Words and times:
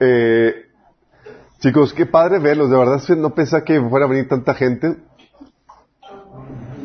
Eh, 0.00 0.66
chicos, 1.60 1.92
qué 1.92 2.06
padre 2.06 2.38
verlos. 2.38 2.70
De 2.70 2.76
verdad, 2.76 3.00
no 3.16 3.34
pensaba 3.34 3.64
que 3.64 3.80
fuera 3.80 4.06
a 4.06 4.08
venir 4.08 4.28
tanta 4.28 4.54
gente. 4.54 4.96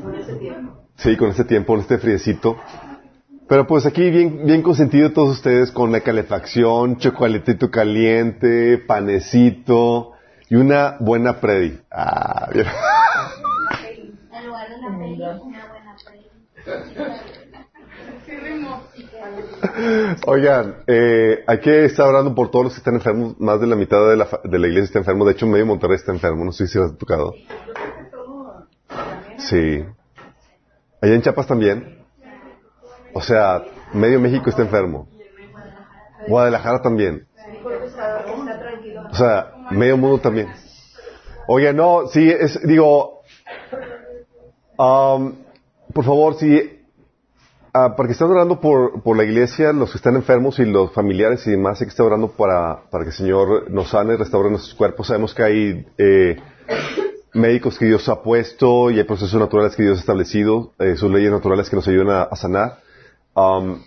Con 0.02 0.16
ese 0.16 0.36
tiempo. 0.36 0.84
Sí, 0.96 1.18
con 1.18 1.30
este 1.30 1.44
tiempo, 1.46 1.74
con 1.74 1.82
este 1.82 1.98
friecito. 1.98 2.58
Pero 3.48 3.68
pues 3.68 3.86
aquí 3.86 4.10
bien, 4.10 4.46
bien 4.46 4.62
consentido 4.62 5.12
todos 5.12 5.32
ustedes 5.32 5.72
con 5.72 5.92
la 5.92 6.00
calefacción, 6.00 6.98
chocolatito 6.98 7.70
caliente, 7.70 8.78
panecito 8.78 10.14
y 10.48 10.56
una 10.56 10.96
buena 11.02 11.42
predi. 11.42 11.78
Ah, 11.92 12.48
bien. 12.54 12.66
Oigan, 20.28 20.84
eh, 20.88 21.44
hay 21.48 21.60
que 21.60 21.86
estar 21.86 22.08
orando 22.08 22.34
por 22.36 22.52
todos 22.52 22.66
los 22.66 22.74
que 22.74 22.80
están 22.80 22.96
enfermos. 22.96 23.40
Más 23.40 23.60
de 23.60 23.68
la 23.68 23.76
mitad 23.76 24.10
de 24.10 24.16
la, 24.16 24.28
de 24.44 24.60
la 24.60 24.68
iglesia 24.68 24.86
está 24.86 25.00
enfermo. 25.00 25.26
De 25.26 25.34
hecho, 25.34 25.48
medio 25.48 25.66
Monterrey 25.66 25.96
está 25.96 26.12
enfermo. 26.12 26.46
No 26.46 26.52
sé 26.52 26.68
si 26.68 26.78
os 26.78 26.92
ha 26.92 26.98
tocado. 26.98 27.34
Sí. 29.38 29.86
Allá 31.02 31.16
en 31.16 31.22
Chiapas 31.22 31.48
también. 31.48 32.06
O 33.14 33.22
sea, 33.22 33.64
medio 33.94 34.20
México 34.20 34.50
está 34.50 34.62
enfermo. 34.62 35.08
Guadalajara 36.28 36.82
también. 36.82 37.28
O 39.12 39.16
sea, 39.16 39.54
medio 39.72 39.98
mundo 39.98 40.20
también. 40.20 40.48
Oye, 41.48 41.74
no, 41.74 42.08
sí, 42.08 42.30
es, 42.30 42.66
digo, 42.66 43.24
um, 44.78 45.34
por 45.94 46.06
favor, 46.06 46.36
sí, 46.36 46.81
ah, 47.74 47.96
para 47.96 48.08
que 48.08 48.14
estén 48.14 48.28
orando 48.28 48.60
por, 48.60 49.02
por 49.04 49.18
la 49.18 49.24
iglesia, 49.24 49.74
los 49.74 49.92
que 49.92 49.98
están 49.98 50.16
enfermos 50.16 50.60
y 50.60 50.66
los 50.66 50.92
familiares 50.94 51.46
y 51.48 51.52
demás, 51.52 51.80
hay 51.82 51.88
que 51.88 51.92
estar 51.92 52.06
orando 52.06 52.30
para, 52.30 52.84
para 52.90 53.04
que 53.04 53.10
el 53.10 53.16
Señor 53.16 53.72
nos 53.72 53.90
sane, 53.90 54.18
restaure 54.18 54.50
nuestros 54.50 54.76
cuerpos. 54.76 55.08
Sabemos 55.08 55.34
que 55.34 55.44
hay 55.44 55.88
eh, 55.98 56.38
médicos 57.34 57.78
que 57.78 57.86
Dios 57.86 58.08
ha 58.10 58.22
puesto 58.22 58.92
y 58.92 58.98
hay 58.98 59.04
procesos 59.04 59.40
naturales 59.40 59.76
que 59.76 59.84
Dios 59.84 59.98
ha 59.98 60.02
establecido, 60.02 60.74
eh, 60.80 60.96
sus 60.96 61.12
leyes 61.12 61.32
naturales 61.32 61.70
que 61.70 61.76
nos 61.76 61.88
ayudan 61.88 62.28
a, 62.30 62.36
sanar. 62.36 62.80
Um, 63.36 63.82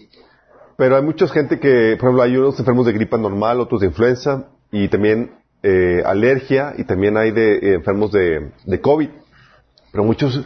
pero 0.77 0.97
hay 0.97 1.03
mucha 1.03 1.29
gente 1.29 1.61
que, 1.61 1.97
por 1.99 2.09
ejemplo, 2.09 2.23
hay 2.23 2.37
unos 2.37 2.59
enfermos 2.59 2.87
de 2.87 2.93
gripa 2.93 3.19
normal, 3.19 3.61
otros 3.61 3.81
de 3.81 3.89
influenza 3.89 4.49
y 4.71 4.89
también 4.89 5.33
eh, 5.63 6.03
alergia 6.05 6.75
y 6.77 6.85
también 6.85 7.17
hay 7.17 7.31
de 7.31 7.57
eh, 7.57 7.75
enfermos 7.75 8.13
de, 8.13 8.53
de 8.65 8.81
COVID. 8.81 9.09
Pero 9.93 10.05
muchos 10.05 10.45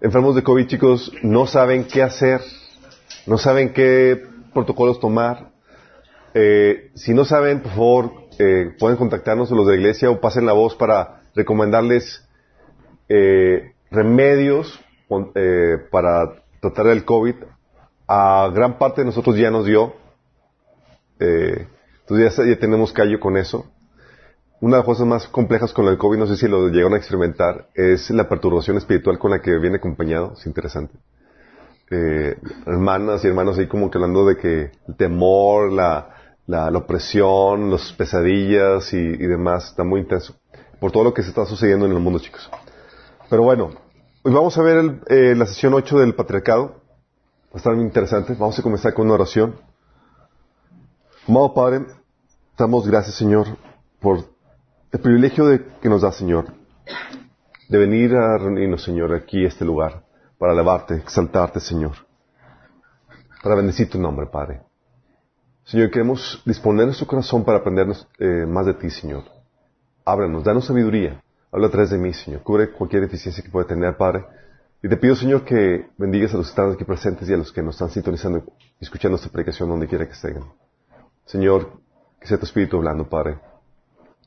enfermos 0.00 0.34
de 0.34 0.42
COVID, 0.42 0.66
chicos, 0.66 1.12
no 1.22 1.46
saben 1.46 1.84
qué 1.84 2.02
hacer, 2.02 2.40
no 3.26 3.38
saben 3.38 3.72
qué 3.72 4.22
protocolos 4.52 5.00
tomar. 5.00 5.50
Eh, 6.34 6.90
si 6.94 7.14
no 7.14 7.24
saben, 7.24 7.60
por 7.60 7.72
favor, 7.72 8.12
eh, 8.38 8.74
pueden 8.78 8.96
contactarnos 8.96 9.50
los 9.50 9.66
de 9.66 9.74
la 9.74 9.80
iglesia 9.80 10.10
o 10.10 10.20
pasen 10.20 10.46
la 10.46 10.52
voz 10.52 10.74
para 10.74 11.22
recomendarles 11.34 12.26
eh, 13.08 13.72
remedios 13.90 14.80
eh, 15.34 15.78
para 15.90 16.42
tratar 16.60 16.86
el 16.88 17.04
COVID. 17.04 17.36
A 18.08 18.50
gran 18.54 18.78
parte 18.78 19.02
de 19.02 19.06
nosotros 19.06 19.36
ya 19.36 19.50
nos 19.50 19.66
dio. 19.66 19.94
Entonces 21.18 22.36
ya, 22.36 22.44
ya 22.44 22.58
tenemos 22.58 22.92
callo 22.92 23.20
con 23.20 23.36
eso. 23.36 23.70
Una 24.60 24.76
de 24.76 24.80
las 24.80 24.86
cosas 24.86 25.06
más 25.06 25.28
complejas 25.28 25.72
con 25.72 25.86
el 25.86 25.98
COVID, 25.98 26.18
no 26.18 26.26
sé 26.26 26.36
si 26.36 26.48
lo 26.48 26.68
llegaron 26.68 26.94
a 26.94 26.96
experimentar, 26.96 27.68
es 27.74 28.10
la 28.10 28.28
perturbación 28.28 28.76
espiritual 28.76 29.18
con 29.18 29.30
la 29.30 29.40
que 29.40 29.56
viene 29.58 29.76
acompañado. 29.76 30.34
Es 30.36 30.46
interesante. 30.46 30.94
Eh, 31.90 32.38
hermanas 32.66 33.24
y 33.24 33.28
hermanos 33.28 33.58
ahí 33.58 33.66
como 33.66 33.90
que 33.90 33.98
hablando 33.98 34.26
de 34.26 34.36
que 34.36 34.70
el 34.88 34.96
temor, 34.96 35.70
la, 35.72 36.08
la, 36.46 36.70
opresión, 36.78 37.70
las 37.70 37.92
pesadillas 37.92 38.92
y, 38.94 39.16
demás 39.16 39.66
está 39.66 39.84
muy 39.84 40.00
intenso. 40.00 40.34
Por 40.80 40.90
todo 40.90 41.04
lo 41.04 41.14
que 41.14 41.22
se 41.22 41.28
está 41.28 41.44
sucediendo 41.44 41.86
en 41.86 41.92
el 41.92 41.98
mundo, 42.00 42.18
chicos. 42.18 42.50
Pero 43.28 43.42
bueno, 43.42 43.70
hoy 44.22 44.32
vamos 44.32 44.56
a 44.58 44.62
ver 44.62 44.76
el- 44.78 45.00
eh, 45.08 45.34
la 45.36 45.46
sesión 45.46 45.74
8 45.74 45.98
del 45.98 46.14
patriarcado. 46.14 46.80
Va 47.48 47.54
a 47.54 47.56
estar 47.58 47.74
muy 47.74 47.84
interesante. 47.84 48.34
Vamos 48.38 48.58
a 48.58 48.62
comenzar 48.62 48.94
con 48.94 49.06
una 49.06 49.14
oración. 49.14 49.54
Amado 51.28 51.54
Padre, 51.54 51.84
damos 52.58 52.86
gracias, 52.86 53.14
Señor, 53.16 53.46
por 54.00 54.24
el 54.90 55.00
privilegio 55.00 55.46
de, 55.46 55.64
que 55.80 55.88
nos 55.88 56.02
da, 56.02 56.10
Señor, 56.10 56.46
de 57.68 57.78
venir 57.78 58.14
a 58.16 58.36
reunirnos, 58.38 58.82
Señor, 58.82 59.14
aquí 59.14 59.44
a 59.44 59.48
este 59.48 59.64
lugar, 59.64 60.02
para 60.42 60.54
alabarte, 60.54 60.96
exaltarte, 60.96 61.60
Señor, 61.60 61.92
para 63.44 63.54
bendecir 63.54 63.88
tu 63.88 63.96
nombre, 63.96 64.26
Padre. 64.26 64.60
Señor, 65.62 65.88
queremos 65.92 66.42
disponer 66.44 66.86
nuestro 66.86 67.06
corazón 67.06 67.44
para 67.44 67.58
aprendernos 67.58 68.08
eh, 68.18 68.44
más 68.44 68.66
de 68.66 68.74
ti, 68.74 68.90
Señor. 68.90 69.22
Ábranos, 70.04 70.42
danos 70.42 70.64
sabiduría. 70.64 71.22
Habla 71.52 71.68
a 71.68 71.70
través 71.70 71.90
de 71.90 71.98
mí, 71.98 72.12
Señor. 72.12 72.42
Cubre 72.42 72.72
cualquier 72.72 73.02
deficiencia 73.02 73.44
que 73.44 73.50
pueda 73.50 73.68
tener, 73.68 73.96
Padre. 73.96 74.24
Y 74.82 74.88
te 74.88 74.96
pido, 74.96 75.14
Señor, 75.14 75.44
que 75.44 75.90
bendigas 75.96 76.34
a 76.34 76.38
los 76.38 76.46
que 76.46 76.50
están 76.50 76.72
aquí 76.72 76.82
presentes 76.82 77.28
y 77.28 77.34
a 77.34 77.36
los 77.36 77.52
que 77.52 77.62
nos 77.62 77.76
están 77.76 77.90
sintonizando 77.90 78.38
y 78.80 78.84
escuchando 78.84 79.14
esta 79.18 79.28
predicación 79.28 79.68
donde 79.68 79.86
quiera 79.86 80.06
que 80.06 80.14
estén. 80.14 80.42
Señor, 81.24 81.70
que 82.18 82.26
sea 82.26 82.36
tu 82.36 82.46
Espíritu 82.46 82.78
hablando, 82.78 83.08
Padre, 83.08 83.38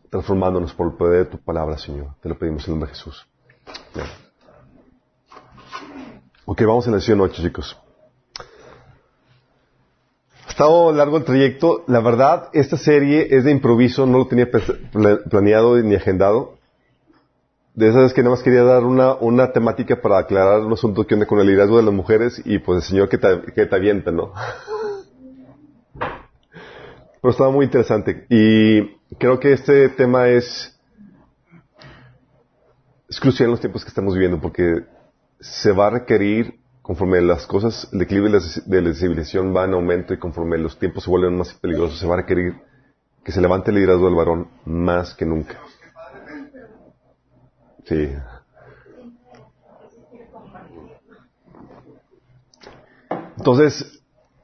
transformándonos 0.10 0.74
por 0.76 0.88
el 0.88 0.94
poder 0.94 1.26
de 1.26 1.32
tu 1.32 1.40
palabra, 1.40 1.78
Señor. 1.78 2.16
Te 2.22 2.30
lo 2.30 2.40
pedimos 2.40 2.64
en 2.64 2.68
el 2.68 2.80
nombre 2.80 2.88
de 2.92 2.96
Jesús. 2.96 3.28
Ok, 6.48 6.62
vamos 6.62 6.86
a 6.88 6.92
la 6.92 6.98
lección 6.98 7.20
8, 7.20 7.42
chicos. 7.42 7.76
Ha 10.46 10.50
estado 10.50 10.94
largo 10.94 11.18
el 11.18 11.24
trayecto. 11.24 11.84
La 11.88 12.02
verdad, 12.02 12.50
esta 12.54 12.78
serie 12.78 13.30
es 13.32 13.46
de 13.46 13.52
improviso, 13.52 14.06
no 14.06 14.20
lo 14.20 14.28
tenía 14.28 14.48
planeado 15.28 15.76
ni 15.82 15.96
agendado. 15.96 16.60
De 17.74 17.90
esas 17.90 18.14
que 18.14 18.22
nada 18.22 18.36
más 18.36 18.44
quería 18.44 18.62
dar 18.62 18.84
una, 18.84 19.16
una 19.16 19.54
temática 19.54 20.00
para 20.00 20.20
aclarar 20.20 20.60
un 20.60 20.74
asunto 20.74 21.08
que 21.08 21.16
onda 21.16 21.26
con 21.26 21.40
el 21.40 21.48
liderazgo 21.48 21.78
de 21.78 21.84
las 21.84 21.94
mujeres 21.96 22.40
y 22.46 22.60
pues 22.60 22.78
el 22.78 22.84
Señor 22.84 23.10
que 23.10 23.18
te, 23.18 23.42
que 23.54 23.66
te 23.66 23.76
avienta, 23.76 24.12
¿no? 24.12 24.32
Pero 27.22 27.32
estaba 27.32 27.50
muy 27.50 27.66
interesante. 27.66 28.28
Y 28.30 28.84
creo 29.18 29.40
que 29.40 29.52
este 29.52 29.90
tema 29.90 30.30
es, 30.30 30.80
es 33.10 33.20
crucial 33.20 33.48
en 33.48 33.52
los 33.52 33.62
tiempos 33.62 33.84
que 33.84 33.90
estamos 33.90 34.14
viviendo 34.14 34.40
porque 34.40 34.86
se 35.52 35.72
va 35.72 35.88
a 35.88 35.90
requerir, 35.92 36.60
conforme 36.82 37.22
las 37.22 37.46
cosas, 37.46 37.88
el 37.94 38.00
declive 38.00 38.30
de 38.30 38.82
la, 38.82 38.94
civilización 38.94 39.56
va 39.56 39.66
en 39.66 39.74
aumento 39.74 40.14
y 40.14 40.18
conforme 40.18 40.58
los 40.58 40.78
tiempos 40.80 41.04
se 41.04 41.10
vuelven 41.10 41.38
más 41.38 41.54
peligrosos, 41.54 42.00
se 42.00 42.08
va 42.08 42.16
a 42.16 42.18
requerir 42.18 42.56
que 43.24 43.32
se 43.32 43.42
levante 43.42 43.70
el 43.70 43.76
liderazgo 43.76 44.06
del 44.06 44.16
varón 44.16 44.48
más 44.66 45.14
que 45.14 45.26
nunca. 45.26 45.58
Sí. 47.86 48.12
Entonces, 53.38 54.02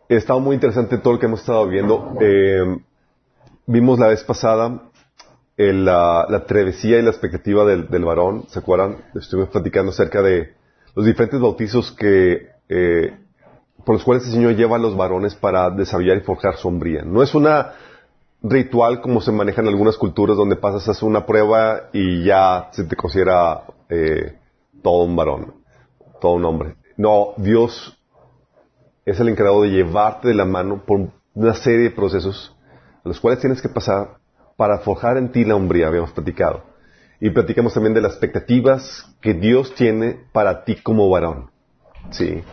ha 0.10 0.14
estado 0.14 0.40
muy 0.40 0.56
interesante 0.56 1.00
todo 1.00 1.14
lo 1.14 1.20
que 1.20 1.26
hemos 1.26 1.40
estado 1.40 1.68
viendo. 1.68 2.16
Eh, 2.22 2.78
vimos 3.66 3.98
la 3.98 4.08
vez 4.08 4.24
pasada 4.24 4.84
el, 5.58 5.86
la, 5.86 6.28
la 6.30 6.46
travesía 6.46 7.00
y 7.00 7.02
la 7.02 7.10
expectativa 7.10 7.66
del, 7.66 7.88
del 7.90 8.06
varón. 8.06 8.46
¿Se 8.50 8.60
acuerdan? 8.60 8.98
Estuvimos 9.16 9.50
platicando 9.50 9.92
acerca 9.92 10.22
de 10.22 10.61
los 10.96 11.06
diferentes 11.06 11.40
bautizos 11.40 11.92
que, 11.92 12.50
eh, 12.70 13.18
por 13.86 13.96
los 13.96 14.04
cuales 14.04 14.26
el 14.26 14.34
Señor 14.34 14.56
lleva 14.56 14.76
a 14.76 14.80
los 14.80 14.96
varones 14.96 15.36
para 15.36 15.70
desarrollar 15.70 16.18
y 16.18 16.22
forjar 16.22 16.58
su 16.58 16.68
hombría. 16.68 17.04
No 17.04 17.24
es 17.24 17.34
una 17.34 17.74
ritual 18.44 19.02
como 19.02 19.22
se 19.22 19.32
maneja 19.32 19.62
en 19.62 19.68
algunas 19.68 19.98
culturas 19.98 20.36
donde 20.36 20.56
pasas 20.56 20.88
a 20.88 20.92
hacer 20.92 21.08
una 21.08 21.26
prueba 21.26 21.90
y 21.94 22.24
ya 22.24 22.70
se 22.72 22.84
te 22.84 22.96
considera 22.96 23.64
eh, 23.90 24.38
todo 24.82 25.04
un 25.04 25.16
varón, 25.16 25.54
todo 26.20 26.34
un 26.34 26.46
hombre. 26.46 26.76
No, 26.98 27.34
Dios 27.38 27.98
es 29.06 29.20
el 29.20 29.30
encargado 29.30 29.64
de 29.64 29.70
llevarte 29.70 30.28
de 30.28 30.34
la 30.34 30.46
mano 30.46 30.84
por 30.86 31.10
una 31.34 31.54
serie 31.54 31.84
de 31.84 31.92
procesos 31.92 32.56
a 33.04 33.08
los 33.08 33.20
cuales 33.20 33.40
tienes 33.40 33.62
que 33.62 33.70
pasar 33.70 34.18
para 34.58 34.80
forjar 34.80 35.18
en 35.18 35.32
ti 35.32 35.44
la 35.44 35.56
hombría, 35.56 35.88
habíamos 35.88 36.12
platicado. 36.12 36.71
Y 37.24 37.30
platicamos 37.30 37.76
también 37.76 37.94
de 37.94 38.02
las 38.02 38.14
expectativas 38.14 39.06
que 39.22 39.36
Dios 39.36 39.76
tiene 39.76 40.26
para 40.32 40.66
ti 40.66 40.76
como 40.78 41.08
varón. 41.08 41.52
¿Sí? 42.10 42.44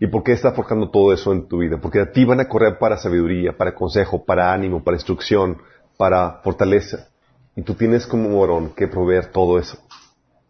¿Y 0.00 0.06
por 0.06 0.22
qué 0.22 0.32
está 0.32 0.52
forjando 0.52 0.88
todo 0.88 1.12
eso 1.12 1.30
en 1.32 1.46
tu 1.46 1.58
vida? 1.58 1.78
Porque 1.78 2.00
a 2.00 2.10
ti 2.10 2.24
van 2.24 2.40
a 2.40 2.48
correr 2.48 2.78
para 2.78 2.96
sabiduría, 2.96 3.56
para 3.56 3.74
consejo, 3.74 4.24
para 4.24 4.50
ánimo, 4.50 4.82
para 4.82 4.96
instrucción, 4.96 5.58
para 5.98 6.40
fortaleza. 6.42 7.10
Y 7.54 7.62
tú 7.62 7.74
tienes 7.74 8.06
como 8.06 8.40
varón 8.40 8.70
que 8.74 8.88
proveer 8.88 9.26
todo 9.26 9.58
eso. 9.58 9.78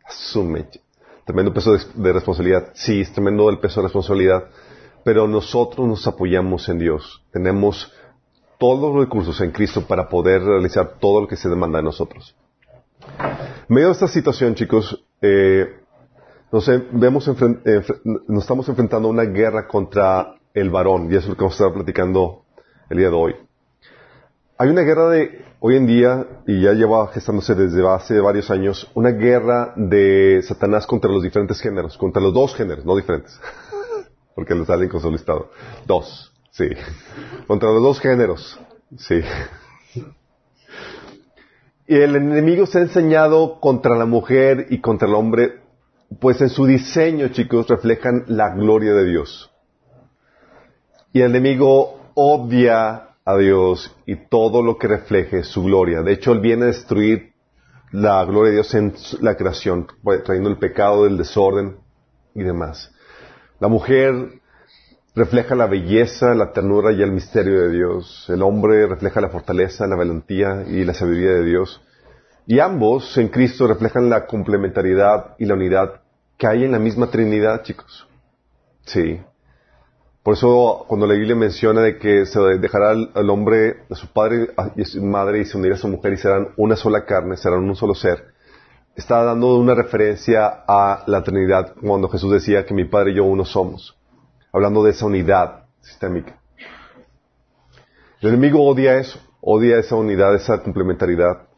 Asume. 0.05 0.69
Tremendo 1.25 1.53
peso 1.53 1.77
de, 1.77 2.13
responsabilidad. 2.13 2.71
Sí, 2.75 3.01
es 3.01 3.13
tremendo 3.13 3.51
el 3.51 3.59
peso 3.59 3.81
de 3.81 3.89
responsabilidad. 3.89 4.45
Pero 5.03 5.27
nosotros 5.27 5.89
nos 5.89 6.07
apoyamos 6.07 6.69
en 6.69 6.79
Dios. 6.79 7.25
Tenemos 7.33 7.93
todos 8.59 8.95
los 8.95 9.05
recursos 9.05 9.41
en 9.41 9.51
Cristo 9.51 9.85
para 9.87 10.09
poder 10.09 10.45
realizar 10.45 10.99
todo 11.01 11.23
lo 11.23 11.27
que 11.27 11.37
se 11.37 11.49
demanda 11.49 11.79
de 11.79 11.85
nosotros. 11.85 12.37
En 13.69 13.75
medio 13.75 13.89
de 13.89 13.93
esta 13.93 14.09
situación, 14.09 14.55
chicos, 14.55 15.05
eh, 15.21 15.81
nos, 16.53 16.71
vemos 16.93 17.29
nos 18.29 18.43
estamos 18.43 18.69
enfrentando 18.69 19.09
a 19.09 19.11
una 19.11 19.25
guerra 19.25 19.67
contra 19.67 20.37
el 20.53 20.71
varón, 20.71 21.11
y 21.11 21.17
eso 21.17 21.25
es 21.25 21.29
lo 21.29 21.35
que 21.35 21.41
vamos 21.41 21.61
a 21.61 21.65
estar 21.65 21.75
platicando 21.75 22.45
el 22.91 22.99
día 22.99 23.09
de 23.09 23.15
hoy. 23.17 23.35
hay 24.59 24.69
una 24.69 24.83
guerra 24.83 25.09
de, 25.09 25.45
hoy 25.61 25.77
en 25.77 25.87
día, 25.87 26.27
y 26.47 26.61
ya 26.61 26.73
lleva 26.73 27.09
gestándose 27.09 27.55
desde 27.55 27.87
hace 27.89 28.21
varios 28.21 28.51
años, 28.51 28.91
una 28.95 29.11
guerra 29.11 29.73
de 29.77 30.43
Satanás 30.43 30.87
contra 30.87 31.11
los 31.11 31.23
diferentes 31.23 31.61
géneros, 31.61 31.97
contra 31.97 32.23
los 32.23 32.35
dos 32.35 32.55
géneros, 32.55 32.85
no 32.85 32.95
diferentes, 32.95 33.41
porque 34.35 34.55
lo 34.55 34.65
salen 34.65 34.89
con 34.89 35.01
su 35.01 35.11
listado. 35.11 35.51
Dos, 35.87 36.33
sí. 36.51 36.69
Contra 37.47 37.71
los 37.73 37.83
dos 37.83 37.99
géneros, 37.99 38.61
sí. 38.99 39.23
Y 41.87 41.97
el 41.97 42.17
enemigo 42.17 42.67
se 42.67 42.79
ha 42.79 42.83
enseñado 42.83 43.61
contra 43.61 43.95
la 43.97 44.07
mujer 44.07 44.69
y 44.71 44.81
contra 44.81 45.07
el 45.07 45.15
hombre, 45.15 45.61
pues 46.19 46.41
en 46.41 46.49
su 46.49 46.65
diseño, 46.65 47.29
chicos, 47.29 47.69
reflejan 47.69 48.25
la 48.29 48.55
gloria 48.55 48.95
de 48.95 49.05
Dios. 49.05 49.51
Y 51.13 51.21
el 51.21 51.31
enemigo 51.31 52.11
odia 52.15 53.11
a 53.25 53.37
Dios 53.37 53.95
y 54.07 54.17
todo 54.17 54.63
lo 54.63 54.79
que 54.79 54.89
refleje 54.89 55.45
su 55.45 55.65
gloria. 55.65 56.03
De 56.03 56.13
hecho, 56.13 56.33
Él 56.33 56.41
viene 56.41 56.65
a 56.65 56.69
destruir 56.69 57.33
la 57.93 58.25
gloria 58.25 58.51
de 58.51 58.57
Dios 58.57 58.75
en 58.75 58.95
la 59.21 59.37
creación, 59.37 59.87
trayendo 60.25 60.51
el 60.51 60.59
pecado 60.59 61.05
del 61.05 61.19
desorden 61.19 61.77
y 62.35 62.43
demás. 62.43 62.93
La 63.61 63.69
mujer 63.69 64.41
refleja 65.15 65.55
la 65.55 65.67
belleza, 65.67 66.35
la 66.35 66.53
ternura 66.53 66.93
y 66.93 67.01
el 67.03 67.13
misterio 67.13 67.61
de 67.63 67.71
Dios. 67.71 68.27
El 68.29 68.43
hombre 68.43 68.87
refleja 68.87 69.21
la 69.21 69.29
fortaleza, 69.29 69.87
la 69.87 69.97
valentía 69.97 70.65
y 70.67 70.85
la 70.85 70.95
sabiduría 70.95 71.35
de 71.35 71.45
Dios. 71.45 71.81
Y 72.47 72.59
ambos 72.59 73.17
en 73.17 73.29
Cristo 73.29 73.67
reflejan 73.67 74.11
la 74.11 74.27
complementariedad 74.27 75.37
y 75.39 75.47
la 75.47 75.55
unidad 75.55 76.01
que 76.37 76.47
hay 76.47 76.65
en 76.65 76.73
la 76.73 76.79
misma 76.79 77.11
Trinidad, 77.11 77.63
chicos. 77.63 78.09
Sí. 78.83 79.21
Por 80.23 80.35
eso 80.35 80.85
cuando 80.89 81.07
la 81.07 81.15
Biblia 81.15 81.37
menciona 81.37 81.83
de 81.83 81.99
que 81.99 82.27
se 82.27 82.41
dejará 82.59 82.91
al, 82.91 83.31
hombre, 83.31 83.85
a 83.91 83.95
su 83.95 84.09
padre 84.09 84.51
y 84.75 84.83
a 84.83 84.85
su 84.85 85.03
madre 85.03 85.41
y 85.41 85.45
se 85.45 85.57
unirá 85.57 85.75
a 85.75 85.79
su 85.79 85.89
mujer 85.89 86.15
y 86.15 86.17
serán 86.17 86.49
una 86.57 86.77
sola 86.77 87.05
carne, 87.05 87.37
serán 87.37 87.61
un 87.61 87.77
solo 87.77 87.95
ser, 87.95 88.33
está 88.97 89.23
dando 89.23 89.55
una 89.57 89.75
referencia 89.75 90.65
a 90.67 91.05
la 91.07 91.23
Trinidad 91.23 91.75
cuando 91.81 92.09
Jesús 92.09 92.33
decía 92.33 92.65
que 92.65 92.73
mi 92.73 92.85
padre 92.85 93.13
y 93.13 93.17
yo 93.17 93.25
uno 93.25 93.45
somos 93.45 93.95
hablando 94.55 94.85
de 94.85 94.93
esa 94.93 95.07
unidad 95.07 95.65
sistémica. 95.81 96.39
El 98.21 98.29
enemigo 98.29 98.65
odia 98.65 98.99
eso, 98.99 99.19
odia 99.41 99.79
esa 99.79 99.97
unidad, 99.97 100.33
esa 100.37 100.63
complementariedad, 100.63 101.49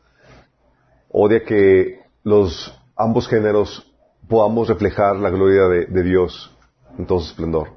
odia 1.10 1.44
que 1.44 2.00
los 2.24 2.74
ambos 2.96 3.28
géneros 3.28 3.94
podamos 4.26 4.68
reflejar 4.68 5.16
la 5.16 5.28
gloria 5.28 5.68
de, 5.68 6.02
Dios 6.02 6.56
en 6.98 7.06
todo 7.06 7.20
su 7.20 7.28
esplendor. 7.28 7.68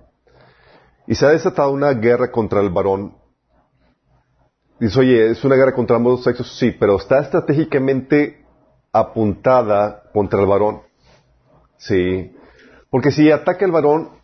Y 1.05 1.15
se 1.15 1.25
ha 1.25 1.29
desatado 1.29 1.71
una 1.71 1.91
guerra 1.91 2.31
contra 2.31 2.61
el 2.61 2.69
varón. 2.69 3.15
Dice, 4.79 5.01
oye, 5.01 5.31
es 5.31 5.43
una 5.43 5.55
guerra 5.55 5.75
contra 5.75 5.97
ambos 5.97 6.23
sexos, 6.23 6.57
sí, 6.57 6.71
pero 6.71 6.95
está 6.95 7.19
estratégicamente 7.19 8.45
apuntada 8.93 10.03
contra 10.13 10.39
el 10.39 10.47
varón. 10.47 10.81
Sí. 11.75 12.33
Porque 12.89 13.11
si 13.11 13.29
ataca 13.29 13.65
el 13.65 13.71
varón, 13.71 14.18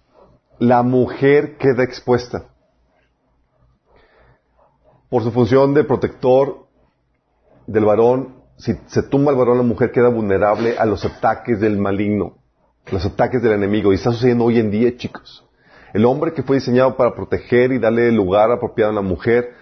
la 0.60 0.84
mujer 0.84 1.58
queda 1.58 1.84
expuesta. 1.84 2.46
Por 5.10 5.24
su 5.24 5.32
función 5.32 5.74
de 5.74 5.84
protector 5.84 6.66
del 7.68 7.86
varón, 7.86 8.44
si 8.58 8.74
se 8.88 9.04
tumba 9.04 9.32
el 9.32 9.38
varón, 9.38 9.58
la 9.58 9.64
mujer 9.64 9.92
queda 9.92 10.10
vulnerable 10.10 10.78
a 10.78 10.86
los 10.86 11.04
ataques 11.06 11.60
del 11.60 11.78
maligno, 11.78 12.38
los 12.92 13.06
ataques 13.06 13.42
del 13.42 13.54
enemigo. 13.54 13.92
Y 13.92 13.96
está 13.96 14.12
sucediendo 14.12 14.46
hoy 14.46 14.60
en 14.60 14.72
día, 14.72 14.96
chicos. 14.98 15.46
El 15.94 16.06
hombre 16.06 16.34
que 16.34 16.44
fue 16.44 16.58
diseñado 16.58 16.98
para 16.98 17.16
proteger 17.16 17.72
y 17.72 17.80
darle 17.80 18.12
lugar 18.12 18.52
apropiado 18.52 18.92
a 18.92 18.96
la 18.96 19.02
mujer, 19.02 19.54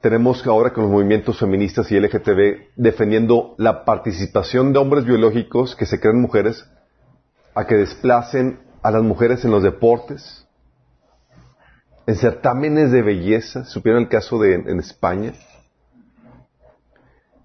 tenemos 0.00 0.46
ahora 0.46 0.72
con 0.72 0.84
los 0.84 0.92
movimientos 0.92 1.38
feministas 1.38 1.90
y 1.90 1.98
LGTB 1.98 2.70
defendiendo 2.76 3.54
la 3.58 3.84
participación 3.84 4.72
de 4.72 4.78
hombres 4.78 5.04
biológicos 5.04 5.76
que 5.76 5.86
se 5.86 6.00
creen 6.00 6.20
mujeres 6.20 6.64
a 7.54 7.66
que 7.66 7.74
desplacen 7.74 8.60
a 8.82 8.90
las 8.90 9.02
mujeres 9.02 9.44
en 9.44 9.50
los 9.50 9.62
deportes, 9.62 10.46
en 12.06 12.16
certámenes 12.16 12.90
de 12.90 13.02
belleza, 13.02 13.64
supieron 13.64 14.02
el 14.02 14.08
caso 14.08 14.38
de 14.40 14.54
en 14.54 14.80
España, 14.80 15.32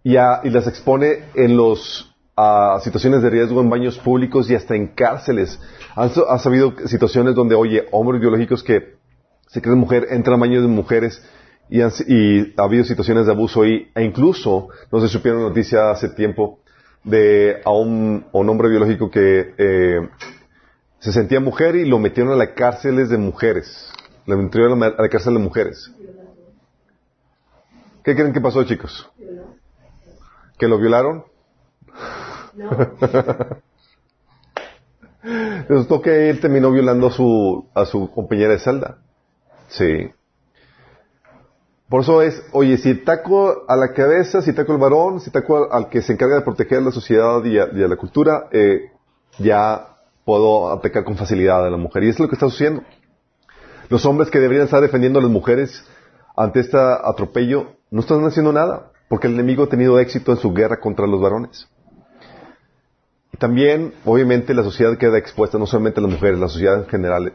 y, 0.04 0.14
las 0.14 0.68
expone 0.68 1.24
en 1.34 1.58
los 1.58 2.12
a 2.38 2.80
situaciones 2.84 3.22
de 3.22 3.30
riesgo 3.30 3.62
en 3.62 3.70
baños 3.70 3.98
públicos 3.98 4.50
y 4.50 4.56
hasta 4.56 4.76
en 4.76 4.88
cárceles. 4.88 5.60
Han, 5.96 6.12
ha 6.28 6.36
habido 6.44 6.74
situaciones 6.86 7.34
donde, 7.34 7.56
oye, 7.56 7.86
hombres 7.92 8.20
biológicos 8.20 8.62
que 8.62 8.98
se 9.48 9.62
creen 9.62 9.80
mujer 9.80 10.08
entran 10.12 10.36
a 10.36 10.42
baños 10.42 10.62
de 10.62 10.68
mujeres 10.68 11.24
y, 11.70 11.82
ha 11.82 12.64
habido 12.64 12.84
situaciones 12.84 13.26
de 13.26 13.32
abuso 13.32 13.64
ahí, 13.64 13.90
e 13.96 14.04
incluso, 14.04 14.68
no 14.92 15.00
se 15.00 15.08
supieron 15.08 15.42
noticia 15.42 15.90
hace 15.90 16.10
tiempo 16.10 16.60
de 17.04 17.62
a 17.64 17.72
un, 17.72 18.26
hombre 18.32 18.70
biológico 18.70 19.10
que 19.10 19.54
eh, 19.58 20.10
se 21.06 21.14
sentía 21.14 21.40
mujer 21.40 21.76
y 21.76 21.86
lo 21.86 22.00
metieron 22.00 22.34
a 22.34 22.36
las 22.36 22.54
cárceles 22.56 23.10
de 23.10 23.20
mujeres. 23.20 23.94
Lo 24.26 24.36
metieron 24.38 24.82
a 24.82 24.90
la 24.90 25.08
cárcel 25.08 25.36
de 25.36 25.40
mujeres. 25.40 25.92
¿Qué 28.04 28.16
creen 28.16 28.34
que 28.34 28.42
pasó, 28.42 28.64
chicos? 28.64 29.08
¿Que 30.58 30.68
lo 30.68 30.80
violaron? 30.80 31.26
No. 32.56 32.72
Resultó 35.70 36.02
que 36.02 36.32
él 36.32 36.40
terminó 36.40 36.72
violando 36.72 37.06
a 37.06 37.12
su, 37.12 37.70
a 37.76 37.86
su 37.86 38.10
compañera 38.10 38.54
de 38.54 38.60
celda. 38.60 38.98
Sí. 39.68 40.10
Por 41.88 42.02
eso 42.02 42.24
es, 42.24 42.42
oye, 42.52 42.80
si 42.80 42.96
taco 42.96 43.64
a 43.68 43.76
la 43.76 43.94
cabeza, 43.94 44.42
si 44.42 44.54
taco 44.54 44.72
al 44.72 44.80
varón, 44.80 45.20
si 45.20 45.30
taco 45.30 45.72
al, 45.72 45.88
que 45.88 46.02
se 46.02 46.14
encarga 46.14 46.38
de 46.38 46.42
proteger 46.42 46.80
a 46.80 46.82
la 46.82 46.92
sociedad 46.92 47.44
y 47.44 47.60
a, 47.60 47.68
la 47.68 47.96
cultura, 47.96 48.48
eh, 48.52 48.92
ya 49.38 49.95
puedo 50.26 50.72
atacar 50.72 51.04
con 51.04 51.16
facilidad 51.16 51.66
a 51.66 51.70
la 51.70 51.78
mujer. 51.78 52.04
Y 52.04 52.10
es 52.10 52.20
lo 52.20 52.28
que 52.28 52.36
está 52.36 52.50
sucediendo. 52.50 52.84
Los 53.90 54.06
hombres 54.06 54.32
que 54.32 54.40
deberían 54.40 54.66
estar 54.66 54.82
defendiendo 54.82 55.20
a 55.20 55.22
las 55.22 55.32
mujeres 55.32 55.86
ante 56.36 56.60
este 56.60 56.78
atropello 56.78 57.76
no 57.92 58.02
están 58.02 58.26
haciendo 58.26 58.52
nada, 58.52 58.92
porque 59.08 59.28
el 59.28 59.36
enemigo 59.36 59.64
ha 59.64 59.70
tenido 59.70 60.00
éxito 60.00 60.32
en 60.32 60.38
su 60.38 60.54
guerra 60.54 60.80
contra 60.80 61.08
los 61.08 61.22
varones. 61.22 61.70
Y 63.32 63.38
también, 63.38 63.94
obviamente, 64.04 64.54
la 64.54 64.64
sociedad 64.64 64.98
queda 64.98 65.18
expuesta, 65.18 65.58
no 65.58 65.68
solamente 65.68 66.02
las 66.02 66.12
mujeres, 66.12 66.40
la 66.40 66.48
sociedad 66.48 66.80
en 66.80 66.88
general. 66.88 67.34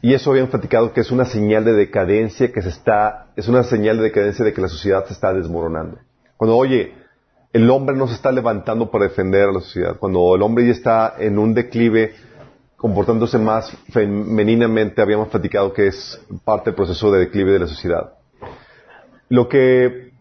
Y 0.00 0.14
eso 0.14 0.30
habían 0.30 0.48
platicado 0.48 0.92
que 0.92 1.00
es 1.00 1.10
una 1.10 1.26
señal 1.26 1.64
de 1.64 1.74
decadencia 1.74 2.50
que 2.50 2.62
se 2.62 2.70
está, 2.70 3.26
es 3.36 3.46
una 3.46 3.62
señal 3.62 3.98
de 3.98 4.04
decadencia 4.04 4.44
de 4.44 4.52
que 4.52 4.60
la 4.60 4.68
sociedad 4.68 5.04
se 5.06 5.12
está 5.12 5.32
desmoronando. 5.32 5.98
Cuando, 6.36 6.56
oye, 6.56 6.94
el 7.52 7.70
hombre 7.70 7.94
no 7.94 8.08
se 8.08 8.14
está 8.14 8.32
levantando 8.32 8.90
para 8.90 9.04
defender 9.04 9.48
a 9.48 9.52
la 9.52 9.60
sociedad, 9.60 9.96
cuando 9.98 10.34
el 10.34 10.42
hombre 10.42 10.66
ya 10.66 10.72
está 10.72 11.14
en 11.18 11.38
un 11.38 11.52
declive, 11.52 12.14
comportándose 12.76 13.38
más 13.38 13.70
femeninamente, 13.90 15.02
habíamos 15.02 15.28
platicado 15.28 15.72
que 15.72 15.88
es 15.88 16.20
parte 16.44 16.70
del 16.70 16.74
proceso 16.74 17.12
de 17.12 17.20
declive 17.20 17.52
de 17.52 17.58
la 17.60 17.66
sociedad. 17.66 18.14
Lo 19.28 19.48
que, 19.48 20.12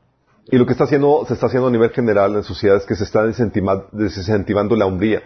y 0.47 0.57
lo 0.57 0.65
que 0.65 0.73
está 0.73 0.83
haciendo, 0.83 1.23
se 1.25 1.33
está 1.33 1.47
haciendo 1.47 1.69
a 1.69 1.71
nivel 1.71 1.89
general 1.91 2.31
en 2.31 2.37
la 2.37 2.43
sociedad 2.43 2.77
es 2.77 2.85
que 2.85 2.95
se 2.95 3.05
está 3.05 3.23
desincentivando 3.25 4.75
la 4.75 4.85
hombría. 4.85 5.23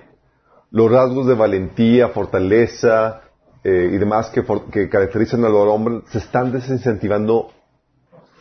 Los 0.72 0.92
rasgos 0.92 1.28
de 1.28 1.34
valentía, 1.34 2.10
fortaleza 2.10 3.22
eh, 3.64 3.90
y 3.94 3.98
demás 3.98 4.30
que, 4.30 4.44
que 4.72 4.90
caracterizan 4.90 5.44
al 5.44 5.56
hombre 5.56 6.02
se 6.12 6.20
están 6.20 6.52
desincentivando 6.52 7.52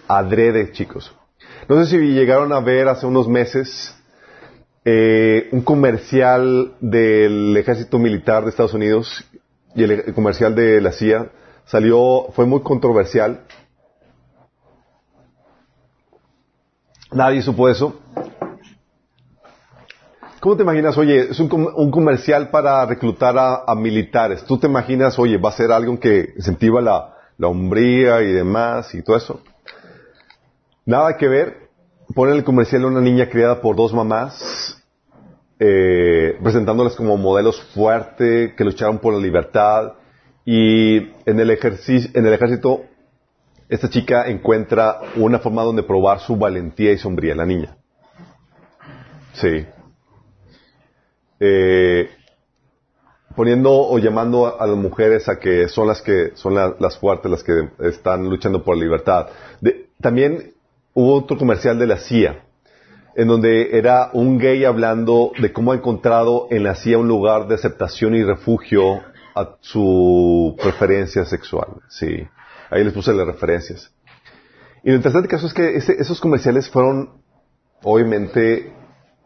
adrede, 0.06 0.70
chicos. 0.72 1.14
No 1.68 1.82
sé 1.82 1.90
si 1.90 1.98
llegaron 2.12 2.52
a 2.52 2.60
ver 2.60 2.88
hace 2.88 3.06
unos 3.06 3.26
meses 3.26 3.94
eh, 4.84 5.48
un 5.52 5.62
comercial 5.62 6.74
del 6.80 7.56
ejército 7.56 7.98
militar 7.98 8.44
de 8.44 8.50
Estados 8.50 8.74
Unidos 8.74 9.24
y 9.74 9.82
el, 9.82 10.12
comercial 10.12 10.54
de 10.54 10.82
la 10.82 10.92
CIA 10.92 11.30
salió, 11.64 12.26
fue 12.34 12.44
muy 12.44 12.60
controversial. 12.60 13.40
Nadie 17.12 17.40
supo 17.40 17.70
eso. 17.70 17.98
¿Cómo 20.40 20.56
te 20.56 20.64
imaginas, 20.64 20.98
oye, 20.98 21.30
es 21.30 21.40
un, 21.40 21.48
comercial 21.90 22.50
para 22.50 22.84
reclutar 22.84 23.34
a, 23.38 23.74
militares? 23.74 24.44
¿Tú 24.44 24.58
te 24.58 24.66
imaginas, 24.66 25.18
oye, 25.18 25.38
va 25.38 25.48
a 25.48 25.52
ser 25.52 25.72
algo 25.72 25.98
que 25.98 26.34
incentiva 26.36 26.82
la, 26.82 27.14
la 27.38 27.48
hombría 27.48 28.20
y 28.20 28.32
demás 28.32 28.94
y 28.94 29.00
todo 29.02 29.16
eso? 29.16 29.40
Nada 30.86 31.16
que 31.16 31.28
ver. 31.28 31.64
Ponen 32.14 32.36
el 32.36 32.44
comercial 32.44 32.84
una 32.84 33.00
niña 33.00 33.30
criada 33.30 33.60
por 33.62 33.76
dos 33.76 33.94
mamás, 33.94 34.82
eh, 35.58 36.38
presentándolas 36.42 36.94
como 36.94 37.16
modelos 37.16 37.60
fuertes, 37.72 38.52
que 38.54 38.64
lucharon 38.64 38.98
por 38.98 39.14
la 39.14 39.20
libertad. 39.20 39.94
Y 40.44 40.96
en 40.98 41.40
el, 41.40 41.50
en 41.50 42.26
el 42.26 42.32
ejército, 42.34 42.82
esta 43.70 43.88
chica 43.88 44.28
encuentra 44.28 45.00
una 45.16 45.38
forma 45.38 45.62
donde 45.62 45.82
probar 45.82 46.20
su 46.20 46.36
valentía 46.36 46.92
y 46.92 46.98
sombría, 46.98 47.34
la 47.34 47.46
niña. 47.46 47.76
Sí. 49.32 49.66
Eh, 51.40 52.10
poniendo 53.34 53.72
o 53.72 53.98
llamando 53.98 54.60
a, 54.60 54.66
las 54.66 54.76
mujeres 54.76 55.28
a 55.30 55.38
que 55.38 55.68
son 55.68 55.88
las 55.88 56.02
que 56.02 56.32
son 56.34 56.54
las 56.54 56.98
fuertes, 56.98 57.30
las 57.30 57.42
que 57.42 57.70
están 57.80 58.28
luchando 58.28 58.62
por 58.62 58.76
la 58.76 58.84
libertad. 58.84 59.28
también 60.00 60.53
hubo 60.94 61.14
otro 61.16 61.36
comercial 61.36 61.78
de 61.78 61.86
la 61.86 61.96
CIA, 61.98 62.44
en 63.16 63.28
donde 63.28 63.76
era 63.78 64.10
un 64.12 64.38
gay 64.38 64.64
hablando 64.64 65.32
de 65.38 65.52
cómo 65.52 65.72
ha 65.72 65.76
encontrado 65.76 66.48
en 66.50 66.64
la 66.64 66.74
CIA 66.74 66.98
un 66.98 67.08
lugar 67.08 67.46
de 67.48 67.54
aceptación 67.56 68.14
y 68.14 68.22
refugio 68.24 69.02
a 69.34 69.56
su 69.60 70.56
preferencia 70.62 71.24
sexual. 71.24 71.68
Sí, 71.88 72.26
ahí 72.70 72.84
les 72.84 72.92
puse 72.92 73.12
las 73.12 73.26
referencias. 73.26 73.92
Y 74.82 74.90
lo 74.90 74.96
interesante 74.96 75.28
caso 75.28 75.46
es 75.46 75.54
que 75.54 75.76
ese- 75.76 75.96
esos 76.00 76.20
comerciales 76.20 76.68
fueron, 76.70 77.10
obviamente, 77.82 78.72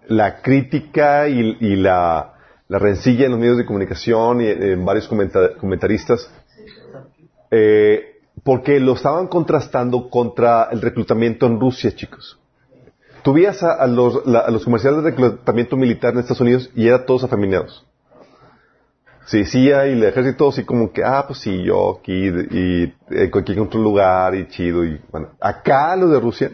la 0.06 0.40
crítica 0.40 1.28
y, 1.28 1.56
y 1.60 1.76
la, 1.76 2.34
la 2.68 2.78
rencilla 2.78 3.24
en 3.26 3.32
los 3.32 3.40
medios 3.40 3.56
de 3.58 3.66
comunicación 3.66 4.40
y 4.40 4.46
en 4.48 4.84
varios 4.84 5.08
comenta- 5.08 5.56
comentaristas, 5.58 6.30
eh, 7.50 8.17
porque 8.44 8.80
lo 8.80 8.94
estaban 8.94 9.26
contrastando 9.28 10.10
contra 10.10 10.68
el 10.70 10.80
reclutamiento 10.80 11.46
en 11.46 11.58
Rusia, 11.60 11.94
chicos. 11.94 12.38
Tú 13.22 13.32
veías 13.32 13.62
a, 13.62 13.86
los, 13.86 14.26
la- 14.26 14.40
a 14.40 14.50
los 14.50 14.64
comerciales 14.64 15.02
de 15.02 15.10
reclutamiento 15.10 15.76
militar 15.76 16.12
en 16.12 16.20
Estados 16.20 16.40
Unidos 16.40 16.70
y 16.74 16.86
eran 16.88 17.04
todos 17.06 17.24
afeminados. 17.24 17.84
Sí, 19.26 19.44
sí, 19.44 19.64
y 19.64 19.68
el 19.70 20.02
ejército 20.04 20.48
así 20.48 20.64
como 20.64 20.90
que, 20.90 21.04
ah, 21.04 21.24
pues 21.26 21.40
sí, 21.40 21.62
yo 21.62 21.98
aquí, 22.00 22.28
y, 22.50 22.84
aquí 23.38 23.52
en 23.52 23.58
otro 23.60 23.78
lugar, 23.80 24.34
y 24.34 24.48
chido, 24.48 24.84
y 24.86 24.98
bueno. 25.10 25.28
Acá 25.38 25.94
los 25.96 26.10
de 26.10 26.18
Rusia, 26.20 26.50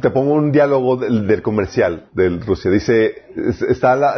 te 0.00 0.10
pongo 0.10 0.32
un 0.32 0.50
diálogo 0.50 0.96
del, 0.96 1.26
del 1.28 1.42
comercial 1.42 2.06
de 2.14 2.30
Rusia. 2.30 2.70
Dice, 2.70 3.14
es- 3.36 3.62
está 3.62 3.94
la, 3.94 4.14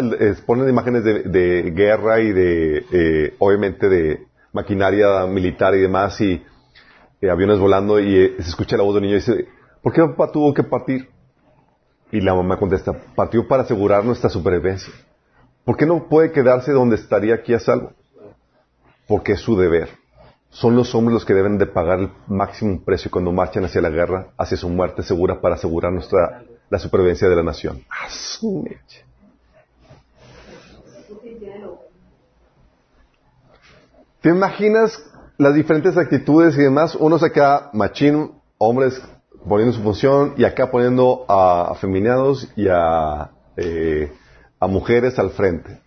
ponen 0.47 0.69
imágenes 0.69 1.05
de, 1.05 1.23
de 1.25 1.71
guerra 1.73 2.21
y 2.21 2.33
de, 2.33 2.85
eh, 2.93 3.35
obviamente 3.39 3.89
de 3.91 4.27
maquinaria 4.55 5.27
militar 5.27 5.75
y 5.75 5.81
demás, 5.83 6.19
y 6.21 6.43
eh, 7.21 7.31
aviones 7.31 7.59
volando, 7.59 8.01
y 8.01 8.17
eh, 8.17 8.37
se 8.39 8.49
escucha 8.49 8.79
la 8.79 8.85
voz 8.85 8.95
del 8.95 9.03
niño 9.03 9.17
y 9.17 9.19
dice, 9.19 9.49
¿por 9.83 9.93
qué 9.93 10.01
papá 10.01 10.33
tuvo 10.33 10.55
que 10.55 10.63
partir? 10.63 11.11
Y 12.11 12.21
la 12.21 12.35
mamá 12.35 12.57
contesta, 12.57 12.93
partió 13.15 13.47
para 13.47 13.65
asegurar 13.65 14.05
nuestra 14.05 14.31
supervivencia. 14.31 14.95
¿Por 15.65 15.77
qué 15.77 15.85
no 15.85 16.09
puede 16.09 16.31
quedarse 16.31 16.73
donde 16.73 16.97
estaría 16.97 17.35
aquí 17.35 17.53
a 17.53 17.59
salvo? 17.59 17.93
Porque 19.09 19.33
es 19.33 19.41
su 19.41 19.57
deber. 19.57 19.89
Son 20.51 20.77
los 20.77 20.95
hombres 20.95 21.15
los 21.15 21.25
que 21.25 21.35
deben 21.35 21.59
de 21.59 21.67
pagar 21.67 21.99
el 21.99 22.13
máximo 22.29 22.81
precio 22.85 23.11
cuando 23.11 23.33
marchan 23.33 23.65
hacia 23.65 23.81
la 23.81 23.91
guerra, 23.91 24.29
hacia 24.39 24.57
su 24.57 24.69
muerte 24.69 25.03
segura 25.03 25.41
para 25.41 25.57
asegurar 25.57 25.93
nuestra, 25.93 26.45
la 26.71 26.79
supervivencia 26.79 27.29
de 27.29 27.35
la 27.35 27.43
nación. 27.43 27.83
¡Ah, 27.91 28.09
su 28.09 28.63
mecha! 28.63 29.05
¿Te 34.25 34.31
imaginas 34.31 35.05
las 35.37 35.55
diferentes 35.55 35.99
actitudes 35.99 36.57
y 36.57 36.63
demás? 36.63 36.95
Unos 36.95 37.23
acá, 37.23 37.69
machín, 37.75 38.33
hombres 38.57 38.99
poniendo 39.47 39.77
su 39.77 39.83
función, 39.83 40.33
y 40.39 40.45
acá 40.45 40.71
poniendo 40.71 41.27
a 41.29 41.71
afeminados 41.71 42.51
y 42.57 42.69
a, 42.71 43.33
eh, 43.59 44.11
mujeres 44.63 45.19
al 45.19 45.29
frente. 45.33 45.79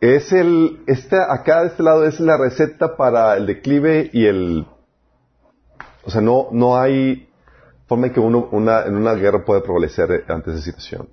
Es 0.00 0.32
el, 0.32 0.82
esta, 0.86 1.30
acá 1.30 1.60
de 1.60 1.66
este 1.66 1.82
lado 1.82 2.06
es 2.06 2.18
la 2.18 2.38
receta 2.38 2.96
para 2.96 3.36
el 3.36 3.44
declive 3.44 4.08
y 4.14 4.24
el, 4.24 4.66
o 6.06 6.10
sea, 6.10 6.22
no, 6.22 6.48
no 6.50 6.78
hay 6.78 7.28
forma 7.86 8.06
en 8.06 8.14
que 8.14 8.20
uno, 8.20 8.48
una, 8.52 8.84
en 8.84 8.96
una 8.96 9.12
guerra 9.12 9.44
pueda 9.44 9.62
prevalecer 9.62 10.24
ante 10.28 10.52
esa 10.52 10.62
situación. 10.62 11.10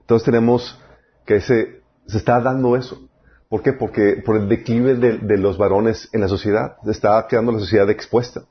Entonces 0.00 0.24
tenemos 0.24 0.76
que 1.24 1.40
se, 1.40 1.79
se 2.10 2.18
está 2.18 2.40
dando 2.40 2.76
eso. 2.76 3.00
¿Por 3.48 3.62
qué? 3.62 3.72
Porque 3.72 4.22
por 4.24 4.36
el 4.36 4.48
declive 4.48 4.94
de, 4.94 5.36
los 5.38 5.58
varones 5.58 6.08
en 6.12 6.20
la 6.20 6.28
sociedad, 6.28 6.76
se 6.84 6.92
está 6.92 7.26
quedando 7.28 7.52
la 7.52 7.58
sociedad 7.58 7.90
expuesta. 7.90 8.42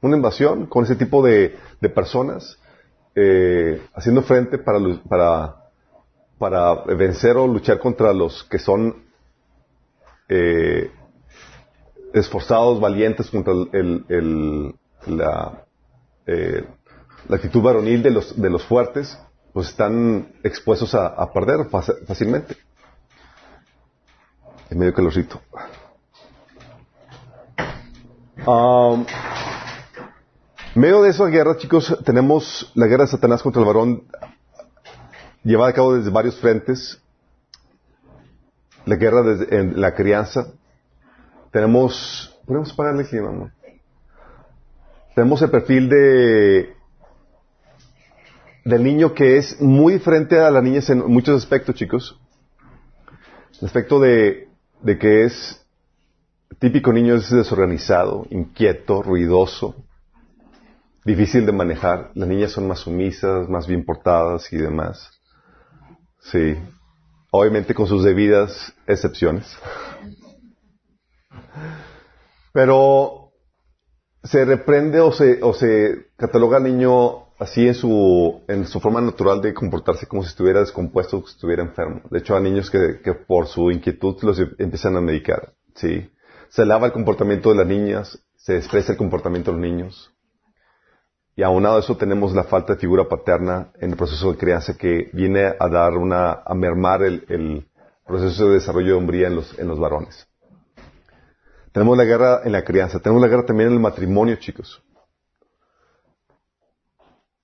Una 0.00 0.16
invasión 0.16 0.66
con 0.66 0.84
ese 0.84 0.96
tipo 0.96 1.22
de, 1.24 1.58
personas 1.94 2.58
eh, 3.14 3.82
haciendo 3.92 4.22
frente 4.22 4.58
para, 4.58 4.78
para, 5.08 5.56
para 6.38 6.84
vencer 6.94 7.36
o 7.36 7.46
luchar 7.46 7.80
contra 7.80 8.12
los 8.12 8.44
que 8.44 8.58
son 8.58 9.02
eh, 10.28 10.90
esforzados, 12.14 12.80
valientes 12.80 13.30
contra 13.30 13.52
el, 13.72 14.74
la, 15.06 15.64
eh, 16.26 16.64
la 17.28 17.36
actitud 17.36 17.62
varonil 17.62 18.02
de 18.02 18.10
los, 18.10 18.40
de 18.40 18.50
los 18.50 18.64
fuertes, 18.64 19.18
pues 19.52 19.68
están 19.68 20.32
expuestos 20.42 20.94
a, 20.94 21.32
perder 21.32 21.66
fácilmente. 22.06 22.56
En 24.70 24.78
medio 24.78 24.94
calorcito. 24.94 25.40
Um, 28.46 29.04
en 30.74 30.80
medio 30.80 31.02
de 31.02 31.10
esa 31.10 31.26
guerra, 31.26 31.56
chicos, 31.56 31.98
tenemos 32.04 32.70
la 32.76 32.86
guerra 32.86 33.04
de 33.04 33.10
Satanás 33.10 33.42
contra 33.42 33.60
el 33.60 33.66
varón 33.66 34.04
llevada 35.42 35.70
a 35.70 35.74
cabo 35.74 35.94
desde 35.94 36.10
varios 36.10 36.38
frentes. 36.38 37.02
La 38.86 38.94
guerra 38.94 39.22
desde, 39.22 39.58
en 39.58 39.80
la 39.80 39.94
crianza. 39.94 40.52
Tenemos, 41.50 42.40
podemos 42.46 42.72
pagarle 42.72 43.02
el 43.02 43.08
clima, 43.08 43.30
amor? 43.30 43.50
Tenemos 45.16 45.42
el 45.42 45.50
perfil 45.50 45.88
de 45.88 46.76
del 48.64 48.84
niño 48.84 49.14
que 49.14 49.38
es 49.38 49.60
muy 49.60 49.94
diferente 49.94 50.38
a 50.38 50.50
las 50.50 50.62
niñas 50.62 50.88
en 50.90 51.04
muchos 51.10 51.42
aspectos, 51.42 51.74
chicos. 51.74 52.20
El 53.60 53.66
aspecto 53.66 53.98
de, 53.98 54.49
de 54.82 54.98
que 54.98 55.24
es 55.24 55.66
típico 56.58 56.92
niño 56.92 57.14
es 57.14 57.30
desorganizado, 57.30 58.26
inquieto, 58.30 59.02
ruidoso, 59.02 59.84
difícil 61.04 61.46
de 61.46 61.52
manejar. 61.52 62.10
Las 62.14 62.28
niñas 62.28 62.52
son 62.52 62.68
más 62.68 62.80
sumisas, 62.80 63.48
más 63.48 63.66
bien 63.66 63.84
portadas 63.84 64.52
y 64.52 64.56
demás. 64.56 65.10
Sí. 66.20 66.56
Obviamente 67.30 67.74
con 67.74 67.86
sus 67.86 68.04
debidas 68.04 68.74
excepciones. 68.86 69.46
Pero 72.52 73.32
se 74.24 74.44
reprende 74.44 75.00
o 75.00 75.12
se, 75.12 75.42
o 75.42 75.54
se 75.54 76.10
cataloga 76.16 76.58
al 76.58 76.64
niño 76.64 77.29
así 77.40 77.66
en 77.66 77.74
su, 77.74 78.42
en 78.48 78.66
su 78.66 78.80
forma 78.80 79.00
natural 79.00 79.40
de 79.40 79.54
comportarse 79.54 80.06
como 80.06 80.22
si 80.22 80.28
estuviera 80.28 80.60
descompuesto 80.60 81.16
o 81.16 81.24
que 81.24 81.30
estuviera 81.30 81.62
enfermo. 81.62 82.02
De 82.10 82.18
hecho, 82.18 82.36
hay 82.36 82.42
niños 82.42 82.70
que, 82.70 83.00
que 83.02 83.14
por 83.14 83.46
su 83.46 83.70
inquietud 83.70 84.16
los 84.22 84.38
empiezan 84.58 84.96
a 84.96 85.00
medicar. 85.00 85.54
Sí. 85.74 86.10
Se 86.50 86.66
lava 86.66 86.86
el 86.86 86.92
comportamiento 86.92 87.48
de 87.48 87.56
las 87.56 87.66
niñas, 87.66 88.18
se 88.36 88.54
desprecia 88.54 88.92
el 88.92 88.98
comportamiento 88.98 89.50
de 89.50 89.56
los 89.56 89.66
niños. 89.66 90.12
Y 91.34 91.42
aunado 91.42 91.76
a 91.76 91.80
eso 91.80 91.96
tenemos 91.96 92.34
la 92.34 92.44
falta 92.44 92.74
de 92.74 92.78
figura 92.78 93.08
paterna 93.08 93.72
en 93.80 93.92
el 93.92 93.96
proceso 93.96 94.30
de 94.30 94.38
crianza 94.38 94.76
que 94.76 95.08
viene 95.14 95.54
a 95.58 95.68
dar 95.68 95.94
una, 95.94 96.42
a 96.44 96.54
mermar 96.54 97.02
el, 97.02 97.24
el 97.28 97.66
proceso 98.06 98.48
de 98.48 98.54
desarrollo 98.54 98.88
de 98.88 98.98
hombría 98.98 99.28
en 99.28 99.36
los, 99.36 99.58
en 99.58 99.66
los 99.66 99.80
varones. 99.80 100.28
Tenemos 101.72 101.96
la 101.96 102.04
guerra 102.04 102.40
en 102.44 102.52
la 102.52 102.64
crianza, 102.64 102.98
tenemos 102.98 103.22
la 103.22 103.28
guerra 103.28 103.46
también 103.46 103.68
en 103.68 103.74
el 103.76 103.80
matrimonio, 103.80 104.36
chicos. 104.36 104.82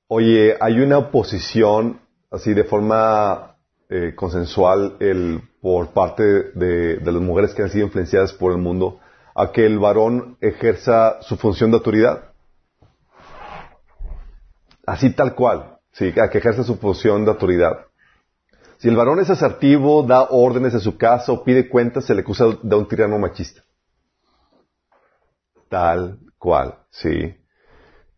Oye, 0.08 0.56
hay 0.60 0.80
una 0.80 0.98
oposición 0.98 2.00
así 2.30 2.54
de 2.54 2.62
forma 2.62 3.56
eh, 3.88 4.14
consensual 4.14 4.96
el, 5.00 5.42
por 5.60 5.88
parte 5.88 6.22
de, 6.22 6.98
de 6.98 7.12
las 7.12 7.22
mujeres 7.22 7.54
que 7.54 7.62
han 7.62 7.70
sido 7.70 7.86
influenciadas 7.86 8.32
por 8.32 8.52
el 8.52 8.58
mundo 8.58 9.00
a 9.34 9.50
que 9.50 9.66
el 9.66 9.78
varón 9.78 10.38
ejerza 10.40 11.20
su 11.22 11.36
función 11.36 11.70
de 11.70 11.78
autoridad. 11.78 12.30
Así 14.86 15.10
tal 15.10 15.34
cual, 15.34 15.78
sí, 15.90 16.14
a 16.20 16.30
que 16.30 16.38
ejerza 16.38 16.62
su 16.62 16.76
función 16.76 17.24
de 17.24 17.32
autoridad. 17.32 17.86
Si 18.78 18.88
el 18.88 18.96
varón 18.96 19.18
es 19.18 19.30
asertivo, 19.30 20.04
da 20.04 20.28
órdenes 20.30 20.74
a 20.74 20.80
su 20.80 20.96
casa 20.96 21.32
o 21.32 21.42
pide 21.42 21.68
cuentas, 21.68 22.04
se 22.04 22.14
le 22.14 22.20
acusa 22.20 22.46
de 22.62 22.76
un 22.76 22.86
tirano 22.86 23.18
machista. 23.18 23.62
Tal 25.68 26.20
cual, 26.38 26.78
sí. 26.90 27.34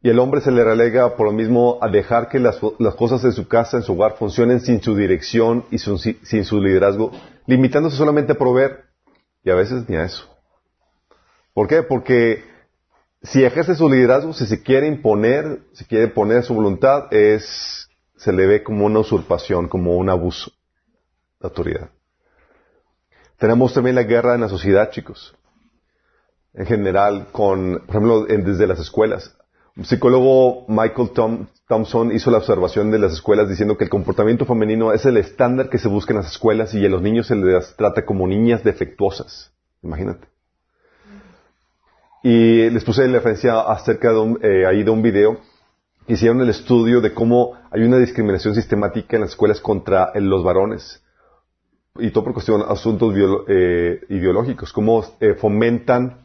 Y 0.00 0.10
el 0.10 0.18
hombre 0.20 0.40
se 0.40 0.52
le 0.52 0.62
relega 0.62 1.16
por 1.16 1.26
lo 1.26 1.32
mismo 1.32 1.78
a 1.82 1.88
dejar 1.88 2.28
que 2.28 2.38
las, 2.38 2.60
las 2.78 2.94
cosas 2.94 3.24
en 3.24 3.32
su 3.32 3.48
casa, 3.48 3.76
en 3.78 3.82
su 3.82 3.94
hogar, 3.94 4.16
funcionen 4.16 4.60
sin 4.60 4.80
su 4.80 4.94
dirección 4.94 5.64
y 5.72 5.78
su- 5.78 5.98
sin 5.98 6.44
su 6.44 6.60
liderazgo, 6.60 7.10
limitándose 7.46 7.96
solamente 7.96 8.32
a 8.32 8.38
proveer. 8.38 8.84
Y 9.44 9.50
a 9.50 9.54
veces 9.54 9.88
ni 9.88 9.96
a 9.96 10.04
eso. 10.04 10.28
¿Por 11.52 11.66
qué? 11.66 11.82
Porque 11.82 12.44
si 13.22 13.42
ejerce 13.44 13.74
su 13.74 13.88
liderazgo, 13.88 14.32
si 14.32 14.46
se 14.46 14.62
quiere 14.62 14.86
imponer, 14.86 15.62
si 15.72 15.84
quiere 15.84 16.06
poner 16.08 16.44
su 16.44 16.54
voluntad, 16.54 17.12
es, 17.12 17.88
se 18.16 18.32
le 18.32 18.46
ve 18.46 18.62
como 18.62 18.86
una 18.86 19.00
usurpación, 19.00 19.68
como 19.68 19.96
un 19.96 20.08
abuso 20.10 20.52
de 21.40 21.48
autoridad. 21.48 21.90
Tenemos 23.38 23.74
también 23.74 23.96
la 23.96 24.02
guerra 24.04 24.34
en 24.34 24.42
la 24.42 24.48
sociedad, 24.48 24.90
chicos. 24.90 25.34
En 26.54 26.66
general, 26.66 27.28
con, 27.32 27.80
por 27.86 27.90
ejemplo, 27.90 28.28
en- 28.28 28.44
desde 28.44 28.66
las 28.68 28.78
escuelas. 28.78 29.34
Psicólogo 29.84 30.64
Michael 30.68 31.10
Thompson 31.68 32.10
hizo 32.12 32.30
la 32.30 32.38
observación 32.38 32.90
de 32.90 32.98
las 32.98 33.12
escuelas 33.12 33.48
diciendo 33.48 33.76
que 33.76 33.84
el 33.84 33.90
comportamiento 33.90 34.44
femenino 34.44 34.92
es 34.92 35.06
el 35.06 35.16
estándar 35.16 35.68
que 35.70 35.78
se 35.78 35.88
busca 35.88 36.12
en 36.12 36.18
las 36.18 36.32
escuelas 36.32 36.74
y 36.74 36.84
a 36.84 36.88
los 36.88 37.00
niños 37.00 37.28
se 37.28 37.36
les 37.36 37.76
trata 37.76 38.04
como 38.04 38.26
niñas 38.26 38.64
defectuosas. 38.64 39.52
Imagínate. 39.82 40.26
Y 42.24 42.68
les 42.70 42.82
puse 42.82 43.06
la 43.06 43.12
referencia 43.12 43.60
acerca 43.60 44.10
de 44.12 44.18
un, 44.18 44.38
eh, 44.42 44.66
ahí 44.66 44.82
de 44.82 44.90
un 44.90 45.02
video 45.02 45.38
que 46.06 46.14
hicieron 46.14 46.40
el 46.40 46.48
estudio 46.48 47.00
de 47.00 47.14
cómo 47.14 47.52
hay 47.70 47.82
una 47.82 47.98
discriminación 47.98 48.56
sistemática 48.56 49.16
en 49.16 49.22
las 49.22 49.30
escuelas 49.30 49.60
contra 49.60 50.10
los 50.16 50.42
varones. 50.42 51.04
Y 52.00 52.10
todo 52.10 52.24
por 52.24 52.32
cuestión 52.32 52.60
de 52.60 52.66
asuntos 52.68 53.14
biolo- 53.14 53.44
eh, 53.46 54.00
ideológicos, 54.08 54.72
cómo 54.72 55.04
eh, 55.20 55.34
fomentan 55.34 56.18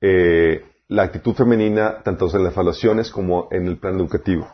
eh, 0.00 0.64
la 0.88 1.02
actitud 1.02 1.34
femenina 1.34 2.02
tanto 2.02 2.34
en 2.34 2.44
las 2.44 2.52
evaluaciones 2.54 3.10
como 3.10 3.48
en 3.50 3.66
el 3.66 3.78
plan 3.78 3.96
educativo, 3.96 4.48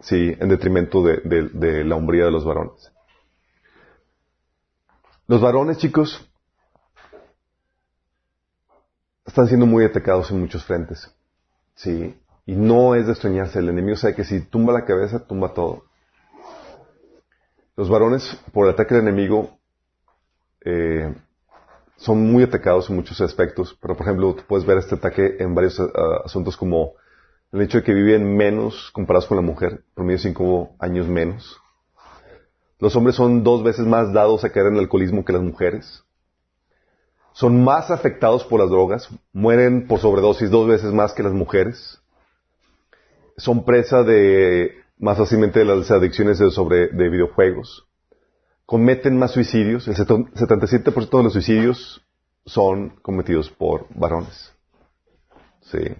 sí, 0.00 0.34
en 0.38 0.48
detrimento 0.48 1.02
de, 1.02 1.18
de- 1.52 1.84
la 1.84 1.96
hombría 1.96 2.24
de 2.24 2.30
los 2.30 2.44
varones. 2.44 2.92
Los 5.26 5.40
varones, 5.40 5.78
chicos, 5.78 6.28
están 9.26 9.48
siendo 9.48 9.66
muy 9.66 9.84
atacados 9.84 10.30
en 10.30 10.40
muchos 10.40 10.64
frentes, 10.64 11.10
sí, 11.74 12.16
y 12.46 12.54
no 12.54 12.94
es 12.94 13.06
de 13.06 13.12
extrañarse, 13.12 13.58
el 13.58 13.68
enemigo 13.68 13.96
sabe 13.96 14.14
que 14.14 14.24
si 14.24 14.40
tumba 14.40 14.72
la 14.72 14.84
cabeza, 14.84 15.26
tumba 15.26 15.52
todo. 15.52 15.84
Los 17.76 17.88
varones, 17.88 18.38
por 18.52 18.66
el 18.66 18.74
ataque 18.74 18.94
del 18.94 19.08
enemigo, 19.08 19.58
eh, 20.64 21.12
son 21.96 22.30
muy 22.32 22.42
atacados 22.42 22.90
en 22.90 22.96
muchos 22.96 23.20
aspectos, 23.20 23.76
pero 23.80 23.96
por 23.96 24.06
ejemplo, 24.06 24.34
tú 24.34 24.42
puedes 24.46 24.66
ver 24.66 24.78
este 24.78 24.96
ataque 24.96 25.36
en 25.38 25.54
varios 25.54 25.78
ah, 25.78 26.22
asuntos 26.24 26.56
como 26.56 26.94
el 27.52 27.62
hecho 27.62 27.78
de 27.78 27.84
que 27.84 27.94
viven 27.94 28.36
menos 28.36 28.90
comparados 28.92 29.26
con 29.26 29.36
la 29.36 29.42
mujer, 29.42 29.82
promedio 29.94 30.18
cinco 30.18 30.74
años 30.78 31.06
menos. 31.06 31.60
Los 32.78 32.96
hombres 32.96 33.14
son 33.14 33.44
dos 33.44 33.62
veces 33.62 33.86
más 33.86 34.12
dados 34.12 34.42
a 34.44 34.50
caer 34.50 34.66
en 34.66 34.74
el 34.74 34.80
alcoholismo 34.80 35.24
que 35.24 35.32
las 35.32 35.42
mujeres. 35.42 36.02
Son 37.32 37.62
más 37.62 37.90
afectados 37.90 38.44
por 38.44 38.60
las 38.60 38.70
drogas, 38.70 39.08
mueren 39.32 39.86
por 39.86 40.00
sobredosis 40.00 40.50
dos 40.50 40.66
veces 40.66 40.92
más 40.92 41.12
que 41.12 41.22
las 41.22 41.32
mujeres. 41.32 42.00
Son 43.36 43.64
presa 43.64 44.02
de 44.02 44.72
más 44.98 45.18
fácilmente 45.18 45.60
de 45.60 45.64
las 45.64 45.90
adicciones 45.90 46.38
de, 46.38 46.50
sobre, 46.50 46.88
de 46.88 47.08
videojuegos 47.08 47.86
cometen 48.72 49.18
más 49.18 49.32
suicidios. 49.32 49.86
El 49.86 49.94
77% 49.96 51.18
de 51.18 51.22
los 51.22 51.34
suicidios 51.34 52.02
son 52.46 52.88
cometidos 53.02 53.50
por 53.50 53.84
varones. 53.94 54.50
Sí. 55.60 55.94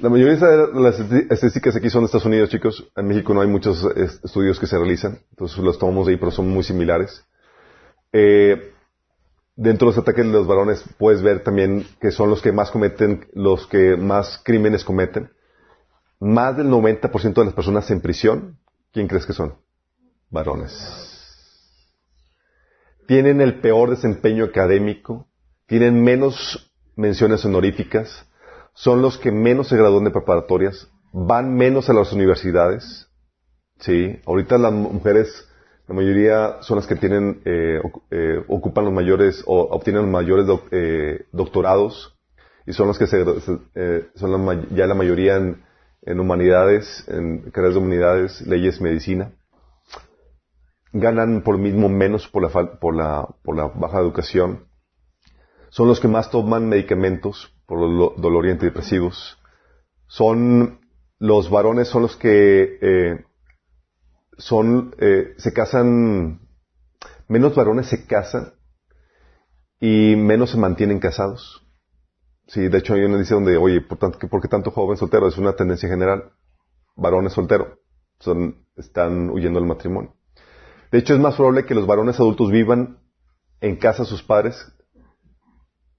La 0.00 0.10
mayoría 0.10 0.34
de 0.36 0.66
las 0.78 1.00
estadísticas 1.00 1.76
aquí 1.76 1.88
son 1.88 2.02
de 2.02 2.06
Estados 2.06 2.26
Unidos, 2.26 2.50
chicos. 2.50 2.86
En 2.94 3.06
México 3.08 3.32
no 3.32 3.40
hay 3.40 3.48
muchos 3.48 3.82
est- 3.96 4.22
estudios 4.22 4.60
que 4.60 4.66
se 4.66 4.76
realizan, 4.76 5.18
entonces 5.30 5.56
los 5.60 5.78
tomamos 5.78 6.04
de 6.04 6.12
ahí, 6.12 6.18
pero 6.18 6.30
son 6.30 6.46
muy 6.50 6.62
similares. 6.62 7.24
Eh, 8.12 8.74
dentro 9.56 9.86
de 9.88 9.94
los 9.96 10.02
ataques 10.02 10.26
de 10.26 10.30
los 10.30 10.46
varones 10.46 10.84
puedes 10.98 11.22
ver 11.22 11.42
también 11.42 11.86
que 12.02 12.10
son 12.10 12.28
los 12.28 12.42
que 12.42 12.52
más 12.52 12.70
cometen, 12.70 13.26
los 13.32 13.66
que 13.66 13.96
más 13.96 14.42
crímenes 14.44 14.84
cometen. 14.84 15.30
Más 16.20 16.54
del 16.54 16.68
90% 16.68 17.32
de 17.40 17.44
las 17.46 17.54
personas 17.54 17.90
en 17.90 18.02
prisión, 18.02 18.58
¿quién 18.92 19.08
crees 19.08 19.24
que 19.24 19.32
son? 19.32 19.54
Varones 20.28 21.12
tienen 23.06 23.40
el 23.40 23.60
peor 23.60 23.90
desempeño 23.90 24.44
académico, 24.44 25.28
tienen 25.66 26.02
menos 26.02 26.72
menciones 26.96 27.44
honoríficas, 27.44 28.26
son 28.74 29.02
los 29.02 29.18
que 29.18 29.30
menos 29.30 29.68
se 29.68 29.76
gradúan 29.76 30.04
de 30.04 30.10
preparatorias, 30.10 30.90
van 31.12 31.54
menos 31.54 31.88
a 31.88 31.92
las 31.92 32.12
universidades. 32.12 33.08
Sí, 33.78 34.18
ahorita 34.26 34.58
las 34.58 34.72
mujeres, 34.72 35.48
la 35.88 35.94
mayoría 35.94 36.56
son 36.60 36.76
las 36.76 36.86
que 36.86 36.96
tienen, 36.96 37.42
eh, 37.44 37.80
eh, 38.10 38.44
ocupan 38.48 38.84
los 38.84 38.94
mayores 38.94 39.42
o 39.46 39.60
obtienen 39.60 40.02
los 40.02 40.10
mayores 40.10 40.46
eh, 40.70 41.26
doctorados 41.32 42.16
y 42.66 42.72
son 42.72 42.88
los 42.88 42.98
que 42.98 43.06
se, 43.06 43.24
eh, 43.74 44.08
son 44.14 44.46
la 44.46 44.66
ya 44.70 44.86
la 44.86 44.94
mayoría 44.94 45.36
en, 45.36 45.62
en 46.02 46.20
humanidades, 46.20 47.04
en 47.08 47.50
carreras 47.50 47.74
de 47.74 47.80
humanidades, 47.80 48.46
leyes, 48.46 48.80
medicina 48.80 49.32
ganan 50.94 51.42
por 51.42 51.58
mismo 51.58 51.88
menos 51.90 52.28
por 52.28 52.42
la, 52.42 52.78
por 52.80 52.94
la, 52.96 53.28
por 53.42 53.56
la 53.56 53.66
baja 53.66 53.98
educación. 53.98 54.68
Son 55.68 55.88
los 55.88 56.00
que 56.00 56.08
más 56.08 56.30
toman 56.30 56.68
medicamentos 56.68 57.52
por 57.66 57.80
lo- 57.80 58.14
dolor 58.16 58.46
y 58.46 58.50
antidepresivos. 58.52 59.38
Son 60.06 60.80
los 61.18 61.50
varones 61.50 61.88
son 61.88 62.02
los 62.02 62.16
que 62.16 62.78
eh, 62.80 63.24
son 64.38 64.94
eh, 64.98 65.34
se 65.36 65.52
casan 65.52 66.40
menos 67.28 67.54
varones 67.54 67.86
se 67.88 68.06
casan 68.06 68.52
y 69.80 70.14
menos 70.16 70.50
se 70.50 70.58
mantienen 70.58 71.00
casados. 71.00 71.66
Sí, 72.46 72.68
de 72.68 72.78
hecho 72.78 72.94
hay 72.94 73.02
una 73.04 73.18
dice 73.18 73.34
donde, 73.34 73.56
oye, 73.56 73.80
por, 73.80 73.98
tanto, 73.98 74.18
¿por 74.28 74.40
qué 74.40 74.48
tanto 74.48 74.70
joven 74.70 74.96
soltero? 74.96 75.26
Es 75.26 75.38
una 75.38 75.54
tendencia 75.56 75.88
general. 75.88 76.32
Varones 76.94 77.32
solteros 77.32 77.78
están 78.76 79.30
huyendo 79.30 79.58
del 79.58 79.68
matrimonio. 79.68 80.14
De 80.94 81.00
hecho, 81.00 81.12
es 81.12 81.18
más 81.18 81.34
probable 81.34 81.66
que 81.66 81.74
los 81.74 81.88
varones 81.88 82.20
adultos 82.20 82.52
vivan 82.52 83.00
en 83.60 83.74
casa 83.74 84.04
de 84.04 84.08
sus 84.08 84.22
padres 84.22 84.64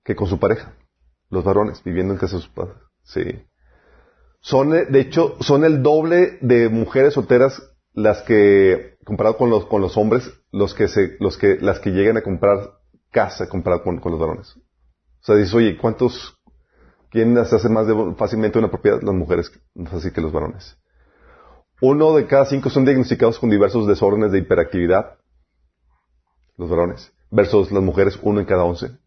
que 0.06 0.16
con 0.16 0.30
su 0.30 0.40
pareja. 0.40 0.74
Los 1.30 1.44
varones 1.44 1.84
viviendo 1.84 2.14
en 2.14 2.18
casa 2.18 2.38
de 2.38 2.44
sus 2.44 2.52
padres. 2.52 2.78
Sí. 3.04 3.46
Son, 4.40 4.74
eh, 4.74 4.86
de 4.86 5.02
hecho, 5.02 5.36
son 5.42 5.66
el 5.66 5.84
doble 5.84 6.38
de 6.40 6.70
mujeres 6.70 7.14
solteras 7.14 7.62
las 7.92 8.22
que, 8.22 8.96
comparado 9.04 9.36
con 9.36 9.50
los, 9.50 9.66
con 9.66 9.82
los 9.82 9.98
hombres, 9.98 10.32
los 10.54 10.74
que 10.74 10.88
se, 10.88 11.18
los 11.20 11.38
que, 11.38 11.58
las 11.60 11.82
que 11.82 11.90
llegan 11.90 12.16
a 12.16 12.24
comprar 12.24 12.80
casa 13.12 13.50
comparado 13.50 13.84
con, 13.84 14.00
con 14.00 14.14
los 14.14 14.22
varones. 14.22 14.56
O 14.56 15.26
sea, 15.26 15.36
dices, 15.36 15.54
oye, 15.56 15.76
¿cuántos, 15.76 16.40
quién 17.10 17.36
se 17.46 17.54
hace 17.58 17.68
más 17.68 17.86
de, 17.86 18.16
fácilmente 18.18 18.60
una 18.60 18.72
propiedad? 18.72 19.02
Las 19.02 19.14
mujeres, 19.14 19.52
más 19.74 20.10
que 20.10 20.22
los 20.22 20.32
varones. 20.32 20.78
Uno 21.82 22.16
de 22.16 22.26
cada 22.28 22.46
cinco 22.46 22.70
son 22.70 22.86
diagnosticados 22.86 23.38
con 23.38 23.50
diversos 23.50 23.86
desórdenes 23.86 24.32
de 24.32 24.40
hiperactividad. 24.40 25.18
Los 26.58 26.70
varones. 26.70 27.12
Versus 27.32 27.72
las 27.72 27.84
mujeres, 27.84 28.18
uno 28.22 28.40
en 28.40 28.46
cada 28.46 28.64
once. 28.64 28.98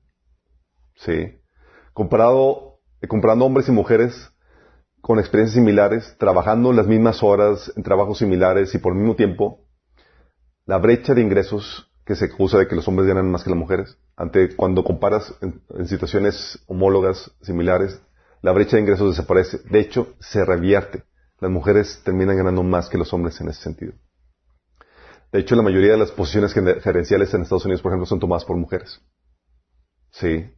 Sí. 0.97 1.41
Comparado, 1.95 2.81
comparando 3.09 3.47
hombres 3.47 3.69
y 3.69 3.73
mujeres 3.73 4.31
con 5.01 5.19
experiencias 5.19 5.55
similares, 5.55 6.17
trabajando 6.19 6.73
las 6.73 6.87
mismas 6.87 7.23
horas, 7.23 7.73
en 7.77 7.83
trabajos 7.83 8.19
similares 8.19 8.75
y 8.75 8.79
por 8.79 8.93
el 8.93 8.99
mismo 8.99 9.17
tiempo, 9.17 9.65
la 10.67 10.77
brecha 10.79 11.15
de 11.15 11.23
ingresos 11.23 11.91
que 12.05 12.17
se 12.17 12.27
acusa 12.27 12.59
de 12.59 12.69
que 12.69 12.75
los 12.75 12.87
hombres 12.89 13.09
ganan 13.09 13.31
más 13.31 13.45
que 13.45 13.51
las 13.51 13.59
mujeres, 13.59 13.97
ante 14.17 14.55
cuando 14.57 14.85
comparas 14.85 15.35
en 15.41 15.87
situaciones 15.87 16.59
homólogas 16.67 17.31
similares, 17.43 18.01
la 18.43 18.53
brecha 18.53 18.77
de 18.77 18.83
ingresos 18.83 19.17
desaparece. 19.17 19.61
De 19.71 19.81
hecho, 19.81 20.15
se 20.21 20.45
revierte. 20.45 21.05
Las 21.41 21.51
mujeres 21.51 22.01
terminan 22.05 22.37
ganando 22.37 22.63
más 22.63 22.89
que 22.89 22.99
los 22.99 23.13
hombres 23.13 23.41
en 23.41 23.49
ese 23.49 23.63
sentido. 23.63 23.93
De 25.31 25.41
hecho, 25.41 25.55
la 25.55 25.63
mayoría 25.63 25.93
de 25.93 25.99
las 25.99 26.11
posiciones 26.11 26.53
gerenciales 26.53 27.33
en 27.35 27.43
Estados 27.43 27.65
Unidos, 27.65 27.83
por 27.83 27.93
ejemplo, 27.93 28.07
son 28.07 28.19
tomadas 28.19 28.45
por 28.45 28.57
mujeres. 28.57 29.01
Sí. 30.11 30.51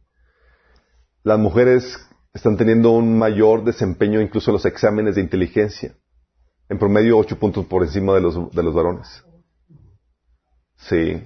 Las 1.23 1.37
mujeres 1.37 1.99
están 2.33 2.57
teniendo 2.57 2.91
un 2.91 3.17
mayor 3.17 3.63
desempeño 3.63 4.21
incluso 4.21 4.49
en 4.51 4.53
los 4.53 4.65
exámenes 4.65 5.15
de 5.15 5.21
inteligencia. 5.21 5.93
En 6.69 6.79
promedio, 6.79 7.17
ocho 7.17 7.37
puntos 7.37 7.65
por 7.65 7.83
encima 7.83 8.13
de 8.13 8.21
los, 8.21 8.51
de 8.51 8.63
los 8.63 8.73
varones. 8.73 9.23
Sí. 10.77 11.21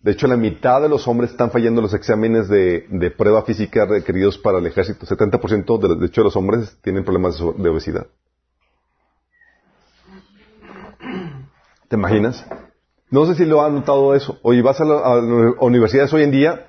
De 0.00 0.12
hecho, 0.12 0.26
la 0.26 0.36
mitad 0.36 0.80
de 0.80 0.88
los 0.88 1.06
hombres 1.06 1.30
están 1.30 1.50
fallando 1.50 1.82
los 1.82 1.94
exámenes 1.94 2.48
de, 2.48 2.86
de 2.88 3.10
prueba 3.10 3.42
física 3.42 3.84
requeridos 3.84 4.38
para 4.38 4.58
el 4.58 4.66
ejército. 4.66 5.06
70% 5.06 5.78
de, 5.78 5.96
de 6.00 6.06
hecho 6.06 6.22
los 6.22 6.36
hombres 6.36 6.78
tienen 6.82 7.04
problemas 7.04 7.38
de 7.38 7.68
obesidad. 7.68 8.06
¿Te 11.88 11.96
imaginas? 11.96 12.44
No 13.10 13.26
sé 13.26 13.34
si 13.34 13.44
lo 13.44 13.62
han 13.64 13.74
notado 13.74 14.14
eso. 14.14 14.38
Oye, 14.42 14.62
vas 14.62 14.80
a, 14.80 14.84
la- 14.84 15.18
universidades 15.60 16.12
hoy 16.12 16.22
en 16.22 16.30
día 16.30 16.66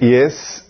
y 0.00 0.14
es 0.14 0.64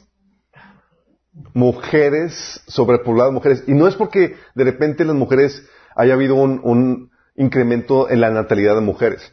mujeres, 1.55 2.63
sobrepobladas 2.67 3.33
mujeres. 3.33 3.65
Y 3.67 3.75
no 3.75 3.87
es 3.87 3.95
porque 3.95 4.37
de 4.55 4.65
repente 4.65 5.05
las 5.05 5.17
mujeres 5.17 5.63
haya 5.95 6.15
habido 6.15 6.35
un, 6.35 6.61
un 6.65 7.11
incremento 7.37 8.09
en 8.11 8.21
la 8.21 8.31
natalidad 8.31 8.75
de 8.75 8.81
mujeres. 8.81 9.33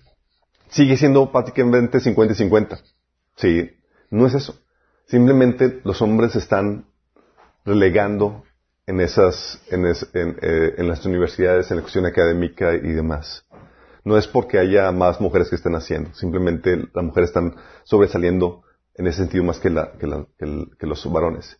Sigue 0.70 0.98
siendo 0.98 1.32
prácticamente 1.32 2.00
50 2.00 2.34
y 2.34 2.38
50. 2.38 2.80
Sí, 3.38 3.72
no 4.10 4.26
es 4.28 4.34
eso. 4.34 4.60
Simplemente 5.08 5.82
los 5.84 6.02
hombres 6.02 6.36
están 6.36 6.86
relegando 7.64 8.44
en 8.88 9.00
esas, 9.02 9.62
en, 9.70 9.86
es- 9.86 10.08
eh, 10.14 10.76
en 10.78 10.88
las 10.88 11.06
universidades, 11.06 11.70
en 11.72 11.78
la 11.78 11.82
cuestión 11.84 12.06
académica 12.06 12.74
y 12.76 12.92
demás. 12.94 13.45
No 14.06 14.18
es 14.18 14.28
porque 14.28 14.60
haya 14.60 14.92
más 14.92 15.20
mujeres 15.20 15.50
que 15.50 15.56
estén 15.56 15.76
haciendo, 15.76 16.14
simplemente 16.14 16.78
las 16.94 17.04
mujeres 17.04 17.30
están 17.30 17.56
sobresaliendo 17.84 18.64
en 18.94 19.08
ese 19.08 19.18
sentido 19.18 19.44
más 19.44 19.60
que, 19.60 19.70
los 19.70 21.12
varones. 21.12 21.60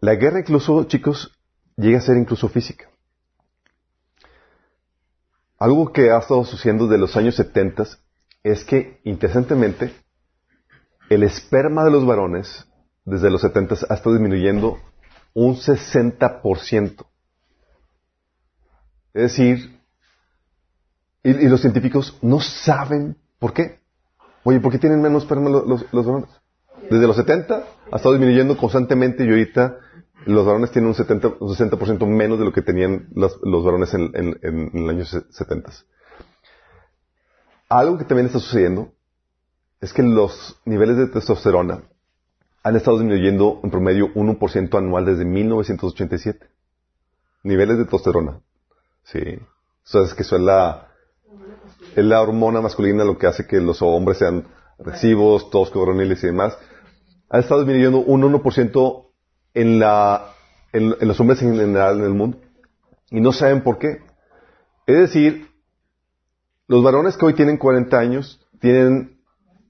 La 0.00 0.14
guerra 0.14 0.40
incluso, 0.40 0.84
chicos, 0.84 1.32
llega 1.76 1.98
a 1.98 2.02
ser 2.02 2.18
incluso 2.18 2.48
física. 2.48 2.90
Algo 5.58 5.90
que 5.90 6.10
ha 6.10 6.18
estado 6.18 6.44
sucediendo 6.44 6.86
desde 6.86 7.00
los 7.00 7.16
años 7.16 7.34
70 7.36 7.84
es 8.42 8.64
que, 8.64 9.00
interesantemente, 9.04 9.94
el 11.08 11.22
esperma 11.22 11.84
de 11.84 11.90
los 11.90 12.04
varones 12.04 12.66
desde 13.06 13.30
los 13.30 13.40
70 13.40 13.74
ha 13.88 13.94
estado 13.94 14.12
disminuyendo 14.12 14.78
un 15.32 15.56
60%. 15.56 17.06
Es 19.14 19.22
decir, 19.22 19.80
y, 21.24 21.30
y 21.30 21.48
los 21.48 21.60
científicos 21.60 22.16
no 22.22 22.40
saben 22.40 23.16
por 23.40 23.52
qué. 23.52 23.80
Oye, 24.44 24.60
¿por 24.60 24.70
qué 24.70 24.78
tienen 24.78 25.02
menos 25.02 25.24
esperma 25.24 25.50
los, 25.50 25.66
los, 25.66 25.92
los 25.92 26.06
varones? 26.06 26.30
Desde 26.90 27.06
los 27.06 27.16
70 27.16 27.64
ha 27.90 27.96
estado 27.96 28.14
disminuyendo 28.14 28.56
constantemente 28.58 29.24
y 29.24 29.30
ahorita 29.30 29.78
los 30.26 30.46
varones 30.46 30.70
tienen 30.70 30.88
un, 30.88 30.94
70, 30.94 31.28
un 31.40 31.54
60% 31.54 32.06
menos 32.06 32.38
de 32.38 32.44
lo 32.44 32.52
que 32.52 32.62
tenían 32.62 33.08
los, 33.14 33.38
los 33.42 33.64
varones 33.64 33.92
en, 33.94 34.10
en, 34.14 34.38
en, 34.42 34.70
en 34.72 34.84
el 34.84 34.90
año 34.90 35.04
70. 35.04 35.72
Algo 37.68 37.98
que 37.98 38.04
también 38.04 38.26
está 38.26 38.38
sucediendo 38.38 38.92
es 39.80 39.92
que 39.92 40.02
los 40.02 40.60
niveles 40.64 40.96
de 40.96 41.08
testosterona 41.08 41.82
han 42.62 42.76
estado 42.76 42.98
disminuyendo 42.98 43.60
en 43.62 43.70
promedio 43.70 44.12
1% 44.14 44.78
anual 44.78 45.04
desde 45.04 45.24
1987. 45.24 46.46
Niveles 47.42 47.76
de 47.78 47.84
testosterona. 47.84 48.40
Sí. 49.04 49.38
Sabes 49.82 50.14
que 50.14 50.22
eso 50.22 50.36
es 50.36 50.42
la, 50.42 50.93
es 51.96 52.04
la 52.04 52.20
hormona 52.20 52.60
masculina 52.60 53.04
lo 53.04 53.18
que 53.18 53.26
hace 53.26 53.46
que 53.46 53.60
los 53.60 53.82
hombres 53.82 54.18
sean 54.18 54.44
agresivos, 54.78 55.50
toscos, 55.50 55.86
varoniles 55.86 56.22
y 56.24 56.26
demás. 56.26 56.58
Ha 57.30 57.38
estado 57.38 57.60
disminuyendo 57.60 57.98
un 57.98 58.22
1% 58.22 59.06
en, 59.54 59.78
la, 59.78 60.34
en, 60.72 60.94
los 61.00 61.20
hombres 61.20 61.42
en 61.42 61.56
general 61.56 61.98
en 61.98 62.04
el 62.04 62.14
mundo. 62.14 62.38
Y 63.10 63.20
no 63.20 63.32
saben 63.32 63.62
por 63.62 63.78
qué. 63.78 64.02
Es 64.86 64.96
decir, 64.96 65.48
los 66.66 66.82
varones 66.82 67.16
que 67.16 67.26
hoy 67.26 67.34
tienen 67.34 67.58
40 67.58 67.98
años 67.98 68.40
tienen 68.60 69.20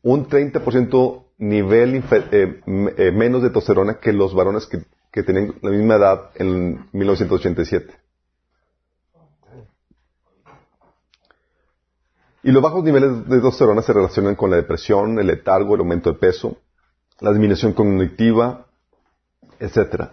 un 0.03 0.29
30% 0.29 1.25
nivel 1.39 2.03
eh, 2.11 2.61
eh, 2.97 3.13
menos 3.13 3.43
de 3.43 3.49
testosterona 3.49 3.99
que 3.99 4.13
los 4.13 4.35
varones 4.35 4.67
que, 4.67 4.85
que 5.13 5.23
tienen 5.23 5.55
la 5.63 5.71
misma 5.71 5.97
edad 5.97 6.31
en 6.37 6.87
1987. 6.93 8.04
Y 12.45 12.53
los 12.53 12.63
bajos 12.63 12.85
niveles 12.85 13.27
de 13.27 13.37
testosterona 13.37 13.81
se 13.81 13.95
relacionan 13.95 14.35
con 14.35 14.51
la 14.51 14.57
depresión, 14.57 15.19
el 15.19 15.29
letargo, 15.29 15.75
el 15.75 15.81
aumento 15.81 16.13
de 16.13 16.19
peso, 16.19 16.59
la 17.21 17.31
disminución 17.31 17.73
cognitiva, 17.73 18.67
etc. 19.59 20.11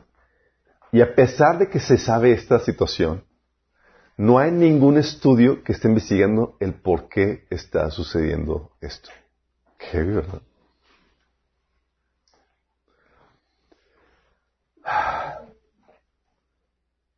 Y 0.93 1.01
a 1.01 1.13
pesar 1.13 1.59
de 1.59 1.67
que 1.67 1.81
se 1.81 1.97
sabe 1.97 2.31
esta 2.31 2.59
situación, 2.59 3.25
no 4.15 4.39
hay 4.39 4.49
ningún 4.49 4.97
estudio 4.97 5.61
que 5.61 5.73
esté 5.73 5.89
investigando 5.89 6.55
el 6.61 6.73
por 6.73 7.09
qué 7.09 7.47
está 7.49 7.91
sucediendo 7.91 8.71
esto. 8.79 9.09
Qué 9.77 10.01
verdad. 10.01 10.41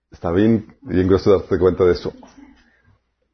Está 0.10 0.32
bien, 0.32 0.76
bien 0.82 1.08
grueso 1.08 1.38
darte 1.38 1.60
cuenta 1.60 1.84
de 1.84 1.91
eso. 1.91 2.13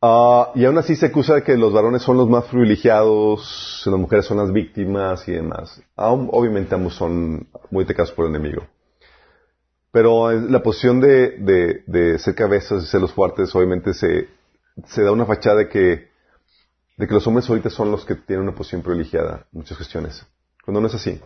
Ah, 0.01 0.51
y 0.55 0.63
aún 0.63 0.77
así 0.77 0.95
se 0.95 1.07
acusa 1.07 1.35
de 1.35 1.43
que 1.43 1.57
los 1.57 1.73
varones 1.73 2.03
son 2.03 2.15
los 2.15 2.29
más 2.29 2.45
privilegiados, 2.45 3.83
las 3.85 3.99
mujeres 3.99 4.25
son 4.25 4.37
las 4.37 4.53
víctimas 4.53 5.27
y 5.27 5.33
demás. 5.33 5.81
Aún, 5.95 6.29
obviamente 6.31 6.73
ambos 6.73 6.95
son 6.95 7.49
muy 7.69 7.83
atacados 7.83 8.11
por 8.13 8.25
el 8.25 8.35
enemigo. 8.35 8.65
Pero 9.91 10.31
la 10.31 10.63
posición 10.63 11.01
de, 11.01 11.31
de, 11.39 11.83
de 11.87 12.19
ser 12.19 12.35
cabezas 12.35 12.83
y 12.83 12.87
ser 12.87 13.01
los 13.01 13.11
fuertes, 13.11 13.53
obviamente 13.55 13.93
se, 13.93 14.29
se 14.85 15.03
da 15.03 15.11
una 15.11 15.25
fachada 15.25 15.57
de 15.57 15.69
que, 15.69 16.09
de 16.95 17.07
que 17.07 17.13
los 17.13 17.25
hombres 17.27 17.49
ahorita 17.49 17.69
son 17.69 17.91
los 17.91 18.05
que 18.05 18.15
tienen 18.15 18.43
una 18.43 18.55
posición 18.55 18.81
privilegiada 18.81 19.47
en 19.51 19.59
muchas 19.59 19.77
cuestiones. 19.77 20.25
Cuando 20.63 20.79
no 20.79 20.87
es 20.87 20.95
así. 20.95 21.19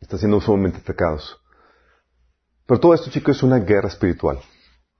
Están 0.00 0.18
siendo 0.18 0.40
sumamente 0.40 0.78
atacados. 0.78 1.40
Pero 2.66 2.78
todo 2.78 2.94
esto, 2.94 3.10
chicos, 3.10 3.38
es 3.38 3.42
una 3.42 3.58
guerra 3.58 3.88
espiritual. 3.88 4.38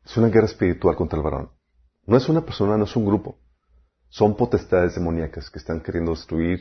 Es 0.05 0.16
una 0.16 0.29
guerra 0.29 0.46
espiritual 0.46 0.96
contra 0.96 1.18
el 1.18 1.24
varón. 1.24 1.55
No 2.06 2.16
es 2.16 2.28
una 2.28 2.42
persona, 2.42 2.76
no 2.76 2.84
es 2.84 2.96
un 2.96 3.04
grupo. 3.04 3.38
Son 4.08 4.36
potestades 4.36 4.94
demoníacas 4.94 5.50
que 5.50 5.58
están 5.58 5.80
queriendo 5.80 6.12
destruir 6.12 6.60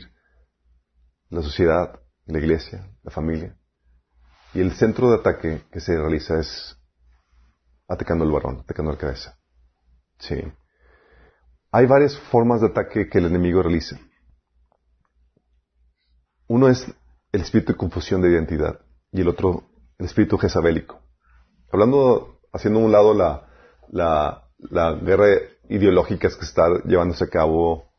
la 1.28 1.42
sociedad, 1.42 2.00
la 2.26 2.38
iglesia, 2.38 2.90
la 3.02 3.10
familia. 3.10 3.56
Y 4.54 4.60
el 4.60 4.72
centro 4.72 5.10
de 5.10 5.16
ataque 5.16 5.62
que 5.70 5.80
se 5.80 5.96
realiza 5.96 6.38
es 6.38 6.76
atacando 7.88 8.24
al 8.24 8.32
varón, 8.32 8.60
atacando 8.60 8.92
la 8.92 8.98
cabeza. 8.98 9.38
Sí. 10.18 10.42
Hay 11.70 11.86
varias 11.86 12.18
formas 12.30 12.60
de 12.60 12.68
ataque 12.68 13.08
que 13.08 13.18
el 13.18 13.26
enemigo 13.26 13.62
realiza. 13.62 13.98
Uno 16.48 16.68
es 16.68 16.86
el 17.32 17.42
espíritu 17.42 17.72
de 17.72 17.78
confusión 17.78 18.22
de 18.22 18.30
identidad 18.30 18.80
y 19.12 19.20
el 19.20 19.28
otro 19.28 19.68
el 19.98 20.06
espíritu 20.06 20.38
jezabélico. 20.38 21.00
Hablando, 21.72 22.40
haciendo 22.52 22.80
a 22.80 22.84
un 22.84 22.92
lado 22.92 23.14
la, 23.14 23.48
la, 23.88 24.45
la 24.58 24.92
guerra 24.92 25.26
ideológica 25.68 26.28
que 26.28 26.44
está 26.44 26.82
llevándose 26.84 27.24
a 27.24 27.28
cabo, 27.28 27.90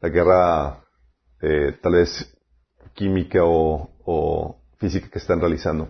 la 0.00 0.08
guerra 0.08 0.84
eh, 1.40 1.78
tal 1.82 1.92
vez 1.92 2.36
química 2.94 3.40
o, 3.42 4.60
física 4.78 5.08
que 5.08 5.18
están 5.18 5.40
realizando. 5.40 5.88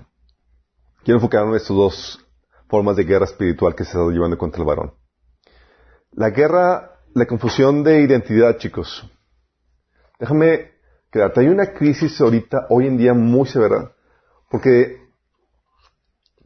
Quiero 1.04 1.18
enfocarme 1.18 1.50
en 1.50 1.56
estas 1.56 1.76
dos 1.76 2.26
formas 2.68 2.96
de 2.96 3.04
guerra 3.04 3.24
espiritual 3.24 3.74
que 3.74 3.84
se 3.84 3.90
está 3.90 4.10
llevando 4.10 4.38
contra 4.38 4.60
el 4.60 4.66
varón. 4.66 4.94
La 6.12 6.30
guerra, 6.30 7.00
la 7.14 7.26
confusión 7.26 7.84
de 7.84 8.00
identidad, 8.00 8.56
chicos. 8.58 9.08
Déjame 10.18 10.72
quedarte. 11.10 11.40
Hay 11.40 11.48
una 11.48 11.72
crisis 11.74 12.20
ahorita, 12.20 12.66
hoy 12.70 12.86
en 12.86 12.96
día, 12.96 13.12
muy 13.12 13.46
severa, 13.46 13.92
porque 14.50 15.06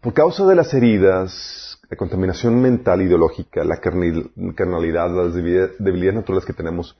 por 0.00 0.14
causa 0.14 0.46
de 0.46 0.54
las 0.54 0.72
heridas, 0.74 1.69
la 1.90 1.96
contaminación 1.96 2.62
mental, 2.62 3.02
ideológica, 3.02 3.64
la 3.64 3.80
carnalidad, 3.80 5.10
las 5.10 5.34
debilidades 5.34 6.14
naturales 6.14 6.44
que 6.44 6.52
tenemos, 6.52 6.96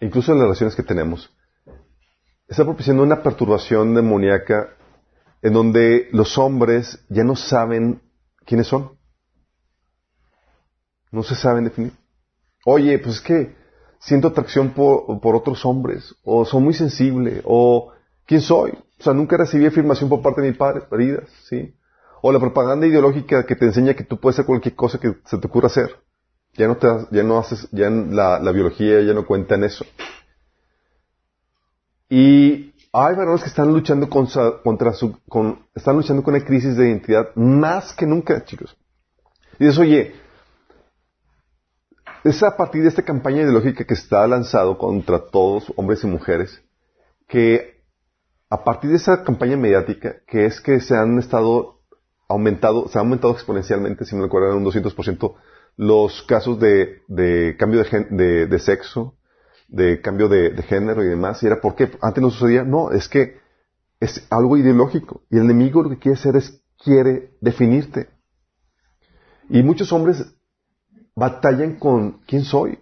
incluso 0.00 0.32
las 0.32 0.44
relaciones 0.44 0.74
que 0.74 0.82
tenemos, 0.82 1.30
está 2.48 2.64
propiciando 2.64 3.02
una 3.02 3.22
perturbación 3.22 3.94
demoníaca 3.94 4.70
en 5.42 5.52
donde 5.52 6.08
los 6.12 6.38
hombres 6.38 7.04
ya 7.10 7.24
no 7.24 7.36
saben 7.36 8.00
quiénes 8.46 8.68
son. 8.68 8.92
No 11.12 11.22
se 11.22 11.34
saben 11.34 11.64
definir. 11.64 11.92
Oye, 12.64 12.98
pues 12.98 13.16
es 13.16 13.20
que 13.20 13.54
siento 14.00 14.28
atracción 14.28 14.70
por, 14.70 15.36
otros 15.36 15.64
hombres, 15.66 16.14
o 16.24 16.46
soy 16.46 16.62
muy 16.62 16.72
sensible, 16.74 17.42
o 17.44 17.92
¿quién 18.24 18.40
soy? 18.40 18.72
O 18.98 19.02
sea, 19.02 19.12
nunca 19.12 19.36
recibí 19.36 19.66
afirmación 19.66 20.08
por 20.08 20.22
parte 20.22 20.40
de 20.40 20.50
mi 20.50 20.56
padre, 20.56 20.84
heridas, 20.90 21.28
¿sí? 21.48 21.75
O 22.28 22.32
la 22.32 22.40
propaganda 22.40 22.88
ideológica 22.88 23.46
que 23.46 23.54
te 23.54 23.66
enseña 23.66 23.94
que 23.94 24.02
tú 24.02 24.18
puedes 24.18 24.34
hacer 24.34 24.46
cualquier 24.46 24.74
cosa 24.74 24.98
que 24.98 25.14
se 25.26 25.38
te 25.38 25.46
ocurra 25.46 25.68
hacer. 25.68 25.94
Ya 26.54 26.66
no 26.66 26.76
te, 26.76 26.88
ya 27.12 27.22
no 27.22 27.38
haces, 27.38 27.68
ya 27.70 27.88
la, 27.88 28.50
biología 28.50 29.00
ya 29.00 29.14
no 29.14 29.24
cuenta 29.24 29.54
en 29.54 29.62
eso. 29.62 29.86
Y 32.08 32.74
hay 32.92 33.14
varones 33.14 33.42
que 33.42 33.48
están 33.48 33.72
luchando 33.72 34.10
contra 34.10 34.92
su, 34.92 35.20
con, 35.28 35.66
están 35.72 35.94
luchando 35.94 36.24
con 36.24 36.34
una 36.34 36.44
crisis 36.44 36.76
de 36.76 36.88
identidad 36.88 37.28
más 37.36 37.94
que 37.94 38.06
nunca, 38.06 38.44
chicos. 38.44 38.76
Y 39.60 39.66
dices, 39.66 39.78
oye, 39.78 40.16
es 42.24 42.42
a 42.42 42.56
partir 42.56 42.82
de 42.82 42.88
esta 42.88 43.02
campaña 43.02 43.42
ideológica 43.42 43.84
que 43.84 43.94
está 43.94 44.26
lanzado 44.26 44.78
contra 44.78 45.20
todos, 45.28 45.72
hombres 45.76 46.02
y 46.02 46.08
mujeres, 46.08 46.60
que 47.28 47.84
a 48.50 48.64
partir 48.64 48.90
de 48.90 48.96
esa 48.96 49.22
campaña 49.22 49.56
mediática, 49.56 50.16
que 50.26 50.46
es 50.46 50.60
que 50.60 50.80
se 50.80 50.96
han 50.96 51.20
estado 51.20 51.75
aumentado, 52.28 52.88
se 52.88 52.98
ha 52.98 53.00
aumentado 53.00 53.32
exponencialmente, 53.32 54.04
si 54.04 54.14
me 54.16 54.22
recuerdan, 54.22 54.56
un 54.56 54.64
200%, 54.64 55.34
los 55.76 56.22
casos 56.22 56.58
de, 56.58 57.02
cambio 57.58 57.80
de, 57.80 57.84
gen- 57.84 58.16
de, 58.16 58.58
sexo, 58.58 59.14
de 59.68 60.00
cambio 60.00 60.28
de, 60.28 60.50
género 60.62 61.04
y 61.04 61.08
demás. 61.08 61.42
Y 61.42 61.46
era 61.46 61.60
porque 61.60 61.90
antes 62.00 62.22
no 62.22 62.30
sucedía. 62.30 62.64
No, 62.64 62.90
es 62.90 63.08
que 63.08 63.38
es 64.00 64.26
algo 64.30 64.56
ideológico. 64.56 65.22
Y 65.30 65.36
el 65.36 65.44
enemigo 65.44 65.82
lo 65.82 65.90
que 65.90 65.98
quiere 65.98 66.18
hacer 66.18 66.36
es, 66.36 66.62
quiere 66.82 67.36
definirte. 67.40 68.08
Y 69.48 69.62
muchos 69.62 69.92
hombres 69.92 70.24
batallan 71.14 71.76
con 71.78 72.20
quién 72.26 72.44
soy. 72.44 72.78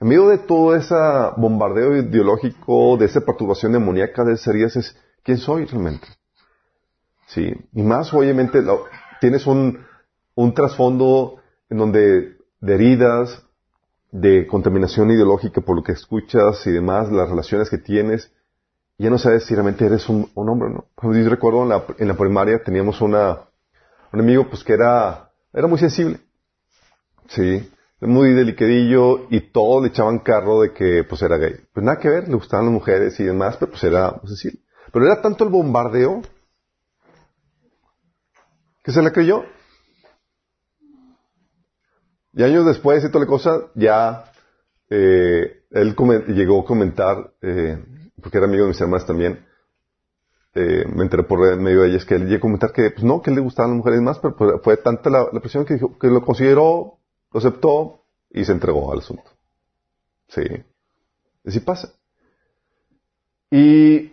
En 0.00 0.08
medio 0.08 0.28
de 0.28 0.38
todo 0.38 0.74
ese 0.76 0.94
bombardeo 1.36 1.96
ideológico, 1.96 2.96
de 2.98 3.06
esa 3.06 3.20
perturbación 3.22 3.72
demoníaca 3.72 4.24
de 4.24 4.38
heridas, 4.46 4.76
es 4.76 4.96
quién 5.22 5.38
soy 5.38 5.64
realmente. 5.64 6.06
Sí. 7.26 7.52
Y 7.72 7.82
más, 7.82 8.12
obviamente, 8.14 8.62
lo- 8.62 8.86
tienes 9.20 9.46
un, 9.46 9.84
un 10.34 10.54
trasfondo 10.54 11.36
en 11.68 11.78
donde 11.78 12.36
de 12.60 12.74
heridas, 12.74 13.42
de 14.12 14.46
contaminación 14.46 15.10
ideológica 15.10 15.60
por 15.60 15.76
lo 15.76 15.82
que 15.82 15.92
escuchas 15.92 16.66
y 16.66 16.70
demás, 16.70 17.10
las 17.12 17.28
relaciones 17.28 17.68
que 17.68 17.78
tienes, 17.78 18.32
ya 18.98 19.10
no 19.10 19.18
sabes 19.18 19.44
si 19.44 19.54
realmente 19.54 19.84
eres 19.84 20.08
un, 20.08 20.30
un 20.34 20.48
hombre 20.48 20.70
no. 20.70 20.86
Yo 21.12 21.28
recuerdo 21.28 21.62
en 21.64 21.68
la, 21.68 21.84
en 21.98 22.08
la 22.08 22.14
primaria 22.16 22.62
teníamos 22.62 23.00
una, 23.02 23.40
un 24.12 24.20
amigo 24.20 24.48
pues 24.48 24.64
que 24.64 24.72
era, 24.72 25.30
era 25.52 25.66
muy 25.66 25.78
sensible. 25.78 26.18
Sí, 27.28 27.68
muy 28.00 28.32
delicadillo 28.32 29.26
y 29.30 29.40
todo 29.52 29.82
le 29.82 29.88
echaban 29.88 30.20
carro 30.20 30.60
de 30.62 30.72
que 30.72 31.04
pues 31.04 31.20
era 31.22 31.36
gay. 31.36 31.56
Pues 31.74 31.84
nada 31.84 31.98
que 31.98 32.08
ver, 32.08 32.28
le 32.28 32.34
gustaban 32.34 32.66
las 32.66 32.72
mujeres 32.74 33.18
y 33.20 33.24
demás, 33.24 33.56
pero 33.58 33.72
pues 33.72 33.84
era 33.84 34.18
sensible. 34.24 34.60
Pero 34.92 35.04
era 35.06 35.20
tanto 35.20 35.44
el 35.44 35.50
bombardeo 35.50 36.22
¿Que 38.86 38.92
se 38.92 39.02
la 39.02 39.10
creyó? 39.10 39.44
Y 42.34 42.44
años 42.44 42.64
después 42.64 43.02
y 43.02 43.08
toda 43.08 43.24
la 43.24 43.28
cosa, 43.28 43.66
ya 43.74 44.30
eh, 44.88 45.64
él 45.72 45.96
llegó 46.28 46.60
a 46.60 46.64
comentar, 46.64 47.32
eh, 47.42 47.84
porque 48.22 48.38
era 48.38 48.46
amigo 48.46 48.62
de 48.62 48.68
mis 48.68 48.80
hermanas 48.80 49.04
también, 49.04 49.44
eh, 50.54 50.84
me 50.94 51.02
enteré 51.02 51.24
por 51.24 51.58
medio 51.58 51.80
de 51.80 51.88
ellas 51.88 52.04
que 52.04 52.14
él 52.14 52.28
llegó 52.28 52.36
a 52.36 52.40
comentar 52.42 52.72
que, 52.72 52.92
pues 52.92 53.02
no, 53.02 53.20
que 53.20 53.30
él 53.30 53.36
le 53.36 53.42
gustaban 53.42 53.72
las 53.72 53.78
mujeres 53.78 54.00
más, 54.02 54.20
pero 54.20 54.60
fue 54.62 54.76
tanta 54.76 55.10
la, 55.10 55.32
presión 55.40 55.64
que 55.64 55.74
dijo, 55.74 55.98
que 55.98 56.06
lo 56.06 56.24
consideró, 56.24 57.00
lo 57.32 57.40
aceptó 57.40 58.04
y 58.30 58.44
se 58.44 58.52
entregó 58.52 58.92
al 58.92 59.00
asunto. 59.00 59.28
Sí. 60.28 60.44
Así 61.44 61.58
pasa. 61.58 61.92
Y, 63.50 64.12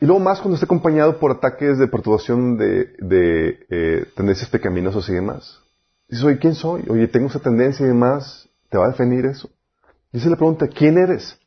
y 0.00 0.06
luego 0.06 0.20
más 0.20 0.40
cuando 0.40 0.54
está 0.54 0.66
acompañado 0.66 1.18
por 1.18 1.30
ataques 1.30 1.78
de 1.78 1.88
perturbación 1.88 2.58
de, 2.58 2.96
de 2.98 3.66
eh, 3.70 4.06
tendencias 4.14 4.50
pecaminosas 4.50 5.08
y 5.08 5.14
demás. 5.14 5.60
Dices, 6.08 6.24
oye, 6.24 6.38
¿quién 6.38 6.54
soy? 6.54 6.84
Oye, 6.88 7.08
tengo 7.08 7.28
esa 7.28 7.40
tendencia 7.40 7.84
y 7.84 7.88
demás. 7.88 8.48
¿Te 8.68 8.78
va 8.78 8.86
a 8.86 8.90
definir 8.90 9.24
eso? 9.24 9.50
Y 10.12 10.20
se 10.20 10.28
le 10.28 10.36
pregunta, 10.36 10.68
¿quién 10.68 10.98
eres? 10.98 11.38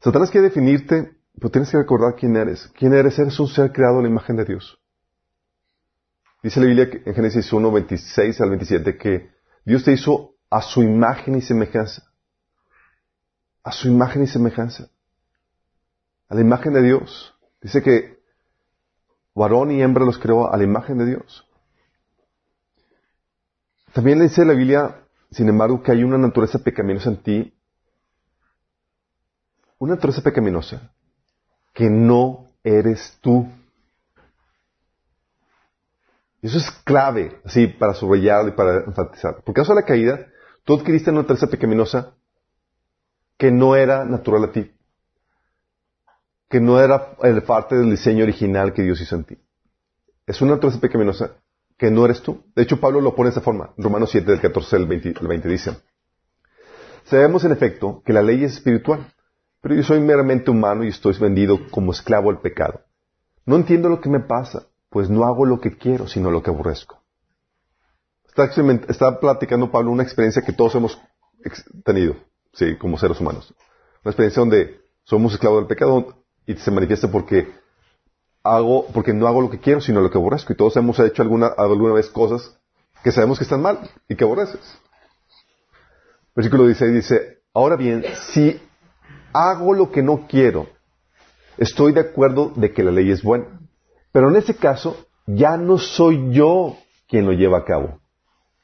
Satanás 0.00 0.30
quiere 0.30 0.48
definirte, 0.48 1.12
pero 1.34 1.50
tienes 1.50 1.70
que 1.70 1.78
recordar 1.78 2.14
quién 2.16 2.36
eres. 2.36 2.68
¿Quién 2.78 2.94
eres? 2.94 3.18
Eres 3.18 3.38
un 3.38 3.48
ser 3.48 3.72
creado 3.72 3.98
a 3.98 4.02
la 4.02 4.08
imagen 4.08 4.36
de 4.36 4.44
Dios. 4.44 4.78
Dice 6.42 6.60
la 6.60 6.66
Biblia 6.66 6.88
en 7.04 7.14
Génesis 7.14 7.52
1, 7.52 7.70
26 7.70 8.40
al 8.40 8.50
27 8.50 8.96
que 8.96 9.30
Dios 9.64 9.84
te 9.84 9.92
hizo 9.92 10.36
a 10.50 10.62
su 10.62 10.82
imagen 10.82 11.36
y 11.36 11.42
semejanza. 11.42 12.02
A 13.62 13.72
su 13.72 13.88
imagen 13.88 14.22
y 14.22 14.26
semejanza. 14.26 14.88
A 16.28 16.34
la 16.34 16.40
imagen 16.40 16.72
de 16.72 16.82
Dios. 16.82 17.34
Dice 17.60 17.82
que 17.82 18.18
varón 19.34 19.70
y 19.70 19.82
hembra 19.82 20.04
los 20.04 20.18
creó 20.18 20.52
a 20.52 20.56
la 20.56 20.64
imagen 20.64 20.98
de 20.98 21.06
Dios. 21.06 21.46
También 23.92 24.18
le 24.18 24.24
dice 24.24 24.44
la 24.44 24.52
Biblia, 24.52 25.04
sin 25.30 25.48
embargo, 25.48 25.82
que 25.82 25.92
hay 25.92 26.04
una 26.04 26.18
naturaleza 26.18 26.58
pecaminosa 26.58 27.10
en 27.10 27.22
ti. 27.22 27.54
Una 29.78 29.94
naturaleza 29.94 30.22
pecaminosa 30.22 30.92
que 31.72 31.88
no 31.88 32.50
eres 32.62 33.16
tú. 33.20 33.48
Eso 36.42 36.58
es 36.58 36.70
clave, 36.84 37.40
así, 37.44 37.66
para 37.66 37.94
subrayar 37.94 38.48
y 38.48 38.50
para 38.52 38.84
enfatizar. 38.84 39.42
Por 39.42 39.54
causa 39.54 39.74
de 39.74 39.80
la 39.80 39.86
caída, 39.86 40.26
tú 40.64 40.76
adquiriste 40.76 41.10
una 41.10 41.20
naturaleza 41.20 41.48
pecaminosa 41.48 42.14
que 43.36 43.50
no 43.50 43.76
era 43.76 44.04
natural 44.04 44.44
a 44.44 44.52
ti. 44.52 44.70
Que 46.48 46.60
no 46.60 46.80
era 46.80 47.14
el 47.22 47.42
parte 47.42 47.76
del 47.76 47.90
diseño 47.90 48.24
original 48.24 48.72
que 48.72 48.82
Dios 48.82 49.00
hizo 49.00 49.16
en 49.16 49.24
ti. 49.24 49.38
Es 50.26 50.40
una 50.40 50.52
naturaleza 50.52 50.80
pecaminosa 50.80 51.32
que 51.76 51.90
no 51.90 52.04
eres 52.04 52.22
tú. 52.22 52.44
De 52.54 52.62
hecho, 52.62 52.80
Pablo 52.80 53.00
lo 53.00 53.14
pone 53.14 53.28
de 53.28 53.30
esta 53.30 53.40
forma. 53.40 53.72
Romanos 53.76 54.10
7, 54.10 54.30
del 54.30 54.40
14 54.40 54.76
al 54.76 54.86
20, 54.86 55.14
al 55.20 55.28
20 55.28 55.48
dice. 55.48 55.76
Sabemos 57.04 57.44
en 57.44 57.52
efecto 57.52 58.02
que 58.04 58.12
la 58.12 58.22
ley 58.22 58.44
es 58.44 58.54
espiritual, 58.54 59.12
pero 59.62 59.74
yo 59.74 59.82
soy 59.82 60.00
meramente 60.00 60.50
humano 60.50 60.84
y 60.84 60.88
estoy 60.88 61.16
vendido 61.18 61.58
como 61.70 61.92
esclavo 61.92 62.30
al 62.30 62.40
pecado. 62.40 62.82
No 63.46 63.56
entiendo 63.56 63.88
lo 63.88 64.00
que 64.00 64.10
me 64.10 64.20
pasa, 64.20 64.66
pues 64.90 65.08
no 65.08 65.24
hago 65.24 65.46
lo 65.46 65.60
que 65.60 65.78
quiero, 65.78 66.06
sino 66.06 66.30
lo 66.30 66.42
que 66.42 66.50
aborrezco. 66.50 67.02
Está, 68.26 68.44
está 68.88 69.20
platicando 69.20 69.70
Pablo 69.70 69.90
una 69.90 70.02
experiencia 70.02 70.42
que 70.42 70.52
todos 70.52 70.74
hemos 70.74 71.00
tenido, 71.84 72.16
sí, 72.52 72.76
como 72.76 72.98
seres 72.98 73.20
humanos. 73.20 73.54
Una 74.04 74.10
experiencia 74.10 74.40
donde 74.40 74.80
somos 75.04 75.32
esclavos 75.32 75.60
del 75.60 75.66
pecado 75.66 76.24
y 76.48 76.56
se 76.56 76.70
manifiesta 76.70 77.10
porque 77.10 77.52
hago, 78.42 78.86
porque 78.86 79.12
no 79.12 79.28
hago 79.28 79.42
lo 79.42 79.50
que 79.50 79.60
quiero, 79.60 79.82
sino 79.82 80.00
lo 80.00 80.10
que 80.10 80.16
aborrezco. 80.16 80.54
Y 80.54 80.56
todos 80.56 80.74
hemos 80.78 80.98
hecho 80.98 81.20
alguna, 81.20 81.48
alguna 81.48 81.92
vez 81.92 82.08
cosas 82.08 82.58
que 83.04 83.12
sabemos 83.12 83.36
que 83.38 83.44
están 83.44 83.60
mal 83.60 83.78
y 84.08 84.16
que 84.16 84.24
aborreces. 84.24 84.78
Versículo 86.34 86.64
16 86.64 86.94
dice, 86.94 87.42
ahora 87.52 87.76
bien, 87.76 88.02
si 88.32 88.58
hago 89.34 89.74
lo 89.74 89.92
que 89.92 90.02
no 90.02 90.26
quiero, 90.26 90.68
estoy 91.58 91.92
de 91.92 92.00
acuerdo 92.00 92.50
de 92.56 92.72
que 92.72 92.82
la 92.82 92.92
ley 92.92 93.10
es 93.10 93.22
buena. 93.22 93.60
Pero 94.10 94.30
en 94.30 94.36
ese 94.36 94.56
caso, 94.56 94.96
ya 95.26 95.58
no 95.58 95.76
soy 95.76 96.32
yo 96.32 96.78
quien 97.08 97.26
lo 97.26 97.32
lleva 97.32 97.58
a 97.58 97.64
cabo, 97.66 98.00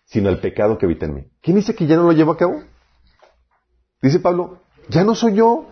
sino 0.07 0.31
el 0.31 0.39
pecado 0.39 0.79
que 0.79 0.87
habita 0.87 1.05
en 1.05 1.15
mí. 1.17 1.25
¿Quién 1.43 1.57
dice 1.57 1.75
que 1.75 1.87
ya 1.87 1.97
no 1.97 2.05
lo 2.05 2.13
lleva 2.13 2.33
a 2.33 2.39
cabo? 2.39 2.63
Dice 4.01 4.21
Pablo, 4.21 4.63
ya 4.89 5.05
no 5.05 5.15
soy 5.15 5.35
yo, 5.35 5.67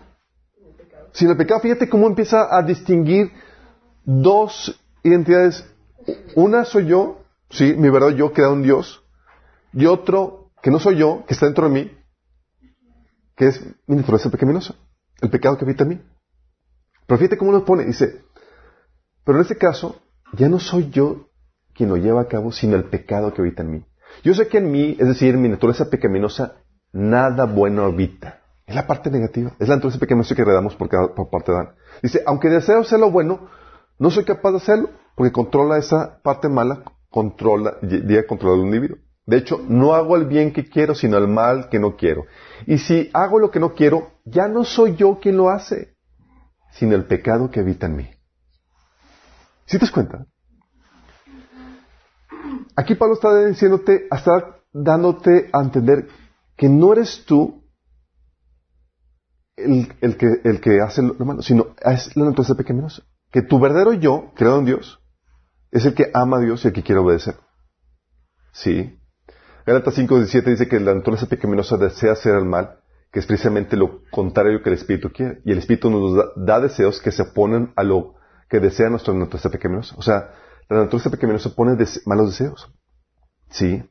sino 1.13 1.31
el 1.31 1.37
pecado. 1.37 1.61
Fíjate 1.61 1.89
cómo 1.89 2.07
empieza 2.07 2.55
a 2.55 2.61
distinguir 2.61 3.31
dos 4.03 4.79
identidades. 5.03 5.65
Una 6.35 6.65
soy 6.65 6.87
yo, 6.87 7.23
sí, 7.49 7.73
mi 7.77 7.89
verdad 7.89 8.09
yo 8.09 8.33
creado 8.33 8.53
en 8.53 8.63
Dios, 8.63 9.03
y 9.71 9.85
otro 9.85 10.51
que 10.61 10.71
no 10.71 10.79
soy 10.79 10.97
yo, 10.97 11.23
que 11.25 11.33
está 11.33 11.45
dentro 11.45 11.67
de 11.67 11.73
mí, 11.73 11.91
que 13.35 13.47
es 13.47 13.63
mi 13.87 13.95
naturaleza 13.95 14.29
pecaminosa, 14.29 14.75
el 15.21 15.29
pecado 15.29 15.57
que 15.57 15.65
habita 15.65 15.83
en 15.83 15.89
mí. 15.89 16.01
Pero 17.07 17.17
fíjate 17.17 17.37
cómo 17.37 17.51
lo 17.51 17.65
pone, 17.65 17.85
dice, 17.85 18.23
pero 19.23 19.37
en 19.37 19.43
este 19.43 19.57
caso, 19.57 20.01
ya 20.33 20.49
no 20.49 20.59
soy 20.59 20.89
yo 20.89 21.29
quien 21.73 21.89
lo 21.89 21.97
lleva 21.97 22.21
a 22.21 22.27
cabo, 22.27 22.51
sino 22.51 22.75
el 22.75 22.85
pecado 22.85 23.33
que 23.33 23.41
habita 23.41 23.63
en 23.63 23.71
mí. 23.71 23.85
Yo 24.23 24.33
sé 24.33 24.47
que 24.47 24.59
en 24.59 24.71
mí, 24.71 24.95
es 24.99 25.07
decir, 25.07 25.37
mi 25.37 25.49
naturaleza 25.49 25.89
pecaminosa, 25.89 26.57
nada 26.91 27.45
bueno 27.45 27.83
habita. 27.83 28.42
Es 28.65 28.75
la 28.75 28.87
parte 28.87 29.09
negativa, 29.11 29.51
es 29.59 29.67
la 29.67 29.75
naturaleza 29.75 29.99
pecaminosa 29.99 30.35
que 30.35 30.41
heredamos 30.41 30.75
por, 30.75 30.87
cada- 30.89 31.13
por 31.13 31.29
parte 31.29 31.51
de 31.51 31.57
Adán. 31.57 31.75
Dice, 32.01 32.21
aunque 32.25 32.49
deseo 32.49 32.79
hacer 32.79 32.99
lo 32.99 33.11
bueno, 33.11 33.49
no 33.99 34.09
soy 34.09 34.23
capaz 34.23 34.51
de 34.51 34.57
hacerlo, 34.57 34.89
porque 35.15 35.31
controla 35.33 35.77
esa 35.77 36.21
parte 36.23 36.47
mala, 36.49 36.83
controla, 37.09 37.77
llega 37.81 38.21
a 38.21 38.27
controlar 38.27 38.59
al 38.59 38.65
individuo. 38.65 38.97
De 39.25 39.37
hecho, 39.37 39.59
no 39.67 39.93
hago 39.93 40.15
el 40.15 40.25
bien 40.25 40.51
que 40.51 40.65
quiero, 40.67 40.95
sino 40.95 41.17
el 41.17 41.27
mal 41.27 41.69
que 41.69 41.79
no 41.79 41.95
quiero. 41.95 42.25
Y 42.65 42.77
si 42.77 43.09
hago 43.13 43.39
lo 43.39 43.51
que 43.51 43.59
no 43.59 43.73
quiero, 43.73 44.11
ya 44.25 44.47
no 44.47 44.63
soy 44.63 44.95
yo 44.95 45.19
quien 45.21 45.37
lo 45.37 45.49
hace, 45.49 45.95
sino 46.71 46.95
el 46.95 47.05
pecado 47.05 47.49
que 47.51 47.59
habita 47.59 47.85
en 47.87 47.95
mí. 47.95 48.09
¿Sí 49.65 49.77
te 49.77 49.85
das 49.85 49.91
cuenta? 49.91 50.25
Aquí 52.75 52.95
Pablo 52.95 53.13
está 53.15 53.45
diciéndote, 53.45 54.07
está 54.11 54.57
dándote 54.73 55.49
a 55.53 55.61
entender 55.61 56.07
que 56.57 56.67
no 56.67 56.91
eres 56.93 57.23
tú 57.25 57.62
el, 59.55 60.17
que, 60.61 60.81
hace 60.81 61.01
lo 61.01 61.13
malo, 61.25 61.41
sino 61.41 61.67
es 61.81 62.15
la 62.15 62.25
naturaleza 62.25 62.55
pecaminosa. 62.55 63.03
Que 63.31 63.41
tu 63.41 63.59
verdadero 63.59 63.93
yo, 63.93 64.31
creado 64.35 64.59
en 64.59 64.65
Dios, 64.65 64.99
es 65.71 65.85
el 65.85 65.93
que 65.95 66.11
ama 66.13 66.37
a 66.37 66.41
Dios 66.41 66.63
y 66.63 66.67
el 66.67 66.73
que 66.73 66.83
quiere 66.83 67.01
obedecer. 67.01 67.35
Sí. 68.51 68.99
Gálatas 69.65 69.97
5.17 69.97 70.43
dice 70.43 70.67
que 70.67 70.79
la 70.79 70.93
naturaleza 70.93 71.27
pecaminosa 71.27 71.77
desea 71.77 72.11
hacer 72.13 72.35
el 72.35 72.45
mal, 72.45 72.79
que 73.11 73.19
es 73.19 73.25
precisamente 73.25 73.77
lo 73.77 74.01
contrario 74.11 74.61
que 74.61 74.69
el 74.69 74.75
Espíritu 74.75 75.09
quiere. 75.11 75.41
Y 75.45 75.51
el 75.51 75.59
Espíritu 75.59 75.89
nos 75.89 76.35
da, 76.35 76.59
deseos 76.59 77.01
que 77.01 77.11
se 77.11 77.23
oponen 77.23 77.71
a 77.75 77.83
lo 77.83 78.15
que 78.49 78.59
desea 78.59 78.89
nuestra 78.89 79.13
naturaleza 79.13 79.49
pecaminosa. 79.49 79.95
O 79.97 80.01
sea, 80.01 80.31
la 80.69 80.77
naturaleza 80.77 81.09
pecaminosa 81.09 81.55
pone 81.55 81.73
dese- 81.73 82.01
malos 82.05 82.31
deseos. 82.37 82.71
Sí. 83.49 83.83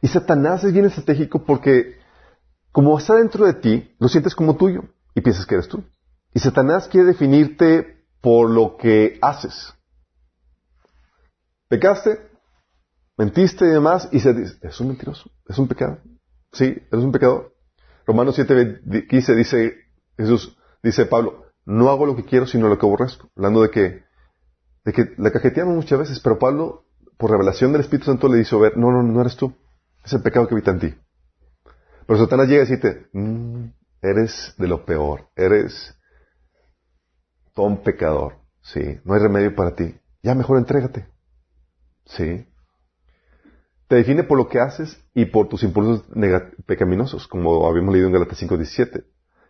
Y 0.00 0.08
Satanás 0.08 0.64
es 0.64 0.72
bien 0.72 0.86
estratégico 0.86 1.44
porque 1.44 1.95
como 2.76 2.98
está 2.98 3.14
dentro 3.14 3.46
de 3.46 3.54
ti, 3.54 3.96
lo 3.98 4.06
sientes 4.06 4.34
como 4.34 4.58
tuyo 4.58 4.82
y 5.14 5.22
piensas 5.22 5.46
que 5.46 5.54
eres 5.54 5.66
tú. 5.66 5.82
Y 6.34 6.40
Satanás 6.40 6.88
quiere 6.88 7.06
definirte 7.06 8.04
por 8.20 8.50
lo 8.50 8.76
que 8.76 9.18
haces. 9.22 9.72
Pecaste, 11.68 12.20
mentiste 13.16 13.64
y 13.64 13.70
demás, 13.70 14.10
y 14.12 14.20
se 14.20 14.34
dice, 14.34 14.58
es 14.60 14.78
un 14.78 14.88
mentiroso, 14.88 15.30
es 15.48 15.58
un 15.58 15.68
pecado. 15.68 16.00
Sí, 16.52 16.64
eres 16.64 17.02
un 17.02 17.12
pecador. 17.12 17.56
Romanos 18.06 18.34
7, 18.34 18.82
15 19.08 19.34
dice 19.34 19.74
Jesús, 20.18 20.58
dice 20.82 21.06
Pablo, 21.06 21.46
no 21.64 21.88
hago 21.88 22.04
lo 22.04 22.14
que 22.14 22.26
quiero, 22.26 22.46
sino 22.46 22.68
lo 22.68 22.78
que 22.78 22.84
aborrezco. 22.84 23.30
Hablando 23.36 23.62
de 23.62 23.70
que, 23.70 24.04
de 24.84 24.92
que 24.92 25.14
la 25.16 25.30
cajeteamos 25.30 25.74
muchas 25.74 25.98
veces, 25.98 26.20
pero 26.20 26.38
Pablo, 26.38 26.84
por 27.16 27.30
revelación 27.30 27.72
del 27.72 27.80
Espíritu 27.80 28.10
Santo, 28.10 28.28
le 28.28 28.42
hizo 28.42 28.60
ver, 28.60 28.76
no, 28.76 28.92
no, 28.92 29.02
no 29.02 29.20
eres 29.22 29.34
tú. 29.34 29.54
Es 30.04 30.12
el 30.12 30.20
pecado 30.20 30.46
que 30.46 30.54
habita 30.54 30.72
en 30.72 30.80
ti. 30.80 30.94
Pero 32.06 32.18
Satanás 32.18 32.48
llega 32.48 32.62
a 32.62 32.66
decirte, 32.66 33.06
"Mm, 33.12 33.66
eres 34.02 34.54
de 34.56 34.68
lo 34.68 34.84
peor, 34.84 35.28
eres 35.34 35.94
todo 37.54 37.66
un 37.66 37.82
pecador, 37.82 38.34
sí, 38.60 39.00
no 39.04 39.14
hay 39.14 39.20
remedio 39.20 39.54
para 39.54 39.74
ti. 39.74 39.94
Ya 40.22 40.34
mejor 40.34 40.58
entrégate, 40.58 41.06
sí. 42.04 42.46
Te 43.88 43.96
define 43.96 44.24
por 44.24 44.36
lo 44.36 44.48
que 44.48 44.58
haces 44.58 45.00
y 45.14 45.26
por 45.26 45.48
tus 45.48 45.62
impulsos 45.62 46.04
pecaminosos, 46.66 47.28
como 47.28 47.68
habíamos 47.68 47.94
leído 47.94 48.08
en 48.08 48.14
Galatas 48.14 48.38
5.17, 48.42 49.04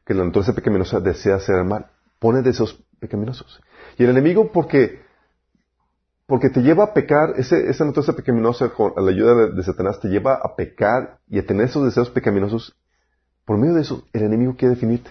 que 0.04 0.14
la 0.14 0.24
naturaleza 0.24 0.54
pecaminosa 0.54 1.00
desea 1.00 1.36
hacer 1.36 1.56
el 1.56 1.64
mal, 1.64 1.90
pone 2.18 2.42
deseos 2.42 2.84
pecaminosos. 3.00 3.60
Y 3.98 4.04
el 4.04 4.10
enemigo, 4.10 4.52
porque, 4.52 5.00
porque 6.26 6.50
te 6.50 6.60
lleva 6.60 6.84
a 6.84 6.94
pecar, 6.94 7.34
ese, 7.36 7.70
esa 7.70 7.84
naturaleza 7.84 8.16
pecaminosa, 8.16 8.70
con 8.70 8.92
la 8.96 9.10
ayuda 9.10 9.34
de, 9.34 9.52
de 9.52 9.62
Satanás, 9.62 10.00
te 10.00 10.08
lleva 10.08 10.34
a 10.34 10.56
pecar 10.56 11.20
y 11.28 11.38
a 11.38 11.46
tener 11.46 11.66
esos 11.66 11.84
deseos 11.84 12.10
pecaminosos. 12.10 12.76
Por 13.44 13.58
medio 13.58 13.74
de 13.74 13.82
eso, 13.82 14.04
el 14.12 14.24
enemigo 14.24 14.56
quiere 14.56 14.74
definirte. 14.74 15.10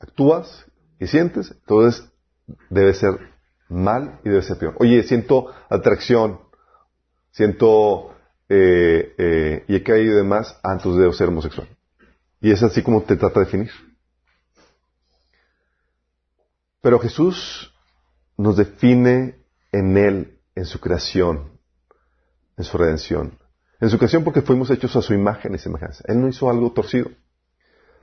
Actúas 0.00 0.66
y 0.98 1.06
sientes, 1.06 1.52
entonces 1.52 2.10
debe 2.68 2.94
ser 2.94 3.18
mal 3.68 4.20
y 4.24 4.28
debe 4.30 4.42
ser 4.42 4.58
peor. 4.58 4.74
Oye, 4.80 5.04
siento 5.04 5.52
atracción, 5.68 6.40
siento 7.30 8.14
eh, 8.48 9.14
eh, 9.18 9.64
y 9.68 9.76
he 9.76 9.82
caído 9.84 10.16
de 10.16 10.24
más, 10.24 10.58
entonces 10.64 11.00
debo 11.00 11.12
ser 11.12 11.28
homosexual. 11.28 11.68
Y 12.40 12.50
es 12.50 12.62
así 12.62 12.82
como 12.82 13.02
te 13.02 13.16
trata 13.16 13.40
de 13.40 13.46
definir. 13.46 13.70
Pero 16.80 16.98
Jesús 16.98 17.72
nos 18.38 18.56
define 18.56 19.36
en 19.72 19.96
Él, 19.98 20.38
en 20.54 20.64
su 20.64 20.80
creación, 20.80 21.58
en 22.56 22.64
su 22.64 22.78
redención. 22.78 23.38
En 23.80 23.90
su 23.90 23.98
creación 23.98 24.24
porque 24.24 24.42
fuimos 24.42 24.70
hechos 24.70 24.96
a 24.96 25.02
su 25.02 25.12
imagen 25.12 25.54
y 25.54 25.58
semejanza. 25.58 26.04
Él 26.06 26.20
no 26.20 26.28
hizo 26.28 26.48
algo 26.48 26.72
torcido. 26.72 27.10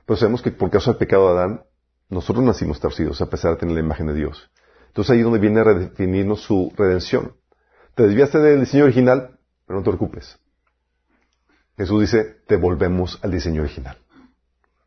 Pero 0.04 0.16
sabemos 0.16 0.42
que 0.42 0.52
por 0.52 0.70
causa 0.70 0.92
del 0.92 0.98
pecado 0.98 1.26
de 1.26 1.38
Adán, 1.40 1.64
nosotros 2.08 2.44
nacimos 2.44 2.78
torcidos 2.80 3.20
a 3.20 3.28
pesar 3.28 3.52
de 3.52 3.56
tener 3.58 3.74
la 3.74 3.80
imagen 3.80 4.06
de 4.06 4.14
Dios. 4.14 4.50
Entonces 4.88 5.10
ahí 5.12 5.18
es 5.18 5.24
donde 5.24 5.40
viene 5.40 5.60
a 5.60 5.64
redefinirnos 5.64 6.42
su 6.42 6.72
redención. 6.76 7.34
Te 7.94 8.04
desviaste 8.04 8.38
del 8.38 8.60
diseño 8.60 8.84
original, 8.84 9.38
pero 9.66 9.78
no 9.78 9.84
te 9.84 9.90
preocupes. 9.90 10.38
Jesús 11.76 12.00
dice, 12.00 12.24
te 12.46 12.56
volvemos 12.56 13.18
al 13.22 13.30
diseño 13.30 13.62
original. 13.62 13.98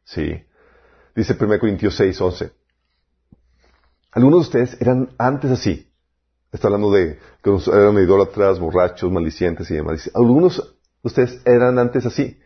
Sí. 0.03 0.43
Dice 1.15 1.38
1 1.39 1.59
Corintios 1.59 1.95
6, 1.95 2.21
11. 2.21 2.51
Algunos 4.12 4.39
de 4.39 4.60
ustedes 4.60 4.82
eran 4.82 5.10
antes 5.17 5.52
así. 5.52 5.88
Está 6.52 6.67
hablando 6.67 6.91
de 6.91 7.19
que 7.43 7.56
eran 7.72 7.95
idólatras, 7.95 8.60
borrachos, 8.60 9.12
malicientes 9.12 9.69
y 9.69 9.76
demás. 9.76 10.10
Algunos 10.15 10.58
de 10.58 10.63
ustedes 11.04 11.41
eran 11.45 11.78
antes 11.78 12.06
así. 12.06 12.39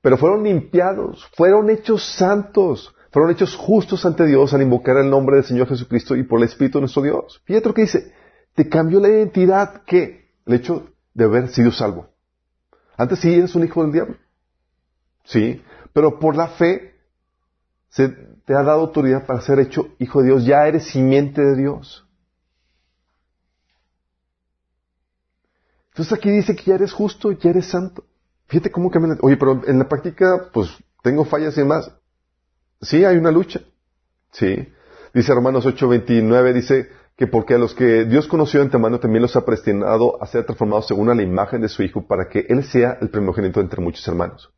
Pero 0.00 0.16
fueron 0.16 0.44
limpiados, 0.44 1.26
fueron 1.36 1.70
hechos 1.70 2.04
santos, 2.04 2.94
fueron 3.10 3.30
hechos 3.30 3.54
justos 3.54 4.04
ante 4.06 4.26
Dios 4.26 4.52
al 4.54 4.62
invocar 4.62 4.96
el 4.96 5.10
nombre 5.10 5.36
del 5.36 5.44
Señor 5.44 5.68
Jesucristo 5.68 6.16
y 6.16 6.24
por 6.24 6.40
el 6.40 6.46
Espíritu 6.46 6.78
de 6.78 6.82
nuestro 6.82 7.02
Dios. 7.02 7.42
Fíjate 7.44 7.68
lo 7.68 7.74
que 7.74 7.82
dice. 7.82 8.12
Te 8.54 8.68
cambió 8.68 9.00
la 9.00 9.08
identidad 9.08 9.82
que 9.84 10.30
el 10.46 10.54
hecho 10.54 10.88
de 11.12 11.24
haber 11.24 11.48
sido 11.48 11.70
salvo. 11.70 12.08
Antes 12.96 13.18
sí 13.18 13.34
eres 13.34 13.54
un 13.54 13.64
hijo 13.64 13.82
del 13.82 13.92
diablo. 13.92 14.16
Sí. 15.24 15.62
Pero 15.92 16.18
por 16.18 16.36
la 16.36 16.48
fe 16.48 16.94
se 17.88 18.33
te 18.44 18.54
ha 18.54 18.62
dado 18.62 18.80
autoridad 18.80 19.26
para 19.26 19.40
ser 19.40 19.58
hecho 19.58 19.88
hijo 19.98 20.20
de 20.20 20.28
Dios. 20.28 20.44
Ya 20.44 20.66
eres 20.66 20.84
simiente 20.84 21.42
de 21.42 21.56
Dios. 21.56 22.06
Entonces 25.88 26.12
aquí 26.12 26.30
dice 26.30 26.56
que 26.56 26.64
ya 26.64 26.74
eres 26.74 26.92
justo, 26.92 27.30
ya 27.32 27.50
eres 27.50 27.66
santo. 27.66 28.04
Fíjate 28.46 28.70
cómo 28.70 28.90
camina. 28.90 29.16
Oye, 29.22 29.36
pero 29.36 29.62
en 29.66 29.78
la 29.78 29.88
práctica, 29.88 30.50
pues 30.52 30.68
tengo 31.02 31.24
fallas 31.24 31.56
y 31.56 31.60
demás. 31.60 31.90
Sí, 32.80 33.04
hay 33.04 33.16
una 33.16 33.30
lucha. 33.30 33.60
Sí. 34.32 34.68
Dice 35.14 35.32
Romanos 35.32 35.64
8:29, 35.64 36.52
dice 36.52 36.88
que 37.16 37.28
porque 37.28 37.54
a 37.54 37.58
los 37.58 37.74
que 37.74 38.04
Dios 38.04 38.26
conoció 38.26 38.58
de 38.58 38.66
antemano 38.66 38.98
también 38.98 39.22
los 39.22 39.36
ha 39.36 39.44
predestinado 39.44 40.20
a 40.20 40.26
ser 40.26 40.44
transformados 40.44 40.88
según 40.88 41.10
a 41.10 41.14
la 41.14 41.22
imagen 41.22 41.60
de 41.60 41.68
su 41.68 41.84
Hijo 41.84 42.06
para 42.06 42.28
que 42.28 42.44
Él 42.48 42.64
sea 42.64 42.98
el 43.00 43.08
primogénito 43.08 43.60
entre 43.60 43.80
muchos 43.80 44.06
hermanos. 44.08 44.52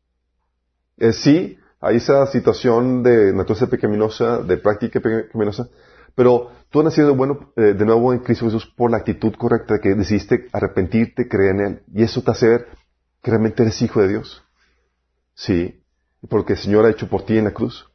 Sí, 1.11 1.59
hay 1.79 1.97
esa 1.97 2.25
situación 2.27 3.03
de 3.03 3.33
naturaleza 3.33 3.67
pecaminosa, 3.67 4.39
de 4.39 4.57
práctica 4.57 4.99
pecaminosa, 4.99 5.69
pero 6.15 6.51
tú 6.69 6.79
has 6.79 6.85
nacido 6.85 7.09
de, 7.09 7.13
bueno, 7.13 7.51
eh, 7.55 7.75
de 7.77 7.85
nuevo 7.85 8.11
en 8.11 8.19
Cristo 8.19 8.45
Jesús 8.45 8.65
por 8.65 8.89
la 8.89 8.97
actitud 8.97 9.33
correcta 9.35 9.79
que 9.79 9.93
decidiste 9.93 10.47
arrepentirte, 10.51 11.27
creer 11.27 11.55
en 11.55 11.61
Él. 11.61 11.81
Y 11.93 12.03
eso 12.03 12.23
te 12.23 12.31
hace 12.31 12.47
ver 12.47 12.67
que 13.21 13.29
realmente 13.29 13.61
eres 13.61 13.79
hijo 13.83 14.01
de 14.01 14.07
Dios. 14.07 14.43
Sí, 15.35 15.83
porque 16.27 16.53
el 16.53 16.59
Señor 16.59 16.85
ha 16.85 16.89
hecho 16.89 17.07
por 17.07 17.23
ti 17.23 17.37
en 17.37 17.43
la 17.43 17.51
cruz. 17.51 17.87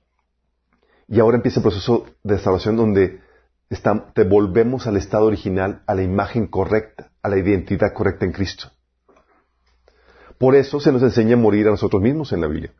Y 1.09 1.19
ahora 1.19 1.37
empieza 1.37 1.59
el 1.59 1.65
proceso 1.65 2.07
de 2.23 2.39
salvación 2.39 2.77
donde 2.77 3.21
te 4.15 4.25
volvemos 4.25 4.87
al 4.87 4.97
estado 4.97 5.27
original, 5.27 5.83
a 5.87 5.95
la 5.95 6.03
imagen 6.03 6.47
correcta, 6.47 7.11
a 7.23 7.29
la 7.29 7.39
identidad 7.39 7.93
correcta 7.93 8.25
en 8.25 8.33
Cristo. 8.33 8.71
Por 10.39 10.55
eso 10.55 10.79
se 10.79 10.93
nos 10.93 11.03
enseña 11.03 11.35
a 11.35 11.39
morir 11.39 11.67
a 11.67 11.71
nosotros 11.71 12.01
mismos 12.01 12.33
en 12.33 12.41
la 12.41 12.47
Biblia. 12.47 12.73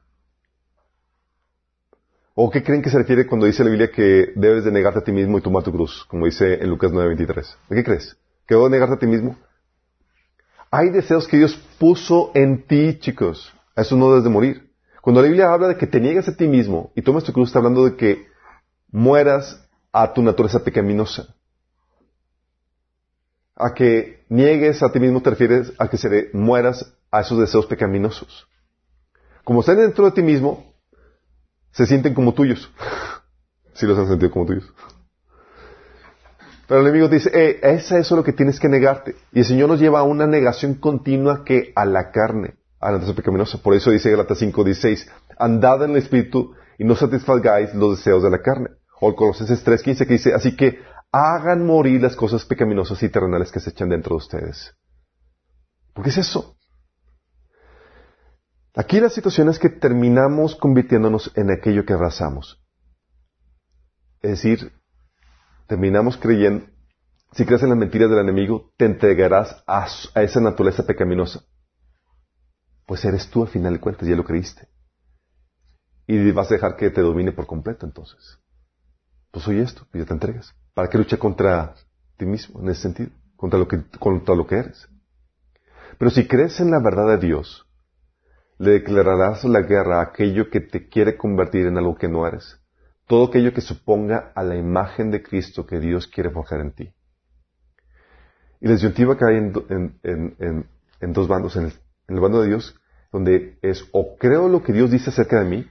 ¿O 2.35 2.51
qué 2.51 2.63
creen 2.63 2.81
que 2.81 2.89
se 2.89 2.97
refiere 2.97 3.27
cuando 3.27 3.47
dice 3.47 3.63
la 3.63 3.71
Biblia 3.71 3.91
que 3.91 4.33
debes 4.37 4.65
de 4.65 4.73
negarte 4.73 5.01
a 5.01 5.05
ti 5.05 5.13
mismo 5.13 5.37
y 5.37 5.43
tomar 5.43 5.63
tu 5.63 5.73
cruz? 5.73 6.05
Como 6.09 6.25
dice 6.25 6.55
en 6.55 6.71
Lucas 6.71 6.91
9:23. 6.91 7.57
¿De 7.69 7.77
qué 7.77 7.85
crees? 7.85 8.17
¿Que 8.47 8.55
debo 8.55 8.71
negarte 8.71 8.95
a 8.95 8.99
ti 8.99 9.07
mismo? 9.07 9.37
Hay 10.71 10.89
deseos 10.89 11.29
que 11.29 11.37
Dios 11.37 11.55
puso 11.79 12.31
en 12.35 12.67
ti, 12.67 12.99
chicos. 12.99 13.53
A 13.77 13.83
eso 13.83 13.97
no 13.97 14.09
debes 14.09 14.25
de 14.25 14.31
morir. 14.31 14.71
Cuando 15.03 15.21
la 15.21 15.27
Biblia 15.27 15.53
habla 15.53 15.69
de 15.69 15.77
que 15.77 15.87
te 15.87 16.01
niegas 16.01 16.29
a 16.29 16.37
ti 16.37 16.49
mismo 16.49 16.93
y 16.95 17.03
tomas 17.03 17.25
tu 17.25 17.33
cruz, 17.33 17.51
está 17.51 17.59
hablando 17.59 17.85
de 17.85 17.97
que 17.97 18.27
mueras 18.91 19.69
a 19.93 20.15
tu 20.15 20.23
naturaleza 20.23 20.65
pecaminosa. 20.65 21.35
A 23.55 23.75
que 23.75 24.25
niegues 24.31 24.83
a 24.83 24.91
ti 24.91 24.99
mismo 24.99 25.21
te 25.21 25.31
refieres 25.31 25.73
a 25.79 25.89
que 25.89 25.99
se 25.99 26.31
mueras 26.33 26.95
a 27.11 27.21
esos 27.21 27.39
deseos 27.39 27.67
pecaminosos. 27.67 28.49
Como 29.45 29.61
están 29.61 29.77
dentro 29.77 30.07
de 30.07 30.13
ti 30.13 30.23
mismo, 30.23 30.72
se 31.73 31.87
sienten 31.87 32.15
como 32.15 32.35
tuyos. 32.35 32.71
Si 33.75 33.87
los 33.87 33.99
han 33.99 34.07
sentido 34.07 34.31
como 34.31 34.45
tuyos. 34.45 34.71
Pero 36.69 36.81
el 36.81 36.87
enemigo 36.87 37.09
dice, 37.09 37.31
eh, 37.33 37.59
es 37.63 37.91
eso 37.91 38.17
lo 38.17 38.23
que 38.23 38.35
tienes 38.35 38.61
que 38.61 38.69
negarte. 38.69 39.17
Y 39.33 39.39
el 39.39 39.45
Señor 39.47 39.71
nos 39.71 39.81
lleva 39.81 40.01
a 40.01 40.03
una 40.03 40.27
negación 40.27 40.75
continua 40.75 41.43
que 41.43 41.73
a 41.75 41.87
la 41.87 42.11
carne, 42.11 42.57
a 42.79 42.87
la 42.87 42.93
naturaleza 42.93 43.17
pecaminosa. 43.17 43.63
Por 43.63 43.73
eso 43.73 43.91
dice 43.91 44.11
Galatas 44.11 44.43
5:16, 44.43 45.09
andad 45.39 45.85
en 45.85 45.93
el 45.93 45.97
Espíritu 45.97 46.55
y 46.79 46.85
no 46.85 46.95
satisfagáis 46.97 47.75
los 47.75 47.97
deseos 47.97 48.23
de 48.23 48.31
la 48.31 48.43
carne. 48.43 48.69
O 49.01 49.17
Colosenses 49.17 49.65
3:15 49.65 50.07
que 50.07 50.13
dice, 50.13 50.35
así 50.35 50.55
que 50.55 50.81
hagan 51.11 51.67
morir 51.67 52.03
las 52.03 52.15
cosas 52.15 52.45
pecaminosas 52.45 53.03
y 53.03 53.09
terrenales 53.09 53.51
que 53.51 53.61
se 53.61 53.71
echan 53.71 53.89
dentro 53.89 54.17
de 54.17 54.19
ustedes. 54.19 54.75
¿Por 55.95 56.05
qué 56.05 56.11
es 56.11 56.19
eso? 56.19 56.57
Aquí 58.75 59.01
la 59.01 59.11
situación 59.11 59.49
es 59.51 59.59
que 59.59 59.69
terminamos 59.69 60.57
convirtiéndonos 60.57 61.31
en 61.37 61.51
aquello 61.51 61.85
que 61.85 61.93
abrazamos. 61.93 62.59
Es 64.23 64.31
decir, 64.31 64.73
terminamos 65.67 66.17
creyendo, 66.17 66.67
si 67.33 67.45
crees 67.45 67.63
en 67.63 67.71
las 67.71 67.79
mentiras 67.79 68.09
del 68.09 68.21
enemigo, 68.21 68.73
te 68.77 68.87
entregarás 68.87 69.63
a, 69.67 69.87
esa 70.23 70.41
naturaleza 70.41 70.87
pecaminosa. 70.87 71.43
Pues 72.87 73.05
eres 73.05 73.29
tú 73.29 73.43
al 73.43 73.49
final 73.49 73.75
de 73.75 73.81
cuentas, 73.81 74.09
ya 74.09 74.17
lo 74.17 74.25
creíste. 74.25 74.69
Y 76.07 76.31
vas 76.33 76.51
a 76.51 76.55
dejar 76.55 76.77
que 76.77 76.91
te 76.91 77.01
domine 77.01 77.33
por 77.33 77.47
completo 77.47 77.87
entonces. 77.87 78.39
Pues 79.31 79.45
soy 79.45 79.61
esto, 79.61 79.87
y 79.93 79.99
ya 79.99 80.05
te 80.05 80.13
entregas. 80.13 80.55
¿Para 80.75 80.89
qué 80.89 80.99
luchar 80.99 81.19
contra 81.19 81.75
ti 82.17 82.27
mismo 82.27 82.61
en 82.61 82.69
ese 82.69 82.83
sentido? 82.83 83.11
Contra 83.37 83.59
lo 83.59 83.67
que, 83.69 83.83
contra 83.99 84.35
lo 84.35 84.47
que 84.47 84.57
eres. 84.57 84.89
Pero 85.99 86.11
si 86.11 86.27
crees 86.27 86.61
en 86.61 86.71
la 86.71 86.81
verdad 86.81 87.09
de 87.09 87.27
Dios, 87.27 87.67
le 88.63 88.71
declararás 88.71 89.43
la 89.43 89.63
guerra 89.63 89.99
a 89.99 90.03
aquello 90.05 90.49
que 90.49 90.61
te 90.61 90.89
quiere 90.89 91.17
convertir 91.17 91.67
en 91.67 91.79
algo 91.79 91.97
que 91.97 92.07
no 92.07 92.25
eres. 92.29 92.61
Todo 93.09 93.25
aquello 93.25 93.53
que 93.53 93.61
suponga 93.61 94.31
a 94.37 94.45
la 94.45 94.55
imagen 94.55 95.11
de 95.11 95.21
Cristo 95.21 95.67
que 95.67 95.81
Dios 95.81 96.07
quiere 96.07 96.31
forjar 96.31 96.61
en 96.61 96.71
ti. 96.71 96.95
Y 98.61 98.69
la 98.69 98.75
disyuntiva 98.75 99.17
cae 99.17 99.37
en, 99.37 100.67
dos 101.13 101.27
bandos. 101.27 101.57
En 101.57 101.73
el, 102.07 102.21
bando 102.21 102.41
de 102.41 102.47
Dios, 102.51 102.81
donde 103.11 103.59
es 103.63 103.85
o 103.91 104.17
creo 104.17 104.49
lo 104.49 104.63
que 104.63 104.73
Dios 104.73 104.93
dice 104.93 105.11
acerca 105.11 105.41
de 105.41 105.51
mí, 105.51 105.69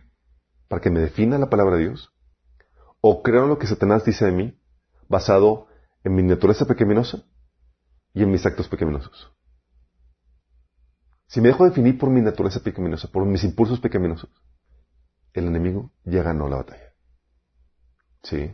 para 0.68 0.82
que 0.82 0.92
me 0.92 1.00
defina 1.00 1.38
la 1.38 1.50
palabra 1.50 1.78
de 1.78 1.84
Dios, 1.84 2.12
o 3.00 3.24
creo 3.24 3.48
lo 3.48 3.58
que 3.58 3.68
Satanás 3.68 4.04
dice 4.04 4.26
de 4.26 4.34
mí, 4.34 4.60
basado 5.08 5.68
en 6.04 6.14
mi 6.14 6.24
naturaleza 6.24 6.66
pecaminosa 6.66 7.24
y 8.14 8.24
en 8.24 8.32
mis 8.32 8.46
actos 8.46 8.68
pecaminosos. 8.68 9.32
Si 11.32 11.40
me 11.40 11.48
dejo 11.48 11.64
definir 11.64 11.98
por 11.98 12.10
mi 12.10 12.20
naturaleza 12.20 12.60
pecaminosa, 12.60 13.08
por 13.08 13.26
mis 13.26 13.46
impulsos 13.46 13.80
pecaminosos, 13.80 14.30
el 15.32 15.48
enemigo 15.48 15.90
ya 16.04 16.24
ganó 16.24 16.50
la 16.50 16.58
batalla. 16.58 16.94
¿Sí? 18.22 18.54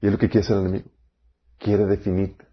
Y 0.00 0.06
es 0.06 0.12
lo 0.12 0.18
que 0.18 0.28
quiere 0.28 0.44
hacer 0.44 0.56
el 0.56 0.62
enemigo. 0.64 0.90
Quiere 1.58 1.86
definirte. 1.86 2.44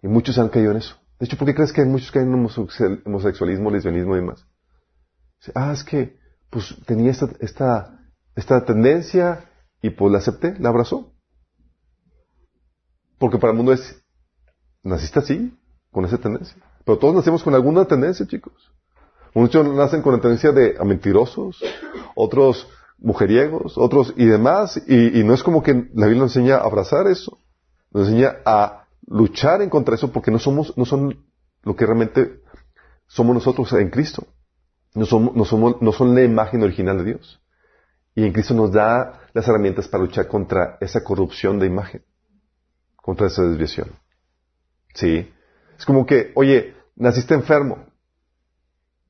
Y 0.00 0.06
muchos 0.06 0.38
han 0.38 0.48
caído 0.48 0.70
en 0.70 0.76
eso. 0.76 0.94
De 1.18 1.26
hecho, 1.26 1.36
¿por 1.36 1.48
qué 1.48 1.56
crees 1.56 1.72
que 1.72 1.80
hay 1.80 1.88
muchos 1.88 2.12
que 2.12 2.20
caen 2.20 2.32
en 2.32 3.02
homosexualismo, 3.04 3.68
lesbianismo 3.68 4.14
y 4.14 4.20
demás? 4.20 4.46
Ah, 5.56 5.72
es 5.72 5.82
que, 5.82 6.20
pues, 6.48 6.76
tenía 6.86 7.10
esta, 7.10 7.30
esta, 7.40 7.98
esta 8.36 8.64
tendencia 8.64 9.50
y 9.82 9.90
pues 9.90 10.12
la 10.12 10.18
acepté, 10.18 10.56
la 10.60 10.68
abrazó. 10.68 11.12
Porque 13.18 13.38
para 13.38 13.50
el 13.50 13.56
mundo 13.56 13.72
es, 13.72 14.04
naciste 14.84 15.18
así, 15.18 15.58
con 15.90 16.04
esa 16.04 16.18
tendencia. 16.18 16.62
Pero 16.84 16.98
todos 16.98 17.14
nacemos 17.14 17.42
con 17.42 17.54
alguna 17.54 17.84
tendencia, 17.84 18.26
chicos. 18.26 18.72
Muchos 19.34 19.66
nacen 19.66 20.02
con 20.02 20.14
la 20.14 20.20
tendencia 20.20 20.52
de 20.52 20.76
mentirosos, 20.84 21.62
otros 22.14 22.68
mujeriegos, 22.98 23.78
otros 23.78 24.12
y 24.16 24.26
demás, 24.26 24.80
y, 24.86 25.24
no 25.24 25.34
es 25.34 25.42
como 25.42 25.62
que 25.62 25.72
la 25.94 26.06
Biblia 26.06 26.22
nos 26.22 26.36
enseña 26.36 26.56
a 26.56 26.64
abrazar 26.64 27.06
eso, 27.06 27.38
nos 27.90 28.08
enseña 28.08 28.36
a 28.44 28.86
luchar 29.06 29.62
en 29.62 29.70
contra 29.70 29.94
eso 29.94 30.12
porque 30.12 30.30
no 30.30 30.38
somos, 30.38 30.76
no 30.76 30.84
son 30.84 31.24
lo 31.62 31.76
que 31.76 31.86
realmente 31.86 32.42
somos 33.06 33.34
nosotros 33.34 33.72
en 33.72 33.90
Cristo. 33.90 34.26
No, 34.94 35.06
somos, 35.06 35.34
no, 35.34 35.44
somos, 35.44 35.80
no 35.80 35.92
son 35.92 36.14
la 36.14 36.22
imagen 36.22 36.62
original 36.62 36.98
de 36.98 37.04
Dios. 37.04 37.40
Y 38.14 38.26
en 38.26 38.32
Cristo 38.32 38.52
nos 38.52 38.72
da 38.72 39.22
las 39.32 39.48
herramientas 39.48 39.88
para 39.88 40.04
luchar 40.04 40.28
contra 40.28 40.76
esa 40.80 41.02
corrupción 41.02 41.58
de 41.58 41.66
imagen. 41.66 42.04
contra 42.96 43.26
esa 43.26 43.42
desviación. 43.42 43.90
Sí. 44.94 45.32
Es 45.82 45.86
como 45.86 46.06
que, 46.06 46.30
oye, 46.36 46.76
naciste 46.94 47.34
enfermo. 47.34 47.86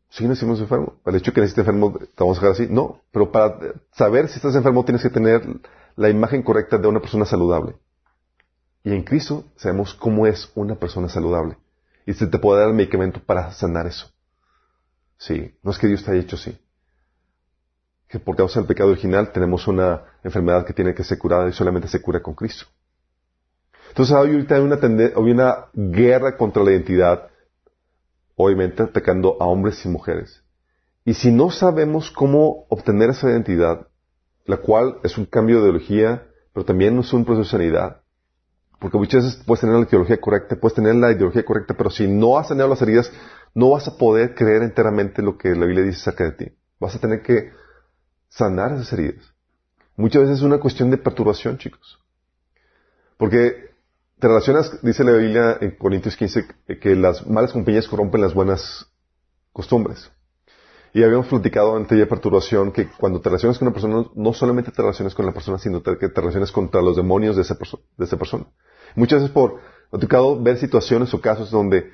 Sí, 0.09 0.27
nacimos 0.27 0.59
enfermo. 0.59 0.95
El 1.05 1.17
hecho 1.17 1.31
de 1.31 1.35
que 1.35 1.41
naciste 1.43 1.61
enfermo, 1.61 1.93
te 1.99 2.07
vamos 2.19 2.39
a 2.39 2.41
dejar 2.41 2.53
así. 2.53 2.67
No, 2.73 3.03
pero 3.13 3.31
para 3.31 3.59
saber 3.91 4.27
si 4.29 4.37
estás 4.37 4.55
enfermo 4.55 4.83
tienes 4.83 5.03
que 5.03 5.11
tener 5.11 5.43
la 5.97 6.09
imagen 6.09 6.43
correcta 6.43 6.79
de 6.79 6.89
una 6.89 7.01
persona 7.01 7.27
saludable. 7.27 7.77
Y 8.85 8.95
en 8.95 9.03
Cristo 9.03 9.45
sabemos 9.55 9.93
cómo 9.93 10.27
es 10.27 10.51
una 10.55 10.77
persona 10.77 11.11
saludable. 11.11 11.59
Y 12.07 12.15
se 12.15 12.27
te 12.27 12.39
puede 12.39 12.61
dar 12.61 12.71
el 12.71 12.75
medicamento 12.75 13.21
para 13.21 13.53
sanar 13.53 13.87
eso. 13.87 14.11
Sí, 15.19 15.55
no 15.63 15.73
es 15.73 15.79
que 15.79 15.89
Dios 15.89 16.03
te 16.03 16.13
haya 16.13 16.23
hecho 16.23 16.37
así. 16.37 16.59
Que 18.09 18.19
por 18.19 18.35
causa 18.35 18.61
del 18.61 18.67
pecado 18.67 18.93
original 18.93 19.31
tenemos 19.31 19.69
una 19.69 20.05
enfermedad 20.25 20.65
que 20.65 20.73
tiene 20.73 20.95
que 20.95 21.05
ser 21.05 21.19
curada 21.19 21.51
y 21.51 21.53
solamente 21.53 21.87
se 21.87 22.01
cura 22.01 22.23
con 22.23 22.33
Cristo. 22.33 22.65
Entonces 23.93 24.17
ahorita 24.17 24.55
hay 24.55 24.63
una, 24.63 24.77
hay 24.77 25.33
una 25.33 25.67
guerra 25.75 26.39
contra 26.39 26.65
la 26.65 26.71
identidad, 26.71 27.29
obviamente 28.37 28.83
atacando 28.83 29.37
a 29.39 29.45
hombres 29.45 29.85
y 29.85 29.89
mujeres. 29.91 30.43
Y 31.05 31.13
si 31.13 31.31
no 31.31 31.51
sabemos 31.51 32.11
cómo 32.11 32.65
obtener 32.71 33.11
esa 33.11 33.29
identidad, 33.29 33.87
la 34.47 34.57
cual 34.57 34.97
es 35.05 35.19
un 35.19 35.27
cambio 35.27 35.57
de 35.57 35.65
ideología, 35.65 36.27
pero 36.55 36.65
también 36.65 36.99
es 36.99 37.13
un 37.13 37.27
proceso 37.27 37.45
de 37.45 37.51
sanidad, 37.51 38.01
porque 38.79 38.97
muchas 38.97 39.25
veces 39.25 39.43
puedes 39.45 39.61
tener 39.61 39.77
la 39.77 39.87
ideología 39.87 40.19
correcta, 40.19 40.57
puedes 40.57 40.75
tener 40.75 40.95
la 40.95 41.13
ideología 41.13 41.45
correcta, 41.45 41.75
pero 41.77 41.91
si 41.91 42.09
no 42.09 42.39
has 42.39 42.49
sanado 42.49 42.71
las 42.71 42.81
heridas, 42.81 43.13
no 43.55 43.69
vas 43.71 43.89
a 43.89 43.99
poder 43.99 44.35
creer 44.35 44.63
enteramente 44.63 45.21
lo 45.21 45.37
que 45.37 45.51
la 45.51 45.67
Biblia 45.67 45.85
dice 45.85 46.01
acerca 46.01 46.25
de 46.25 46.33
ti. 46.33 46.57
Vas 46.81 46.95
a 46.95 46.99
tener 46.99 47.21
que 47.21 47.51
sanar 48.31 48.73
esas 48.73 48.91
heridas. 48.95 49.35
Muchas 49.97 50.23
veces 50.23 50.39
es 50.39 50.45
una 50.45 50.61
cuestión 50.61 50.89
de 50.89 50.97
perturbación, 50.97 51.59
chicos. 51.59 51.99
Porque 53.19 53.72
te 54.23 54.29
relacionas, 54.29 54.81
dice 54.83 55.03
la 55.03 55.15
Biblia 55.15 55.59
en 55.61 55.73
Corintios 55.73 56.17
15, 56.17 56.47
que 56.81 56.95
las 56.95 57.27
malas 57.27 57.53
compañías 57.53 57.89
corrompen 57.89 58.21
las 58.21 58.33
buenas 58.33 58.87
costumbres. 59.53 60.13
Y 60.95 61.03
habíamos 61.03 61.27
platicado 61.27 61.75
ante 61.75 61.97
de 61.97 62.07
perturbación 62.07 62.71
que 62.71 62.89
cuando 62.89 63.21
te 63.21 63.31
relacionas 63.31 63.59
con 63.59 63.67
una 63.67 63.75
persona, 63.75 64.05
no 64.15 64.33
solamente 64.33 64.71
te 64.71 64.81
relacionas 64.81 65.17
con 65.17 65.27
la 65.27 65.33
persona, 65.33 65.59
sino 65.59 65.83
que 65.83 66.09
te 66.09 66.21
relacionas 66.21 66.53
contra 66.53 66.81
los 66.81 66.95
demonios 66.95 67.35
de 67.35 67.43
esa, 67.43 67.57
de 67.97 68.05
esa 68.05 68.17
persona. 68.17 68.47
Muchas 68.95 69.23
veces 69.23 69.35
por, 69.35 69.59
tocado 69.91 70.41
ver 70.41 70.57
situaciones 70.57 71.13
o 71.15 71.21
casos 71.21 71.51
donde 71.51 71.91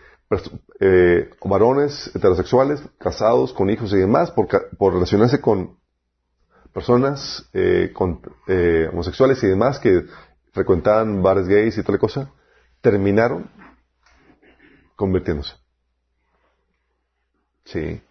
eh, 0.80 1.30
varones 1.42 2.14
heterosexuales, 2.14 2.82
casados, 2.98 3.54
con 3.54 3.70
hijos 3.70 3.90
y 3.94 3.96
demás, 3.96 4.32
por, 4.32 4.48
por 4.76 4.92
relacionarse 4.92 5.40
con 5.40 5.78
personas 6.74 7.48
eh, 7.54 7.90
con, 7.94 8.20
eh, 8.48 8.88
homosexuales 8.92 9.42
y 9.42 9.46
demás 9.46 9.78
que 9.78 10.04
frecuentaban 10.58 11.22
bares 11.22 11.46
gays 11.46 11.78
y 11.78 11.84
tal 11.84 12.00
cosa, 12.00 12.32
terminaron 12.80 13.48
convirtiéndose. 14.96 15.54
Sí. 17.64 18.02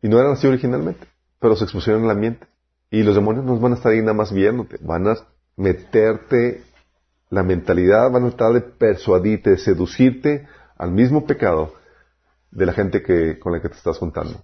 Y 0.00 0.08
no 0.08 0.18
eran 0.18 0.32
así 0.32 0.46
originalmente, 0.46 1.06
pero 1.38 1.56
se 1.56 1.64
expusieron 1.64 2.04
al 2.04 2.10
ambiente. 2.10 2.46
Y 2.90 3.02
los 3.02 3.14
demonios 3.14 3.44
no 3.44 3.58
van 3.58 3.72
a 3.72 3.74
estar 3.74 3.92
ahí 3.92 4.00
nada 4.00 4.14
más 4.14 4.32
viéndote, 4.32 4.78
van 4.80 5.08
a 5.08 5.16
meterte 5.56 6.62
la 7.28 7.42
mentalidad, 7.42 8.10
van 8.10 8.24
a 8.24 8.28
tratar 8.30 8.54
de 8.54 8.60
persuadirte, 8.62 9.50
de 9.50 9.58
seducirte 9.58 10.48
al 10.76 10.90
mismo 10.90 11.26
pecado 11.26 11.74
de 12.50 12.64
la 12.64 12.72
gente 12.72 13.02
que, 13.02 13.38
con 13.38 13.52
la 13.52 13.60
que 13.60 13.68
te 13.68 13.76
estás 13.76 13.98
juntando. 13.98 14.42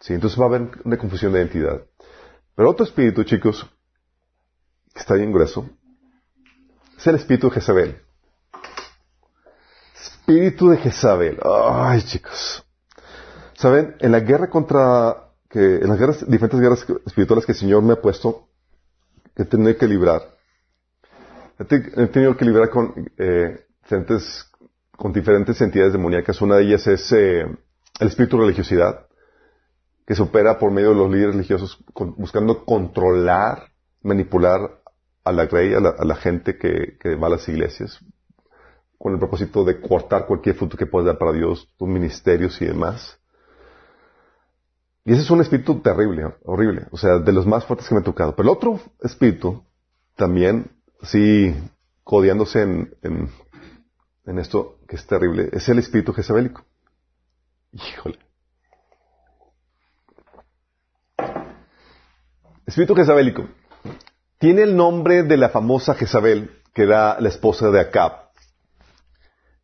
Sí, 0.00 0.12
entonces 0.12 0.40
va 0.40 0.46
a 0.46 0.48
haber 0.48 0.70
una 0.84 0.98
confusión 0.98 1.32
de 1.32 1.40
identidad. 1.40 1.82
Pero 2.56 2.70
otro 2.70 2.84
espíritu, 2.84 3.22
chicos, 3.22 3.70
que 4.96 5.00
está 5.00 5.14
bien 5.14 5.30
grueso, 5.30 5.68
es 6.96 7.06
el 7.06 7.16
espíritu 7.16 7.50
de 7.50 7.54
Jezabel. 7.56 8.00
Espíritu 9.94 10.70
de 10.70 10.78
Jezabel. 10.78 11.38
Ay, 11.44 12.00
chicos. 12.00 12.64
Saben, 13.52 13.94
en 13.98 14.12
la 14.12 14.20
guerra 14.20 14.48
contra, 14.48 15.32
en 15.50 15.86
las 15.86 15.98
guerras, 15.98 16.26
diferentes 16.26 16.58
guerras 16.58 16.86
espirituales 17.04 17.44
que 17.44 17.52
el 17.52 17.58
Señor 17.58 17.82
me 17.82 17.92
ha 17.92 18.00
puesto, 18.00 18.48
que 19.34 19.42
he 19.42 19.44
tenido 19.44 19.76
que 19.76 19.86
librar, 19.86 20.22
he, 21.58 22.06
tenido 22.06 22.34
que 22.34 22.46
librar 22.46 22.70
con, 22.70 22.94
eh, 23.18 23.66
diferentes, 23.82 24.50
con 24.96 25.12
diferentes 25.12 25.60
entidades 25.60 25.92
demoníacas. 25.92 26.40
Una 26.40 26.56
de 26.56 26.64
ellas 26.64 26.86
es 26.86 27.12
eh, 27.12 27.42
el 27.42 28.08
espíritu 28.08 28.38
de 28.38 28.44
religiosidad, 28.44 29.06
que 30.06 30.14
se 30.14 30.22
opera 30.22 30.58
por 30.58 30.70
medio 30.70 30.90
de 30.90 30.96
los 30.96 31.10
líderes 31.10 31.34
religiosos, 31.34 31.84
buscando 32.16 32.64
controlar, 32.64 33.72
manipular 34.02 34.85
a 35.26 35.32
la 35.32 35.46
grey, 35.46 35.74
a 35.74 35.80
la, 35.80 36.14
gente 36.14 36.56
que, 36.56 37.16
va 37.16 37.26
a 37.26 37.30
las 37.30 37.48
iglesias, 37.48 37.98
con 38.96 39.12
el 39.12 39.18
propósito 39.18 39.64
de 39.64 39.80
cortar 39.80 40.24
cualquier 40.24 40.54
fruto 40.54 40.76
que 40.76 40.86
pueda 40.86 41.06
dar 41.06 41.18
para 41.18 41.32
Dios, 41.32 41.68
tus 41.76 41.88
ministerios 41.88 42.62
y 42.62 42.66
demás. 42.66 43.18
Y 45.04 45.12
ese 45.12 45.22
es 45.22 45.30
un 45.30 45.40
espíritu 45.40 45.80
terrible, 45.80 46.32
horrible, 46.44 46.86
o 46.92 46.96
sea, 46.96 47.18
de 47.18 47.32
los 47.32 47.44
más 47.44 47.64
fuertes 47.64 47.88
que 47.88 47.94
me 47.96 48.02
ha 48.02 48.04
tocado. 48.04 48.36
Pero 48.36 48.48
el 48.48 48.56
otro 48.56 48.80
espíritu, 49.02 49.64
también, 50.14 50.70
sí, 51.02 51.52
codiándose 52.04 52.62
en, 52.62 52.94
en, 54.24 54.38
esto 54.38 54.78
que 54.86 54.94
es 54.94 55.04
terrible, 55.08 55.48
es 55.52 55.68
el 55.68 55.80
espíritu 55.80 56.12
jezabélico. 56.12 56.64
Híjole. 57.72 58.18
Espíritu 62.64 62.94
jezabélico. 62.94 63.48
Tiene 64.38 64.62
el 64.62 64.76
nombre 64.76 65.22
de 65.22 65.36
la 65.36 65.48
famosa 65.48 65.94
Jezabel, 65.94 66.50
que 66.74 66.82
era 66.82 67.18
la 67.20 67.28
esposa 67.28 67.70
de 67.70 67.80
Acab. 67.80 68.12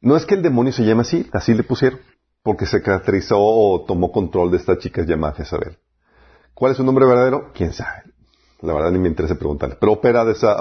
No 0.00 0.16
es 0.16 0.24
que 0.24 0.34
el 0.34 0.42
demonio 0.42 0.72
se 0.72 0.84
llame 0.84 1.02
así, 1.02 1.28
así 1.32 1.54
le 1.54 1.62
pusieron 1.62 2.00
porque 2.42 2.66
se 2.66 2.82
caracterizó 2.82 3.38
o 3.38 3.84
tomó 3.84 4.10
control 4.10 4.50
de 4.50 4.56
esta 4.56 4.76
chica 4.78 5.02
llamada 5.02 5.34
Jezabel. 5.34 5.78
¿Cuál 6.54 6.72
es 6.72 6.78
su 6.78 6.84
nombre 6.84 7.06
verdadero? 7.06 7.52
¿Quién 7.54 7.72
sabe? 7.72 8.02
La 8.62 8.72
verdad 8.72 8.90
ni 8.90 8.98
me 8.98 9.08
interesa 9.08 9.36
preguntarle. 9.36 9.76
Pero 9.78 9.92
opera 9.92 10.24
de 10.24 10.32
esa, 10.32 10.56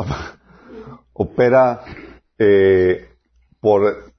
opera 1.14 1.82
eh, 2.38 3.09
por, 3.59 4.12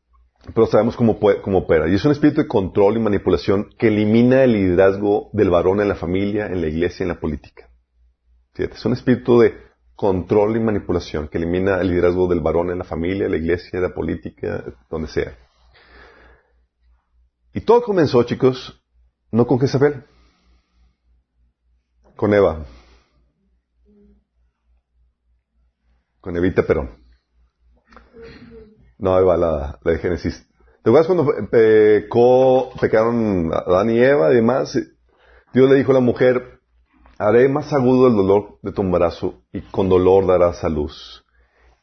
pero 0.55 0.66
sabemos 0.66 0.97
cómo, 0.97 1.18
cómo 1.43 1.59
opera. 1.59 1.88
Y 1.88 1.95
es 1.95 2.05
un 2.05 2.12
espíritu 2.12 2.43
de 2.43 2.49
control 2.49 2.97
y 2.97 3.01
manipulación 3.01 3.68
que 3.78 3.88
elimina 3.88 4.43
el 4.43 4.53
liderazgo 4.53 5.30
del 5.32 5.51
varón 5.51 5.80
en 5.80 5.88
la 5.88 5.95
familia, 5.95 6.47
en 6.47 6.61
la 6.61 6.68
iglesia, 6.68 7.05
en 7.05 7.09
la 7.09 7.20
política. 7.20 7.68
Fíjate, 8.55 8.76
es 8.76 8.84
un 8.84 8.93
espíritu 8.93 9.38
de 9.40 9.55
control 9.97 10.57
y 10.57 10.61
manipulación 10.61 11.28
que 11.28 11.38
elimina 11.38 11.80
el 11.80 11.88
liderazgo 11.88 12.26
del 12.28 12.40
varón 12.40 12.70
en 12.70 12.78
la 12.78 12.84
familia, 12.84 13.28
la 13.28 13.36
iglesia, 13.36 13.80
la 13.80 13.95
política, 13.95 14.64
donde 14.90 15.09
sea. 15.09 15.36
Y 17.53 17.61
todo 17.61 17.82
comenzó, 17.82 18.22
chicos, 18.22 18.82
no 19.30 19.47
con 19.47 19.61
Jezabel, 19.61 20.05
con 22.16 22.32
Eva. 22.32 22.64
Con 26.20 26.36
Evita 26.36 26.62
Perón. 26.62 27.03
No, 28.99 29.18
Eva, 29.18 29.36
la, 29.36 29.80
de 29.84 29.99
Génesis. 29.99 30.49
¿Te 30.82 30.90
acuerdas 30.90 31.07
cuando 31.07 31.49
pecó, 31.51 32.70
pecaron 32.80 33.53
Adán 33.53 33.90
y 33.90 33.99
Eva 33.99 34.32
y 34.32 34.36
demás? 34.36 34.78
Dios 35.53 35.68
le 35.68 35.76
dijo 35.76 35.90
a 35.90 35.95
la 35.95 36.01
mujer, 36.01 36.61
haré 37.22 37.48
más 37.48 37.72
agudo 37.72 38.08
el 38.08 38.16
dolor 38.16 38.58
de 38.62 38.72
tu 38.72 38.82
embarazo 38.82 39.42
y 39.52 39.60
con 39.60 39.88
dolor 39.88 40.26
darás 40.26 40.64
a 40.64 40.68
luz. 40.68 41.24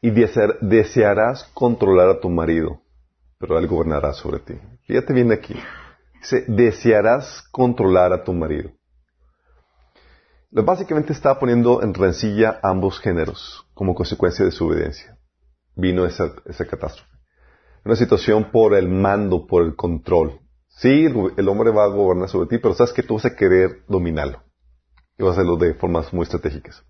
Y 0.01 0.11
desearás 0.11 1.43
controlar 1.53 2.09
a 2.09 2.19
tu 2.19 2.29
marido, 2.29 2.81
pero 3.37 3.57
él 3.57 3.67
gobernará 3.67 4.13
sobre 4.13 4.39
ti. 4.39 4.53
Fíjate 4.85 5.13
bien 5.13 5.31
aquí. 5.31 5.55
Dice, 6.19 6.45
desearás 6.47 7.41
controlar 7.51 8.13
a 8.13 8.23
tu 8.23 8.33
marido. 8.33 8.71
Básicamente 10.51 11.13
estaba 11.13 11.39
poniendo 11.39 11.83
en 11.83 11.93
rencilla 11.93 12.59
ambos 12.63 12.99
géneros 12.99 13.65
como 13.73 13.93
consecuencia 13.93 14.43
de 14.43 14.51
su 14.51 14.67
obediencia. 14.67 15.17
Vino 15.75 16.05
esa, 16.05 16.33
esa 16.45 16.65
catástrofe. 16.65 17.11
Una 17.85 17.95
situación 17.95 18.51
por 18.51 18.73
el 18.73 18.89
mando, 18.89 19.47
por 19.47 19.63
el 19.63 19.75
control. 19.75 20.39
Sí, 20.67 21.05
el 21.37 21.49
hombre 21.49 21.71
va 21.71 21.85
a 21.85 21.89
gobernar 21.89 22.29
sobre 22.29 22.47
ti, 22.47 22.57
pero 22.57 22.73
sabes 22.73 22.93
que 22.93 23.03
tú 23.03 23.15
vas 23.15 23.25
a 23.25 23.35
querer 23.35 23.83
dominarlo. 23.87 24.48
Y 25.19 25.23
vas 25.23 25.37
a 25.37 25.41
hacerlo 25.41 25.57
de 25.57 25.75
formas 25.75 26.11
muy 26.13 26.23
estratégicas. 26.23 26.83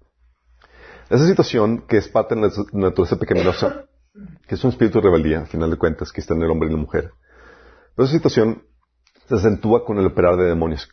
Esa 1.10 1.26
situación, 1.26 1.86
que 1.88 1.98
es 1.98 2.08
parte 2.08 2.36
de 2.36 2.42
la 2.42 2.50
naturaleza 2.72 3.18
pecaminosa, 3.18 3.86
que 4.48 4.56
es 4.56 4.64
un 4.64 4.70
espíritu 4.70 5.00
de 5.00 5.06
rebeldía, 5.06 5.40
al 5.40 5.48
final 5.48 5.72
de 5.72 5.78
cuentas, 5.78 6.12
que 6.12 6.22
está 6.22 6.36
en 6.36 6.44
el 6.44 6.52
hombre 6.52 6.70
y 6.70 6.72
la 6.72 6.78
mujer. 6.78 7.12
Pero 7.96 8.06
esa 8.06 8.16
situación 8.16 8.64
se 9.28 9.36
acentúa 9.36 9.84
con 9.84 9.98
el 9.98 10.06
operar 10.06 10.38
de 10.38 10.46
demonios, 10.46 10.88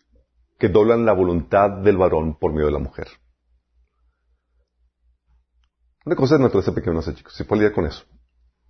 que 0.58 0.68
doblan 0.68 1.04
la 1.04 1.12
voluntad 1.12 1.70
del 1.82 1.98
varón 1.98 2.38
por 2.38 2.52
medio 2.52 2.66
de 2.66 2.72
la 2.72 2.78
mujer. 2.78 3.08
Una 6.06 6.16
cosa 6.16 6.36
es 6.36 6.40
naturaleza 6.40 6.74
pecaminosa, 6.74 7.14
chicos, 7.14 7.34
se 7.34 7.44
puede 7.44 7.62
lidiar 7.62 7.74
con 7.74 7.84
eso. 7.84 8.04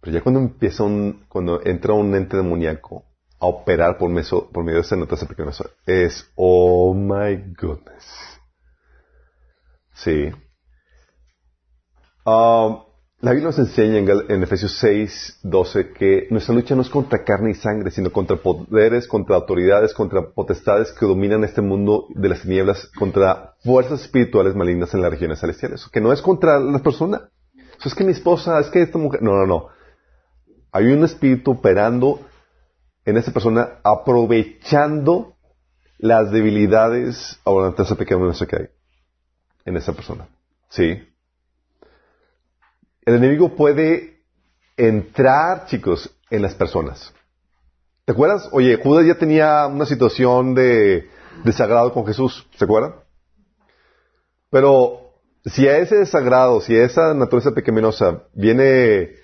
Pero 0.01 0.13
ya 0.15 0.23
cuando 0.23 0.41
empieza 0.41 0.83
un, 0.83 1.25
cuando 1.29 1.61
entra 1.65 1.95
un 1.95 2.15
ente 2.15 2.37
demoníaco 2.37 3.05
a 3.39 3.47
operar 3.47 3.99
por, 3.99 4.11
por 4.53 4.65
medio 4.65 4.81
de 4.81 4.87
esa 4.87 4.97
naturaleza 4.97 5.29
pecaminosa, 5.29 5.71
es, 5.85 6.29
oh 6.35 6.95
my 6.95 7.37
goodness. 7.61 8.36
Sí. 9.97 10.31
Ah, 12.27 12.83
La 13.21 13.33
Biblia 13.33 13.49
nos 13.49 13.59
enseña 13.59 13.99
en, 13.99 14.09
en 14.31 14.43
Efesios 14.43 14.77
6, 14.79 15.41
12 15.43 15.93
que 15.95 16.27
nuestra 16.31 16.55
lucha 16.55 16.75
no 16.75 16.83
es 16.83 16.91
contra 16.91 17.25
carne 17.25 17.53
y 17.53 17.55
sangre, 17.55 17.91
sino 17.91 18.13
contra 18.13 18.37
poderes, 18.37 19.09
contra 19.09 19.37
autoridades, 19.37 19.95
contra 19.95 20.31
potestades 20.33 20.93
que 20.93 21.07
dominan 21.07 21.43
este 21.45 21.63
mundo 21.63 22.09
de 22.11 22.29
las 22.29 22.43
tinieblas, 22.43 22.89
contra 22.99 23.55
fuerzas 23.65 24.03
espirituales 24.03 24.55
malignas 24.55 24.93
en 24.93 25.01
las 25.01 25.11
regiones 25.11 25.41
celestiales. 25.41 25.89
Que 25.91 26.03
no 26.03 26.13
es 26.13 26.21
contra 26.21 26.61
la 26.61 26.81
persona. 26.81 27.31
Es 27.83 27.95
que 27.95 28.05
mi 28.05 28.13
esposa, 28.13 28.61
es 28.61 28.69
que 28.69 28.83
esta 28.83 28.99
mujer. 28.99 29.23
No, 29.23 29.33
no, 29.33 29.47
no. 29.47 29.69
Hay 30.73 30.87
un 30.87 31.05
espíritu 31.05 31.53
operando 31.53 32.21
en 33.07 33.17
esa 33.17 33.33
persona, 33.33 33.79
aprovechando 33.83 35.37
las 35.97 36.31
debilidades 36.31 37.41
o 37.45 37.63
la 37.63 37.69
naturaleza 37.69 37.95
pecaminosa 37.95 38.47
que 38.47 38.57
hay 38.57 38.76
en 39.67 39.77
esa 39.77 39.93
persona. 39.93 40.27
¿Sí? 40.71 41.03
El 43.05 43.15
enemigo 43.15 43.55
puede 43.55 44.21
entrar, 44.77 45.67
chicos, 45.67 46.11
en 46.31 46.43
las 46.43 46.55
personas. 46.55 47.13
¿Te 48.05 48.13
acuerdas? 48.13 48.49
Oye, 48.53 48.77
Judas 48.77 49.07
ya 49.07 49.17
tenía 49.17 49.67
una 49.67 49.87
situación 49.87 50.55
de 50.55 51.09
desagrado 51.45 51.93
con 51.93 52.07
Jesús, 52.07 52.47
¿se 52.57 52.65
acuerdan? 52.65 52.95
Pero 54.51 55.13
si 55.45 55.69
a 55.69 55.79
ese 55.79 55.97
desagrado, 55.97 56.61
si 56.61 56.77
a 56.77 56.85
esa 56.85 57.15
naturaleza 57.15 57.53
pecaminosa 57.53 58.23
viene 58.33 59.17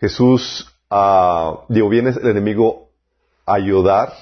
Jesús 0.00 0.72
a, 0.90 1.64
digo, 1.68 1.88
viene 1.88 2.10
el 2.10 2.28
enemigo 2.28 2.90
a 3.46 3.54
ayudar, 3.54 4.12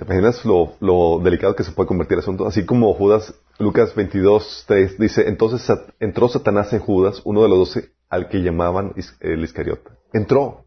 ¿te 0.00 0.06
imaginas 0.06 0.42
lo, 0.46 1.20
delicado 1.22 1.54
que 1.54 1.62
se 1.62 1.72
puede 1.72 1.86
convertir 1.86 2.14
el 2.14 2.20
asunto? 2.20 2.46
Así 2.46 2.64
como 2.64 2.94
Judas, 2.94 3.34
Lucas 3.58 3.94
22, 3.94 4.64
3 4.66 4.98
dice, 4.98 5.28
entonces 5.28 5.78
entró 5.98 6.26
Satanás 6.28 6.72
en 6.72 6.80
Judas, 6.80 7.20
uno 7.24 7.42
de 7.42 7.50
los 7.50 7.58
doce, 7.58 7.90
al 8.08 8.28
que 8.30 8.38
llamaban 8.38 8.94
el 9.20 9.44
Iscariota. 9.44 9.90
Entró. 10.14 10.64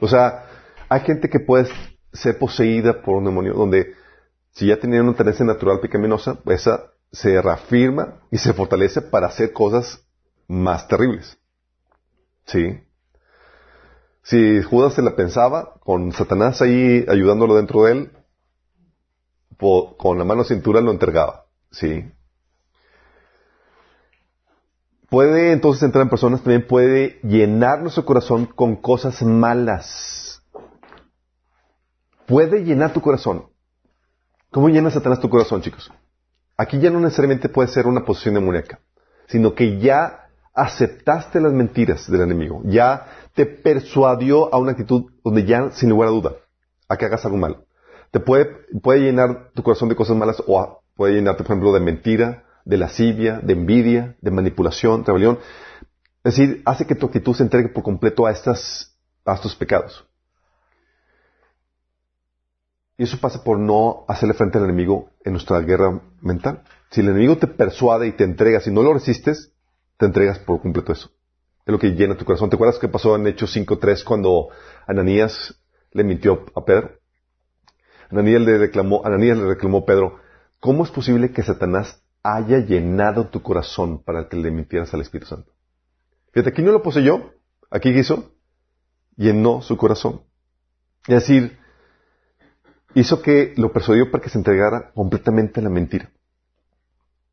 O 0.00 0.08
sea, 0.08 0.46
hay 0.88 1.00
gente 1.02 1.30
que 1.30 1.38
puede 1.38 1.68
ser 2.12 2.38
poseída 2.38 3.02
por 3.02 3.18
un 3.18 3.24
demonio, 3.24 3.54
donde 3.54 3.94
si 4.50 4.66
ya 4.66 4.80
tenía 4.80 5.00
una 5.00 5.14
tendencia 5.14 5.46
natural 5.46 5.78
pecaminosa, 5.78 6.38
esa 6.46 6.90
se 7.12 7.40
reafirma 7.40 8.20
y 8.32 8.38
se 8.38 8.52
fortalece 8.52 9.00
para 9.00 9.28
hacer 9.28 9.52
cosas 9.52 10.04
más 10.48 10.88
terribles. 10.88 11.38
¿Sí? 12.46 12.80
Si 14.24 14.60
Judas 14.62 14.94
se 14.94 15.02
la 15.02 15.14
pensaba, 15.14 15.74
con 15.80 16.10
Satanás 16.10 16.60
ahí 16.62 17.04
ayudándolo 17.08 17.54
dentro 17.54 17.84
de 17.84 17.92
él, 17.92 18.10
con 19.96 20.18
la 20.18 20.24
mano 20.24 20.44
cintura 20.44 20.80
lo 20.80 20.90
entregaba. 20.90 21.46
¿Sí? 21.70 22.10
Puede 25.08 25.52
entonces 25.52 25.82
entrar 25.82 26.02
en 26.02 26.08
personas, 26.08 26.42
también 26.42 26.66
puede 26.66 27.20
llenar 27.22 27.80
nuestro 27.82 28.04
corazón 28.04 28.46
con 28.46 28.76
cosas 28.76 29.22
malas. 29.22 30.42
Puede 32.26 32.64
llenar 32.64 32.92
tu 32.92 33.02
corazón. 33.02 33.46
¿Cómo 34.50 34.68
llena 34.68 34.90
Satanás 34.90 35.20
tu 35.20 35.28
corazón, 35.28 35.60
chicos? 35.60 35.92
Aquí 36.56 36.78
ya 36.78 36.90
no 36.90 37.00
necesariamente 37.00 37.48
puede 37.48 37.68
ser 37.68 37.86
una 37.86 38.04
posición 38.04 38.34
demoníaca, 38.34 38.80
sino 39.26 39.54
que 39.54 39.78
ya 39.78 40.30
aceptaste 40.54 41.40
las 41.40 41.52
mentiras 41.52 42.10
del 42.10 42.20
enemigo, 42.20 42.62
ya 42.64 43.06
te 43.34 43.46
persuadió 43.46 44.54
a 44.54 44.58
una 44.58 44.72
actitud 44.72 45.10
donde 45.24 45.44
ya, 45.44 45.70
sin 45.72 45.88
lugar 45.90 46.08
a 46.08 46.12
duda, 46.12 46.32
a 46.88 46.96
que 46.96 47.06
hagas 47.06 47.24
algo 47.24 47.38
malo. 47.38 47.66
Te 48.12 48.20
puede, 48.20 48.44
puede 48.82 49.00
llenar 49.00 49.50
tu 49.54 49.62
corazón 49.62 49.88
de 49.88 49.96
cosas 49.96 50.16
malas 50.16 50.42
o 50.46 50.82
puede 50.94 51.14
llenarte, 51.14 51.42
por 51.42 51.52
ejemplo, 51.52 51.72
de 51.72 51.80
mentira, 51.80 52.44
de 52.66 52.76
lascivia, 52.76 53.40
de 53.40 53.54
envidia, 53.54 54.16
de 54.20 54.30
manipulación, 54.30 55.04
rebelión. 55.04 55.38
Es 56.22 56.36
decir, 56.36 56.62
hace 56.66 56.86
que 56.86 56.94
tu 56.94 57.06
actitud 57.06 57.34
se 57.34 57.42
entregue 57.42 57.70
por 57.70 57.82
completo 57.82 58.26
a, 58.26 58.30
estas, 58.30 58.94
a 59.24 59.34
estos 59.34 59.56
pecados. 59.56 60.06
Y 62.98 63.04
eso 63.04 63.18
pasa 63.18 63.42
por 63.42 63.58
no 63.58 64.04
hacerle 64.06 64.34
frente 64.34 64.58
al 64.58 64.64
enemigo 64.64 65.08
en 65.24 65.32
nuestra 65.32 65.58
guerra 65.60 66.02
mental. 66.20 66.62
Si 66.90 67.00
el 67.00 67.08
enemigo 67.08 67.38
te 67.38 67.46
persuade 67.46 68.06
y 68.06 68.12
te 68.12 68.24
entrega, 68.24 68.60
si 68.60 68.70
no 68.70 68.82
lo 68.82 68.92
resistes, 68.92 69.54
te 69.96 70.04
entregas 70.04 70.38
por 70.38 70.60
completo 70.60 70.92
eso. 70.92 71.10
Es 71.64 71.72
lo 71.72 71.78
que 71.78 71.92
llena 71.92 72.18
tu 72.18 72.26
corazón. 72.26 72.50
¿Te 72.50 72.56
acuerdas 72.56 72.78
qué 72.78 72.88
pasó 72.88 73.16
en 73.16 73.26
Hechos 73.26 73.56
5.3 73.56 74.04
cuando 74.04 74.48
Ananías 74.86 75.58
le 75.92 76.04
mintió 76.04 76.44
a 76.54 76.64
Pedro? 76.64 77.01
Ananías 78.12 78.42
le 78.42 78.58
reclamó, 78.58 79.02
le 79.04 79.34
reclamó 79.34 79.86
Pedro, 79.86 80.18
¿cómo 80.60 80.84
es 80.84 80.90
posible 80.90 81.32
que 81.32 81.42
Satanás 81.42 82.02
haya 82.22 82.58
llenado 82.58 83.28
tu 83.28 83.42
corazón 83.42 84.02
para 84.02 84.28
que 84.28 84.36
le 84.36 84.50
mintieras 84.50 84.92
al 84.92 85.00
Espíritu 85.00 85.30
Santo? 85.30 85.52
Fíjate, 86.32 86.50
aquí 86.50 86.62
no 86.62 86.72
lo 86.72 86.82
poseyó, 86.82 87.32
aquí 87.70 87.92
¿qué 87.92 88.00
hizo, 88.00 88.32
llenó 89.16 89.62
su 89.62 89.78
corazón. 89.78 90.22
Es 91.06 91.14
decir, 91.14 91.58
hizo 92.94 93.22
que 93.22 93.54
lo 93.56 93.72
persuadió 93.72 94.10
para 94.10 94.22
que 94.22 94.30
se 94.30 94.38
entregara 94.38 94.92
completamente 94.92 95.60
a 95.60 95.62
la 95.62 95.70
mentira. 95.70 96.10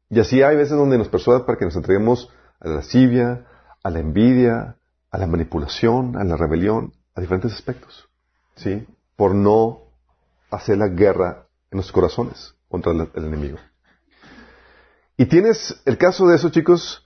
Y 0.10 0.20
así 0.20 0.42
hay 0.42 0.56
veces 0.56 0.78
donde 0.78 0.98
nos 0.98 1.10
persuaden 1.10 1.46
para 1.46 1.58
que 1.58 1.66
nos 1.66 1.76
entreguemos 1.76 2.30
a 2.60 2.70
la 2.70 2.76
lascivia, 2.76 3.46
a 3.84 3.90
la 3.90 4.00
envidia, 4.00 4.78
a 5.12 5.18
la 5.18 5.28
manipulación, 5.28 6.18
a 6.18 6.24
la 6.24 6.38
rebelión, 6.38 6.94
a 7.16 7.22
diferentes 7.22 7.54
aspectos. 7.54 8.10
¿Sí? 8.56 8.88
Por 9.16 9.36
no 9.36 9.89
hacer 10.50 10.78
la 10.78 10.88
guerra 10.88 11.48
en 11.72 11.78
los 11.78 11.92
corazones 11.92 12.56
contra 12.68 12.92
el, 12.92 13.10
enemigo. 13.16 13.58
Y 15.18 15.26
tienes 15.26 15.82
el 15.86 15.98
caso 15.98 16.28
de 16.28 16.36
eso, 16.36 16.50
chicos, 16.50 17.06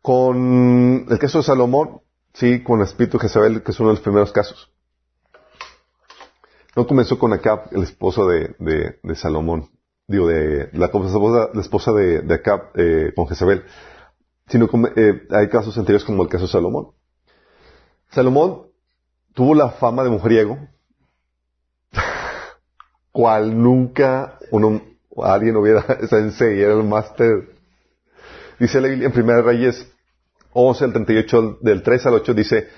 con 0.00 1.06
el 1.08 1.18
caso 1.18 1.38
de 1.38 1.44
Salomón, 1.44 2.00
sí, 2.32 2.62
con 2.62 2.80
el 2.80 2.86
espíritu 2.86 3.18
Jezabel, 3.18 3.62
que 3.62 3.72
es 3.72 3.80
uno 3.80 3.90
de 3.90 3.94
los 3.94 4.02
primeros 4.02 4.32
casos. 4.32 4.72
No 6.74 6.86
comenzó 6.86 7.18
con 7.18 7.32
Acab, 7.32 7.68
el 7.72 7.82
esposo 7.82 8.26
de, 8.26 8.54
de, 8.58 9.14
Salomón, 9.14 9.70
digo, 10.06 10.28
de 10.28 10.70
la 10.72 10.86
esposa, 10.86 11.50
la 11.52 11.60
esposa 11.60 11.92
de, 11.92 12.20
de 12.20 12.34
Acab 12.34 12.70
eh, 12.74 13.12
con 13.16 13.26
Jezabel, 13.28 13.64
sino 14.48 14.68
eh, 14.96 15.26
hay 15.30 15.48
casos 15.48 15.76
anteriores 15.76 16.04
como 16.04 16.22
el 16.22 16.28
caso 16.28 16.44
de 16.44 16.52
Salomón. 16.52 16.92
Salomón 18.10 18.68
tuvo 19.34 19.54
la 19.54 19.70
fama 19.70 20.04
de 20.04 20.10
mujeriego, 20.10 20.58
cual 23.16 23.56
nunca 23.56 24.38
uno, 24.50 24.82
alguien 25.16 25.56
hubiera, 25.56 25.82
sensei, 26.06 26.60
era 26.60 26.74
el 26.74 26.84
máster. 26.84 27.48
Dice 28.58 28.78
la 28.78 28.88
Biblia 28.88 29.06
en 29.06 29.12
Primera 29.12 29.40
Reyes 29.40 29.90
11, 30.52 30.84
el 30.84 30.92
38, 30.92 31.58
del 31.62 31.82
3 31.82 32.06
al 32.06 32.14
8, 32.14 32.34
dice, 32.34 32.68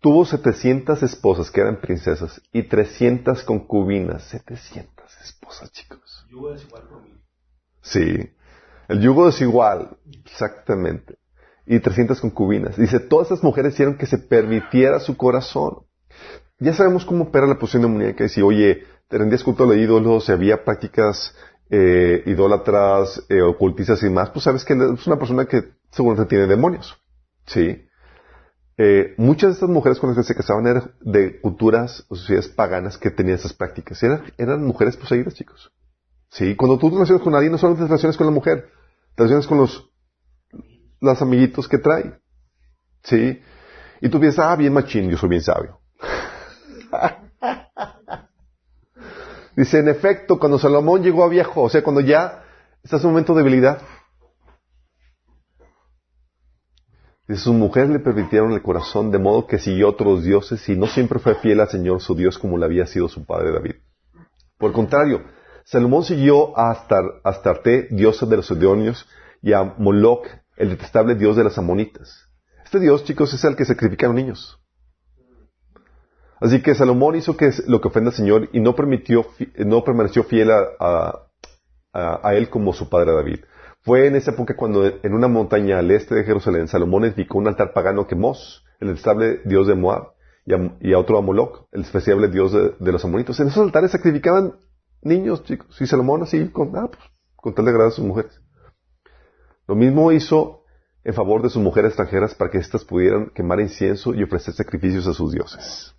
tuvo 0.00 0.26
700 0.26 1.02
esposas 1.02 1.50
que 1.50 1.62
eran 1.62 1.80
princesas 1.80 2.38
y 2.52 2.64
300 2.64 3.42
concubinas. 3.44 4.24
700 4.24 5.20
esposas, 5.22 5.72
chicos. 5.72 6.26
Yugo 6.30 6.52
desigual 6.52 6.82
por 6.82 7.02
mí. 7.02 7.14
Sí. 7.80 8.30
El 8.88 9.00
yugo 9.00 9.24
desigual, 9.24 9.96
exactamente. 10.26 11.16
Y 11.64 11.80
300 11.80 12.20
concubinas. 12.20 12.76
Dice, 12.76 13.00
todas 13.00 13.28
estas 13.28 13.42
mujeres 13.42 13.72
hicieron 13.72 13.96
que 13.96 14.04
se 14.04 14.18
permitiera 14.18 15.00
su 15.00 15.16
corazón. 15.16 15.86
Ya 16.58 16.74
sabemos 16.74 17.06
cómo 17.06 17.24
opera 17.24 17.46
la 17.46 17.58
posición 17.58 17.82
demoníaca. 17.82 18.24
Y 18.24 18.28
si, 18.28 18.42
oye, 18.42 18.84
rendías 19.16 19.42
culto 19.42 19.64
a 19.64 19.66
los 19.66 19.76
ídolos, 19.76 20.26
si 20.26 20.32
había 20.32 20.64
prácticas 20.64 21.34
eh, 21.70 22.22
idólatras, 22.26 23.24
eh, 23.28 23.40
ocultistas 23.40 24.02
y 24.02 24.10
más, 24.10 24.30
pues 24.30 24.44
sabes 24.44 24.64
que 24.64 24.74
es 24.74 25.06
una 25.06 25.18
persona 25.18 25.46
que 25.46 25.72
seguramente 25.90 26.28
tiene 26.28 26.46
demonios. 26.46 26.96
Sí. 27.46 27.84
Eh, 28.76 29.14
muchas 29.16 29.50
de 29.50 29.54
estas 29.54 29.68
mujeres 29.68 29.98
con 29.98 30.10
las 30.10 30.16
que 30.16 30.22
se 30.22 30.34
casaban 30.34 30.66
eran 30.66 30.92
de 31.00 31.40
culturas 31.40 32.04
o 32.08 32.16
sociedades 32.16 32.48
paganas 32.48 32.96
que 32.96 33.10
tenían 33.10 33.36
esas 33.38 33.52
prácticas. 33.52 34.02
Eran, 34.02 34.32
eran 34.36 34.64
mujeres 34.64 34.96
poseídas, 34.96 35.34
chicos. 35.34 35.72
Sí, 36.30 36.54
cuando 36.54 36.78
tú 36.78 36.90
te 36.90 36.94
relacionas 36.94 37.22
con 37.22 37.34
alguien, 37.34 37.52
no 37.52 37.58
solamente 37.58 37.84
te 37.84 37.88
relacionas 37.88 38.16
con 38.16 38.26
la 38.26 38.32
mujer, 38.32 38.70
te 39.14 39.22
relacionas 39.22 39.46
con 39.46 39.58
los, 39.58 39.90
los 41.00 41.22
amiguitos 41.22 41.66
que 41.66 41.78
trae. 41.78 42.18
Sí. 43.02 43.40
Y 44.00 44.08
tú 44.10 44.20
piensas, 44.20 44.46
ah, 44.46 44.56
bien 44.56 44.72
machín, 44.72 45.10
yo 45.10 45.16
soy 45.16 45.30
bien 45.30 45.42
sabio. 45.42 45.80
Dice, 49.58 49.80
en 49.80 49.88
efecto, 49.88 50.38
cuando 50.38 50.56
Salomón 50.56 51.02
llegó 51.02 51.24
a 51.24 51.28
viejo, 51.28 51.62
o 51.62 51.68
sea, 51.68 51.82
cuando 51.82 52.00
ya 52.00 52.44
estás 52.80 53.00
en 53.00 53.08
un 53.08 53.14
momento 53.14 53.34
de 53.34 53.42
debilidad, 53.42 53.82
dice, 57.26 57.42
sus 57.42 57.54
mujeres 57.56 57.90
le 57.90 57.98
permitieron 57.98 58.52
el 58.52 58.62
corazón 58.62 59.10
de 59.10 59.18
modo 59.18 59.48
que 59.48 59.58
siguió 59.58 59.88
otros 59.88 60.22
dioses 60.22 60.68
y 60.68 60.76
no 60.76 60.86
siempre 60.86 61.18
fue 61.18 61.34
fiel 61.34 61.58
al 61.58 61.68
Señor 61.68 62.00
su 62.00 62.14
Dios 62.14 62.38
como 62.38 62.56
lo 62.56 62.66
había 62.66 62.86
sido 62.86 63.08
su 63.08 63.26
padre 63.26 63.50
David. 63.50 63.74
Por 64.58 64.68
el 64.68 64.74
contrario, 64.76 65.24
Salomón 65.64 66.04
siguió 66.04 66.56
a 66.56 66.70
Astar, 66.70 67.02
Astarte, 67.24 67.88
diosa 67.90 68.26
de 68.26 68.36
los 68.36 68.46
Sidonios, 68.46 69.08
y 69.42 69.54
a 69.54 69.64
Moloch, 69.64 70.28
el 70.56 70.68
detestable 70.68 71.16
dios 71.16 71.34
de 71.34 71.42
las 71.42 71.58
amonitas. 71.58 72.28
Este 72.64 72.78
dios, 72.78 73.02
chicos, 73.02 73.34
es 73.34 73.42
el 73.42 73.56
que 73.56 73.64
sacrificaron 73.64 74.14
niños. 74.14 74.60
Así 76.40 76.62
que 76.62 76.74
Salomón 76.74 77.16
hizo 77.16 77.36
que 77.36 77.50
lo 77.66 77.80
que 77.80 77.88
ofende 77.88 78.10
al 78.10 78.16
Señor 78.16 78.48
y 78.52 78.60
no 78.60 78.74
permitió, 78.74 79.26
no 79.56 79.84
permaneció 79.84 80.24
fiel 80.24 80.50
a, 80.50 81.24
él 82.32 82.48
como 82.48 82.72
su 82.72 82.88
padre 82.88 83.12
David. 83.12 83.40
Fue 83.82 84.06
en 84.06 84.16
esa 84.16 84.32
época 84.32 84.56
cuando 84.56 84.86
en 84.86 85.14
una 85.14 85.28
montaña 85.28 85.78
al 85.78 85.90
este 85.90 86.14
de 86.14 86.24
Jerusalén, 86.24 86.68
Salomón 86.68 87.04
edificó 87.04 87.38
un 87.38 87.48
altar 87.48 87.72
pagano 87.72 88.06
que 88.06 88.14
Mos, 88.14 88.64
el 88.80 88.90
estable 88.90 89.40
dios 89.44 89.66
de 89.66 89.74
Moab, 89.74 90.12
y 90.80 90.92
a, 90.92 90.98
otro 90.98 91.18
a 91.18 91.22
Moloch, 91.22 91.66
el 91.72 91.82
despreciable 91.82 92.28
dios 92.28 92.52
de, 92.52 92.74
de 92.78 92.92
los 92.92 93.04
amonitos. 93.04 93.38
En 93.40 93.48
esos 93.48 93.62
altares 93.62 93.90
sacrificaban 93.90 94.54
niños, 95.02 95.44
chicos. 95.44 95.80
Y 95.80 95.86
Salomón 95.86 96.22
así, 96.22 96.48
con, 96.48 96.74
ah, 96.76 96.88
pues, 96.88 97.02
con 97.36 97.54
tal 97.54 97.64
de 97.64 97.70
agradar 97.70 97.92
a 97.92 97.94
sus 97.94 98.04
mujeres. 98.04 98.40
Lo 99.66 99.74
mismo 99.74 100.10
hizo 100.12 100.57
en 101.08 101.14
favor 101.14 101.40
de 101.40 101.48
sus 101.48 101.62
mujeres 101.62 101.92
extranjeras 101.92 102.34
para 102.34 102.50
que 102.50 102.58
éstas 102.58 102.84
pudieran 102.84 103.30
quemar 103.34 103.60
incienso 103.60 104.12
y 104.14 104.22
ofrecer 104.22 104.52
sacrificios 104.52 105.06
a 105.06 105.14
sus 105.14 105.32
dioses. 105.32 105.94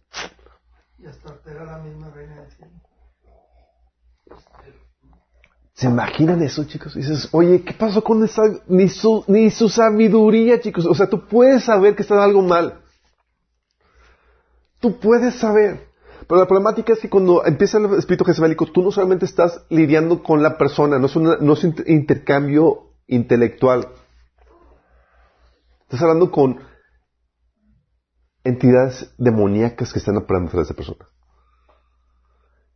Y 0.99 1.07
hasta 1.07 1.33
era 1.49 1.65
la 1.65 1.79
misma 1.79 2.11
reina 2.11 2.35
del 2.41 2.51
cielo. 2.51 2.71
¿Se 5.73 5.87
imaginan 5.87 6.43
eso, 6.43 6.63
chicos? 6.65 6.95
Y 6.95 6.99
dices, 6.99 7.27
oye, 7.31 7.63
¿qué 7.63 7.73
pasó 7.73 8.03
con 8.03 8.23
esa, 8.23 8.43
ni 8.67 8.87
su, 8.87 9.23
ni 9.27 9.49
su 9.49 9.67
sabiduría, 9.67 10.61
chicos? 10.61 10.85
O 10.85 10.93
sea, 10.93 11.09
tú 11.09 11.27
puedes 11.27 11.63
saber 11.63 11.95
que 11.95 12.03
está 12.03 12.23
algo 12.23 12.43
mal. 12.43 12.81
Tú 14.79 14.99
puedes 14.99 15.33
saber. 15.39 15.87
Pero 16.27 16.39
la 16.39 16.47
problemática 16.47 16.93
es 16.93 16.99
que 16.99 17.09
cuando 17.09 17.43
empieza 17.47 17.79
el 17.79 17.85
espíritu 17.95 18.25
jezabelico, 18.25 18.67
tú 18.67 18.83
no 18.83 18.91
solamente 18.91 19.25
estás 19.25 19.65
lidiando 19.69 20.21
con 20.21 20.43
la 20.43 20.55
persona, 20.59 20.99
no 20.99 21.07
es, 21.07 21.15
una- 21.15 21.37
no 21.37 21.53
es 21.53 21.63
un 21.63 21.73
intercambio 21.87 22.91
intelectual. 23.07 23.87
Estás 25.89 26.03
hablando 26.03 26.29
con 26.29 26.59
entidades 28.43 29.11
demoníacas 29.17 29.91
que 29.91 29.97
están 29.97 30.17
operando 30.17 30.51
detrás 30.51 30.67
de 30.67 30.75
persona. 30.75 31.07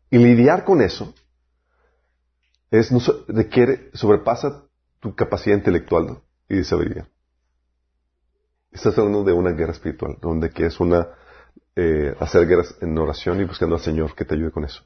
Y 0.09 0.17
lidiar 0.17 0.65
con 0.65 0.81
eso 0.81 1.13
es, 2.71 2.89
requiere, 3.27 3.91
sobrepasa 3.93 4.63
tu 4.99 5.13
capacidad 5.13 5.55
intelectual 5.55 6.23
y 6.49 6.55
de 6.55 6.63
sabiduría. 6.63 7.07
Estás 8.71 8.97
hablando 8.97 9.23
de 9.23 9.33
una 9.33 9.51
guerra 9.51 9.73
espiritual, 9.73 10.17
donde 10.19 10.49
que 10.49 10.65
es 10.65 10.79
una, 10.79 11.07
eh, 11.75 12.15
hacer 12.19 12.47
guerras 12.47 12.75
en 12.81 12.97
oración 12.97 13.39
y 13.39 13.43
buscando 13.43 13.75
al 13.75 13.81
Señor 13.81 14.15
que 14.15 14.25
te 14.25 14.33
ayude 14.33 14.49
con 14.49 14.65
eso. 14.65 14.81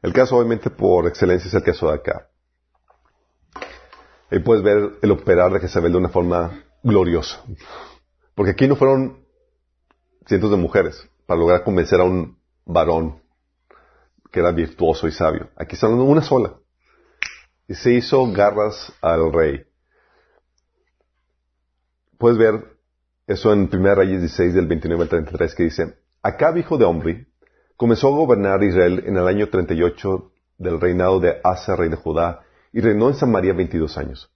El 0.00 0.14
caso, 0.14 0.38
obviamente, 0.38 0.70
por 0.70 1.06
excelencia 1.06 1.48
es 1.48 1.54
el 1.54 1.62
caso 1.62 1.88
de 1.88 1.96
acá. 1.96 2.30
Ahí 4.30 4.38
puedes 4.38 4.64
ver 4.64 4.98
el 5.02 5.10
operar 5.10 5.52
de 5.52 5.60
Jezabel 5.60 5.92
de 5.92 5.98
una 5.98 6.08
forma 6.08 6.64
gloriosa. 6.82 7.42
Porque 8.34 8.52
aquí 8.52 8.68
no 8.68 8.76
fueron 8.76 9.24
cientos 10.26 10.50
de 10.50 10.56
mujeres 10.56 11.08
para 11.26 11.40
lograr 11.40 11.64
convencer 11.64 12.00
a 12.00 12.04
un 12.04 12.38
varón 12.64 13.22
que 14.30 14.40
era 14.40 14.52
virtuoso 14.52 15.08
y 15.08 15.12
sabio. 15.12 15.50
Aquí 15.56 15.74
está 15.74 15.86
hablando 15.86 16.04
una 16.04 16.22
sola. 16.22 16.54
Y 17.66 17.74
se 17.74 17.92
hizo 17.94 18.30
garras 18.32 18.92
al 19.00 19.32
rey. 19.32 19.64
Puedes 22.18 22.38
ver 22.38 22.78
eso 23.26 23.52
en 23.52 23.68
1 23.72 23.94
Reyes 23.94 24.20
16 24.20 24.54
del 24.54 24.66
29 24.66 25.02
al 25.02 25.08
33 25.08 25.54
que 25.54 25.62
dice, 25.64 25.98
Acab, 26.22 26.56
hijo 26.56 26.78
de 26.78 26.84
Omri, 26.84 27.26
comenzó 27.76 28.08
a 28.08 28.16
gobernar 28.16 28.62
Israel 28.64 29.04
en 29.06 29.16
el 29.16 29.28
año 29.28 29.48
38 29.48 30.32
del 30.58 30.80
reinado 30.80 31.20
de 31.20 31.40
Asa, 31.44 31.76
rey 31.76 31.88
de 31.88 31.96
Judá, 31.96 32.42
y 32.72 32.80
reinó 32.80 33.08
en 33.08 33.14
Samaria 33.14 33.52
22 33.52 33.96
años. 33.98 34.32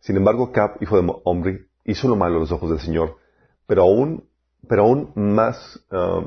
Sin 0.00 0.16
embargo, 0.16 0.44
Acab, 0.44 0.76
hijo 0.80 1.00
de 1.00 1.12
Omri, 1.24 1.66
hizo 1.84 2.08
lo 2.08 2.16
malo 2.16 2.36
a 2.36 2.40
los 2.40 2.52
ojos 2.52 2.70
del 2.70 2.80
Señor, 2.80 3.18
pero 3.66 3.82
aún, 3.82 4.28
pero 4.68 4.82
aún 4.82 5.12
más, 5.14 5.84
ah, 5.90 6.26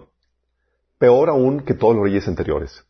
peor 0.97 1.29
aún 1.29 1.61
que 1.61 1.73
todos 1.73 1.95
los 1.95 2.05
reyes 2.05 2.27
anteriores. 2.27 2.83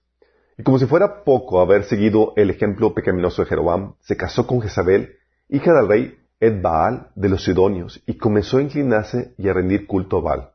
Y 0.57 0.63
como 0.63 0.79
si 0.79 0.85
fuera 0.85 1.23
poco 1.23 1.61
haber 1.61 1.83
seguido 1.83 2.33
el 2.35 2.49
ejemplo 2.49 2.93
pecaminoso 2.93 3.43
de 3.43 3.49
Jeroboam, 3.49 3.93
se 4.01 4.17
casó 4.17 4.47
con 4.47 4.61
Jezabel, 4.61 5.15
hija 5.49 5.73
del 5.73 5.87
rey 5.87 6.17
Ed 6.39 6.61
Baal 6.61 7.09
de 7.15 7.29
los 7.29 7.43
Sidonios, 7.43 8.01
y 8.05 8.15
comenzó 8.15 8.57
a 8.57 8.61
inclinarse 8.61 9.33
y 9.37 9.49
a 9.49 9.53
rendir 9.53 9.85
culto 9.85 10.17
a 10.17 10.21
Baal. 10.21 10.51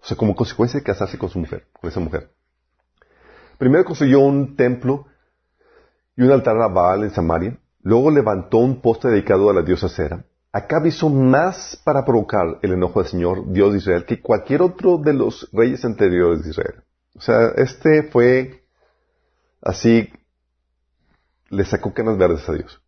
O 0.00 0.06
sea, 0.06 0.16
como 0.16 0.36
consecuencia 0.36 0.78
de 0.78 0.84
casarse 0.84 1.18
con 1.18 1.28
su 1.28 1.40
mujer, 1.40 1.66
con 1.72 1.90
esa 1.90 2.00
mujer. 2.00 2.30
Primero 3.58 3.84
construyó 3.84 4.20
un 4.20 4.54
templo 4.54 5.06
y 6.16 6.22
un 6.22 6.30
altar 6.30 6.60
a 6.60 6.68
Baal 6.68 7.04
en 7.04 7.10
Samaria. 7.10 7.58
Luego 7.82 8.10
levantó 8.10 8.58
un 8.58 8.80
poste 8.80 9.08
dedicado 9.08 9.50
a 9.50 9.54
la 9.54 9.62
diosa 9.62 9.88
Cera. 9.88 10.24
Acab 10.56 10.86
hizo 10.86 11.10
más 11.10 11.80
para 11.84 12.04
provocar 12.04 12.58
el 12.62 12.72
enojo 12.72 13.02
del 13.02 13.10
Señor, 13.10 13.52
Dios 13.52 13.72
de 13.72 13.78
Israel, 13.78 14.04
que 14.06 14.22
cualquier 14.22 14.62
otro 14.62 14.96
de 14.96 15.12
los 15.12 15.50
reyes 15.52 15.84
anteriores 15.84 16.44
de 16.44 16.50
Israel. 16.50 16.82
O 17.14 17.20
sea, 17.20 17.48
este 17.56 18.04
fue 18.04 18.64
así, 19.60 20.10
le 21.50 21.64
sacó 21.64 21.92
canas 21.92 22.16
verdes 22.16 22.48
a 22.48 22.54
Dios. 22.54 22.80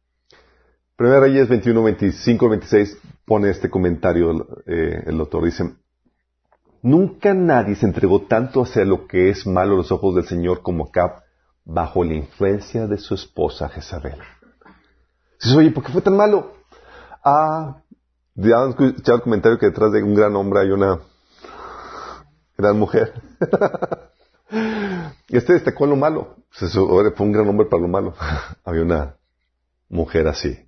Primera 0.96 1.20
Reyes 1.20 1.48
21, 1.48 1.82
25, 1.82 2.48
26 2.48 2.98
pone 3.26 3.50
este 3.50 3.68
comentario 3.68 4.48
eh, 4.66 5.04
el 5.06 5.20
autor. 5.20 5.44
Dice, 5.44 5.74
Nunca 6.80 7.34
nadie 7.34 7.74
se 7.74 7.86
entregó 7.86 8.22
tanto 8.22 8.60
a 8.60 8.64
hacer 8.64 8.86
lo 8.86 9.06
que 9.06 9.28
es 9.28 9.46
malo 9.46 9.74
a 9.74 9.78
los 9.78 9.92
ojos 9.92 10.14
del 10.14 10.24
Señor 10.24 10.62
como 10.62 10.86
Acab 10.86 11.22
bajo 11.66 12.02
la 12.02 12.14
influencia 12.14 12.86
de 12.86 12.96
su 12.96 13.14
esposa 13.14 13.68
Jezabel. 13.68 14.18
Dices, 15.38 15.56
oye, 15.56 15.70
¿por 15.70 15.84
qué 15.84 15.92
fue 15.92 16.02
tan 16.02 16.16
malo? 16.16 16.57
Ah, 17.24 17.82
ya 18.34 18.62
han 18.62 18.70
escuchado 18.70 19.16
el 19.16 19.22
comentario 19.22 19.58
que 19.58 19.66
detrás 19.66 19.92
de 19.92 20.02
un 20.02 20.14
gran 20.14 20.34
hombre 20.36 20.60
hay 20.60 20.70
una 20.70 21.00
gran 22.56 22.78
mujer. 22.78 23.12
y 25.28 25.36
este 25.36 25.54
destacó 25.54 25.86
lo 25.86 25.96
malo. 25.96 26.36
Fue 26.50 26.68
un 27.18 27.32
gran 27.32 27.48
hombre 27.48 27.66
para 27.66 27.82
lo 27.82 27.88
malo. 27.88 28.14
Había 28.64 28.82
una 28.82 29.16
mujer 29.88 30.28
así. 30.28 30.58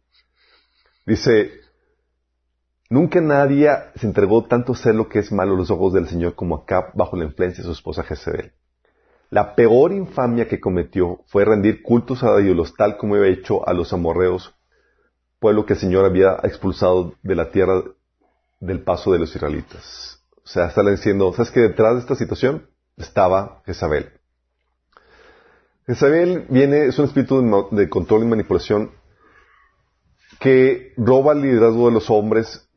Dice, 1.06 1.50
nunca 2.88 3.20
nadie 3.20 3.70
se 3.96 4.06
entregó 4.06 4.44
tanto 4.44 4.72
a 4.72 4.92
lo 4.92 5.08
que 5.08 5.18
es 5.20 5.32
malo 5.32 5.54
a 5.54 5.56
los 5.56 5.70
ojos 5.70 5.92
del 5.92 6.08
Señor 6.08 6.34
como 6.34 6.56
Acab 6.56 6.92
bajo 6.94 7.16
la 7.16 7.24
influencia 7.24 7.62
de 7.62 7.66
su 7.66 7.72
esposa 7.72 8.02
Jezebel. 8.02 8.52
La 9.30 9.54
peor 9.54 9.92
infamia 9.92 10.48
que 10.48 10.60
cometió 10.60 11.20
fue 11.26 11.44
rendir 11.44 11.82
cultos 11.82 12.24
a 12.24 12.40
ídolos 12.40 12.74
tal 12.74 12.96
como 12.96 13.14
había 13.14 13.28
hecho 13.28 13.66
a 13.66 13.72
los 13.72 13.92
amorreos, 13.92 14.54
pueblo 15.40 15.66
que 15.66 15.72
el 15.72 15.78
Señor 15.78 16.04
había 16.04 16.38
expulsado 16.44 17.14
de 17.22 17.34
la 17.34 17.50
tierra 17.50 17.82
del 18.60 18.82
paso 18.82 19.12
de 19.12 19.18
los 19.18 19.34
israelitas. 19.34 20.22
O 20.44 20.48
sea, 20.48 20.66
está 20.66 20.82
diciendo, 20.88 21.32
¿sabes 21.32 21.50
que 21.50 21.60
detrás 21.60 21.94
de 21.94 22.00
esta 22.00 22.14
situación 22.14 22.68
estaba 22.96 23.62
Jezabel? 23.64 24.10
Jezabel 25.86 26.46
viene, 26.50 26.86
es 26.86 26.98
un 26.98 27.06
espíritu 27.06 27.68
de, 27.72 27.88
control 27.88 28.22
y 28.22 28.26
manipulación 28.26 28.90
que 30.38 30.92
roba 30.96 31.32
el 31.32 31.42
liderazgo 31.42 31.86
de 31.86 31.94
los 31.94 32.10
hombres 32.10 32.68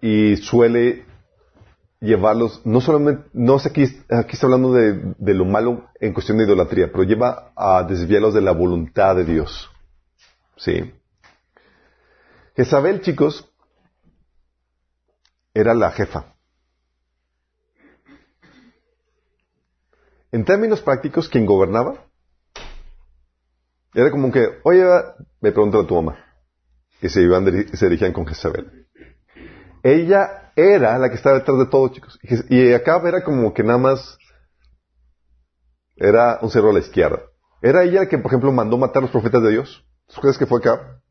y 0.00 0.36
suele 0.36 1.04
llevarlos, 2.00 2.60
no 2.64 2.80
solamente, 2.80 3.24
no 3.32 3.58
sé 3.58 3.68
aquí, 3.68 3.84
aquí 4.10 4.32
está 4.32 4.46
hablando 4.46 4.72
de, 4.72 5.14
de 5.16 5.34
lo 5.34 5.44
malo 5.44 5.88
en 6.00 6.12
cuestión 6.12 6.38
de 6.38 6.44
idolatría, 6.44 6.90
pero 6.90 7.04
lleva 7.04 7.52
a 7.54 7.84
desviarlos 7.84 8.34
de 8.34 8.40
la 8.40 8.52
voluntad 8.52 9.16
de 9.16 9.24
Dios. 9.24 9.70
Sí. 10.56 10.92
Jezabel, 12.54 13.00
chicos, 13.00 13.48
era 15.54 15.74
la 15.74 15.90
jefa. 15.90 16.34
En 20.30 20.44
términos 20.44 20.80
prácticos, 20.80 21.28
quien 21.28 21.46
gobernaba 21.46 22.06
era 23.94 24.10
como 24.10 24.32
que, 24.32 24.60
oye, 24.64 24.84
me 25.40 25.52
pregunta 25.52 25.78
a 25.78 25.86
tu 25.86 25.94
mamá. 25.94 26.18
Y 27.00 27.08
se, 27.08 27.20
iban, 27.20 27.44
se 27.44 27.86
dirigían 27.86 28.12
con 28.12 28.26
Jezabel. 28.26 28.86
Ella 29.82 30.52
era 30.56 30.98
la 30.98 31.08
que 31.08 31.16
estaba 31.16 31.38
detrás 31.38 31.58
de 31.58 31.66
todo, 31.66 31.88
chicos. 31.88 32.18
Y 32.48 32.72
acá 32.72 33.02
era 33.06 33.22
como 33.24 33.52
que 33.52 33.62
nada 33.62 33.78
más 33.78 34.18
era 35.96 36.38
un 36.40 36.50
cerro 36.50 36.70
a 36.70 36.72
la 36.72 36.78
izquierda. 36.78 37.20
Era 37.60 37.84
ella 37.84 38.00
la 38.00 38.08
que, 38.08 38.18
por 38.18 38.30
ejemplo, 38.30 38.52
mandó 38.52 38.78
matar 38.78 38.98
a 38.98 39.02
los 39.02 39.10
profetas 39.10 39.42
de 39.42 39.50
Dios. 39.50 39.84
¿Tú 40.06 40.20
crees 40.20 40.38
que 40.38 40.46
fue 40.46 40.60
acá? 40.60 41.01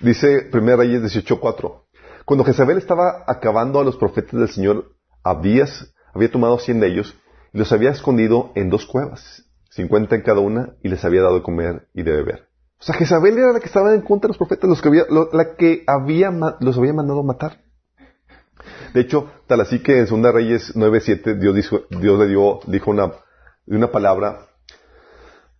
Dice 0.00 0.48
1 0.52 0.76
Reyes 0.76 1.02
18.4. 1.02 1.82
Cuando 2.24 2.44
Jezabel 2.44 2.78
estaba 2.78 3.24
acabando 3.26 3.80
a 3.80 3.84
los 3.84 3.96
profetas 3.96 4.38
del 4.38 4.48
Señor, 4.48 4.92
Abías 5.22 5.92
había 6.14 6.30
tomado 6.30 6.58
cien 6.58 6.80
de 6.80 6.88
ellos 6.88 7.14
y 7.52 7.58
los 7.58 7.72
había 7.72 7.90
escondido 7.90 8.52
en 8.54 8.70
dos 8.70 8.86
cuevas, 8.86 9.44
cincuenta 9.70 10.16
en 10.16 10.22
cada 10.22 10.40
una, 10.40 10.74
y 10.82 10.88
les 10.88 11.04
había 11.04 11.22
dado 11.22 11.36
de 11.36 11.42
comer 11.42 11.88
y 11.94 12.02
de 12.02 12.12
beber. 12.12 12.48
O 12.80 12.84
sea, 12.84 12.94
Jezabel 12.94 13.38
era 13.38 13.52
la 13.52 13.60
que 13.60 13.66
estaba 13.66 13.94
en 13.94 14.02
contra 14.02 14.26
de 14.26 14.30
los 14.32 14.38
profetas, 14.38 14.68
los 14.68 14.82
que 14.82 14.88
había, 14.88 15.04
la 15.32 15.54
que 15.56 15.84
había, 15.86 16.32
los 16.60 16.78
había 16.78 16.92
mandado 16.92 17.22
matar. 17.22 17.60
De 18.92 19.00
hecho, 19.00 19.30
tal 19.46 19.60
así 19.60 19.82
que 19.82 20.00
en 20.00 20.06
2 20.06 20.34
Reyes 20.34 20.76
9.7 20.76 21.38
Dios, 21.38 21.54
dijo, 21.54 21.80
Dios 21.90 22.18
le 22.18 22.26
dio, 22.26 22.60
dijo 22.66 22.90
una, 22.90 23.12
una 23.66 23.90
palabra 23.90 24.48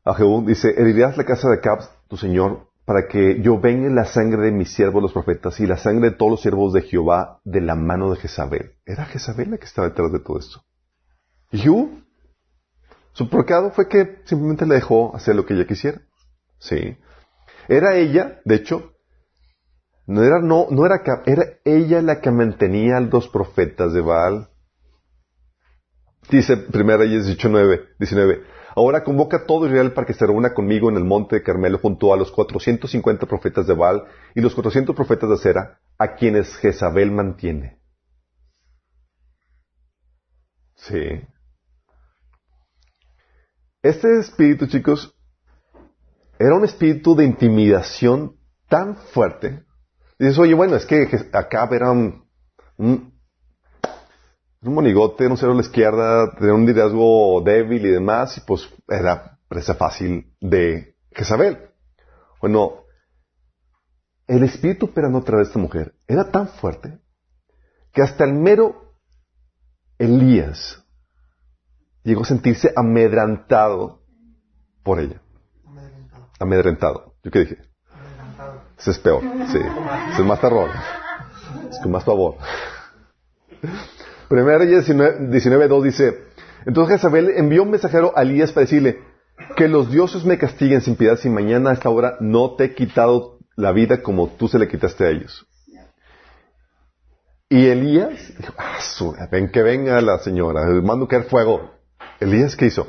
a 0.05 0.15
Jehú, 0.15 0.45
dice, 0.45 0.75
herirás 0.77 1.17
la 1.17 1.25
casa 1.25 1.49
de 1.49 1.57
Acab, 1.57 1.81
tu 2.09 2.17
señor, 2.17 2.72
para 2.93 3.09
que 3.09 3.41
yo 3.41 3.59
venga 3.59 3.89
la 3.89 4.05
sangre 4.05 4.43
de 4.43 4.53
mis 4.53 4.71
siervos 4.71 5.03
los 5.03 5.15
profetas 5.15 5.59
y 5.61 5.67
la 5.67 5.79
sangre 5.79 6.11
de 6.11 6.17
todos 6.17 6.33
los 6.33 6.43
siervos 6.43 6.75
de 6.75 6.83
Jehová 6.83 7.41
de 7.43 7.63
la 7.63 7.75
mano 7.75 8.11
de 8.11 8.19
Jezabel. 8.19 8.73
Era 8.85 9.07
Jezabel 9.07 9.51
la 9.51 9.57
que 9.57 9.65
estaba 9.65 9.89
detrás 9.89 10.13
de 10.13 10.19
todo 10.21 10.39
esto. 10.39 10.63
Jehú, 11.53 12.03
su 13.15 13.31
pecado 13.31 13.71
fue 13.71 13.89
que 13.89 14.19
simplemente 14.27 14.67
le 14.67 14.75
dejó 14.75 15.17
hacer 15.17 15.35
lo 15.35 15.47
que 15.47 15.55
ella 15.55 15.67
quisiera. 15.67 16.03
Sí. 16.59 16.99
Era 17.67 17.97
ella, 17.97 18.43
de 18.45 18.57
hecho, 18.57 18.93
no 20.07 20.23
era, 20.23 20.43
no, 20.43 20.67
no 20.69 20.85
era, 20.85 21.01
era 21.25 21.45
ella 21.65 22.03
la 22.03 22.21
que 22.21 22.31
mantenía 22.31 22.99
a 22.99 23.01
los 23.01 23.27
profetas 23.27 23.95
de 23.95 24.03
Baal. 24.03 24.51
Dice 26.29 26.67
1 26.71 26.97
Reyes 26.99 27.25
19, 27.25 27.95
19. 27.99 28.43
Ahora 28.75 29.05
convoca 29.05 29.39
a 29.39 29.47
todo 29.47 29.67
Israel 29.67 29.93
para 29.93 30.07
que 30.07 30.15
se 30.15 30.27
reúna 30.27 30.55
conmigo 30.55 30.89
en 30.89 30.97
el 30.97 31.05
monte 31.05 31.37
de 31.37 31.43
Carmelo 31.43 31.79
junto 31.79 32.13
a 32.13 32.17
los 32.17 32.33
450 32.33 33.27
profetas 33.27 33.67
de 33.67 33.75
Baal 33.75 34.05
y 34.35 34.41
los 34.41 34.55
400 34.55 34.95
profetas 34.97 35.29
de 35.29 35.35
Acera, 35.35 35.81
a 35.99 36.15
quienes 36.15 36.57
Jezabel 36.57 37.11
mantiene. 37.11 37.79
Sí. 40.77 41.21
Este 43.83 44.21
espíritu, 44.21 44.67
chicos, 44.67 45.15
era 46.39 46.55
un 46.55 46.65
espíritu 46.65 47.15
de 47.15 47.25
intimidación 47.25 48.37
tan 48.69 48.97
fuerte. 48.97 49.65
Dices, 50.19 50.39
oye, 50.39 50.55
bueno, 50.55 50.77
es 50.77 50.87
que 50.87 51.07
Acab 51.33 51.73
era 51.73 51.91
un, 51.91 52.25
un, 52.77 53.12
un 54.63 54.75
monigote, 54.75 55.27
un 55.27 55.37
cero 55.37 55.53
a 55.53 55.57
la 55.57 55.63
izquierda, 55.63 56.35
tenía 56.39 56.55
un 56.55 56.65
liderazgo 56.65 57.43
débil 57.43 57.85
y 57.85 57.91
demás, 57.91 58.37
y 58.39 58.41
pues 58.43 58.69
era 58.89 59.39
presa 59.49 59.75
fácil 59.75 60.35
de 60.41 60.97
Jezabel. 61.11 61.71
Bueno, 62.41 62.85
el 64.27 64.45
espíritu 64.45 64.87
operando 64.87 65.19
a 65.19 65.25
través 65.25 65.49
de 65.49 65.51
esta 65.51 65.59
mujer 65.59 65.95
era 66.07 66.31
tan 66.31 66.49
fuerte 66.49 66.99
que 67.93 68.03
hasta 68.03 68.25
el 68.25 68.35
mero 68.35 68.95
Elías 69.99 70.83
llegó 72.05 72.23
a 72.23 72.27
sentirse 72.27 72.73
amedrantado 72.75 74.03
por 74.83 75.01
ella. 75.01 75.21
Amedrentado. 75.67 76.29
Amedrentado. 76.39 77.15
¿Yo 77.23 77.31
qué 77.31 77.39
dije? 77.41 77.59
Amedrentado. 77.91 78.63
Ese 78.79 78.91
es 78.93 78.99
peor, 78.99 79.23
sí. 79.51 79.59
Ese 80.13 80.23
es 80.23 80.27
más 80.27 80.41
terror. 80.41 80.71
Es 81.69 81.79
con 81.81 81.93
más 81.93 82.05
favor. 82.05 82.37
Primera 84.33 84.57
Reyes 84.57 84.89
19.2 84.89 85.83
dice, 85.83 86.23
entonces 86.65 86.95
Jezabel 86.95 87.33
envió 87.37 87.65
un 87.65 87.71
mensajero 87.71 88.15
a 88.17 88.23
Elías 88.23 88.51
para 88.51 88.65
decirle, 88.65 89.03
que 89.57 89.69
los 89.69 89.91
dioses 89.91 90.25
me 90.25 90.39
castiguen 90.39 90.81
sin 90.81 90.97
piedad 90.97 91.19
si 91.19 91.29
mañana 91.29 91.69
a 91.69 91.73
esta 91.75 91.91
hora 91.91 92.17
no 92.19 92.55
te 92.57 92.65
he 92.65 92.75
quitado 92.75 93.41
la 93.57 93.73
vida 93.73 94.03
como 94.03 94.29
tú 94.29 94.49
se 94.49 94.59
le 94.59 94.69
quitaste 94.69 95.05
a 95.05 95.11
ellos. 95.11 95.47
Y 97.51 97.67
Elías 97.67 98.33
dijo, 98.39 98.55
ah, 98.57 99.29
ven 99.31 99.51
que 99.51 99.63
venga 99.63 100.01
la 100.01 100.19
señora, 100.21 100.65
mando 100.83 101.07
caer 101.07 101.25
fuego. 101.25 101.71
Elías, 102.19 102.57
¿qué 102.57 102.65
hizo? 102.65 102.87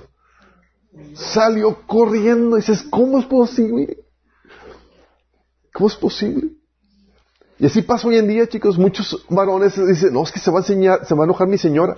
Salió 1.13 1.85
corriendo 1.85 2.55
y 2.55 2.61
dices, 2.61 2.83
¿cómo 2.89 3.19
es 3.19 3.25
posible? 3.25 3.97
¿Cómo 5.73 5.89
es 5.89 5.95
posible? 5.97 6.51
Y 7.59 7.65
así 7.65 7.81
pasa 7.81 8.07
hoy 8.07 8.17
en 8.17 8.27
día, 8.27 8.47
chicos. 8.47 8.77
Muchos 8.77 9.25
varones 9.29 9.75
dicen, 9.87 10.13
no, 10.13 10.23
es 10.23 10.31
que 10.31 10.39
se 10.39 10.51
va 10.51 10.59
a 10.59 10.61
enseñar, 10.61 11.05
se 11.05 11.13
va 11.15 11.23
a 11.23 11.25
enojar 11.25 11.47
mi 11.47 11.57
señora. 11.57 11.95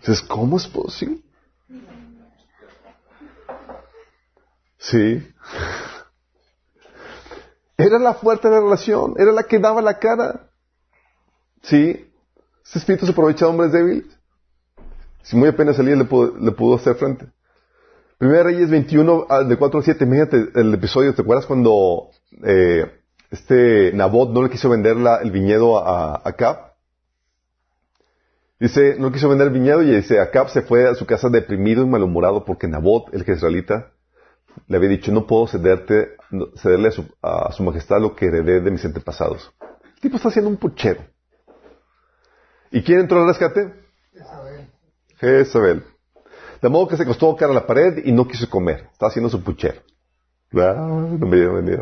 Dices, 0.00 0.22
¿cómo 0.22 0.56
es 0.56 0.66
posible? 0.66 1.22
Sí. 4.78 5.26
Era 7.76 7.98
la 7.98 8.14
fuerte 8.14 8.48
de 8.48 8.54
la 8.54 8.60
relación, 8.60 9.14
era 9.16 9.32
la 9.32 9.44
que 9.44 9.58
daba 9.58 9.80
la 9.80 9.98
cara. 9.98 10.50
Sí. 11.62 12.10
Ese 12.64 12.78
espíritu 12.78 13.06
se 13.06 13.12
aprovecha 13.12 13.44
de 13.44 13.50
hombres 13.50 13.72
débiles. 13.72 14.06
Si 15.22 15.36
muy 15.36 15.48
apenas 15.48 15.76
salía 15.76 15.94
le 15.94 16.04
le 16.04 16.52
pudo 16.52 16.76
hacer 16.76 16.96
frente. 16.96 17.26
Primera 18.22 18.44
Reyes 18.44 18.70
21, 18.70 19.26
ah, 19.28 19.42
de 19.42 19.56
4 19.56 19.78
al 19.78 19.84
7, 19.84 20.04
imagínate 20.04 20.50
el 20.54 20.72
episodio, 20.72 21.12
¿te 21.12 21.22
acuerdas 21.22 21.44
cuando 21.44 22.10
eh, 22.44 22.86
este 23.32 23.90
Nabot 23.94 24.30
no 24.30 24.44
le 24.44 24.48
quiso 24.48 24.70
vender 24.70 24.96
la- 24.96 25.16
el 25.16 25.32
viñedo 25.32 25.76
a, 25.84 26.14
a 26.14 26.22
Acab? 26.28 26.72
Dice, 28.60 28.94
no 28.96 29.10
quiso 29.10 29.28
vender 29.28 29.48
el 29.48 29.52
viñedo 29.52 29.82
y 29.82 29.90
dice, 29.96 30.20
Acab 30.20 30.50
se 30.50 30.62
fue 30.62 30.88
a 30.88 30.94
su 30.94 31.04
casa 31.04 31.30
deprimido 31.30 31.82
y 31.82 31.86
malhumorado 31.88 32.44
porque 32.44 32.68
Nabot, 32.68 33.12
el 33.12 33.24
jezreelita, 33.24 33.90
le 34.68 34.76
había 34.76 34.90
dicho, 34.90 35.10
no 35.10 35.26
puedo 35.26 35.48
cederte, 35.48 36.10
cederle 36.54 36.90
a 36.90 36.92
su, 36.92 37.04
a 37.22 37.50
su 37.50 37.64
majestad 37.64 38.00
lo 38.00 38.14
que 38.14 38.26
heredé 38.26 38.60
de 38.60 38.70
mis 38.70 38.84
antepasados. 38.84 39.52
El 39.96 40.00
tipo 40.00 40.14
está 40.14 40.28
haciendo 40.28 40.48
un 40.48 40.58
puchero. 40.58 41.00
¿Y 42.70 42.82
quién 42.84 43.00
entró 43.00 43.20
al 43.20 43.26
rescate? 43.26 43.72
Isabel. 44.14 44.68
Jezabel. 45.18 45.82
De 46.62 46.68
modo 46.68 46.86
que 46.86 46.96
se 46.96 47.02
acostó 47.02 47.34
cara 47.34 47.50
a 47.50 47.54
la 47.56 47.66
pared 47.66 48.04
y 48.04 48.12
no 48.12 48.28
quiso 48.28 48.48
comer. 48.48 48.88
Estaba 48.92 49.10
haciendo 49.10 49.28
su 49.28 49.42
puchero. 49.42 49.82
No 50.52 51.26
me. 51.26 51.76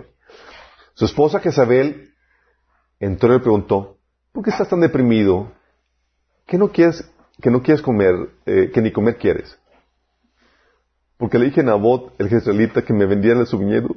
Su 0.95 1.05
esposa 1.05 1.39
Jezabel 1.41 2.14
entró 2.99 3.31
y 3.31 3.37
le 3.37 3.41
preguntó, 3.41 3.99
¿por 4.33 4.43
qué 4.43 4.51
estás 4.51 4.70
tan 4.70 4.81
deprimido? 4.81 5.53
¿Que 6.47 6.57
no 6.57 6.68
quieres, 6.68 7.07
que 7.43 7.51
no 7.51 7.62
quieres 7.62 7.83
comer, 7.83 8.31
eh, 8.47 8.70
que 8.72 8.81
ni 8.81 8.91
comer 8.91 9.18
quieres? 9.18 9.59
Porque 11.18 11.39
le 11.39 11.47
dije 11.47 11.61
a 11.61 11.64
Nabot, 11.64 12.14
el 12.18 12.31
jezreelita, 12.31 12.83
que 12.83 12.95
me 12.95 13.05
vendiera 13.05 13.45
su 13.45 13.59
viñedo, 13.59 13.95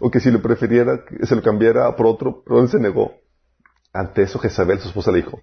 o 0.00 0.10
que 0.10 0.18
si 0.18 0.32
lo 0.32 0.42
prefiriera, 0.42 1.04
se 1.22 1.36
lo 1.36 1.42
cambiara 1.42 1.94
por 1.94 2.06
otro, 2.06 2.42
pero 2.44 2.60
él 2.60 2.68
se 2.68 2.80
negó. 2.80 3.14
Ante 3.92 4.22
eso 4.22 4.40
Jezabel, 4.40 4.80
su 4.80 4.88
esposa, 4.88 5.12
le 5.12 5.18
dijo, 5.18 5.40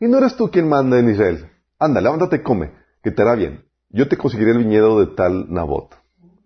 ¿y 0.00 0.08
no 0.08 0.18
eres 0.18 0.36
tú 0.36 0.50
quien 0.50 0.68
manda 0.68 0.98
en 0.98 1.10
Israel? 1.10 1.48
Anda, 1.78 2.00
levántate 2.00 2.36
y 2.36 2.42
come, 2.42 2.72
que 3.04 3.12
te 3.12 3.22
hará 3.22 3.36
bien. 3.36 3.64
Yo 3.92 4.08
te 4.08 4.16
conseguiré 4.16 4.52
el 4.52 4.58
viñedo 4.58 5.00
de 5.00 5.14
tal 5.14 5.52
Nabot. 5.52 5.94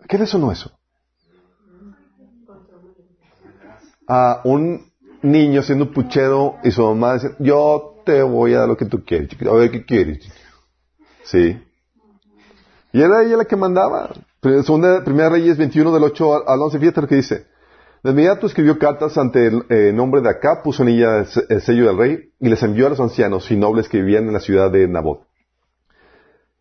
¿Qué 0.09 0.19
le 0.19 0.27
sonó 0.27 0.51
eso? 0.51 0.73
A 4.09 4.41
un 4.45 4.93
niño 5.23 5.63
siendo 5.63 5.93
puchero 5.93 6.57
y 6.65 6.71
su 6.71 6.83
mamá 6.83 7.15
dice, 7.15 7.35
yo 7.39 8.03
te 8.05 8.23
voy 8.23 8.55
a 8.55 8.61
dar 8.61 8.69
lo 8.69 8.77
que 8.77 8.87
tú 8.87 9.05
quieres, 9.05 9.29
chiquito. 9.29 9.53
A 9.53 9.57
ver, 9.57 9.71
¿qué 9.71 9.85
quieres? 9.85 10.21
chiquito?". 10.21 10.45
Sí. 11.25 11.63
Y 12.93 13.03
era 13.03 13.23
ella 13.23 13.37
la 13.37 13.45
que 13.45 13.57
mandaba. 13.57 14.11
Segunda, 14.43 15.03
Primera 15.05 15.29
Reyes 15.29 15.57
21 15.57 15.93
del 15.93 16.05
8 16.05 16.49
al 16.49 16.61
11, 16.61 16.79
fíjate 16.79 17.01
lo 17.01 17.09
que 17.09 17.17
dice. 17.17 17.47
De 18.03 18.11
inmediato 18.13 18.47
escribió 18.47 18.79
cartas 18.79 19.19
ante 19.19 19.47
el 19.47 19.65
eh, 19.69 19.93
nombre 19.93 20.21
de 20.21 20.29
Acá, 20.29 20.63
puso 20.63 20.85
en 20.85 20.91
ella 20.91 21.19
el, 21.19 21.27
el 21.49 21.61
sello 21.61 21.87
del 21.87 21.99
rey 21.99 22.31
y 22.39 22.49
les 22.49 22.63
envió 22.63 22.87
a 22.87 22.91
los 22.91 23.01
ancianos 23.01 23.51
y 23.51 23.57
nobles 23.57 23.89
que 23.89 23.99
vivían 23.99 24.27
en 24.27 24.33
la 24.33 24.41
ciudad 24.41 24.71
de 24.71 24.87
Nabot. 24.87 25.26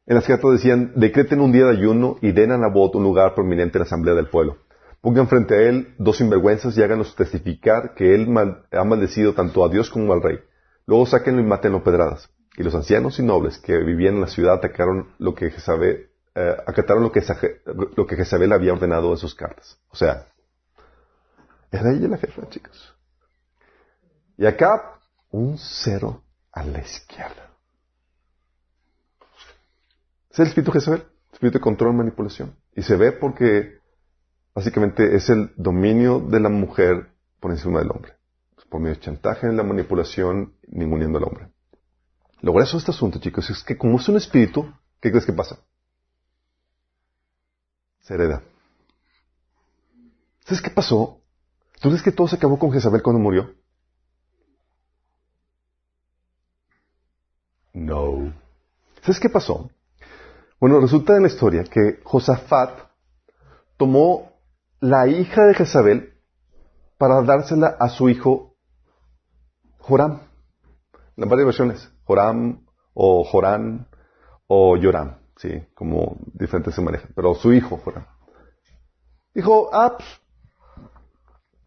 En 0.07 0.15
las 0.15 0.25
cartas 0.25 0.51
decían, 0.51 0.93
decreten 0.95 1.41
un 1.41 1.51
día 1.51 1.65
de 1.65 1.77
ayuno 1.77 2.17
y 2.21 2.31
den 2.31 2.51
a 2.51 2.57
Nabot 2.57 2.93
un 2.95 3.03
lugar 3.03 3.33
prominente 3.33 3.77
en 3.77 3.81
la 3.81 3.85
asamblea 3.85 4.13
del 4.13 4.29
pueblo. 4.29 4.57
Pongan 5.01 5.27
frente 5.27 5.55
a 5.55 5.61
él 5.61 5.95
dos 5.97 6.17
sinvergüenzas 6.17 6.77
y 6.77 6.83
háganos 6.83 7.15
testificar 7.15 7.93
que 7.95 8.13
él 8.13 8.27
ha 8.71 8.83
maldecido 8.83 9.33
tanto 9.33 9.65
a 9.65 9.69
Dios 9.69 9.89
como 9.89 10.13
al 10.13 10.21
rey. 10.21 10.39
Luego 10.85 11.05
sáquenlo 11.05 11.41
y 11.41 11.45
mátenlo 11.45 11.83
pedradas. 11.83 12.29
Y 12.57 12.63
los 12.63 12.75
ancianos 12.75 13.19
y 13.19 13.23
nobles 13.23 13.57
que 13.57 13.77
vivían 13.79 14.15
en 14.15 14.21
la 14.21 14.27
ciudad 14.27 14.55
atacaron 14.55 15.09
lo 15.17 15.33
que 15.33 15.49
Jezabel, 15.49 16.09
eh, 16.35 16.55
acataron 16.67 17.03
lo 17.03 17.11
que, 17.11 17.21
lo 17.95 18.05
que 18.05 18.15
Jezabel 18.15 18.53
había 18.53 18.73
ordenado 18.73 19.11
en 19.11 19.17
sus 19.17 19.35
cartas. 19.35 19.77
O 19.89 19.95
sea, 19.95 20.27
era 21.71 21.91
ella 21.91 22.07
la 22.07 22.17
jefa, 22.17 22.47
chicos. 22.49 22.95
Y 24.37 24.45
acá, 24.45 24.99
un 25.31 25.57
cero 25.57 26.23
a 26.51 26.63
la 26.63 26.79
izquierda. 26.79 27.44
Es 30.35 30.39
el 30.39 30.47
espíritu 30.47 30.73
Jezabel, 30.73 31.05
espíritu 31.31 31.59
de 31.59 31.61
control 31.61 31.93
y 31.93 31.97
manipulación. 31.97 32.57
Y 32.75 32.81
se 32.81 32.97
ve 32.97 33.13
porque 33.13 33.79
básicamente 34.53 35.15
es 35.15 35.29
el 35.29 35.53
dominio 35.55 36.19
de 36.19 36.41
la 36.41 36.49
mujer 36.49 37.07
por 37.39 37.51
encima 37.51 37.79
del 37.79 37.89
hombre. 37.89 38.15
Por 38.69 38.81
medio 38.81 38.95
de 38.95 39.01
chantaje, 39.01 39.49
la 39.53 39.63
manipulación, 39.63 40.53
ninguneando 40.67 41.19
al 41.19 41.23
hombre. 41.23 41.47
Lo 42.41 42.51
grueso 42.51 42.73
de 42.73 42.79
este 42.79 42.91
asunto, 42.91 43.17
chicos, 43.17 43.49
es 43.49 43.63
que 43.63 43.77
como 43.77 43.97
es 43.97 44.09
un 44.09 44.17
espíritu, 44.17 44.69
¿qué 44.99 45.09
crees 45.09 45.25
que 45.25 45.31
pasa? 45.31 45.57
Se 48.01 48.13
hereda. 48.13 48.43
¿Sabes 50.43 50.61
qué 50.61 50.69
pasó? 50.69 51.21
¿Tú 51.79 51.87
crees 51.87 52.03
que 52.03 52.11
todo 52.11 52.27
se 52.27 52.35
acabó 52.35 52.59
con 52.59 52.73
Jezabel 52.73 53.01
cuando 53.01 53.21
murió? 53.21 53.55
No. 57.71 58.33
¿Sabes 59.01 59.21
qué 59.21 59.29
pasó? 59.29 59.69
Bueno, 60.59 60.79
resulta 60.79 61.15
en 61.15 61.23
la 61.23 61.27
historia 61.27 61.63
que 61.63 61.99
Josafat 62.03 62.71
tomó 63.77 64.33
la 64.79 65.07
hija 65.07 65.45
de 65.45 65.53
Jezabel 65.53 66.13
para 66.97 67.21
dársela 67.21 67.75
a 67.79 67.89
su 67.89 68.09
hijo 68.09 68.55
Joram. 69.79 70.21
En 71.17 71.29
varias 71.29 71.45
versiones. 71.45 71.91
Joram 72.05 72.65
o 72.93 73.23
Jorán 73.23 73.87
o 74.47 74.77
Yoram. 74.77 75.17
Sí, 75.37 75.63
como 75.73 76.17
diferentes 76.33 76.73
se 76.73 76.81
manejan. 76.81 77.11
Pero 77.15 77.35
su 77.35 77.53
hijo 77.53 77.77
Joram. 77.77 78.05
Dijo, 79.33 79.69
ah, 79.73 79.95
pues, 79.97 80.07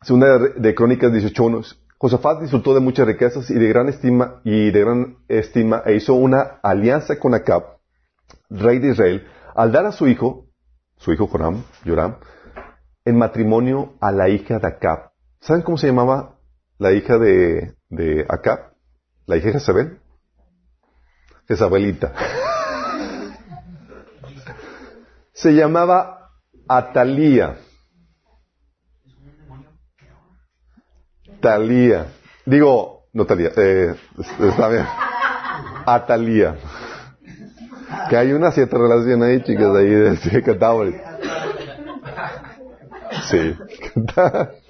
Segunda 0.02 0.38
de, 0.38 0.50
de 0.54 0.74
Crónicas 0.74 1.12
18.1. 1.12 1.76
Josafat 1.98 2.40
disfrutó 2.40 2.72
de 2.72 2.80
muchas 2.80 3.06
riquezas 3.06 3.50
y 3.50 3.54
de 3.54 3.68
gran 3.68 3.88
estima 3.88 4.40
y 4.44 4.70
de 4.70 4.80
gran 4.80 5.18
estima 5.26 5.82
e 5.84 5.96
hizo 5.96 6.14
una 6.14 6.60
alianza 6.62 7.18
con 7.18 7.34
Acab, 7.34 7.77
rey 8.50 8.78
de 8.78 8.92
Israel, 8.92 9.26
al 9.54 9.72
dar 9.72 9.86
a 9.86 9.92
su 9.92 10.06
hijo, 10.06 10.46
su 10.96 11.12
hijo 11.12 11.26
Joram, 11.26 11.64
Joram, 11.84 12.16
en 13.04 13.16
matrimonio 13.16 13.94
a 14.00 14.12
la 14.12 14.28
hija 14.28 14.58
de 14.58 14.66
Acab. 14.66 15.10
¿Saben 15.40 15.62
cómo 15.62 15.78
se 15.78 15.86
llamaba 15.86 16.38
la 16.78 16.92
hija 16.92 17.18
de, 17.18 17.74
de 17.88 18.26
Acab? 18.28 18.72
La 19.26 19.36
hija 19.36 19.46
de 19.46 19.52
Jezabel. 19.54 20.00
Jezabelita. 21.46 22.12
se 25.32 25.52
llamaba 25.52 26.30
Atalía. 26.68 27.56
Talía. 31.40 32.12
Digo, 32.44 33.06
no 33.12 33.24
Talía, 33.24 33.50
eh, 33.56 33.94
está 34.40 34.68
bien. 34.68 34.84
Atalía. 35.86 36.56
Que 38.08 38.16
hay 38.16 38.32
una 38.32 38.50
cierta 38.52 38.76
relación 38.76 39.22
ahí, 39.22 39.42
chicas, 39.42 39.74
ahí 39.74 39.88
de 39.88 40.42
Cantabria. 40.42 41.18
Sí. 43.28 43.56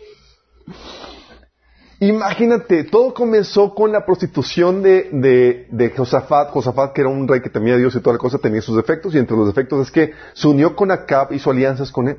Imagínate, 2.01 2.85
todo 2.85 3.13
comenzó 3.13 3.75
con 3.75 3.91
la 3.91 4.07
prostitución 4.07 4.83
de, 4.83 5.67
de, 5.69 5.91
Josafat. 5.91 6.51
Josafat, 6.51 6.93
que 6.93 7.01
era 7.01 7.11
un 7.11 7.27
rey 7.27 7.41
que 7.41 7.51
temía 7.51 7.75
a 7.75 7.77
Dios 7.77 7.97
y 7.97 8.01
toda 8.01 8.15
la 8.15 8.21
cosa, 8.21 8.39
tenía 8.39 8.63
sus 8.63 8.77
defectos, 8.77 9.15
y 9.15 9.19
entre 9.19 9.37
los 9.37 9.49
defectos 9.49 9.87
es 9.87 9.93
que 9.93 10.13
se 10.33 10.47
unió 10.47 10.77
con 10.77 10.93
Acab, 10.93 11.33
hizo 11.33 11.51
alianzas 11.51 11.91
con 11.91 12.09
él. 12.09 12.19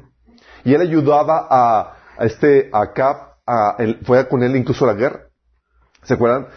Y 0.65 0.73
él 0.73 0.81
ayudaba 0.81 1.47
a, 1.49 1.95
a 2.17 2.25
este 2.25 2.69
Acab, 2.73 3.35
a, 3.47 3.77
fue 4.03 4.27
con 4.27 4.43
él 4.43 4.57
incluso 4.57 4.83
a 4.83 4.87
la 4.93 4.99
guerra. 4.99 5.29
¿Se 6.03 6.15
acuerdan? 6.15 6.47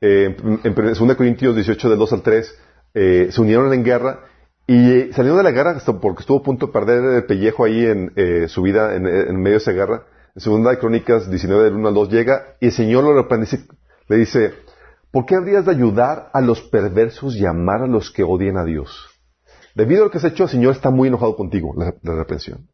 Eh, 0.00 0.34
en, 0.42 0.60
en 0.64 0.74
2 0.74 1.14
Corintios 1.16 1.54
18, 1.54 1.90
del 1.90 1.98
2 1.98 2.12
al 2.14 2.22
3, 2.22 2.58
eh, 2.94 3.28
se 3.30 3.40
unieron 3.40 3.72
en 3.72 3.84
guerra 3.84 4.20
y 4.66 4.90
eh, 4.92 5.10
salieron 5.12 5.38
de 5.38 5.44
la 5.44 5.50
guerra 5.50 5.80
porque 6.00 6.20
estuvo 6.20 6.38
a 6.38 6.42
punto 6.42 6.66
de 6.66 6.72
perder 6.72 7.04
el 7.04 7.24
pellejo 7.24 7.64
ahí 7.64 7.84
en 7.84 8.12
eh, 8.16 8.46
su 8.48 8.62
vida 8.62 8.94
en, 8.94 9.02
medio 9.02 9.56
de 9.56 9.62
esa 9.62 9.72
guerra. 9.72 10.06
En 10.34 10.40
segunda 10.40 10.70
de 10.70 10.78
Crónicas 10.78 11.28
19, 11.28 11.64
del 11.64 11.74
1 11.74 11.88
al 11.88 11.94
2 11.94 12.10
llega 12.10 12.56
y 12.60 12.66
el 12.66 12.72
Señor 12.72 13.04
lo 13.04 13.14
reprende 13.14 13.48
le 14.08 14.16
dice, 14.16 14.54
¿por 15.12 15.26
qué 15.26 15.36
habrías 15.36 15.64
de 15.64 15.72
ayudar 15.72 16.30
a 16.32 16.40
los 16.40 16.62
perversos 16.62 17.36
y 17.36 17.46
amar 17.46 17.82
a 17.82 17.86
los 17.86 18.10
que 18.10 18.22
odian 18.22 18.56
a 18.56 18.64
Dios? 18.64 19.08
Debido 19.74 20.02
a 20.02 20.04
lo 20.06 20.10
que 20.10 20.18
has 20.18 20.24
hecho, 20.24 20.44
el 20.44 20.50
Señor 20.50 20.72
está 20.72 20.90
muy 20.90 21.08
enojado 21.08 21.36
contigo, 21.36 21.74
la, 21.76 21.94
la 22.02 22.16
reprensión. 22.16 22.68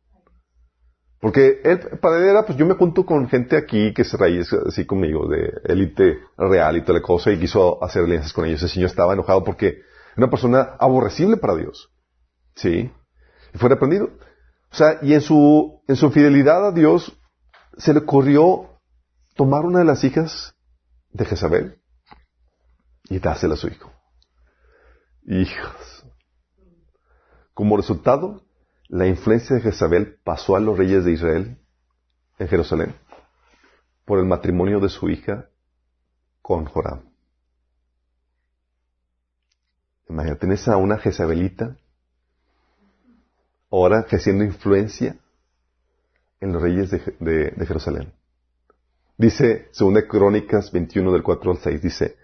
Porque 1.20 1.60
él, 1.64 1.80
para 2.00 2.18
él 2.18 2.24
era, 2.24 2.44
pues 2.44 2.58
yo 2.58 2.66
me 2.66 2.74
junto 2.74 3.04
con 3.04 3.28
gente 3.28 3.56
aquí 3.56 3.92
que 3.92 4.04
se 4.04 4.16
raíz 4.16 4.52
así 4.52 4.84
conmigo, 4.84 5.28
de 5.28 5.50
élite 5.64 6.18
real 6.36 6.76
y 6.76 6.82
toda 6.82 6.98
la 6.98 7.02
cosa, 7.02 7.32
y 7.32 7.38
quiso 7.38 7.82
hacer 7.82 8.04
alianzas 8.04 8.32
con 8.32 8.44
ellos. 8.44 8.62
El 8.62 8.68
Señor 8.68 8.90
estaba 8.90 9.14
enojado 9.14 9.42
porque 9.42 9.80
una 10.16 10.30
persona 10.30 10.76
aborrecible 10.78 11.36
para 11.36 11.56
Dios. 11.56 11.90
¿Sí? 12.54 12.90
Y 13.54 13.58
fue 13.58 13.68
reprendido. 13.68 14.10
O 14.70 14.74
sea, 14.74 14.98
y 15.02 15.14
en 15.14 15.20
su, 15.20 15.82
en 15.86 15.96
su 15.96 16.10
fidelidad 16.10 16.66
a 16.66 16.72
Dios, 16.72 17.16
se 17.76 17.92
le 17.92 18.00
ocurrió 18.00 18.80
tomar 19.34 19.64
una 19.64 19.80
de 19.80 19.84
las 19.84 20.04
hijas 20.04 20.54
de 21.12 21.24
Jezabel 21.24 21.80
y 23.08 23.18
dársela 23.18 23.54
a 23.54 23.58
su 23.58 23.68
hijo. 23.68 23.92
Hijos. 25.24 26.04
Como 27.54 27.76
resultado, 27.76 28.42
la 28.88 29.06
influencia 29.06 29.56
de 29.56 29.62
Jezabel 29.62 30.18
pasó 30.24 30.56
a 30.56 30.60
los 30.60 30.76
reyes 30.76 31.04
de 31.04 31.12
Israel 31.12 31.58
en 32.38 32.48
Jerusalén 32.48 32.94
por 34.04 34.18
el 34.18 34.24
matrimonio 34.24 34.80
de 34.80 34.88
su 34.88 35.08
hija 35.08 35.48
con 36.40 36.64
Joram. 36.64 37.15
Imagínate, 40.08 40.40
tienes 40.40 40.68
a 40.68 40.76
una 40.76 40.98
Jezabelita 40.98 41.76
ahora 43.70 44.00
ejerciendo 44.00 44.44
influencia 44.44 45.16
en 46.40 46.52
los 46.52 46.62
reyes 46.62 46.90
de, 46.90 47.66
Jerusalén. 47.66 48.12
Dice, 49.18 49.68
según 49.72 49.94
de 49.94 50.06
Crónicas 50.06 50.70
21 50.70 51.12
del 51.12 51.22
4 51.22 51.50
al 51.50 51.58
6, 51.58 51.82
dice, 51.82 52.16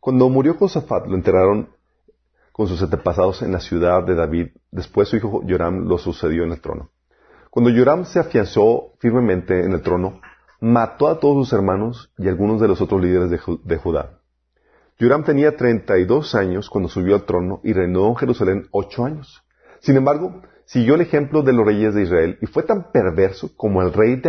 cuando 0.00 0.28
murió 0.28 0.54
Josafat 0.54 1.06
lo 1.06 1.14
enterraron 1.14 1.70
con 2.52 2.66
sus 2.66 2.82
antepasados 2.82 3.42
en 3.42 3.52
la 3.52 3.60
ciudad 3.60 4.04
de 4.04 4.14
David. 4.14 4.48
Después 4.70 5.08
su 5.08 5.16
hijo 5.16 5.42
Joram 5.48 5.86
lo 5.86 5.98
sucedió 5.98 6.44
en 6.44 6.52
el 6.52 6.60
trono. 6.60 6.90
Cuando 7.50 7.70
Joram 7.70 8.04
se 8.04 8.18
afianzó 8.18 8.92
firmemente 8.98 9.64
en 9.64 9.72
el 9.72 9.82
trono, 9.82 10.20
mató 10.60 11.08
a 11.08 11.18
todos 11.18 11.46
sus 11.46 11.52
hermanos 11.52 12.12
y 12.18 12.28
algunos 12.28 12.60
de 12.60 12.68
los 12.68 12.80
otros 12.80 13.00
líderes 13.00 13.30
de 13.30 13.76
Judá. 13.78 14.19
Joram 15.00 15.24
tenía 15.24 15.56
32 15.56 16.34
años 16.34 16.68
cuando 16.68 16.90
subió 16.90 17.14
al 17.14 17.24
trono 17.24 17.60
y 17.64 17.72
reinó 17.72 18.08
en 18.08 18.16
Jerusalén 18.16 18.68
ocho 18.70 19.06
años. 19.06 19.42
Sin 19.80 19.96
embargo, 19.96 20.42
siguió 20.66 20.94
el 20.94 21.00
ejemplo 21.00 21.42
de 21.42 21.54
los 21.54 21.64
reyes 21.64 21.94
de 21.94 22.02
Israel 22.02 22.38
y 22.42 22.46
fue 22.46 22.64
tan 22.64 22.92
perverso 22.92 23.56
como 23.56 23.80
el 23.80 23.94
rey, 23.94 24.20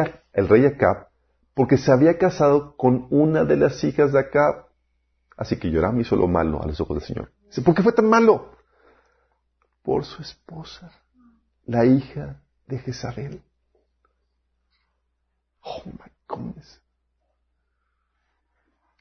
Acab, 0.66 1.10
porque 1.54 1.78
se 1.78 1.92
había 1.92 2.18
casado 2.18 2.78
con 2.78 3.08
una 3.10 3.44
de 3.44 3.58
las 3.58 3.84
hijas 3.84 4.14
de 4.14 4.20
Acab. 4.20 4.68
Así 5.36 5.60
que 5.60 5.70
Joram 5.74 6.00
hizo 6.00 6.16
lo 6.16 6.28
malo 6.28 6.64
a 6.64 6.68
los 6.68 6.80
ojos 6.80 7.00
del 7.00 7.06
Señor. 7.06 7.32
¿por 7.66 7.76
qué 7.76 7.84
fue 7.84 7.92
tan 7.92 8.08
malo? 8.08 8.56
Por 9.84 10.06
su 10.06 10.22
esposa, 10.22 10.90
la 11.66 11.84
hija 11.84 12.42
de 12.68 12.78
Jezabel. 12.78 13.42
Oh 15.64 15.84
my 15.86 16.12
goodness. 16.30 16.81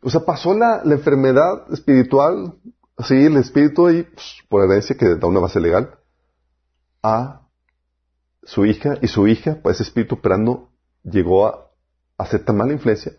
O 0.03 0.11
sea, 0.11 0.24
pasó 0.24 0.55
la, 0.55 0.82
la 0.84 0.94
enfermedad 0.94 1.72
espiritual, 1.72 2.55
así, 2.96 3.14
el 3.14 3.36
espíritu 3.36 3.90
y 3.90 4.05
pues, 4.05 4.38
por 4.48 4.64
herencia 4.64 4.96
que 4.96 5.16
da 5.16 5.26
una 5.26 5.40
base 5.40 5.61
legal, 5.61 5.98
a 7.03 7.42
su 8.42 8.64
hija, 8.64 8.94
y 9.03 9.09
su 9.09 9.28
hija, 9.28 9.59
pues 9.62 9.76
ese 9.76 9.84
espíritu 9.84 10.16
operando, 10.16 10.70
llegó 11.03 11.46
a, 11.46 11.70
a 12.16 12.22
hacer 12.22 12.44
tan 12.44 12.57
mala 12.57 12.72
influencia, 12.72 13.12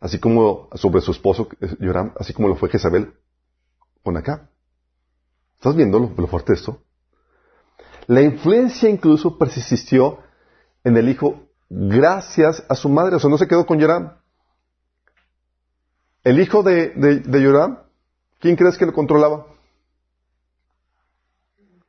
así 0.00 0.18
como 0.18 0.68
sobre 0.74 1.00
su 1.00 1.12
esposo, 1.12 1.48
eh, 1.60 1.76
Joram, 1.80 2.12
así 2.18 2.32
como 2.32 2.48
lo 2.48 2.56
fue 2.56 2.70
Jezabel 2.70 3.14
con 4.02 4.16
acá. 4.16 4.50
¿Estás 5.58 5.74
viendo 5.74 5.98
lo, 5.98 6.26
fuerte 6.28 6.52
de 6.52 6.58
esto? 6.58 6.82
La 8.06 8.22
influencia 8.22 8.88
incluso 8.88 9.36
persistió 9.38 10.20
en 10.84 10.96
el 10.96 11.08
hijo 11.08 11.48
gracias 11.68 12.64
a 12.68 12.74
su 12.74 12.88
madre, 12.88 13.16
o 13.16 13.18
sea, 13.18 13.28
no 13.28 13.38
se 13.38 13.48
quedó 13.48 13.66
con 13.66 13.80
Joram. 13.80 14.18
El 16.24 16.40
hijo 16.40 16.62
de, 16.62 16.90
de, 16.90 17.20
de 17.20 17.44
Joram, 17.44 17.78
¿quién 18.40 18.56
crees 18.56 18.76
que 18.76 18.86
lo 18.86 18.92
controlaba? 18.92 19.46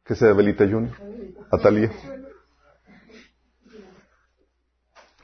Que 0.06 0.16
sea 0.16 0.34
Belita 0.34 0.66
Junior, 0.68 0.96
Atalía. 1.52 1.92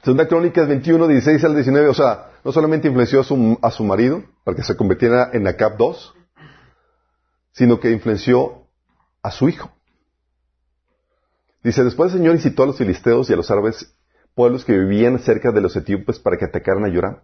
Segunda 0.04 0.28
Crónicas 0.28 0.68
21, 0.68 1.08
16 1.08 1.44
al 1.46 1.56
19, 1.56 1.88
o 1.88 1.94
sea, 1.96 2.32
no 2.44 2.52
solamente 2.52 2.88
influenció 2.88 3.22
a 3.22 3.24
su, 3.24 3.58
a 3.60 3.72
su 3.72 3.84
marido 3.84 4.24
para 4.44 4.56
que 4.56 4.62
se 4.62 4.78
convirtiera 4.78 5.32
en 5.34 5.48
Acab 5.48 5.78
2, 5.78 6.14
sino 7.54 7.80
que 7.80 7.90
influenció 7.90 8.68
a 9.24 9.32
su 9.32 9.50
hijo. 9.50 9.72
Dice, 11.64 11.84
después 11.84 12.12
el 12.12 12.20
Señor 12.20 12.36
incitó 12.36 12.62
a 12.62 12.66
los 12.68 12.78
filisteos 12.78 13.28
y 13.30 13.34
a 13.34 13.36
los 13.36 13.50
árabes, 13.50 13.96
pueblos 14.36 14.64
que 14.64 14.78
vivían 14.78 15.18
cerca 15.18 15.52
de 15.52 15.62
los 15.62 15.76
etíopes, 15.76 16.20
para 16.20 16.38
que 16.38 16.46
atacaran 16.46 16.86
a 16.86 16.94
Joram. 16.94 17.22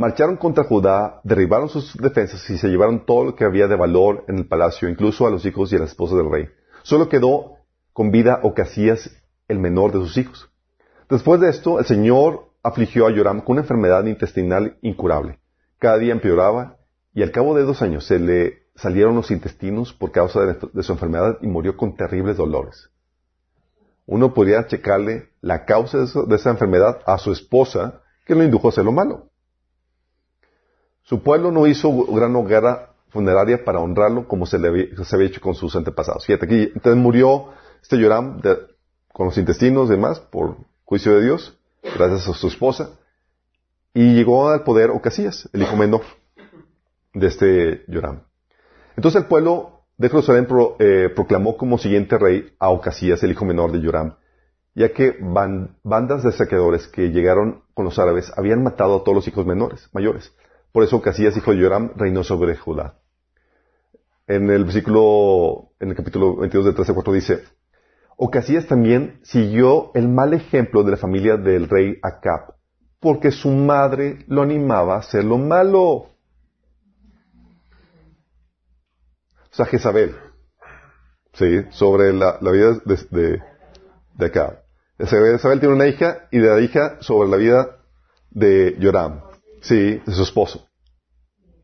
Marcharon 0.00 0.38
contra 0.38 0.64
Judá, 0.64 1.20
derribaron 1.24 1.68
sus 1.68 1.94
defensas 1.98 2.48
y 2.48 2.56
se 2.56 2.68
llevaron 2.68 3.04
todo 3.04 3.22
lo 3.22 3.36
que 3.36 3.44
había 3.44 3.68
de 3.68 3.76
valor 3.76 4.24
en 4.28 4.38
el 4.38 4.46
palacio, 4.46 4.88
incluso 4.88 5.26
a 5.26 5.30
los 5.30 5.44
hijos 5.44 5.70
y 5.70 5.76
a 5.76 5.80
la 5.80 5.84
esposa 5.84 6.16
del 6.16 6.30
rey. 6.30 6.48
Solo 6.84 7.10
quedó 7.10 7.58
con 7.92 8.10
vida 8.10 8.40
Ocasías, 8.42 9.10
el 9.46 9.58
menor 9.58 9.92
de 9.92 9.98
sus 9.98 10.16
hijos. 10.16 10.50
Después 11.10 11.38
de 11.42 11.50
esto, 11.50 11.78
el 11.78 11.84
Señor 11.84 12.46
afligió 12.62 13.06
a 13.06 13.14
Joram 13.14 13.42
con 13.42 13.56
una 13.56 13.60
enfermedad 13.60 14.06
intestinal 14.06 14.78
incurable. 14.80 15.38
Cada 15.78 15.98
día 15.98 16.12
empeoraba 16.12 16.78
y 17.12 17.22
al 17.22 17.30
cabo 17.30 17.54
de 17.54 17.64
dos 17.64 17.82
años 17.82 18.06
se 18.06 18.18
le 18.18 18.70
salieron 18.76 19.14
los 19.14 19.30
intestinos 19.30 19.92
por 19.92 20.12
causa 20.12 20.40
de, 20.46 20.82
su 20.82 20.92
enfermedad 20.92 21.36
y 21.42 21.46
murió 21.46 21.76
con 21.76 21.94
terribles 21.94 22.38
dolores. 22.38 22.88
Uno 24.06 24.32
podría 24.32 24.66
checarle 24.66 25.28
la 25.42 25.66
causa 25.66 25.98
de 25.98 26.36
esa 26.36 26.48
enfermedad 26.48 27.00
a 27.04 27.18
su 27.18 27.32
esposa 27.32 28.00
que 28.24 28.34
lo 28.34 28.42
indujo 28.42 28.68
a 28.68 28.70
hacer 28.70 28.86
lo 28.86 28.92
malo. 28.92 29.29
Su 31.10 31.24
pueblo 31.24 31.50
no 31.50 31.66
hizo 31.66 31.90
gran 32.06 32.36
hoguera 32.36 32.90
funeraria 33.08 33.64
para 33.64 33.80
honrarlo 33.80 34.28
como 34.28 34.46
se, 34.46 34.60
le 34.60 34.68
había, 34.68 34.84
hecho 35.26 35.40
con 35.40 35.56
sus 35.56 35.74
antepasados. 35.74 36.24
Fíjate 36.24 36.46
aquí, 36.46 36.70
entonces 36.72 36.94
murió 37.02 37.46
este 37.82 38.00
Joram 38.00 38.40
de- 38.40 38.56
con 39.12 39.26
los 39.26 39.36
intestinos 39.36 39.88
y 39.88 39.90
demás 39.90 40.20
por 40.20 40.54
juicio 40.84 41.16
de 41.16 41.24
Dios, 41.24 41.58
gracias 41.82 42.28
a 42.28 42.32
su 42.34 42.46
esposa, 42.46 42.90
y 43.92 44.14
llegó 44.14 44.50
al 44.50 44.62
poder 44.62 44.90
Ocasías, 44.90 45.48
el 45.52 45.62
hijo 45.62 45.74
menor 45.74 46.02
de 47.12 47.26
este 47.26 47.84
Joram. 47.92 48.20
Entonces 48.96 49.22
el 49.22 49.26
pueblo 49.26 49.80
de 49.98 50.10
Jerusalén 50.10 50.46
eh, 50.78 51.08
proclamó 51.12 51.56
como 51.56 51.76
siguiente 51.78 52.18
rey 52.18 52.54
a 52.60 52.70
Ocasías, 52.70 53.20
el 53.24 53.32
hijo 53.32 53.44
menor 53.44 53.72
de 53.72 53.84
Joram, 53.84 54.14
ya 54.76 54.92
que 54.92 55.18
ban- 55.18 55.74
bandas 55.82 56.22
de 56.22 56.30
saqueadores 56.30 56.86
que 56.86 57.10
llegaron 57.10 57.64
con 57.74 57.84
los 57.84 57.98
árabes 57.98 58.32
habían 58.36 58.62
matado 58.62 58.98
a 58.98 59.02
todos 59.02 59.16
los 59.16 59.26
hijos 59.26 59.44
menores, 59.44 59.88
mayores. 59.92 60.32
Por 60.72 60.84
eso 60.84 60.96
Ocasías, 60.96 61.36
hijo 61.36 61.52
de 61.52 61.62
Joram, 61.62 61.92
reinó 61.96 62.22
sobre 62.22 62.56
Judá. 62.56 62.98
En 64.26 64.48
el 64.50 64.64
versículo, 64.64 65.72
en 65.80 65.90
el 65.90 65.96
capítulo 65.96 66.36
22 66.36 66.66
de 66.66 66.72
13 66.72 66.92
a 66.92 66.94
4 66.94 67.12
dice, 67.12 67.44
Ocasías 68.16 68.66
también 68.66 69.18
siguió 69.24 69.90
el 69.94 70.08
mal 70.08 70.34
ejemplo 70.34 70.84
de 70.84 70.92
la 70.92 70.96
familia 70.96 71.36
del 71.36 71.68
rey 71.68 71.98
Acab, 72.02 72.54
porque 73.00 73.32
su 73.32 73.50
madre 73.50 74.24
lo 74.28 74.42
animaba 74.42 74.94
a 74.94 74.98
hacer 74.98 75.24
lo 75.24 75.38
malo. 75.38 75.82
O 75.82 76.08
sea, 79.50 79.66
Jezabel, 79.66 80.14
¿sí? 81.32 81.64
sobre 81.70 82.12
la, 82.12 82.38
vida 82.40 82.78
de, 82.84 82.98
de, 83.10 83.42
de 84.14 84.26
Acab. 84.26 84.62
Jezabel 84.98 85.58
tiene 85.58 85.74
una 85.74 85.88
hija 85.88 86.28
y 86.30 86.38
de 86.38 86.48
la 86.48 86.60
hija 86.60 86.98
sobre 87.00 87.28
la 87.28 87.36
vida 87.38 87.78
de 88.30 88.76
Joram, 88.80 89.22
¿sí? 89.60 90.02
de 90.04 90.12
su 90.12 90.22
esposo. 90.22 90.66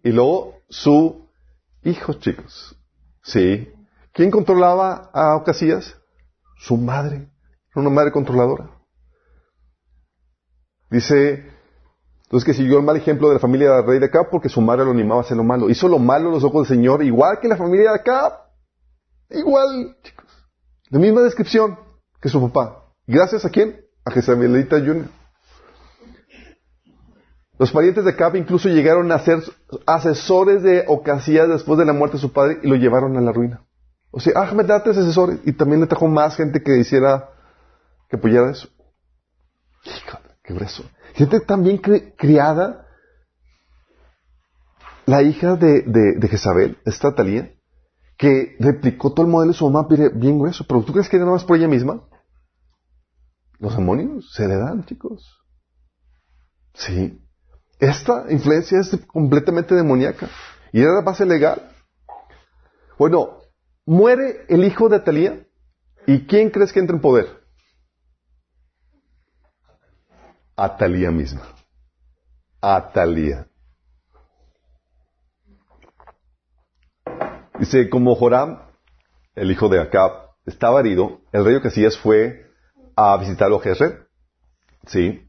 Y 0.03 0.13
luego 0.13 0.55
su 0.69 1.29
hijo, 1.83 2.15
chicos. 2.15 2.77
¿Sí? 3.23 3.73
¿Quién 4.13 4.31
controlaba 4.31 5.11
a 5.13 5.37
Ocasías? 5.37 5.97
Su 6.59 6.77
madre. 6.77 7.29
Una 7.75 7.91
madre 7.91 8.13
controladora. 8.13 8.71
Dice, 10.91 11.51
entonces 12.23 12.47
que 12.47 12.55
siguió 12.55 12.79
el 12.79 12.85
mal 12.85 12.97
ejemplo 12.97 13.29
de 13.29 13.35
la 13.35 13.41
familia 13.41 13.73
del 13.73 13.87
rey 13.87 13.99
de 13.99 14.07
acá 14.07 14.29
porque 14.31 14.49
su 14.49 14.61
madre 14.61 14.85
lo 14.85 14.93
animaba 14.93 15.21
a 15.21 15.25
hacer 15.25 15.37
lo 15.37 15.45
malo. 15.45 15.69
Hizo 15.69 15.89
lo 15.89 15.99
malo 15.99 16.31
a 16.31 16.33
los 16.33 16.45
ojos 16.45 16.67
del 16.67 16.79
Señor, 16.79 17.03
igual 17.03 17.39
que 17.41 17.49
la 17.49 17.57
familia 17.57 17.91
de 17.91 17.97
acá. 17.97 18.51
Igual, 19.31 19.97
chicos. 20.03 20.27
La 20.91 20.99
misma 20.99 21.23
descripción 21.23 21.79
que 22.21 22.29
su 22.29 22.41
papá. 22.41 22.85
¿Gracias 23.07 23.45
a 23.45 23.51
quién? 23.51 23.85
A 24.05 24.11
Jezabelita 24.11 24.79
Jr. 24.79 25.09
Los 27.59 27.73
parientes 27.73 28.05
de 28.05 28.11
Acab 28.11 28.37
incluso 28.37 28.69
llegaron 28.69 29.11
a 29.13 29.19
ser 29.19 29.43
asesores 29.87 30.63
de 30.63 30.85
Ocasías 30.87 31.49
después 31.49 31.79
de 31.79 31.87
la 31.87 31.95
muerte 31.95 32.17
de 32.17 32.21
su 32.21 32.33
padre 32.33 32.59
y 32.63 32.69
lo 32.69 32.77
llevaron 32.77 33.17
a 33.17 33.21
la 33.21 33.33
ruina. 33.33 33.65
O 34.11 34.21
sea, 34.21 34.41
Ahmed 34.41 34.67
date 34.67 34.91
asesores 34.91 35.41
y 35.45 35.53
también 35.53 35.81
le 35.81 35.87
trajo 35.87 36.07
más 36.07 36.37
gente 36.37 36.63
que 36.63 36.79
hiciera, 36.79 37.31
que 38.09 38.17
apoyara 38.17 38.51
eso. 38.51 38.69
Híjole, 39.85 40.35
qué 40.43 40.55
grueso. 40.55 40.85
Gente 41.15 41.41
también 41.41 41.79
cri 41.79 42.13
criada, 42.13 42.87
la 45.07 45.23
hija 45.23 45.57
de, 45.57 45.83
de, 45.83 46.15
de 46.19 46.29
Jezabel, 46.29 46.79
esta 46.85 47.15
Talía, 47.15 47.55
que 48.19 48.57
replicó 48.59 49.13
todo 49.13 49.25
el 49.25 49.33
modelo 49.33 49.53
de 49.53 49.59
su 49.59 49.69
mamá 49.71 49.89
bien 49.89 50.39
grueso. 50.39 50.65
Pero 50.67 50.83
¿tú 50.83 50.93
crees 50.93 51.09
que 51.09 51.17
era 51.17 51.25
nada 51.25 51.37
más 51.37 51.45
por 51.45 51.57
ella 51.57 51.69
misma? 51.69 52.03
Los 53.59 53.77
demonios 53.77 54.31
se 54.35 54.47
le 54.47 54.57
dan, 54.57 54.85
chicos. 54.85 55.43
Sí. 56.75 57.26
Esta 57.79 58.27
influencia 58.31 58.81
es 58.81 58.97
completamente 59.07 59.75
demoníaca. 59.75 60.29
Y 60.73 60.81
era 60.81 60.95
la 60.95 61.03
base 61.03 61.27
legal. 61.27 61.71
Bueno, 62.99 63.41
muere 63.85 64.47
el 64.49 64.65
hijo 64.65 64.89
de 64.89 64.97
Atalía. 64.97 65.47
¿Y 66.07 66.27
quién 66.27 66.51
crees 66.51 66.73
que 66.73 66.81
entra 66.81 66.97
en 66.97 67.03
poder? 67.03 67.27
Atalía 70.57 71.11
misma. 71.11 71.43
Atalía. 72.61 73.47
Dice, 77.59 77.91
como 77.91 78.15
Joram, 78.15 78.63
el 79.35 79.51
hijo 79.51 79.69
de 79.69 79.81
Acab, 79.81 80.31
estaba 80.45 80.81
herido, 80.81 81.21
el 81.33 81.45
rey 81.45 81.57
Ocasías 81.57 81.99
fue 81.99 82.47
a 82.95 83.17
visitarlo 83.17 83.57
a 83.57 83.63
Jezreel. 83.63 84.07
Sí. 84.87 85.29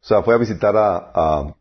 O 0.00 0.06
sea, 0.06 0.22
fue 0.22 0.34
a 0.34 0.38
visitar 0.38 0.74
a 0.76 1.54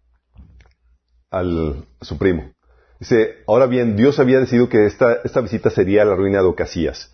al, 1.34 1.86
a 2.00 2.06
su 2.06 2.18
primo. 2.18 2.52
Dice, 3.00 3.44
ahora 3.48 3.66
bien, 3.66 3.98
Dios 3.98 4.20
había 4.20 4.40
decidido 4.40 4.70
que 4.70 4.86
esta, 4.86 5.16
esta 5.24 5.42
visita 5.42 5.70
sería 5.70 6.06
la 6.06 6.16
ruina 6.16 6.40
de 6.40 6.46
Ocasías, 6.46 7.14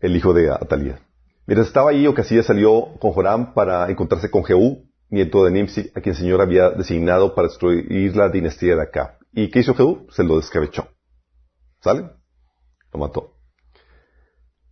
el 0.00 0.16
hijo 0.16 0.32
de 0.32 0.50
Atalía. 0.50 1.00
Mientras 1.46 1.68
estaba 1.68 1.90
ahí, 1.90 2.06
Ocasías 2.06 2.46
salió 2.46 2.94
con 2.98 3.12
Joram 3.12 3.54
para 3.54 3.88
encontrarse 3.90 4.30
con 4.30 4.44
Jehú, 4.44 4.88
nieto 5.10 5.44
de 5.44 5.50
Nimsi, 5.50 5.90
a 5.94 6.00
quien 6.00 6.14
el 6.14 6.20
Señor 6.20 6.40
había 6.40 6.70
designado 6.70 7.34
para 7.34 7.48
destruir 7.48 8.16
la 8.16 8.28
dinastía 8.30 8.74
de 8.74 8.82
Acá. 8.82 9.18
¿Y 9.32 9.50
qué 9.50 9.60
hizo 9.60 9.74
Jehú? 9.74 10.06
Se 10.10 10.24
lo 10.24 10.36
descabechó. 10.36 10.88
¿Sale? 11.80 12.10
Lo 12.92 12.98
mató. 12.98 13.34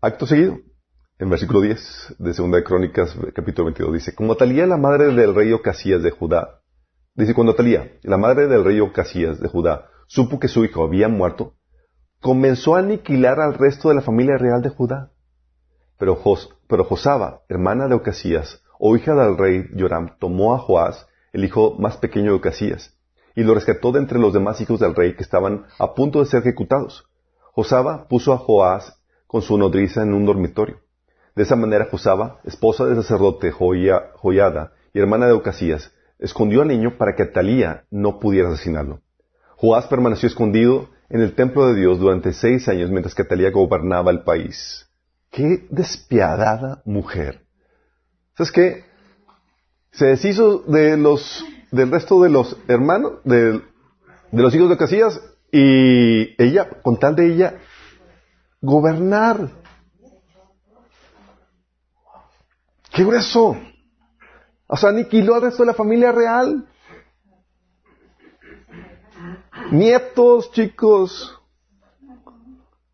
Acto 0.01 0.27
seguido, 0.27 0.59
en 1.19 1.29
versículo 1.29 1.61
10 1.61 2.17
de 2.19 2.35
Segunda 2.35 2.57
de 2.57 2.65
Crónicas, 2.65 3.15
capítulo 3.35 3.67
22, 3.67 3.93
dice, 3.93 4.15
como 4.15 4.33
Atalía, 4.33 4.67
la 4.67 4.79
madre 4.79 5.13
del 5.13 5.35
rey 5.35 5.53
Ocasías 5.53 6.03
de 6.03 6.11
Judá, 6.11 6.60
Dice, 7.15 7.35
cuando 7.35 7.55
Talía, 7.55 7.99
la 8.03 8.17
madre 8.17 8.47
del 8.47 8.65
rey 8.65 8.81
Ocasías 8.81 9.41
de 9.41 9.49
Judá, 9.49 9.89
supo 10.07 10.39
que 10.39 10.49
su 10.49 10.65
hijo 10.65 10.85
había 10.85 11.09
muerto, 11.09 11.55
comenzó 12.21 12.77
a 12.77 12.81
aniquilar 12.81 13.41
al 13.41 13.55
resto 13.55 13.89
de 13.89 13.97
la 13.97 14.01
familia 14.01 14.39
real 14.39 14.63
de 14.63 14.71
Judá. 14.71 15.11
Pero, 15.99 16.15
Jos, 16.15 16.57
pero 16.69 16.85
Josaba, 16.85 17.43
hermana 17.49 17.89
de 17.89 17.97
Ocasías, 17.97 18.63
o 18.79 18.97
hija 18.97 19.15
del 19.15 19.37
rey 19.37 19.65
Joram, 19.77 20.17
tomó 20.19 20.55
a 20.55 20.59
Joás, 20.59 21.07
el 21.33 21.45
hijo 21.45 21.77
más 21.79 21.97
pequeño 21.97 22.31
de 22.31 22.37
Ocasías, 22.37 22.97
y 23.35 23.43
lo 23.43 23.55
rescató 23.55 23.93
de 23.93 23.99
entre 23.99 24.19
los 24.19 24.33
demás 24.33 24.61
hijos 24.61 24.81
del 24.81 24.95
rey 24.95 25.15
que 25.17 25.23
estaban 25.23 25.67
a 25.79 25.95
punto 25.95 26.21
de 26.21 26.27
ser 26.27 26.41
ejecutados. 26.41 27.07
Josaba 27.53 28.07
puso 28.09 28.33
a 28.33 28.39
Joás 28.39 29.01
con 29.27 29.43
su 29.43 29.59
nodriza 29.59 30.03
en 30.03 30.15
un 30.15 30.27
dormitorio. 30.27 30.79
De 31.35 31.43
esa 31.43 31.57
manera 31.57 31.89
Josaba, 31.91 32.41
esposa 32.45 32.87
del 32.87 32.97
sacerdote 32.97 33.51
Joiada 33.51 34.73
y 34.93 34.99
hermana 34.99 35.27
de 35.27 35.33
Ocasías, 35.33 35.93
escondió 36.21 36.63
al 36.63 36.69
niño 36.69 36.97
para 36.97 37.17
que 37.17 37.25
Atalía 37.25 37.85
no 37.91 38.21
pudiera 38.21 38.51
asesinarlo. 38.51 39.01
Joás 39.57 39.87
permaneció 39.87 40.29
escondido 40.29 40.89
en 41.09 41.21
el 41.21 41.35
templo 41.35 41.67
de 41.67 41.81
Dios 41.81 41.99
durante 41.99 42.33
seis 42.33 42.69
años 42.69 42.91
mientras 42.91 43.15
que 43.15 43.23
Atalía 43.23 43.51
gobernaba 43.51 44.11
el 44.11 44.23
país. 44.23 44.89
¡Qué 45.31 45.67
despiadada 45.71 46.83
mujer! 46.85 47.43
¿Sabes 48.37 48.53
qué? 48.53 48.85
Se 49.93 50.07
deshizo 50.07 50.61
de 50.61 50.97
los, 50.97 51.45
del 51.73 51.91
resto 51.91 52.23
de 52.23 52.31
los 52.31 52.57
hermanos, 52.69 53.15
de, 53.25 53.53
de 53.53 54.43
los 54.43 54.55
hijos 54.55 54.69
de 54.71 54.77
Casillas, 54.77 55.21
y 55.53 56.41
ella, 56.43 56.69
con 56.83 56.99
tal 56.99 57.17
de 57.17 57.27
ella, 57.27 57.59
gobernar. 58.61 59.51
¡Qué 62.93 63.05
grueso! 63.05 63.57
O 64.73 64.77
sea, 64.77 64.91
aniquiló 64.91 65.35
al 65.35 65.43
resto 65.43 65.65
de 65.65 65.67
la 65.67 65.75
familia 65.75 66.13
real. 66.13 66.65
Nietos, 69.73 70.53
chicos. 70.53 71.37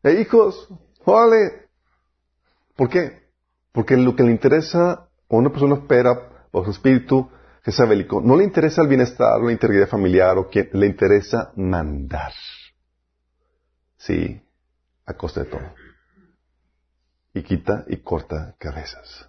E 0.03 0.22
hijos. 0.22 0.68
Órale. 1.05 1.68
¿Por 2.77 2.89
qué? 2.89 3.29
Porque 3.72 3.95
lo 3.99 4.16
que 4.16 4.22
le 4.22 4.31
interesa 4.31 4.91
a 4.93 5.09
una 5.29 5.51
persona 5.51 5.74
espera 5.74 6.49
por 6.51 6.64
su 6.64 6.70
espíritu 6.70 7.31
jezabelico, 7.62 8.22
no 8.22 8.37
le 8.37 8.45
interesa 8.45 8.81
el 8.81 8.89
bienestar 8.89 9.39
o 9.39 9.45
la 9.45 9.53
integridad 9.53 9.87
familiar 9.87 10.39
o 10.39 10.49
quien, 10.49 10.70
le 10.72 10.87
interesa 10.87 11.53
mandar. 11.57 12.33
Sí, 13.99 14.41
a 15.05 15.12
costa 15.12 15.43
de 15.43 15.51
todo. 15.51 15.74
Y 17.35 17.43
quita 17.43 17.85
y 17.87 17.99
corta 17.99 18.55
cabezas. 18.59 19.26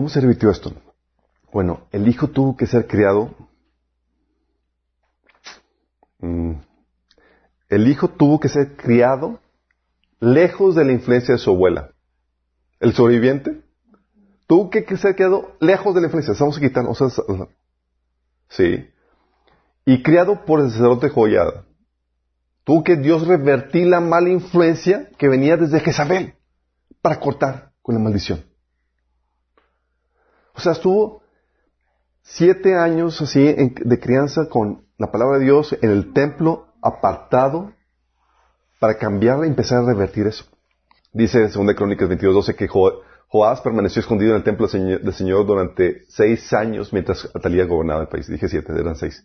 ¿Cómo 0.00 0.08
se 0.08 0.22
revirtió 0.22 0.50
esto? 0.50 0.72
Bueno, 1.52 1.86
el 1.92 2.08
hijo 2.08 2.28
tuvo 2.28 2.56
que 2.56 2.66
ser 2.66 2.86
criado. 2.86 3.34
Mm, 6.20 6.54
el 7.68 7.86
hijo 7.86 8.08
tuvo 8.08 8.40
que 8.40 8.48
ser 8.48 8.76
criado 8.76 9.40
lejos 10.18 10.74
de 10.74 10.86
la 10.86 10.92
influencia 10.92 11.34
de 11.34 11.38
su 11.38 11.50
abuela. 11.50 11.90
El 12.78 12.94
sobreviviente 12.94 13.60
tuvo 14.46 14.70
que 14.70 14.96
ser 14.96 15.16
criado 15.16 15.54
lejos 15.60 15.94
de 15.94 16.00
la 16.00 16.06
influencia. 16.06 16.34
Vamos 16.40 16.56
a 16.56 16.60
quitar, 16.62 16.86
sí. 18.48 18.88
Y 19.84 20.02
criado 20.02 20.46
por 20.46 20.60
el 20.60 20.70
sacerdote 20.70 21.10
Joyada. 21.10 21.66
Tuvo 22.64 22.84
que 22.84 22.96
Dios 22.96 23.26
revertir 23.26 23.86
la 23.86 24.00
mala 24.00 24.30
influencia 24.30 25.10
que 25.18 25.28
venía 25.28 25.58
desde 25.58 25.80
Jezabel 25.80 26.36
para 27.02 27.20
cortar 27.20 27.72
con 27.82 27.94
la 27.96 28.00
maldición. 28.00 28.49
O 30.54 30.60
sea, 30.60 30.72
estuvo 30.72 31.22
siete 32.22 32.76
años 32.76 33.20
así 33.20 33.42
de 33.44 34.00
crianza 34.00 34.48
con 34.48 34.84
la 34.98 35.10
palabra 35.10 35.38
de 35.38 35.44
Dios 35.44 35.76
en 35.80 35.90
el 35.90 36.12
templo 36.12 36.66
apartado 36.82 37.72
para 38.78 38.98
cambiarla 38.98 39.46
y 39.46 39.50
empezar 39.50 39.78
a 39.78 39.86
revertir 39.86 40.26
eso. 40.26 40.44
Dice 41.12 41.42
en 41.42 41.50
2 41.66 41.74
Crónicas 41.74 42.08
22.12 42.08 42.54
que 42.54 42.68
Joás 42.68 43.60
permaneció 43.60 44.00
escondido 44.00 44.32
en 44.32 44.38
el 44.38 44.44
templo 44.44 44.66
del 44.66 45.12
Señor 45.12 45.46
durante 45.46 46.04
seis 46.08 46.52
años 46.52 46.92
mientras 46.92 47.28
Atalía 47.34 47.64
gobernaba 47.64 48.02
el 48.02 48.08
país. 48.08 48.28
Dije 48.28 48.48
siete, 48.48 48.72
eran 48.72 48.96
seis. 48.96 49.24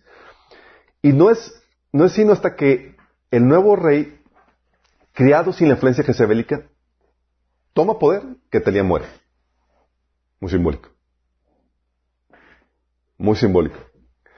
Y 1.01 1.13
no 1.13 1.29
es, 1.29 1.61
no 1.91 2.05
es 2.05 2.13
sino 2.13 2.31
hasta 2.33 2.55
que 2.55 2.95
el 3.31 3.47
nuevo 3.47 3.75
rey, 3.75 4.19
criado 5.13 5.53
sin 5.53 5.67
la 5.67 5.75
influencia 5.75 6.03
jezebélica, 6.03 6.63
toma 7.73 7.99
poder 7.99 8.23
que 8.49 8.57
Atalía 8.57 8.83
muere. 8.83 9.05
Muy 10.39 10.49
simbólico. 10.49 10.94
Muy 13.17 13.35
simbólico. 13.35 13.77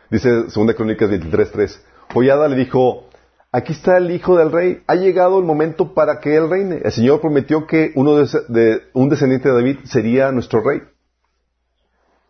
Dice 0.10 0.30
2 0.30 0.54
Crónicas 0.76 1.10
23.3. 1.10 1.80
Joyada 2.14 2.48
le 2.48 2.56
dijo 2.56 3.08
aquí 3.52 3.74
está 3.74 3.98
el 3.98 4.12
hijo 4.12 4.38
del 4.38 4.52
rey, 4.52 4.84
ha 4.88 4.96
llegado 4.96 5.40
el 5.40 5.46
momento 5.46 5.94
para 5.94 6.20
que 6.20 6.36
él 6.36 6.50
reine. 6.50 6.82
El 6.84 6.92
Señor 6.92 7.22
prometió 7.22 7.66
que 7.66 7.92
uno 7.96 8.16
de, 8.16 8.84
un 8.94 9.10
descendiente 9.10 9.50
de 9.50 9.56
David 9.56 9.78
sería 9.86 10.32
nuestro 10.32 10.62
rey. 10.62 10.82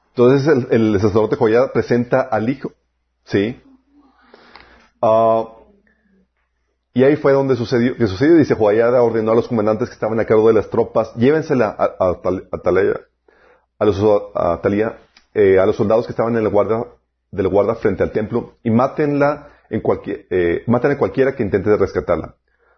Entonces 0.09 0.65
el, 0.71 0.99
sacerdote 0.99 1.35
Joyada 1.35 1.71
presenta 1.71 2.21
al 2.21 2.49
hijo, 2.49 2.71
¿sí? 3.25 3.61
Ah, 5.01 5.53
y 6.93 7.03
ahí 7.03 7.15
fue 7.15 7.33
donde 7.33 7.55
sucedió, 7.55 7.95
que 7.95 8.07
sucedió, 8.07 8.35
dice 8.35 8.55
Joyada 8.55 9.03
ordenó 9.03 9.31
a 9.31 9.35
los 9.35 9.47
comandantes 9.47 9.89
que 9.89 9.93
estaban 9.93 10.19
a 10.19 10.25
cargo 10.25 10.47
de 10.47 10.55
las 10.55 10.71
tropas, 10.71 11.13
llévensela 11.15 11.67
a, 11.67 11.83
a, 11.99 12.09
a 12.09 12.97
a 13.79 13.85
los, 13.85 14.03
a 14.33 14.59
Talía, 14.59 14.97
eh, 15.37 15.59
a 15.59 15.65
los 15.67 15.75
soldados 15.75 16.05
que 16.07 16.13
estaban 16.13 16.35
en 16.35 16.43
el 16.43 16.49
guarda, 16.49 16.85
del 17.31 17.47
guarda 17.47 17.75
frente 17.75 18.01
al 18.03 18.11
templo 18.11 18.57
y 18.63 18.71
mátenla 18.71 19.49
en 19.69 19.81
cualquier, 19.81 20.25
eh, 20.31 20.63
maten 20.65 20.91
a 20.91 20.97
cualquiera 20.97 21.35
que 21.35 21.43
intente 21.43 21.77
rescatarla. 21.77 22.35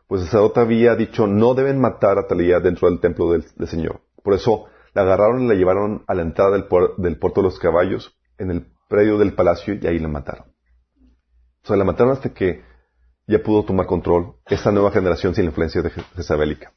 Pues 0.07 0.21
el 0.21 0.27
sacerdote 0.27 0.59
había 0.59 0.95
dicho, 0.95 1.25
no 1.25 1.53
deben 1.53 1.79
matar 1.79 2.17
a 2.17 2.27
Talía 2.27 2.59
dentro 2.59 2.89
del 2.89 2.99
templo 2.99 3.31
del, 3.31 3.45
Señor. 3.67 4.01
Por 4.23 4.33
eso 4.33 4.65
la 4.93 5.03
agarraron 5.03 5.43
y 5.43 5.47
la 5.47 5.53
llevaron 5.53 6.03
a 6.07 6.13
la 6.15 6.23
entrada 6.23 6.51
del, 6.51 6.67
puer- 6.67 6.95
del 6.97 7.17
puerto 7.17 7.41
de 7.41 7.45
los 7.47 7.59
caballos, 7.59 8.17
en 8.37 8.51
el 8.51 8.67
predio 8.89 9.17
del 9.19 9.33
palacio, 9.33 9.75
y 9.79 9.85
ahí 9.87 9.99
la 9.99 10.07
mataron. 10.07 10.47
O 11.63 11.67
sea, 11.67 11.77
la 11.77 11.83
mataron 11.85 12.11
hasta 12.13 12.33
que 12.33 12.63
ya 13.27 13.39
pudo 13.43 13.63
tomar 13.63 13.85
control 13.85 14.33
esta 14.47 14.71
nueva 14.71 14.91
generación 14.91 15.33
sin 15.35 15.45
la 15.45 15.51
influencia 15.51 15.81
de 15.81 15.91
Je- 15.91 16.03
jezabelica. 16.15 16.73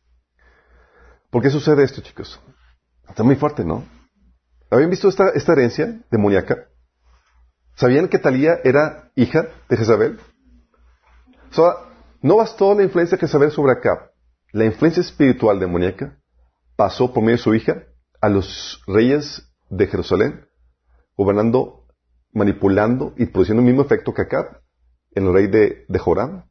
¿Por 1.31 1.43
qué 1.43 1.51
sucede 1.51 1.83
esto, 1.83 2.03
chicos? 2.03 2.39
Está 3.09 3.23
muy 3.23 3.37
fuerte, 3.37 3.65
¿no? 3.65 3.83
¿Habían 4.73 4.89
visto 4.89 5.11
esta, 5.11 5.29
esta 5.35 5.53
herencia 5.53 6.01
demoníaca? 6.11 6.67
¿Sabían 7.75 8.09
que 8.09 8.19
Talía 8.19 8.59
era 8.65 9.13
hija 9.15 9.49
de 9.69 9.77
Jezabel? 9.77 10.19
No 12.23 12.37
bastó 12.37 12.75
la 12.75 12.83
influencia 12.83 13.19
de 13.19 13.21
Jezabel 13.21 13.51
sobre 13.51 13.73
Acab. 13.73 14.13
La 14.51 14.65
influencia 14.65 15.03
espiritual 15.03 15.61
demoníaca 15.61 16.19
pasó 16.75 17.13
por 17.13 17.23
medio 17.23 17.37
de 17.37 17.43
su 17.43 17.55
hija 17.55 17.83
a 18.23 18.31
los 18.31 18.83
reyes 18.87 19.47
de 19.69 19.89
Jerusalén, 19.89 20.47
gobernando, 21.19 21.87
manipulando 22.33 23.13
y 23.19 23.27
produciendo 23.27 23.61
el 23.61 23.67
mismo 23.67 23.83
efecto 23.83 24.15
que 24.15 24.23
Acab, 24.23 24.63
en 25.11 25.27
el 25.27 25.35
rey 25.35 25.49
de, 25.49 25.85
de 25.87 25.99
Joram, 25.99 26.47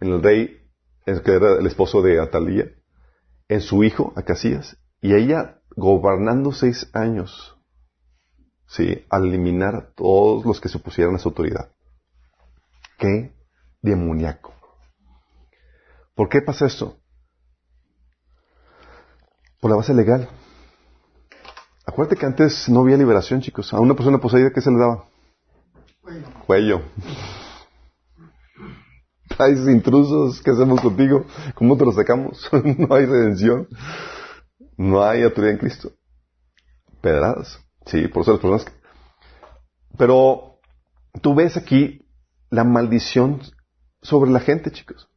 en 0.00 0.14
el 0.14 0.22
rey 0.22 0.62
en 1.04 1.20
que 1.20 1.32
era 1.32 1.58
el 1.58 1.66
esposo 1.66 2.00
de 2.00 2.22
Atalía, 2.22 2.70
en 3.48 3.60
su 3.60 3.84
hijo 3.84 4.14
Acasías, 4.16 4.78
y 5.02 5.14
ella 5.14 5.60
gobernando 5.76 6.52
seis 6.52 6.88
años, 6.92 7.56
sí, 8.66 9.04
al 9.10 9.26
eliminar 9.26 9.74
a 9.74 9.92
todos 9.94 10.44
los 10.44 10.60
que 10.60 10.68
se 10.68 10.78
opusieran 10.78 11.14
a 11.14 11.18
su 11.18 11.28
autoridad. 11.28 11.70
¡Qué 12.98 13.34
demoníaco! 13.82 14.54
¿Por 16.14 16.28
qué 16.28 16.40
pasa 16.40 16.66
esto? 16.66 16.96
Por 19.60 19.70
la 19.70 19.76
base 19.76 19.94
legal. 19.94 20.28
Acuérdate 21.86 22.16
que 22.16 22.26
antes 22.26 22.68
no 22.68 22.80
había 22.80 22.96
liberación, 22.96 23.40
chicos. 23.40 23.74
A 23.74 23.80
una 23.80 23.94
persona 23.94 24.18
poseída, 24.18 24.50
¿qué 24.52 24.60
se 24.60 24.70
le 24.70 24.78
daba? 24.78 25.04
Bueno, 26.02 26.28
Cuello. 26.46 26.82
Traes 29.28 29.66
intrusos, 29.66 30.40
¿qué 30.42 30.50
hacemos 30.52 30.80
contigo? 30.80 31.24
¿Cómo 31.54 31.76
te 31.76 31.84
los 31.84 31.96
sacamos? 31.96 32.48
no 32.78 32.94
hay 32.94 33.06
redención. 33.06 33.66
No 34.76 35.04
hay 35.04 35.22
autoridad 35.22 35.52
en 35.54 35.58
Cristo. 35.58 35.92
Pedradas. 37.00 37.60
Sí, 37.86 38.08
por 38.08 38.22
eso 38.22 38.32
las 38.32 38.40
personas... 38.40 38.66
Pero 39.96 40.60
tú 41.22 41.34
ves 41.34 41.56
aquí 41.56 42.06
la 42.50 42.64
maldición 42.64 43.40
sobre 44.02 44.30
la 44.30 44.40
gente, 44.40 44.70
chicos. 44.70 45.08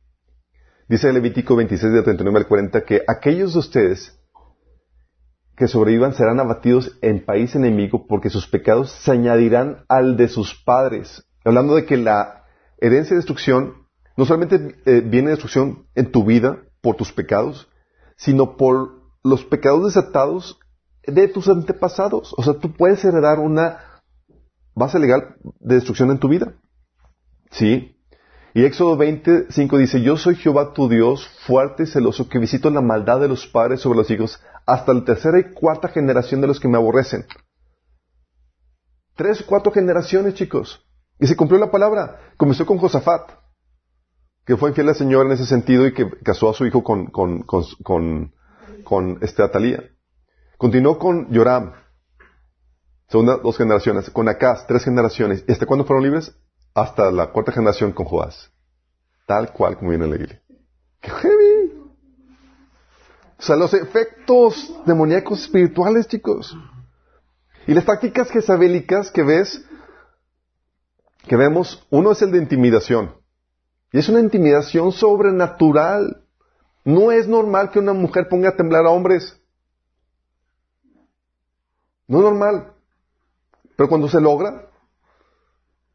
Dice 0.88 1.12
Levítico 1.12 1.56
26, 1.56 1.92
de 1.92 2.04
39 2.04 2.40
al 2.40 2.48
40, 2.48 2.86
que 2.86 3.02
aquellos 3.08 3.54
de 3.54 3.60
ustedes 3.60 4.18
que 5.58 5.68
sobrevivan 5.68 6.14
serán 6.14 6.40
abatidos 6.40 6.98
en 7.02 7.26
país 7.26 7.56
enemigo 7.56 8.06
porque 8.08 8.30
sus 8.30 8.48
pecados 8.48 8.92
se 8.92 9.12
añadirán 9.12 9.86
al 9.90 10.16
de 10.16 10.28
sus 10.28 10.54
padres. 10.64 11.26
Hablando 11.44 11.76
de 11.76 11.86
que 11.86 11.98
la 11.98 12.46
herencia 12.80 13.16
de 13.16 13.18
destrucción 13.18 13.88
no 14.16 14.26
solamente 14.26 14.76
eh, 14.86 15.02
viene 15.04 15.32
destrucción 15.32 15.88
en 15.96 16.12
tu 16.12 16.24
vida 16.24 16.60
por 16.82 16.96
tus 16.96 17.12
pecados, 17.12 17.68
sino 18.18 18.56
por 18.56 18.97
los 19.24 19.44
pecados 19.46 19.86
desatados 19.86 20.60
de 21.06 21.28
tus 21.28 21.48
antepasados. 21.48 22.34
O 22.38 22.44
sea, 22.44 22.54
tú 22.54 22.74
puedes 22.74 23.04
heredar 23.04 23.40
una 23.40 24.02
base 24.76 25.00
legal 25.00 25.36
de 25.60 25.76
destrucción 25.76 26.12
en 26.12 26.20
tu 26.20 26.28
vida. 26.28 26.54
¿Sí? 27.52 27.98
Y 28.54 28.66
Éxodo 28.66 28.98
25 28.98 29.78
dice, 29.78 30.02
yo 30.02 30.18
soy 30.18 30.36
Jehová 30.36 30.74
tu 30.74 30.90
Dios, 30.90 31.28
fuerte 31.46 31.84
y 31.84 31.86
celoso, 31.86 32.28
que 32.28 32.40
visito 32.40 32.70
la 32.70 32.82
maldad 32.82 33.20
de 33.20 33.28
los 33.28 33.46
padres 33.46 33.82
sobre 33.82 33.98
los 33.98 34.10
hijos, 34.10 34.42
hasta 34.66 34.94
la 34.94 35.04
tercera 35.04 35.40
y 35.40 35.54
cuarta 35.54 35.90
generación 35.90 36.42
de 36.42 36.48
los 36.48 36.60
que 36.60 36.68
me 36.68 36.78
aborrecen. 36.78 37.26
Tres 39.16 39.44
cuatro 39.44 39.72
generaciones, 39.72 40.34
chicos. 40.34 40.84
Y 41.20 41.28
se 41.28 41.36
cumplió 41.36 41.60
la 41.60 41.72
palabra. 41.72 42.20
Comenzó 42.38 42.66
con 42.66 42.78
Josafat, 42.78 43.32
que 44.46 44.58
fue 44.58 44.70
infiel 44.70 44.90
al 44.90 44.96
Señor 44.96 45.26
en 45.26 45.34
ese 45.34 45.46
sentido 45.46 45.86
y 45.86 45.94
que 45.94 46.10
casó 46.24 46.50
a 46.50 46.54
su 46.54 46.66
hijo 46.66 46.84
con, 46.84 47.08
con, 47.08 48.34
con 48.84 49.20
este 49.22 49.44
Atalía. 49.44 49.84
Continuó 50.58 50.98
con 50.98 51.32
Yoram, 51.32 51.74
segunda 53.08 53.38
dos 53.38 53.58
generaciones, 53.58 54.10
con 54.10 54.28
Acaz, 54.28 54.66
tres 54.68 54.84
generaciones. 54.84 55.44
¿Y 55.48 55.52
hasta 55.52 55.66
cuándo 55.66 55.86
fueron 55.86 56.04
libres? 56.04 56.36
Hasta 56.74 57.12
la 57.12 57.32
cuarta 57.32 57.52
generación 57.52 57.92
con 57.92 58.06
Joás. 58.06 58.52
Tal 59.26 59.52
cual 59.52 59.78
como 59.78 59.90
viene 59.90 60.06
en 60.06 60.12
la 60.12 60.18
Biblia. 60.18 60.42
¡Qué 61.02 61.10
heavy! 61.10 61.74
O 63.40 63.42
sea, 63.42 63.56
los 63.56 63.74
efectos 63.74 64.74
demoníacos 64.86 65.42
espirituales, 65.44 66.08
chicos. 66.08 66.56
Y 67.68 67.74
las 67.74 67.86
tácticas 67.86 68.32
jezabélicas 68.32 69.12
que 69.12 69.24
ves, 69.24 69.64
que 71.28 71.36
vemos, 71.36 71.86
uno 71.90 72.12
es 72.12 72.22
el 72.22 72.32
de 72.32 72.40
intimidación. 72.40 73.16
Y 73.92 74.00
es 74.00 74.10
una 74.10 74.22
intimidación 74.22 74.92
sobrenatural. 74.92 76.24
No 76.88 77.12
es 77.12 77.28
normal 77.28 77.70
que 77.70 77.80
una 77.80 77.92
mujer 77.92 78.30
ponga 78.30 78.48
a 78.48 78.56
temblar 78.56 78.86
a 78.86 78.92
hombres. 78.92 79.38
No 82.08 82.20
es 82.20 82.24
normal. 82.24 82.72
Pero 83.76 83.90
cuando 83.90 84.08
se 84.08 84.22
logra, 84.22 84.70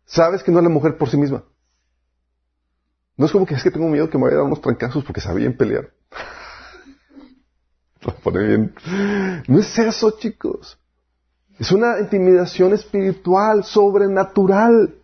sabes 0.04 0.42
que 0.42 0.52
no 0.52 0.58
es 0.58 0.64
la 0.64 0.68
mujer 0.68 0.98
por 0.98 1.08
sí 1.08 1.16
misma. 1.16 1.44
No 3.16 3.24
es 3.24 3.32
como 3.32 3.46
que 3.46 3.54
es 3.54 3.62
que 3.62 3.70
tengo 3.70 3.88
miedo 3.88 4.10
que 4.10 4.18
me 4.18 4.24
vaya 4.24 4.34
a 4.34 4.38
dar 4.40 4.46
unos 4.46 4.60
trancazos 4.60 5.02
porque 5.02 5.22
sabían 5.22 5.54
pelear. 5.54 5.94
Pone 8.22 8.46
bien. 8.46 8.74
No 9.48 9.60
es 9.60 9.78
eso, 9.78 10.18
chicos. 10.18 10.78
Es 11.58 11.72
una 11.72 12.00
intimidación 12.00 12.74
espiritual, 12.74 13.64
sobrenatural. 13.64 14.94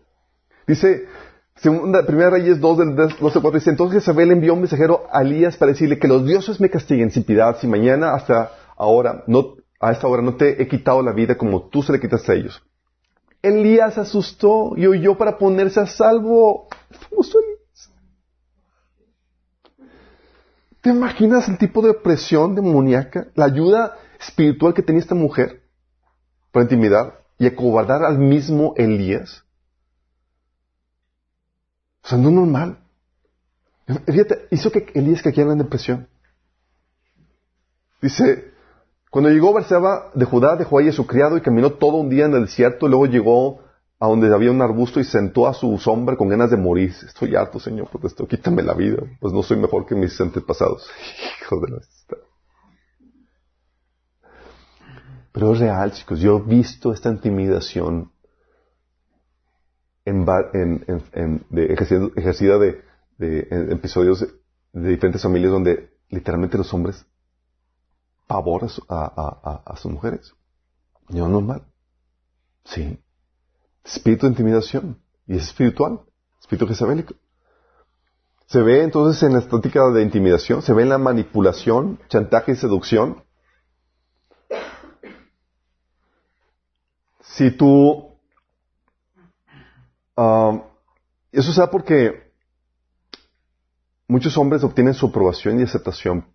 Dice, 0.67 1.07
segunda, 1.61 2.05
primera 2.05 2.29
Reyes 2.31 2.59
2 2.59 2.77
del 2.77 2.95
12 2.95 3.17
4 3.19 3.51
dice, 3.51 3.69
entonces 3.69 4.03
Isabel 4.03 4.31
envió 4.31 4.53
un 4.53 4.59
mensajero 4.59 5.05
a 5.11 5.21
Elías 5.21 5.57
para 5.57 5.71
decirle 5.71 5.99
que 5.99 6.07
los 6.07 6.25
dioses 6.25 6.59
me 6.59 6.69
castiguen 6.69 7.11
sin 7.11 7.23
piedad, 7.23 7.57
si 7.59 7.67
mañana 7.67 8.13
hasta 8.13 8.51
ahora, 8.75 9.23
no, 9.27 9.55
a 9.79 9.91
esta 9.91 10.07
hora 10.07 10.21
no 10.21 10.35
te 10.35 10.61
he 10.61 10.67
quitado 10.67 11.01
la 11.01 11.11
vida 11.11 11.37
como 11.37 11.69
tú 11.69 11.83
se 11.83 11.91
le 11.91 11.99
quitaste 11.99 12.31
a 12.31 12.35
ellos. 12.35 12.61
Elías 13.41 13.97
asustó 13.97 14.73
y 14.75 14.87
huyó 14.87 15.17
para 15.17 15.37
ponerse 15.37 15.79
a 15.79 15.85
salvo. 15.85 16.67
¿Te 20.81 20.89
imaginas 20.89 21.47
el 21.47 21.57
tipo 21.57 21.81
de 21.81 21.91
opresión 21.91 22.55
demoníaca? 22.55 23.27
La 23.35 23.45
ayuda 23.45 23.97
espiritual 24.19 24.73
que 24.73 24.81
tenía 24.81 25.01
esta 25.01 25.15
mujer 25.15 25.61
para 26.51 26.63
intimidar 26.63 27.21
y 27.37 27.47
acobardar 27.47 28.03
al 28.03 28.17
mismo 28.17 28.73
Elías. 28.75 29.43
O 32.03 32.07
sea, 32.07 32.17
no 32.17 32.31
normal. 32.31 32.79
Fíjate, 34.05 34.47
hizo 34.51 34.71
que 34.71 34.91
Elías 34.93 35.21
cayera 35.21 35.51
en 35.51 35.57
depresión. 35.57 36.07
Dice, 38.01 38.51
cuando 39.09 39.29
llegó 39.29 39.53
Berseba 39.53 40.11
de 40.13 40.25
Judá, 40.25 40.55
dejó 40.55 40.79
ahí 40.79 40.89
a 40.89 40.93
su 40.93 41.07
criado 41.07 41.37
y 41.37 41.41
caminó 41.41 41.71
todo 41.73 41.97
un 41.97 42.09
día 42.09 42.25
en 42.25 42.33
el 42.33 42.45
desierto, 42.45 42.85
y 42.85 42.89
luego 42.89 43.07
llegó 43.07 43.61
a 43.99 44.07
donde 44.07 44.33
había 44.33 44.51
un 44.51 44.61
arbusto 44.61 44.99
y 44.99 45.03
sentó 45.03 45.47
a 45.47 45.53
su 45.53 45.77
sombra 45.77 46.15
con 46.15 46.29
ganas 46.29 46.51
de 46.51 46.57
morir. 46.57 46.93
Estoy 47.05 47.35
harto, 47.35 47.59
Señor, 47.59 47.89
protesto, 47.89 48.27
quítame 48.27 48.61
la 48.63 48.73
vida, 48.73 49.03
pues 49.19 49.33
no 49.33 49.43
soy 49.43 49.57
mejor 49.57 49.85
que 49.85 49.95
mis 49.95 50.19
antepasados. 50.21 50.87
Hijo 51.41 51.59
de 51.59 51.71
la... 51.71 51.79
Pero 55.31 55.53
es 55.53 55.59
real, 55.59 55.91
chicos. 55.91 56.19
Yo 56.19 56.37
he 56.37 56.41
visto 56.41 56.91
esta 56.91 57.09
intimidación 57.09 58.11
ejercida, 62.15 62.57
de, 62.57 62.83
episodios 63.71 64.19
de, 64.73 64.89
diferentes 64.89 65.21
familias 65.21 65.51
donde 65.51 65.91
literalmente 66.09 66.57
los 66.57 66.73
hombres 66.73 67.05
pavor 68.27 68.65
a, 68.65 68.69
su- 68.69 68.85
a- 68.87 69.05
a- 69.05 69.49
a- 69.51 69.63
a 69.73 69.77
sus 69.77 69.91
mujeres. 69.91 70.33
No 71.09 71.25
es 71.25 71.31
normal. 71.31 71.63
Sí. 72.65 72.99
Espíritu 73.83 74.25
de 74.27 74.31
intimidación. 74.31 74.99
Y 75.27 75.37
es 75.37 75.43
espiritual. 75.43 76.01
Espíritu 76.39 76.67
jezabélico. 76.67 77.15
Se 78.45 78.61
ve 78.61 78.83
entonces 78.83 79.21
en 79.23 79.33
la 79.33 79.39
estática 79.39 79.89
de 79.91 80.01
intimidación, 80.01 80.61
se 80.63 80.73
ve 80.73 80.81
en 80.83 80.89
la 80.89 80.97
manipulación, 80.97 81.99
chantaje 82.09 82.53
y 82.53 82.55
seducción. 82.55 83.23
Si 87.21 87.51
tú... 87.51 88.08
ah, 90.19 90.63
eso 91.31 91.53
se 91.53 91.61
da 91.61 91.69
porque 91.69 92.31
muchos 94.07 94.37
hombres 94.37 94.63
obtienen 94.63 94.93
su 94.93 95.07
aprobación 95.07 95.59
y 95.59 95.63
aceptación. 95.63 96.25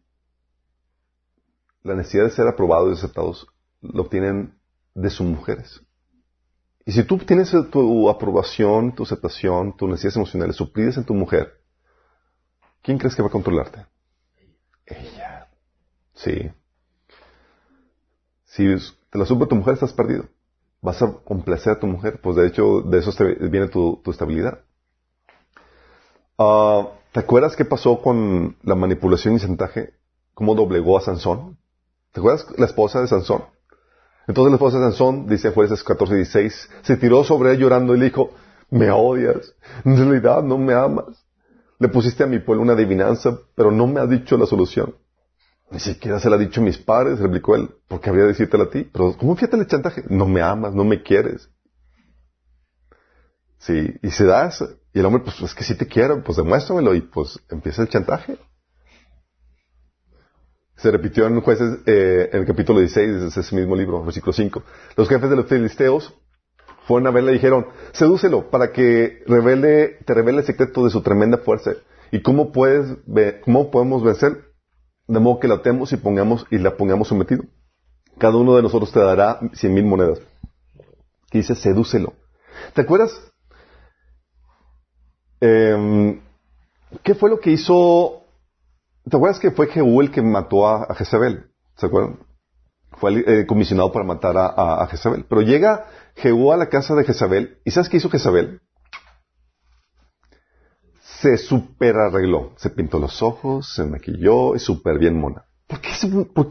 La 1.83 1.95
necesidad 1.95 2.25
de 2.25 2.31
ser 2.31 2.49
aprobados 2.49 2.91
y 2.91 2.99
aceptados 2.99 3.47
lo 3.83 4.03
obtienen 4.03 4.59
de 4.95 5.11
sus 5.11 5.27
mujeres. 5.27 5.83
Y 6.87 6.93
si 6.93 7.03
tú 7.05 7.19
tienes 7.19 7.51
tu 7.71 8.09
aprobación, 8.09 8.95
tu 8.95 9.03
aceptación, 9.03 9.77
tus 9.77 9.89
necesidades 9.89 10.17
emocionales 10.17 10.57
suplidas 10.57 10.97
en 10.97 11.05
tu 11.05 11.15
mujer, 11.15 11.61
¿quién 12.83 12.99
crees 12.99 13.15
que 13.15 13.23
va 13.23 13.29
a 13.29 13.33
controlarte? 13.33 13.87
Ella. 14.87 15.49
Sí. 16.15 16.51
Si 18.45 18.65
te 19.11 19.19
la 19.19 19.25
supo 19.25 19.49
tu 19.49 19.57
mujer, 19.57 19.75
estás 19.75 19.93
perdido. 19.93 20.29
Vas 20.85 21.01
a 21.01 21.11
complacer 21.25 21.73
a 21.73 21.81
tu 21.81 21.87
mujer, 21.87 22.21
pues 22.23 22.37
de 22.37 22.47
hecho 22.47 22.83
de 22.83 22.99
eso 22.99 23.11
viene 23.41 23.69
tu, 23.69 24.03
tu 24.05 24.11
estabilidad. 24.11 24.61
Ah, 26.39 26.89
¿Te 27.11 27.21
acuerdas 27.21 27.57
qué 27.57 27.65
pasó 27.65 28.03
con 28.03 28.59
la 28.63 28.75
manipulación 28.75 29.35
y 29.35 29.41
chantaje? 29.41 29.95
¿Cómo 30.35 30.55
doblegó 30.55 30.99
a 30.99 31.01
Sansón? 31.01 31.57
¿Te 32.13 32.21
acuerdas 32.21 32.47
la 32.59 32.67
esposa 32.67 33.01
de 33.01 33.09
Sansón? 33.09 33.45
Entonces 34.27 34.51
la 34.51 34.57
esposa 34.57 34.77
de 34.77 34.85
Sansón, 34.85 35.27
dice 35.27 35.53
jueces 35.53 35.83
14 35.83 36.13
y 36.13 36.17
16, 36.19 36.71
se 36.83 36.97
tiró 36.99 37.25
sobre 37.25 37.53
él 37.53 37.61
llorando 37.61 37.95
y 37.95 37.99
le 37.99 38.05
dijo, 38.05 38.33
me 38.69 38.91
odias, 38.91 39.55
en 39.87 39.97
realidad 39.97 40.43
no 40.43 40.59
me 40.59 40.75
amas. 40.75 41.25
Le 41.79 41.89
pusiste 41.89 42.25
a 42.25 42.27
mi 42.27 42.41
pueblo 42.41 42.63
una 42.63 42.75
adivinanza, 42.75 43.39
pero 43.55 43.71
no 43.71 43.87
me 43.87 44.01
has 44.01 44.11
dicho 44.11 44.37
la 44.37 44.45
solución. 44.45 44.95
Ni 45.75 45.81
siquiera 45.81 46.21
se 46.21 46.31
la 46.31 46.37
ha 46.37 46.39
dicho 46.39 46.61
a 46.61 46.65
mis 46.65 46.79
padres, 46.79 47.19
replicó 47.19 47.57
él, 47.57 47.69
porque 47.89 48.09
habría 48.09 48.27
de 48.27 48.29
decírtela 48.29 48.63
a 48.63 48.71
ti. 48.71 48.89
Pero 48.93 49.17
¿cómo 49.19 49.35
fíjate 49.35 49.57
el 49.57 49.67
chantaje? 49.67 50.05
No 50.09 50.25
me 50.29 50.41
amas, 50.41 50.73
no 50.73 50.85
me 50.85 51.03
quieres. 51.03 51.51
Sí, 53.59 53.93
y 54.01 54.11
se 54.13 54.25
da 54.25 54.47
eso. 54.47 54.69
Y 54.93 55.01
el 55.01 55.07
hombre, 55.07 55.25
pues 55.25 55.41
es 55.41 55.53
que 55.53 55.65
sí 55.65 55.75
te 55.75 55.89
quiero, 55.89 56.23
pues 56.23 56.37
demuéstramelo. 56.37 56.95
Y 56.95 57.01
pues 57.01 57.41
empieza 57.51 57.83
el 57.83 57.89
chantaje. 57.89 58.39
Se 60.77 60.93
repitió 60.93 61.27
en 61.27 61.41
jueces, 61.41 61.81
eh, 61.87 62.31
en 62.33 62.43
el 62.43 62.47
capítulo 62.47 62.79
16 62.79 63.35
de 63.35 63.41
ese 63.41 63.57
mismo 63.57 63.75
libro, 63.75 64.05
versículo 64.05 64.33
5. 64.33 64.63
Los 64.97 65.09
jefes 65.09 65.29
de 65.29 65.35
los 65.35 65.47
filisteos 65.47 66.15
fueron 66.87 67.09
a 67.09 67.11
verle 67.11 67.33
y 67.33 67.35
dijeron, 67.35 67.67
sedúcelo 67.91 68.49
para 68.49 68.71
que 68.71 69.25
revele, 69.27 69.99
te 70.07 70.15
revele 70.15 70.39
el 70.39 70.47
secreto 70.47 70.85
de 70.85 70.91
su 70.91 71.03
tremenda 71.03 71.39
fuerza. 71.39 71.73
¿Y 72.13 72.23
cómo 72.23 72.53
puedes, 72.53 72.97
cómo 73.45 73.73
podemos 73.73 74.05
vencer? 74.05 74.54
De 75.07 75.21
modo 75.21 75.39
que 75.41 75.49
la 75.49 75.57
atemos 75.57 75.93
y 75.93 75.97
pongamos, 75.97 76.47
y 76.51 76.59
la 76.59 76.77
pongamos 76.77 77.09
sometido. 77.09 77.45
Cada 78.19 78.37
uno 78.37 78.57
de 78.57 78.63
nosotros 78.63 78.93
te 78.93 79.01
dará 79.01 79.39
cien 79.55 79.75
mil 79.75 79.85
monedas. 79.85 80.19
Dice, 81.33 81.55
sedúcelo. 81.55 82.15
¿Te 82.75 82.83
acuerdas? 82.83 83.13
Em, 85.41 86.21
¿Qué 87.03 87.15
fue 87.15 87.29
lo 87.31 87.41
que 87.41 87.51
hizo? 87.51 88.23
¿Te 89.09 89.17
acuerdas 89.17 89.41
que 89.41 89.51
fue 89.51 89.67
Jehú 89.67 90.01
el 90.01 90.11
que 90.11 90.23
mató 90.23 90.67
a, 90.67 90.85
a 90.85 90.95
Jezabel? 90.95 91.47
¿Se 91.77 91.87
acuerdan? 91.87 92.19
Fue 92.93 93.13
eh, 93.27 93.47
comisionado 93.47 93.91
para 93.93 94.05
matar 94.05 94.37
a, 94.37 94.83
a- 94.83 94.87
Jezabel. 94.87 95.27
Pero 95.29 95.43
llega 95.43 95.87
Jehú 96.15 96.53
a 96.53 96.57
la 96.57 96.69
casa 96.69 96.95
de 96.95 97.05
Jezabel. 97.05 97.59
¿Y 97.65 97.73
sabes 97.73 97.89
qué 97.89 97.97
hizo 97.97 98.09
Jezabel? 98.09 98.61
Se 101.21 101.37
super 101.39 101.97
arregló. 101.97 102.53
Se 102.57 102.71
pintó 102.71 102.99
los 102.99 103.23
ojos, 103.23 103.73
se 103.75 103.85
maquilló 103.85 104.55
y 104.55 104.59
súper 104.59 104.99
bien 104.99 105.19
mona. 105.19 105.45
¿Por 105.67 105.81
qué, 105.81 105.95
se, 105.95 106.09
por 106.09 106.49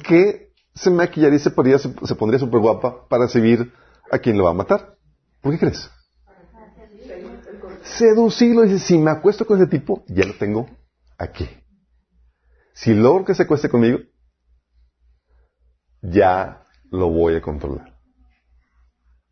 se 0.74 0.90
maquillaría 0.90 1.38
y 1.38 1.40
se, 1.40 1.52
pondría- 1.52 1.78
se, 1.78 2.16
pondría 2.16 2.40
súper 2.40 2.60
guapa 2.60 3.08
para 3.08 3.26
recibir 3.26 3.72
a 4.12 4.18
quien 4.20 4.38
lo 4.38 4.46
va 4.46 4.52
a 4.52 4.56
matar? 4.56 4.98
¿Por 5.42 5.54
qué 5.54 5.60
crees? 5.60 5.90
Seducirlo. 7.84 8.64
Dice, 8.64 8.80
si 8.80 8.98
me 8.98 9.12
acuesto 9.12 9.46
con 9.46 9.60
ese 9.60 9.68
tipo, 9.70 10.04
ya 10.08 10.26
lo 10.26 10.34
tengo 10.36 10.68
aquí. 11.18 11.48
Si 12.74 12.94
logro 12.94 13.26
que 13.26 13.36
se 13.36 13.44
acueste 13.44 13.70
conmigo, 13.70 14.00
ya 16.02 16.66
lo 16.90 17.10
voy 17.10 17.36
a 17.36 17.42
controlar. 17.42 17.94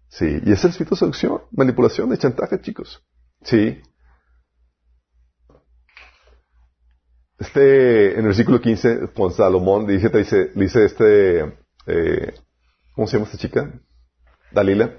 Sí, 0.09 0.41
y 0.45 0.51
es 0.51 0.63
el 0.63 0.71
espíritu 0.71 0.95
de 0.95 0.99
seducción, 0.99 1.41
manipulación, 1.51 2.09
de 2.09 2.17
chantaje, 2.17 2.59
chicos. 2.61 3.01
Sí. 3.43 3.81
Este, 7.41 8.11
en 8.11 8.19
el 8.19 8.27
versículo 8.27 8.61
15, 8.61 9.13
con 9.15 9.33
Salomón, 9.33 9.87
dice, 9.87 10.11
te 10.11 10.19
dice, 10.19 10.51
dice 10.53 10.85
este, 10.85 11.39
eh, 11.87 12.35
¿cómo 12.93 13.07
se 13.07 13.17
llama 13.17 13.25
esta 13.25 13.39
chica? 13.39 13.81
Dalila. 14.51 14.91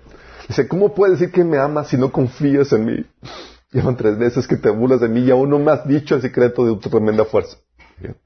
Dice, 0.48 0.66
¿cómo 0.66 0.93
puedes 0.93 1.20
decir 1.20 1.32
que 1.32 1.44
me 1.44 1.59
amas 1.59 1.86
si 1.86 1.97
no 1.97 2.10
confías 2.10 2.73
en 2.73 2.85
mí? 2.85 3.06
Llevan 3.70 3.97
tres 3.97 4.19
veces 4.19 4.48
que 4.48 4.56
te 4.56 4.70
burlas 4.70 5.01
de 5.01 5.09
mí 5.09 5.20
y 5.20 5.31
aún 5.31 5.51
no 5.51 5.60
me 5.60 5.70
has 5.70 5.86
dicho 5.86 6.16
el 6.16 6.20
secreto 6.20 6.64
de 6.64 6.81
tu 6.81 6.90
tremenda 6.90 7.24
fuerza. 7.24 7.59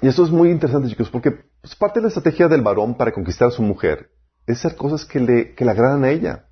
Y 0.00 0.08
eso 0.08 0.24
es 0.24 0.30
muy 0.30 0.50
interesante, 0.50 0.88
chicos, 0.88 1.10
porque 1.10 1.32
pues, 1.60 1.76
parte 1.76 2.00
de 2.00 2.04
la 2.04 2.08
estrategia 2.08 2.48
del 2.48 2.62
varón 2.62 2.96
para 2.96 3.12
conquistar 3.12 3.48
a 3.48 3.50
su 3.50 3.62
mujer 3.62 4.10
es 4.46 4.64
hacer 4.64 4.74
cosas 4.74 5.04
que 5.04 5.20
le, 5.20 5.54
que 5.54 5.66
le 5.66 5.70
agradan 5.70 6.02
a 6.02 6.08
ella. 6.08 6.46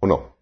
¿O 0.00 0.06
no? 0.06 0.36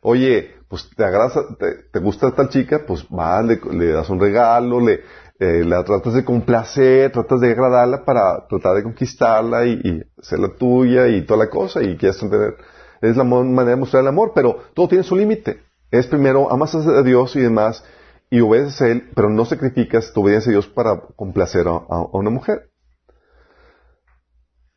Oye, 0.00 0.50
pues 0.68 0.88
te 0.96 1.04
agradas, 1.04 1.36
a- 1.36 1.56
te, 1.56 1.74
te 1.92 1.98
gusta 2.00 2.32
tal 2.34 2.48
chica, 2.48 2.84
pues 2.86 3.06
vas, 3.08 3.44
le, 3.44 3.60
le 3.72 3.92
das 3.92 4.08
un 4.10 4.20
regalo, 4.20 4.80
le, 4.80 5.00
eh, 5.40 5.64
la 5.64 5.84
tratas 5.84 6.14
de 6.14 6.24
complacer, 6.24 7.12
tratas 7.12 7.40
de 7.40 7.50
agradarla 7.52 8.04
para 8.04 8.46
tratar 8.48 8.76
de 8.76 8.82
conquistarla 8.84 9.66
y, 9.66 9.80
y 9.84 10.02
hacerla 10.20 10.50
tuya 10.56 11.08
y 11.08 11.22
toda 11.26 11.44
la 11.44 11.50
cosa 11.50 11.82
y 11.82 11.96
quieres 11.96 12.18
tener, 12.18 12.56
es 13.00 13.16
la 13.16 13.24
manera 13.24 13.70
de 13.70 13.76
mostrar 13.76 14.02
el 14.02 14.08
amor, 14.08 14.32
pero 14.34 14.58
todo 14.74 14.88
tiene 14.88 15.04
su 15.04 15.16
límite. 15.16 15.62
Es 15.90 16.06
primero, 16.06 16.50
amas 16.52 16.74
a 16.74 17.02
Dios 17.02 17.36
y 17.36 17.40
demás, 17.40 17.84
y 18.30 18.40
obedeces 18.40 18.80
a 18.82 18.88
Él, 18.88 19.10
pero 19.14 19.28
no 19.30 19.44
sacrificas 19.44 20.12
tu 20.12 20.22
obediencia 20.22 20.50
a 20.50 20.54
Dios 20.54 20.66
para 20.68 21.00
complacer 21.16 21.68
a, 21.68 21.72
a- 21.72 21.84
a 22.12 22.18
una 22.18 22.30
mujer. 22.30 22.70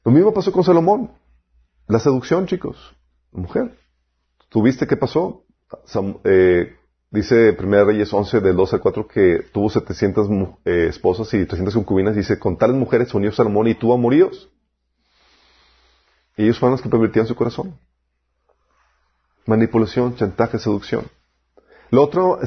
Lo 0.06 0.12
mismo 0.12 0.34
pasó 0.34 0.52
con 0.52 0.64
Salomón. 0.64 1.12
La 1.88 2.00
seducción, 2.00 2.46
chicos. 2.48 2.78
La 3.32 3.42
mujer. 3.42 3.78
¿Tuviste 4.50 4.88
qué 4.88 4.98
pasó? 4.98 5.46
Eh, 6.24 6.76
dice 7.12 7.56
1 7.60 7.86
Reyes 7.86 8.12
11, 8.12 8.42
del 8.42 8.56
2 8.56 8.74
al 8.74 8.82
4, 8.82 9.08
que 9.08 9.44
tuvo 9.54 9.70
700 9.70 10.28
mu- 10.30 10.58
eh, 10.66 10.88
esposas 10.90 11.32
y 11.34 11.46
300 11.46 11.74
concubinas. 11.76 12.16
Dice, 12.16 12.40
con 12.40 12.58
tales 12.58 12.76
mujeres 12.76 13.14
unió 13.14 13.32
Salomón 13.32 13.68
y 13.68 13.76
tuvo 13.76 13.94
amoríos. 13.94 14.50
Y 16.38 16.44
ellos 16.44 16.58
fueron 16.58 16.74
los 16.74 16.82
que 16.82 16.90
pervertían 16.90 17.28
su 17.28 17.36
corazón. 17.36 17.78
Manipulación, 19.46 20.16
chantaje, 20.16 20.58
seducción. 20.60 21.06
Lo 21.92 22.04
otro, 22.04 22.40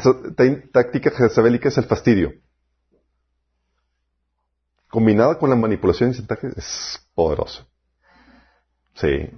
táctica 0.73 1.11
jezabelica 1.11 1.69
es 1.69 1.79
el 1.79 1.85
fastidio. 1.85 2.33
Combinada 4.89 5.39
con 5.39 5.51
la 5.51 5.57
manipulación 5.57 6.11
y 6.11 6.15
chantaje 6.15 6.49
es 6.57 7.07
poderoso. 7.15 7.67
Sí. 8.95 9.31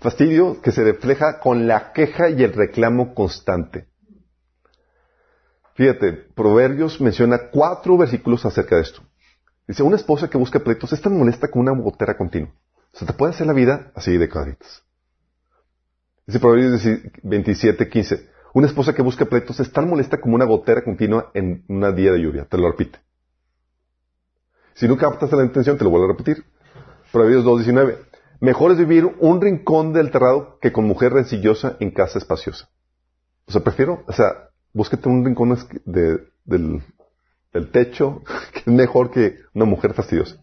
Fastidio 0.00 0.62
que 0.62 0.72
se 0.72 0.82
refleja 0.82 1.40
con 1.40 1.66
la 1.66 1.92
queja 1.92 2.30
y 2.30 2.42
el 2.42 2.54
reclamo 2.54 3.14
constante. 3.14 3.86
Fíjate, 5.74 6.12
Proverbios 6.12 7.00
menciona 7.00 7.50
cuatro 7.50 7.98
versículos 7.98 8.44
acerca 8.46 8.76
de 8.76 8.82
esto. 8.82 9.02
Dice, 9.68 9.82
una 9.82 9.96
esposa 9.96 10.28
que 10.28 10.38
busca 10.38 10.58
pleitos 10.58 10.92
es 10.92 11.00
tan 11.00 11.16
molesta 11.16 11.48
como 11.48 11.62
una 11.62 11.80
gotera 11.80 12.16
continua. 12.16 12.50
O 12.92 12.98
sea, 12.98 13.06
te 13.06 13.12
puede 13.12 13.32
hacer 13.32 13.46
la 13.46 13.52
vida 13.52 13.92
así 13.94 14.16
de 14.16 14.28
cuadritos. 14.28 14.82
Dice 16.26 16.40
Proverbios 16.40 16.82
27, 17.22 17.88
15. 17.88 18.30
Una 18.54 18.66
esposa 18.66 18.94
que 18.94 19.02
busca 19.02 19.26
pleitos 19.26 19.60
es 19.60 19.70
tan 19.70 19.88
molesta 19.88 20.20
como 20.20 20.34
una 20.34 20.44
gotera 20.44 20.82
continua 20.82 21.30
en 21.34 21.64
un 21.68 21.94
día 21.94 22.12
de 22.12 22.20
lluvia. 22.20 22.46
Te 22.46 22.56
lo 22.56 22.70
repite. 22.70 22.98
Si 24.74 24.88
no 24.88 24.96
captas 24.96 25.30
la 25.32 25.44
intención, 25.44 25.76
te 25.76 25.84
lo 25.84 25.90
vuelvo 25.90 26.06
a 26.06 26.12
repetir. 26.12 26.44
Proverbios 27.12 27.44
2, 27.44 27.58
19. 27.58 28.09
Mejor 28.40 28.72
es 28.72 28.78
vivir 28.78 29.04
un 29.20 29.40
rincón 29.40 29.92
del 29.92 30.10
terrado 30.10 30.58
que 30.60 30.72
con 30.72 30.86
mujer 30.86 31.12
rencillosa 31.12 31.76
en 31.78 31.90
casa 31.90 32.18
espaciosa. 32.18 32.70
O 33.46 33.52
sea, 33.52 33.62
prefiero, 33.62 34.02
o 34.06 34.12
sea, 34.12 34.48
búsquete 34.72 35.08
un 35.08 35.24
rincón 35.24 35.56
del, 35.84 36.82
del 37.52 37.70
techo 37.70 38.22
que 38.52 38.60
es 38.60 38.66
mejor 38.66 39.10
que 39.10 39.40
una 39.54 39.66
mujer 39.66 39.92
fastidiosa. 39.92 40.36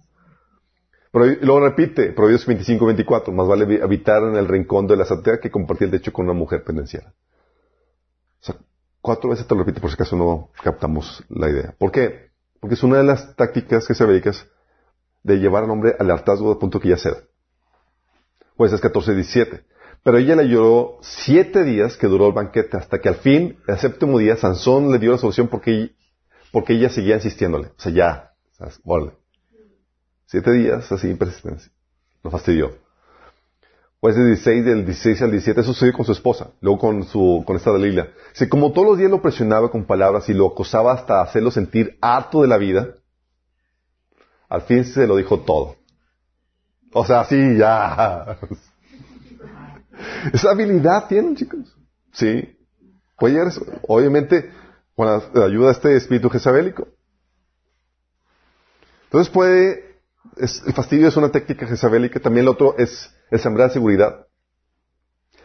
Pero, 1.12 1.26
luego 1.42 1.60
repite, 1.62 2.12
Proverbios 2.12 2.46
25, 2.46 2.86
24, 2.86 3.34
más 3.34 3.48
vale 3.48 3.82
habitar 3.82 4.24
en 4.24 4.36
el 4.36 4.48
rincón 4.48 4.88
de 4.88 4.98
la 4.98 5.04
azotea 5.04 5.40
que 5.40 5.50
compartir 5.50 5.86
el 5.86 5.92
techo 5.92 6.14
con 6.14 6.26
una 6.26 6.38
mujer 6.38 6.64
pendenciera. 6.64 7.14
O 8.42 8.46
sea, 8.46 8.56
cuatro 9.02 9.30
veces 9.30 9.48
te 9.48 9.56
lo 9.56 9.62
repite 9.62 9.82
por 9.82 9.90
si 9.90 9.96
acaso 9.96 10.16
no 10.16 10.50
captamos 10.62 11.24
la 11.30 11.50
idea. 11.50 11.74
¿Por 11.80 11.92
qué? 11.92 12.30
Porque 12.60 12.76
es 12.76 12.84
una 12.84 12.98
de 12.98 13.04
las 13.04 13.36
tácticas 13.36 13.88
que 13.88 13.96
se 13.96 14.06
dedicas 14.06 14.46
de 15.24 15.38
llevar 15.38 15.64
al 15.64 15.72
hombre 15.72 15.96
al 15.98 16.12
hartazgo 16.12 16.54
de 16.54 16.60
punto 16.60 16.80
que 16.80 16.90
ya 16.90 16.98
ceda. 16.98 17.24
Jueces 18.58 18.82
14, 18.82 19.14
17. 19.14 19.64
Pero 20.04 20.18
ella 20.18 20.36
le 20.36 20.48
lloró 20.48 20.98
siete 21.02 21.64
días 21.64 21.96
que 21.96 22.08
duró 22.08 22.28
el 22.28 22.34
banquete, 22.34 22.78
hasta 22.78 23.00
que 23.00 23.10
al 23.10 23.16
fin, 23.16 23.60
el 23.68 23.78
séptimo 23.78 24.18
día, 24.18 24.36
Sansón 24.36 24.92
le 24.92 25.00
dio 25.00 25.12
la 25.12 25.18
solución 25.18 25.48
porque, 25.48 25.92
porque 26.52 26.74
ella 26.74 26.90
seguía 26.90 27.16
insistiéndole. 27.16 27.68
O 27.68 27.80
sea, 27.80 27.92
ya. 27.92 28.32
Órale. 28.84 29.12
Siete 30.26 30.52
días, 30.52 30.92
así, 30.92 31.14
persistencia. 31.14 31.72
Lo 32.24 32.32
fastidió. 32.32 32.76
Pues 34.00 34.16
del 34.16 34.28
16, 34.28 34.66
del 34.66 34.86
16 34.86 35.22
al 35.24 35.32
17, 35.32 35.62
eso 35.62 35.74
sucedió 35.74 35.94
con 35.94 36.06
su 36.06 36.12
esposa, 36.12 36.52
luego 36.62 36.80
con 36.80 37.04
su, 37.04 37.44
con 37.46 37.56
esta 37.56 37.72
Dalila. 37.72 38.10
Dice, 38.32 38.48
como 38.48 38.72
todos 38.72 38.88
los 38.88 38.98
días 38.98 39.10
lo 39.10 39.22
presionaba 39.22 39.72
con 39.72 39.86
palabras 39.86 40.30
y 40.30 40.34
lo 40.34 40.48
acosaba 40.48 40.94
hasta 40.94 41.22
hacerlo 41.22 41.50
sentir 41.50 41.98
harto 42.00 42.44
de 42.44 42.48
la 42.48 42.58
vida, 42.58 42.96
al 44.50 44.62
fin 44.62 44.86
se 44.86 45.08
lo 45.08 45.16
dijo 45.16 45.40
todo. 45.40 45.76
O 47.00 47.06
sea, 47.06 47.24
sí, 47.26 47.58
ya. 47.58 48.38
Esa 50.34 50.50
habilidad 50.52 51.08
tienen, 51.08 51.36
chicos. 51.36 51.76
Sí. 52.12 52.58
Puede 53.18 53.36
llegar. 53.36 53.52
Obviamente, 53.88 54.52
con 54.96 55.06
la 55.08 55.46
ayuda 55.46 55.68
de 55.68 55.72
este 55.74 55.96
espíritu 55.96 56.30
jezabélico. 56.30 56.88
Entonces 59.06 59.32
puede, 59.32 60.00
el 60.38 60.74
fastidio 60.74 61.08
es 61.08 61.16
una 61.18 61.32
técnica 61.32 61.68
jezabélica, 61.68 62.20
también 62.20 62.46
el 62.46 62.50
otro 62.50 62.76
es 62.78 63.14
el 63.32 63.40
sembrar 63.40 63.70
seguridad. 63.72 64.26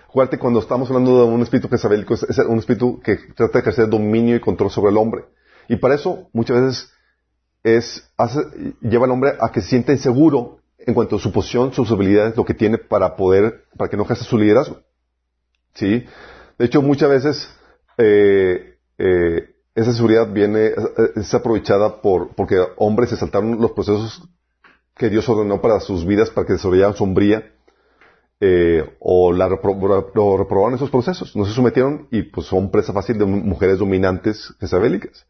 Acuérdate 0.08 0.38
cuando 0.38 0.58
estamos 0.60 0.88
hablando 0.88 1.18
de 1.20 1.30
un 1.32 1.42
espíritu 1.42 1.68
jezabélico, 1.68 2.14
es, 2.14 2.22
es 2.24 2.38
un 2.38 2.58
espíritu 2.58 2.98
que 3.00 3.16
trata 3.36 3.52
de 3.52 3.58
ejercer 3.60 3.88
dominio 3.88 4.36
y 4.36 4.40
control 4.40 4.70
sobre 4.70 4.90
el 4.90 4.96
hombre. 4.96 5.26
Y 5.68 5.76
para 5.76 5.94
eso, 5.94 6.28
muchas 6.32 6.60
veces, 6.60 6.92
es, 7.62 8.10
hace- 8.16 8.74
lleva 8.80 9.04
al 9.04 9.12
hombre 9.12 9.34
a 9.38 9.52
que 9.52 9.60
se 9.60 9.68
sienta 9.68 9.92
inseguro 9.92 10.61
en 10.86 10.94
cuanto 10.94 11.16
a 11.16 11.18
su 11.18 11.32
posición, 11.32 11.72
sus 11.72 11.90
habilidades, 11.90 12.36
lo 12.36 12.44
que 12.44 12.54
tiene 12.54 12.78
para 12.78 13.16
poder, 13.16 13.64
para 13.76 13.90
que 13.90 13.96
no 13.96 14.04
ejerza 14.04 14.24
su 14.24 14.38
liderazgo. 14.38 14.80
¿Sí? 15.74 16.04
De 16.58 16.66
hecho, 16.66 16.82
muchas 16.82 17.10
veces, 17.10 17.50
eh, 17.98 18.76
eh, 18.98 19.54
esa 19.74 19.92
seguridad 19.92 20.32
viene, 20.32 20.66
eh, 20.66 20.74
es 21.16 21.32
aprovechada 21.34 22.00
por, 22.02 22.34
porque 22.34 22.58
hombres 22.76 23.10
se 23.10 23.16
saltaron 23.16 23.60
los 23.60 23.72
procesos 23.72 24.22
que 24.96 25.08
Dios 25.08 25.28
ordenó 25.28 25.60
para 25.60 25.80
sus 25.80 26.06
vidas 26.06 26.30
para 26.30 26.46
que 26.46 26.54
desarrollaran 26.54 26.94
sombría, 26.94 27.52
o 28.98 29.32
la 29.32 29.48
reprobaron 29.48 30.74
esos 30.74 30.90
procesos, 30.90 31.36
no 31.36 31.44
se 31.44 31.52
sometieron 31.52 32.08
y 32.10 32.22
pues 32.22 32.48
son 32.48 32.72
presa 32.72 32.92
fácil 32.92 33.16
de 33.16 33.24
mujeres 33.24 33.78
dominantes 33.78 34.52
jezabélicas. 34.58 35.26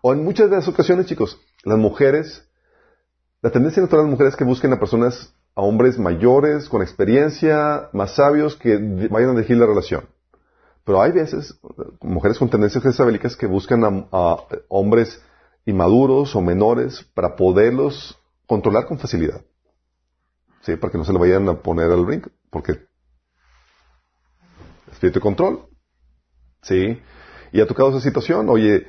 O 0.00 0.12
en 0.12 0.22
muchas 0.22 0.48
de 0.48 0.54
las 0.54 0.68
ocasiones, 0.68 1.06
chicos, 1.06 1.40
las 1.64 1.76
mujeres, 1.76 2.45
la 3.46 3.52
tendencia 3.52 3.80
natural 3.80 4.02
de 4.02 4.08
las 4.08 4.10
mujeres 4.10 4.32
es 4.32 4.36
que 4.36 4.42
busquen 4.44 4.72
a 4.72 4.80
personas, 4.80 5.32
a 5.54 5.60
hombres 5.60 6.00
mayores, 6.00 6.68
con 6.68 6.82
experiencia, 6.82 7.88
más 7.92 8.16
sabios, 8.16 8.56
que 8.56 8.76
vayan 9.08 9.30
a 9.30 9.34
dirigir 9.34 9.56
la 9.56 9.66
relación. 9.66 10.08
Pero 10.84 11.00
hay 11.00 11.12
veces, 11.12 11.56
mujeres 12.00 12.40
con 12.40 12.50
tendencias 12.50 12.82
jezabélicas 12.82 13.36
que 13.36 13.46
buscan 13.46 13.84
a, 13.84 14.08
a 14.10 14.38
hombres 14.66 15.22
inmaduros 15.64 16.34
o 16.34 16.40
menores 16.40 17.04
para 17.14 17.36
poderlos 17.36 18.18
controlar 18.48 18.84
con 18.86 18.98
facilidad. 18.98 19.40
Sí, 20.62 20.74
para 20.74 20.90
que 20.90 20.98
no 20.98 21.04
se 21.04 21.12
le 21.12 21.20
vayan 21.20 21.48
a 21.48 21.54
poner 21.54 21.88
al 21.92 22.04
brinco, 22.04 22.30
porque 22.50 22.80
espíritu 24.90 25.20
de 25.20 25.22
control. 25.22 25.68
Sí. 26.62 27.00
Y 27.52 27.60
ha 27.60 27.66
tocado 27.68 27.90
esa 27.90 28.00
situación, 28.00 28.48
oye, 28.48 28.88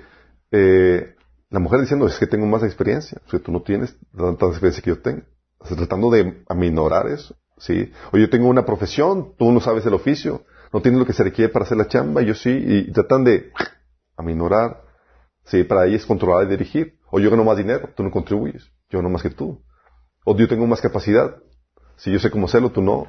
eh, 0.49 1.15
la 1.49 1.59
mujer 1.59 1.79
diciendo, 1.81 2.07
es 2.07 2.17
que 2.19 2.27
tengo 2.27 2.45
más 2.45 2.63
experiencia, 2.63 3.21
o 3.25 3.29
sea, 3.29 3.39
tú 3.39 3.51
no 3.51 3.61
tienes 3.61 3.95
tanta 4.15 4.47
experiencia 4.47 4.83
que 4.83 4.89
yo 4.89 5.01
tengo. 5.01 5.23
O 5.59 5.75
tratando 5.75 6.11
de 6.11 6.43
aminorar 6.47 7.07
eso, 7.07 7.35
sí. 7.57 7.91
Oye, 8.11 8.23
yo 8.23 8.29
tengo 8.29 8.47
una 8.47 8.65
profesión, 8.65 9.33
tú 9.37 9.51
no 9.51 9.59
sabes 9.59 9.85
el 9.85 9.93
oficio, 9.93 10.45
no 10.73 10.81
tienes 10.81 10.99
lo 10.99 11.05
que 11.05 11.13
se 11.13 11.23
requiere 11.23 11.51
para 11.51 11.65
hacer 11.65 11.77
la 11.77 11.87
chamba, 11.87 12.21
yo 12.21 12.33
sí, 12.33 12.51
y 12.51 12.91
tratan 12.91 13.23
de 13.23 13.51
aminorar, 14.15 14.83
sí, 15.45 15.63
para 15.63 15.85
ellas 15.85 16.05
controlar 16.05 16.45
y 16.45 16.49
dirigir. 16.49 16.99
O 17.09 17.19
yo 17.19 17.31
gano 17.31 17.43
más 17.43 17.57
dinero, 17.57 17.89
tú 17.95 18.03
no 18.03 18.11
contribuyes, 18.11 18.69
yo 18.89 19.01
no 19.01 19.09
más 19.09 19.21
que 19.21 19.29
tú. 19.29 19.63
O 20.25 20.35
yo 20.35 20.47
tengo 20.47 20.67
más 20.67 20.81
capacidad, 20.81 21.37
si 21.95 22.11
yo 22.11 22.19
sé 22.19 22.29
cómo 22.29 22.47
hacerlo, 22.47 22.71
tú 22.71 22.81
no. 22.81 23.07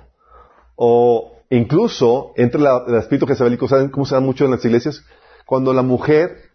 O 0.76 1.42
incluso 1.50 2.32
entre 2.36 2.60
el 2.60 2.94
espíritu 2.94 3.26
jezabélico, 3.26 3.66
¿saben 3.66 3.88
cómo 3.88 4.06
se 4.06 4.14
da 4.14 4.20
mucho 4.20 4.44
en 4.44 4.52
las 4.52 4.64
iglesias? 4.64 5.04
Cuando 5.44 5.72
la 5.74 5.82
mujer 5.82 6.52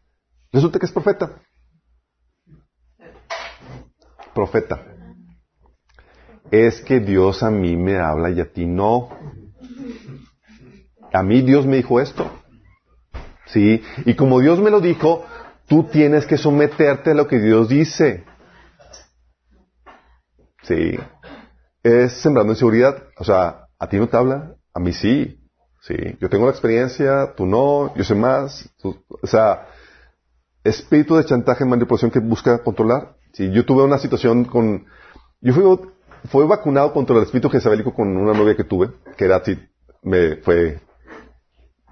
resulta 0.53 0.79
que 0.79 0.85
es 0.85 0.91
profeta. 0.91 1.42
Profeta. 4.33 4.81
Es 6.51 6.81
que 6.81 6.99
Dios 6.99 7.43
a 7.43 7.49
mí 7.49 7.75
me 7.75 7.97
habla 7.97 8.29
y 8.29 8.39
a 8.39 8.51
ti 8.51 8.65
no. 8.65 9.09
A 11.11 11.23
mí 11.23 11.41
Dios 11.41 11.65
me 11.65 11.77
dijo 11.77 11.99
esto. 11.99 12.29
Sí. 13.47 13.83
Y 14.05 14.15
como 14.15 14.39
Dios 14.39 14.59
me 14.59 14.71
lo 14.71 14.81
dijo, 14.81 15.25
tú 15.67 15.83
tienes 15.83 16.25
que 16.25 16.37
someterte 16.37 17.11
a 17.11 17.13
lo 17.15 17.27
que 17.27 17.39
Dios 17.39 17.69
dice. 17.69 18.23
Sí. 20.63 20.97
Es 21.83 22.13
sembrando 22.13 22.53
inseguridad. 22.53 23.03
O 23.17 23.23
sea, 23.23 23.67
a 23.77 23.87
ti 23.87 23.97
no 23.97 24.07
te 24.07 24.17
habla, 24.17 24.55
a 24.73 24.79
mí 24.79 24.93
sí. 24.93 25.39
Sí. 25.81 25.95
Yo 26.19 26.29
tengo 26.29 26.45
la 26.45 26.51
experiencia, 26.51 27.33
tú 27.35 27.45
no, 27.45 27.93
yo 27.95 28.03
sé 28.03 28.15
más. 28.15 28.69
o 28.83 29.27
sea, 29.27 29.67
espíritu 30.63 31.15
de 31.15 31.25
chantaje 31.25 31.63
y 31.63 31.67
manipulación 31.67 32.09
que 32.09 32.19
busca 32.19 32.63
controlar. 32.63 33.15
Sí. 33.33 33.51
Yo 33.51 33.65
tuve 33.65 33.83
una 33.83 33.97
situación 33.97 34.45
con, 34.45 34.85
yo 35.41 35.53
fui, 35.53 35.63
fui 36.29 36.45
vacunado 36.45 36.93
contra 36.93 37.15
el 37.17 37.23
espíritu 37.23 37.49
jezabélico 37.49 37.93
con 37.93 38.15
una 38.15 38.33
novia 38.37 38.55
que 38.55 38.63
tuve, 38.63 38.91
que 39.17 39.25
era 39.25 39.37
así, 39.37 39.57
me 40.03 40.37
fue 40.37 40.79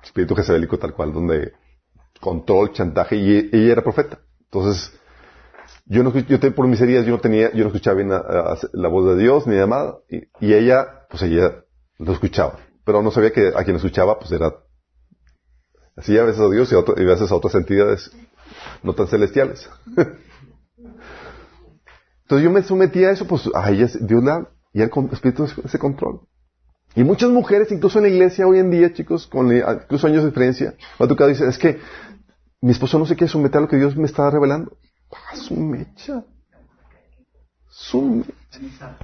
espíritu 0.03 0.35
jezabélico 0.35 0.77
tal 0.77 0.93
cual, 0.93 1.13
donde 1.13 1.53
control, 2.19 2.71
chantaje, 2.73 3.15
y 3.15 3.49
ella 3.51 3.71
era 3.73 3.81
profeta. 3.83 4.19
Entonces, 4.45 4.91
yo 5.85 6.03
no, 6.03 6.13
yo 6.15 6.39
te- 6.39 6.51
por 6.51 6.67
mis 6.67 6.79
heridas, 6.81 7.05
yo 7.05 7.13
no 7.13 7.19
tenía, 7.19 7.51
yo 7.53 7.63
no 7.63 7.67
escuchaba 7.67 7.95
bien 7.97 8.09
la 8.09 8.87
voz 8.89 9.15
de 9.15 9.21
Dios, 9.21 9.47
ni 9.47 9.55
llamada, 9.55 9.97
y, 10.09 10.17
y 10.45 10.53
ella, 10.53 11.05
pues 11.09 11.23
ella 11.23 11.63
lo 11.97 12.13
escuchaba. 12.13 12.59
Pero 12.85 13.01
no 13.01 13.11
sabía 13.11 13.31
que 13.31 13.51
a 13.55 13.63
quien 13.63 13.75
escuchaba, 13.75 14.19
pues 14.19 14.31
era, 14.31 14.53
así 15.95 16.17
a 16.17 16.23
veces 16.23 16.41
a 16.41 16.49
Dios 16.49 16.71
y 16.71 16.75
a, 16.75 16.79
y 16.79 17.03
a 17.05 17.13
veces 17.13 17.31
a 17.31 17.35
otras 17.35 17.55
entidades 17.55 18.11
no 18.83 18.93
tan 18.93 19.07
celestiales. 19.07 19.69
Entonces 22.31 22.45
yo 22.45 22.51
me 22.51 22.63
sometí 22.63 23.03
a 23.03 23.11
eso, 23.11 23.27
pues 23.27 23.49
a 23.53 23.69
ella, 23.71 23.87
Dios 23.99 24.23
habla, 24.25 24.47
y 24.71 24.81
el 24.81 24.89
espíritu 25.11 25.43
ese 25.65 25.77
control. 25.77 26.21
Y 26.95 27.03
muchas 27.03 27.29
mujeres, 27.29 27.69
incluso 27.73 27.99
en 27.99 28.03
la 28.03 28.09
iglesia 28.09 28.47
hoy 28.47 28.59
en 28.59 28.71
día, 28.71 28.93
chicos, 28.93 29.27
con 29.27 29.51
eh, 29.51 29.61
incluso 29.83 30.07
años 30.07 30.23
de 30.23 30.29
experiencia, 30.29 30.73
me 30.97 31.05
ha 31.05 31.09
tocado 31.09 31.27
decir, 31.27 31.45
es 31.45 31.57
que 31.57 31.81
mi 32.61 32.71
esposo 32.71 32.97
no 32.99 33.05
se 33.05 33.17
quiere 33.17 33.29
someter 33.29 33.57
a 33.57 33.61
lo 33.63 33.67
que 33.67 33.75
Dios 33.75 33.97
me 33.97 34.05
está 34.05 34.29
revelando. 34.29 34.77
Ah, 35.11 35.35
su 35.35 35.57
mecha. 35.57 36.23
Su 37.67 38.01
mecha. 38.01 38.97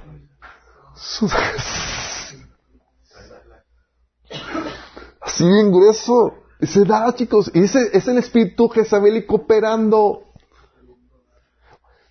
Su- 0.94 1.28
Así 5.20 5.44
bien 5.44 5.70
grueso. 5.70 6.32
Se 6.62 6.82
da, 6.86 7.14
chicos. 7.14 7.50
Y 7.52 7.64
ese 7.64 7.90
es 7.92 8.08
el 8.08 8.16
espíritu 8.16 8.70
jezabélico 8.70 9.34
operando. 9.36 10.22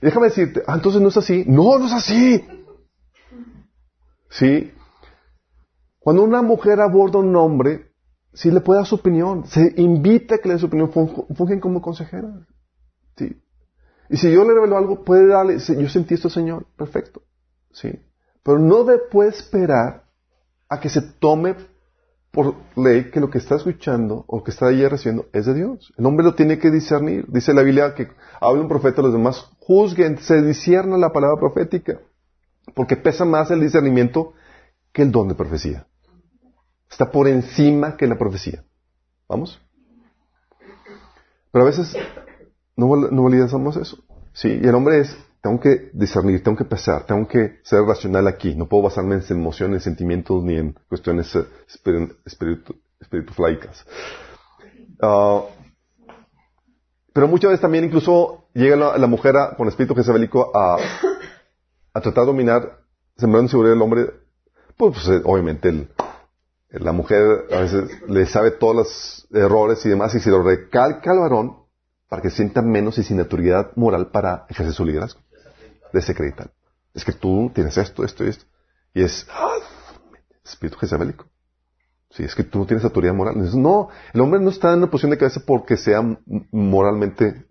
Déjame 0.01 0.27
decirte, 0.27 0.61
ah, 0.67 0.75
entonces 0.75 1.01
no 1.01 1.09
es 1.09 1.17
así. 1.17 1.43
No, 1.47 1.77
no 1.79 1.87
es 1.87 1.93
así. 1.93 2.45
¿Sí? 4.29 4.71
Cuando 5.99 6.23
una 6.23 6.41
mujer 6.41 6.79
aborda 6.79 7.19
a 7.19 7.21
un 7.21 7.35
hombre, 7.35 7.91
sí 8.33 8.51
le 8.51 8.61
puede 8.61 8.79
dar 8.79 8.87
su 8.87 8.95
opinión. 8.95 9.45
Se 9.47 9.73
invita 9.77 10.35
a 10.35 10.37
que 10.37 10.47
le 10.49 10.53
dé 10.55 10.59
su 10.59 10.67
opinión. 10.67 10.91
Fun- 10.91 11.25
Fungen 11.35 11.59
como 11.59 11.81
consejera. 11.81 12.29
Sí. 13.15 13.41
Y 14.09 14.17
si 14.17 14.31
yo 14.31 14.43
le 14.45 14.53
revelo 14.53 14.77
algo, 14.77 15.03
puede 15.03 15.27
darle, 15.27 15.59
"Sí, 15.59 15.75
yo 15.77 15.89
sentí 15.89 16.13
esto, 16.13 16.29
Señor. 16.29 16.65
Perfecto. 16.77 17.23
Sí. 17.71 17.91
Pero 18.43 18.59
no 18.59 18.83
de- 18.83 18.99
puede 19.11 19.29
esperar 19.31 20.03
a 20.69 20.79
que 20.79 20.89
se 20.89 21.01
tome 21.01 21.55
por 22.31 22.55
ley 22.75 23.09
que 23.09 23.19
lo 23.19 23.29
que 23.29 23.39
está 23.39 23.55
escuchando 23.55 24.23
o 24.27 24.43
que 24.43 24.51
está 24.51 24.67
ahí 24.67 24.85
recibiendo 24.87 25.25
es 25.33 25.45
de 25.45 25.53
Dios. 25.55 25.91
El 25.97 26.05
hombre 26.05 26.23
lo 26.25 26.35
tiene 26.35 26.59
que 26.59 26.69
discernir. 26.71 27.25
Dice 27.29 27.53
la 27.53 27.63
Biblia 27.63 27.95
que 27.95 28.09
habla 28.39 28.61
un 28.61 28.67
profeta, 28.69 29.01
los 29.01 29.11
demás 29.13 29.49
juzguen, 29.67 30.17
se 30.19 30.41
discierna 30.41 30.97
la 30.97 31.11
palabra 31.11 31.37
profética. 31.37 31.99
Porque 32.73 32.95
pesa 32.95 33.25
más 33.25 33.51
el 33.51 33.59
discernimiento 33.59 34.33
que 34.93 35.01
el 35.01 35.11
don 35.11 35.27
de 35.27 35.35
profecía. 35.35 35.85
Está 36.89 37.11
por 37.11 37.27
encima 37.27 37.97
que 37.97 38.07
la 38.07 38.17
profecía. 38.17 38.63
¿Vamos? 39.27 39.59
Pero 41.51 41.63
a 41.65 41.67
veces 41.67 41.95
no, 42.77 42.95
no 42.95 43.23
validamos 43.23 43.75
eso. 43.77 43.97
Sí, 44.33 44.59
y 44.61 44.67
el 44.67 44.75
hombre 44.75 44.99
es, 44.99 45.17
tengo 45.41 45.59
que 45.59 45.89
discernir, 45.93 46.43
tengo 46.43 46.57
que 46.57 46.65
pensar, 46.65 47.05
tengo 47.05 47.27
que 47.27 47.59
ser 47.63 47.81
racional 47.81 48.27
aquí. 48.27 48.55
No 48.55 48.67
puedo 48.67 48.83
basarme 48.83 49.15
en 49.15 49.23
emociones, 49.29 49.83
sentimientos, 49.83 50.43
ni 50.43 50.55
en 50.57 50.77
cuestiones 50.87 51.35
eh, 51.35 51.45
espiri- 51.67 52.15
espiritu, 52.25 52.75
espiritualaicas. 53.01 53.85
Ah, 55.01 55.41
pero 57.17 57.27
muchas 57.27 57.49
veces 57.49 57.61
también 57.61 57.83
incluso 57.83 58.45
llega 58.53 58.75
la, 58.75 59.07
mujer 59.07 59.33
con 59.57 59.67
espíritu 59.67 59.95
jezabélico 59.95 60.55
a, 60.55 60.77
a 61.91 61.99
tratar 61.99 62.25
de 62.25 62.27
dominar, 62.27 62.81
sembrando 63.17 63.45
inseguridad 63.45 63.73
del 63.73 63.81
hombre, 63.81 64.05
pues, 64.77 64.93
pues, 64.93 65.07
eh, 65.07 65.21
obviamente 65.25 65.69
el, 65.69 65.89
La 66.69 66.91
mujer 66.91 67.47
a 67.51 67.61
veces 67.61 67.89
le 68.07 68.23
sabe 68.27 68.51
todos 68.51 68.75
los 68.75 69.27
errores 69.31 69.83
y 69.87 69.89
demás 69.89 70.13
y 70.13 70.19
se 70.19 70.29
lo 70.29 70.43
recalca 70.43 71.09
al 71.09 71.17
varón 71.17 71.57
para 72.07 72.21
que 72.21 72.29
sienta 72.29 72.61
menos 72.61 72.99
y 72.99 73.03
sin 73.03 73.19
autoridad 73.19 73.71
moral 73.75 74.11
para 74.11 74.45
ejercer 74.47 74.75
su 74.75 74.85
liderazgo. 74.85 75.19
Desacreditar. 75.93 76.51
Es 76.93 77.03
que 77.03 77.13
tú 77.13 77.51
tienes 77.51 77.79
esto, 77.79 78.03
esto 78.03 78.25
y 78.25 78.27
esto. 78.27 78.45
Y 78.93 79.01
es 79.01 79.25
¡ah! 79.31 79.57
espíritu 80.45 80.77
jezabélico. 80.77 81.25
Sí, 82.09 82.23
es 82.23 82.35
que 82.35 82.43
tú 82.43 82.59
no 82.59 82.65
tienes 82.65 82.83
autoridad 82.85 83.13
moral. 83.13 83.35
No, 83.61 83.89
el 84.13 84.21
hombre 84.21 84.39
no 84.39 84.49
está 84.49 84.71
en 84.71 84.79
una 84.79 84.89
posición 84.89 85.11
de 85.11 85.17
cabeza 85.17 85.41
porque 85.45 85.77
sea 85.77 86.01
moralmente. 86.51 87.45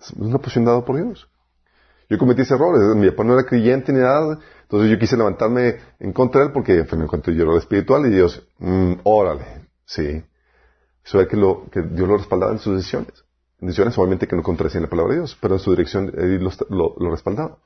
Es 0.00 0.10
una 0.16 0.38
posición 0.38 0.64
dada 0.64 0.84
por 0.84 0.96
Dios. 0.96 1.28
Yo 2.08 2.18
cometí 2.18 2.42
ese 2.42 2.54
error. 2.54 2.96
Mi 2.96 3.10
papá 3.10 3.24
no 3.24 3.34
era 3.34 3.44
creyente 3.46 3.92
ni 3.92 4.00
nada. 4.00 4.38
Entonces 4.62 4.90
yo 4.90 4.98
quise 4.98 5.16
levantarme 5.16 5.76
en 6.00 6.12
contra 6.12 6.40
de 6.40 6.46
él 6.48 6.52
porque 6.52 6.84
me 6.96 7.04
encontré 7.04 7.34
yo 7.34 7.42
era 7.44 7.58
espiritual 7.58 8.06
y 8.06 8.10
Dios, 8.10 8.46
mm, 8.58 8.92
órale, 9.04 9.44
sí. 9.84 10.24
Eso 11.04 11.20
es 11.20 11.28
que, 11.28 11.36
Dios 11.36 12.08
lo 12.08 12.16
respaldaba 12.16 12.52
en 12.52 12.58
sus 12.58 12.76
decisiones. 12.76 13.24
En 13.60 13.66
decisiones 13.68 13.96
obviamente 13.98 14.26
que 14.26 14.36
no 14.36 14.42
contradecían 14.42 14.84
la 14.84 14.88
palabra 14.90 15.12
de 15.12 15.18
Dios, 15.20 15.36
pero 15.40 15.54
en 15.54 15.60
su 15.60 15.70
dirección 15.70 16.10
él 16.16 16.42
lo, 16.70 16.94
lo- 16.98 17.10
respaldaba. 17.10 17.58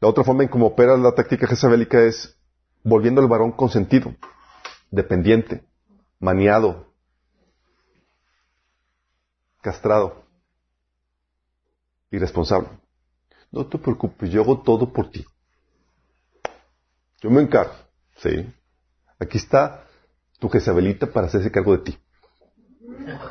La 0.00 0.08
otra 0.08 0.24
forma 0.24 0.42
en 0.44 0.48
cómo 0.48 0.66
opera 0.68 0.96
la 0.96 1.12
táctica 1.14 1.46
jezabélica 1.46 2.02
es 2.02 2.36
volviendo 2.82 3.20
al 3.20 3.28
varón 3.28 3.52
consentido, 3.52 4.14
dependiente, 4.90 5.62
maniado, 6.18 6.86
castrado, 9.60 10.22
irresponsable. 12.10 12.68
No 13.50 13.66
te 13.66 13.78
preocupes, 13.78 14.30
yo 14.30 14.42
hago 14.42 14.60
todo 14.62 14.92
por 14.92 15.10
ti. 15.10 15.24
Yo 17.20 17.30
me 17.30 17.42
encargo. 17.42 17.74
Sí. 18.16 18.46
Aquí 19.18 19.38
está 19.38 19.86
tu 20.38 20.48
Jezabelita 20.48 21.06
para 21.06 21.26
hacerse 21.26 21.50
cargo 21.50 21.76
de 21.76 21.82
ti. 21.84 21.98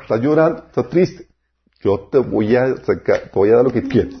Estás 0.02 0.20
llorando, 0.20 0.66
estás 0.66 0.88
triste. 0.88 1.28
Yo 1.80 2.08
te 2.10 2.18
voy 2.18 2.54
a 2.56 2.76
sacar, 2.84 3.30
voy 3.32 3.50
a 3.50 3.56
dar 3.56 3.64
lo 3.64 3.72
que 3.72 3.82
quieras. 3.82 4.14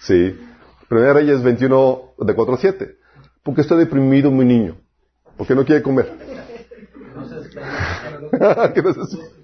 Sí. 0.00 0.38
Primera 0.88 1.14
Reyes 1.14 1.42
21, 1.42 2.14
de 2.18 2.34
4 2.34 2.54
a 2.54 2.58
7. 2.58 2.96
¿Por 3.42 3.54
qué 3.54 3.62
está 3.62 3.76
deprimido 3.76 4.30
mi 4.30 4.44
niño? 4.44 4.76
¿Por 5.36 5.46
qué 5.46 5.54
no 5.54 5.64
quiere 5.64 5.82
comer? 5.82 6.12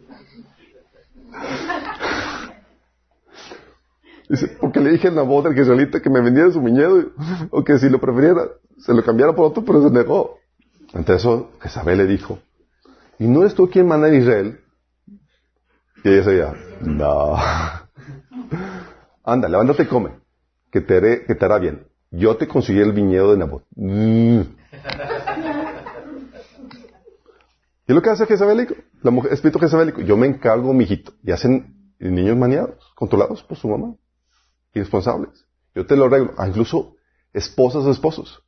Dice, 4.28 4.48
porque 4.60 4.80
le 4.80 4.90
dije 4.90 5.08
a 5.08 5.10
Nabot 5.10 5.46
al 5.46 5.58
israelita 5.58 6.00
que 6.00 6.10
me 6.10 6.20
vendiera 6.20 6.50
su 6.50 6.60
viñedo, 6.60 7.12
o 7.50 7.64
que 7.64 7.78
si 7.78 7.88
lo 7.88 7.98
preferiera, 7.98 8.42
se 8.78 8.92
lo 8.92 9.02
cambiara 9.02 9.32
por 9.34 9.46
otro, 9.46 9.64
pero 9.64 9.82
se 9.82 9.90
negó. 9.90 10.38
Ante 10.92 11.14
eso, 11.14 11.50
Jezabel 11.60 11.98
le 11.98 12.06
dijo, 12.06 12.38
¿y 13.18 13.26
no 13.26 13.40
eres 13.40 13.54
tú 13.54 13.68
quien 13.70 13.86
manda 13.86 14.14
Israel? 14.14 14.60
Y 16.04 16.08
ella 16.10 16.22
decía, 16.24 16.54
no. 16.82 17.36
Anda, 19.24 19.48
levántate 19.48 19.84
y 19.84 19.86
come, 19.86 20.10
que 20.70 20.80
te, 20.82 20.98
haré- 21.00 21.44
hará 21.44 21.58
bien. 21.58 21.86
Yo 22.10 22.36
te 22.36 22.46
conseguí 22.48 22.80
el 22.80 22.92
viñedo 22.92 23.32
de 23.32 23.38
Nabot. 23.38 23.64
Mm. 23.76 24.40
¿Y 27.88 27.94
lo 27.94 28.02
que 28.02 28.10
hace 28.10 28.26
Jezabelico? 28.26 28.74
La 29.02 29.10
mujer, 29.10 29.32
espíritu 29.32 29.58
Jezabelico. 29.58 30.02
Yo 30.02 30.18
me 30.18 30.26
encargo, 30.26 30.74
mijito. 30.74 31.14
Y 31.24 31.32
hacen 31.32 31.94
niños 31.98 32.36
maniados, 32.36 32.92
controlados 32.94 33.42
por 33.42 33.56
su 33.56 33.66
mamá. 33.66 33.94
Irresponsables. 34.74 35.46
Yo 35.74 35.86
te 35.86 35.96
lo 35.96 36.04
arreglo. 36.04 36.34
Ah, 36.36 36.46
incluso 36.46 36.96
esposas 37.32 37.84
o 37.84 37.90
esposos. 37.90 38.44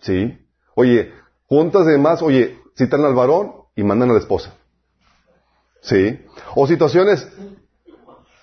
¿Sí? 0.00 0.38
Oye, 0.76 1.12
juntas 1.46 1.86
de 1.86 1.98
más, 1.98 2.22
oye, 2.22 2.56
citan 2.76 3.04
al 3.04 3.14
varón 3.14 3.52
y 3.74 3.82
mandan 3.82 4.10
a 4.10 4.12
la 4.12 4.20
esposa. 4.20 4.54
¿Sí? 5.82 6.20
O 6.54 6.68
situaciones, 6.68 7.28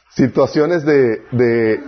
situaciones 0.09 0.83
de, 0.83 1.23
de, 1.31 1.81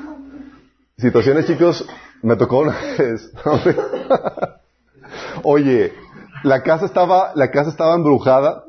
situaciones 0.97 1.47
chicos, 1.47 1.85
me 2.21 2.37
tocó 2.37 2.59
una 2.59 2.77
vez. 2.97 3.29
Oye, 5.43 5.93
la 6.43 6.61
casa 6.61 6.85
estaba, 6.85 7.31
la 7.35 7.49
casa 7.51 7.69
estaba 7.69 7.95
embrujada 7.95 8.65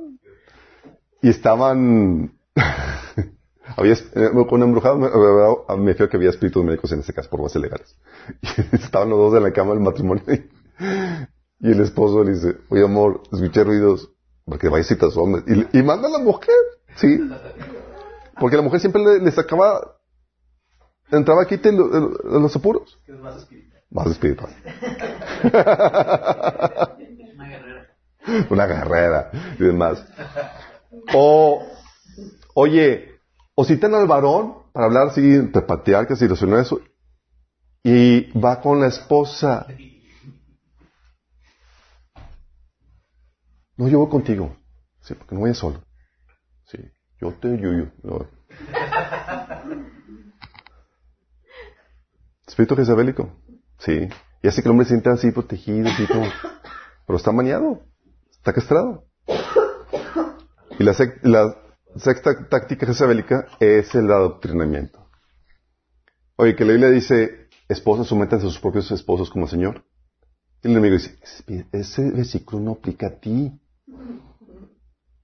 y 1.20 1.28
estaban, 1.28 2.38
había, 3.76 3.92
eh, 3.92 4.30
con 4.48 4.62
embrujado 4.62 4.96
me, 5.76 5.94
fío 5.94 6.08
que 6.08 6.16
había 6.16 6.30
espíritus 6.30 6.64
médicos 6.64 6.92
en 6.92 7.00
ese 7.00 7.12
caso 7.12 7.28
por 7.28 7.42
bases 7.42 7.60
legales. 7.60 7.96
Y 8.72 8.76
estaban 8.76 9.10
los 9.10 9.18
dos 9.18 9.34
en 9.34 9.42
la 9.42 9.52
cama 9.52 9.72
del 9.72 9.80
matrimonio 9.80 10.24
y, 10.28 10.48
y 11.60 11.72
el 11.72 11.80
esposo 11.80 12.24
le 12.24 12.32
dice, 12.32 12.56
oye 12.68 12.84
amor, 12.84 13.22
escuché 13.32 13.64
ruidos, 13.64 14.10
porque 14.44 14.68
vaya 14.68 14.84
citas 14.84 15.16
hombres. 15.16 15.44
Y, 15.46 15.78
y 15.78 15.82
manda 15.82 16.08
a 16.08 16.12
la 16.12 16.18
mujer, 16.18 16.54
sí. 16.96 17.18
Porque 18.38 18.56
la 18.56 18.62
mujer 18.62 18.80
siempre 18.80 19.02
le, 19.02 19.20
le 19.20 19.30
sacaba, 19.30 19.98
entraba 21.10 21.42
aquí 21.42 21.60
en 21.62 21.76
los 22.42 22.56
apuros. 22.56 22.98
Más 23.90 24.08
espiritual. 24.10 24.50
Una 25.42 25.52
guerrera. 25.52 26.98
Una 28.50 28.66
guerrera 28.66 29.30
y 29.58 29.64
demás. 29.64 30.04
O, 31.14 31.66
oye, 32.54 33.18
o 33.54 33.64
citan 33.64 33.94
al 33.94 34.06
varón 34.06 34.64
para 34.72 34.86
hablar 34.86 35.08
así 35.08 35.20
entre 35.20 35.62
patriarcas 35.62 36.20
y 36.20 36.24
relacionar 36.24 36.60
eso, 36.60 36.80
y 37.82 38.30
va 38.38 38.60
con 38.60 38.80
la 38.80 38.88
esposa. 38.88 39.66
No, 43.76 43.88
yo 43.88 43.98
voy 43.98 44.08
contigo. 44.08 44.56
Sí, 45.00 45.14
porque 45.14 45.34
no 45.34 45.42
vayas 45.42 45.58
solo. 45.58 45.82
Sí, 46.66 46.78
yo 47.20 47.32
te 47.34 47.48
yuyu. 47.58 47.90
No. 48.02 48.26
Espíritu 52.46 52.76
jezabélico. 52.76 53.36
Sí. 53.78 54.08
Y 54.42 54.48
hace 54.48 54.62
que 54.62 54.68
el 54.68 54.70
hombre 54.70 54.86
se 54.86 54.90
sienta 54.90 55.12
así 55.12 55.30
protegido. 55.30 55.90
Pero 57.06 57.16
está 57.16 57.32
maniado. 57.32 57.82
Está 58.44 58.52
castrado. 58.52 59.06
Y 60.78 60.84
la, 60.84 60.92
sexta 61.96 62.46
táctica 62.50 62.84
jezabélica 62.86 63.46
es 63.58 63.94
el 63.94 64.12
adoctrinamiento. 64.12 65.08
Oye, 66.36 66.54
que 66.54 66.66
la 66.66 66.72
Biblia 66.72 66.90
dice, 66.90 67.48
esposas 67.70 68.06
someten 68.06 68.40
a 68.40 68.42
sus 68.42 68.58
propios 68.58 68.90
esposos 68.90 69.30
como 69.30 69.48
Señor. 69.48 69.86
Y 70.62 70.66
el 70.66 70.72
enemigo 70.72 70.96
dice, 70.96 71.16
"Ese- 71.22 71.66
ese 71.72 72.10
versículo 72.10 72.60
no 72.60 72.72
aplica 72.72 73.06
a 73.06 73.18
ti. 73.18 73.50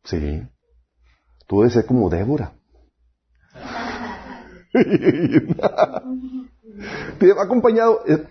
Sí. 0.04 0.42
Tú 1.46 1.58
debes 1.60 1.74
ser 1.74 1.84
como 1.84 2.08
Débora. 2.08 2.54
Te 7.18 7.34
va 7.34 7.42
acompañado. 7.42 8.00
eh, 8.06 8.26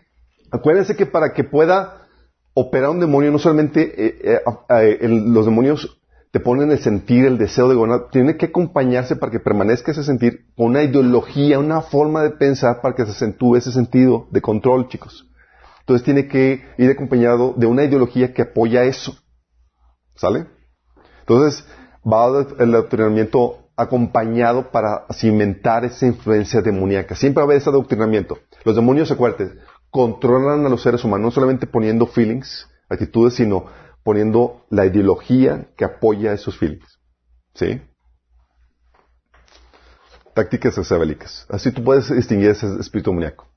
acuérdense 0.49 0.95
que 0.95 1.05
para 1.05 1.31
que 1.31 1.43
pueda 1.43 2.07
operar 2.53 2.89
un 2.89 2.99
demonio, 2.99 3.31
no 3.31 3.39
solamente 3.39 3.81
eh, 4.07 4.41
eh, 4.69 5.07
los 5.07 5.45
demonios 5.45 5.99
te 6.31 6.39
ponen 6.39 6.71
el 6.71 6.79
sentir, 6.79 7.25
el 7.25 7.37
deseo 7.37 7.67
de 7.69 7.75
gobernar, 7.75 8.09
tiene 8.11 8.37
que 8.37 8.47
acompañarse 8.47 9.15
para 9.15 9.31
que 9.31 9.39
permanezca 9.39 9.91
ese 9.91 10.03
sentir 10.03 10.45
con 10.55 10.67
una 10.67 10.83
ideología, 10.83 11.57
una 11.57 11.81
forma 11.81 12.21
de 12.21 12.31
pensar 12.31 12.81
para 12.81 12.95
que 12.95 13.05
se 13.05 13.11
acentúe 13.11 13.55
ese 13.55 13.71
sentido 13.71 14.27
de 14.29 14.41
control, 14.41 14.87
chicos. 14.89 15.27
Entonces 15.79 16.05
tiene 16.05 16.27
que 16.27 16.63
ir 16.77 16.91
acompañado 16.91 17.55
de 17.57 17.65
una 17.65 17.83
ideología 17.83 18.31
que 18.31 18.43
apoya 18.43 18.83
eso. 18.83 19.15
¿Sale? 20.15 20.45
Entonces 21.21 21.65
va 22.05 22.45
el 22.59 22.75
adoctrinamiento 22.75 23.69
acompañado 23.75 24.71
para 24.71 25.05
cimentar 25.13 25.85
esa 25.85 26.05
influencia 26.05 26.61
demoníaca. 26.61 27.15
Siempre 27.15 27.39
va 27.39 27.43
a 27.43 27.45
haber 27.45 27.57
ese 27.57 27.69
adoctrinamiento. 27.69 28.37
Los 28.65 28.75
demonios, 28.75 29.09
acuérdate, 29.09 29.53
controlan 29.91 30.65
a 30.65 30.69
los 30.69 30.81
seres 30.81 31.03
humanos 31.03 31.25
no 31.25 31.31
solamente 31.31 31.67
poniendo 31.67 32.05
feelings, 32.05 32.67
actitudes, 32.89 33.35
sino 33.35 33.65
poniendo 34.03 34.65
la 34.69 34.85
ideología 34.85 35.69
que 35.75 35.85
apoya 35.85 36.33
esos 36.33 36.57
feelings. 36.57 36.99
¿Sí? 37.53 37.81
Tácticas 40.33 40.75
jezabélicas. 40.75 41.45
Así 41.49 41.71
tú 41.71 41.83
puedes 41.83 42.09
distinguir 42.09 42.51
ese 42.51 42.67
espíritu 42.79 43.11
demoníaco. 43.11 43.47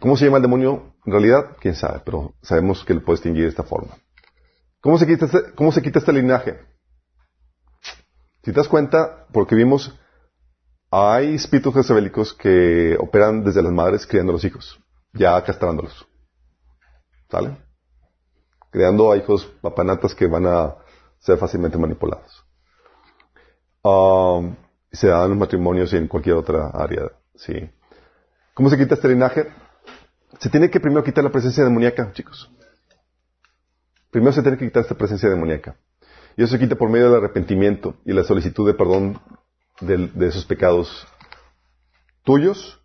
¿Cómo 0.00 0.16
se 0.16 0.24
llama 0.24 0.38
el 0.38 0.42
demonio? 0.42 0.94
En 1.04 1.12
realidad, 1.12 1.56
quién 1.60 1.74
sabe, 1.74 2.00
pero 2.04 2.34
sabemos 2.42 2.84
que 2.84 2.94
lo 2.94 3.04
puedes 3.04 3.20
distinguir 3.20 3.44
de 3.44 3.50
esta 3.50 3.62
forma. 3.62 3.96
¿Cómo 4.80 4.98
se 4.98 5.06
quita 5.06 5.26
este, 5.26 5.98
este 5.98 6.12
linaje? 6.12 6.58
Si 8.42 8.50
te 8.50 8.52
das 8.52 8.68
cuenta, 8.68 9.26
porque 9.32 9.54
vimos, 9.54 9.96
hay 10.90 11.34
espíritus 11.34 11.74
jezabélicos 11.74 12.34
que 12.34 12.96
operan 12.98 13.44
desde 13.44 13.62
las 13.62 13.72
madres 13.72 14.06
criando 14.06 14.32
a 14.32 14.34
los 14.34 14.44
hijos, 14.44 14.81
ya 15.12 15.42
castrándolos. 15.44 16.06
¿Sale? 17.30 17.56
Creando 18.70 19.10
a 19.12 19.16
hijos 19.16 19.44
papanatas 19.60 20.14
que 20.14 20.26
van 20.26 20.46
a 20.46 20.74
ser 21.18 21.38
fácilmente 21.38 21.78
manipulados. 21.78 22.44
Um, 23.82 24.54
se 24.90 25.08
dan 25.08 25.30
los 25.30 25.38
matrimonios 25.38 25.92
y 25.92 25.96
en 25.96 26.08
cualquier 26.08 26.36
otra 26.36 26.68
área. 26.68 27.10
Sí. 27.34 27.70
¿Cómo 28.54 28.68
se 28.70 28.76
quita 28.78 28.94
este 28.94 29.08
linaje? 29.08 29.46
Se 30.38 30.48
tiene 30.50 30.70
que 30.70 30.80
primero 30.80 31.02
quitar 31.04 31.24
la 31.24 31.30
presencia 31.30 31.64
demoníaca, 31.64 32.12
chicos. 32.12 32.50
primero 34.10 34.32
se 34.32 34.42
tiene 34.42 34.58
que 34.58 34.66
quitar 34.66 34.82
esta 34.82 34.94
presencia 34.94 35.28
demoníaca. 35.30 35.76
Y 36.36 36.42
eso 36.42 36.52
se 36.52 36.58
quita 36.58 36.76
por 36.76 36.88
medio 36.90 37.06
del 37.06 37.16
arrepentimiento 37.18 37.96
y 38.04 38.12
la 38.12 38.24
solicitud 38.24 38.66
de 38.66 38.74
perdón 38.74 39.20
del- 39.80 40.12
de, 40.18 40.28
esos 40.28 40.44
pecados 40.44 41.06
tuyos 42.22 42.80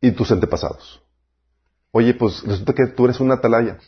y 0.00 0.10
tus 0.12 0.30
antepasados. 0.32 1.02
Oye, 1.98 2.12
pues 2.12 2.42
resulta 2.42 2.74
que 2.74 2.88
tú 2.88 3.06
eres 3.06 3.20
una 3.20 3.36
atalaya. 3.36 3.78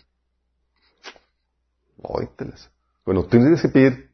Bueno, 3.05 3.25
tienes 3.25 3.61
que 3.61 3.69
pedir 3.69 4.11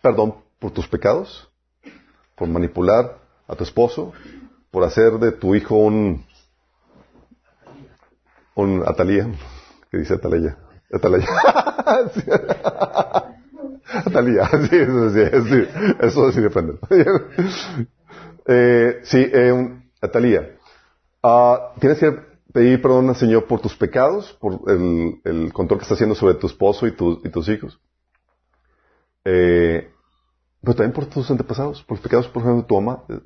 perdón 0.00 0.36
por 0.58 0.70
tus 0.70 0.88
pecados, 0.88 1.50
por 2.36 2.48
manipular 2.48 3.18
a 3.46 3.54
tu 3.54 3.64
esposo, 3.64 4.14
por 4.70 4.82
hacer 4.82 5.18
de 5.18 5.32
tu 5.32 5.54
hijo 5.54 5.76
un 5.76 6.24
un 8.54 8.82
atalía, 8.86 9.28
que 9.90 9.98
dice 9.98 10.14
atalaya, 10.14 10.56
atalaya. 10.90 11.28
Atalía, 14.06 14.48
sí, 14.70 14.76
eso 14.76 15.10
sí, 15.10 15.20
sí, 15.50 15.68
eso 16.00 16.32
sí 16.32 16.40
depende. 16.40 16.78
eh, 18.46 19.00
sí, 19.02 19.30
eh, 19.30 19.82
Atalía. 20.00 20.56
Ah, 21.22 21.74
tienes 21.78 21.98
que 21.98 22.33
pedir 22.54 22.80
perdón 22.80 23.08
al 23.08 23.16
Señor 23.16 23.46
por 23.46 23.60
tus 23.60 23.76
pecados, 23.76 24.32
por 24.40 24.60
el, 24.70 25.20
el 25.24 25.52
control 25.52 25.80
que 25.80 25.82
está 25.82 25.94
haciendo 25.94 26.14
sobre 26.14 26.34
tu 26.36 26.46
esposo 26.46 26.86
y, 26.86 26.92
tu- 26.92 27.20
y 27.24 27.28
tus 27.28 27.48
hijos. 27.48 27.80
Eh, 29.24 29.90
pero 30.62 30.74
también 30.76 30.92
por 30.92 31.06
tus 31.06 31.28
antepasados, 31.30 31.82
por 31.82 31.96
los 31.98 32.02
pecados, 32.04 32.28
por 32.28 32.42
ejemplo, 32.42 32.62
de 32.62 32.68
tu 32.68 32.80
mamá. 32.80 33.04
Eh, 33.08 33.20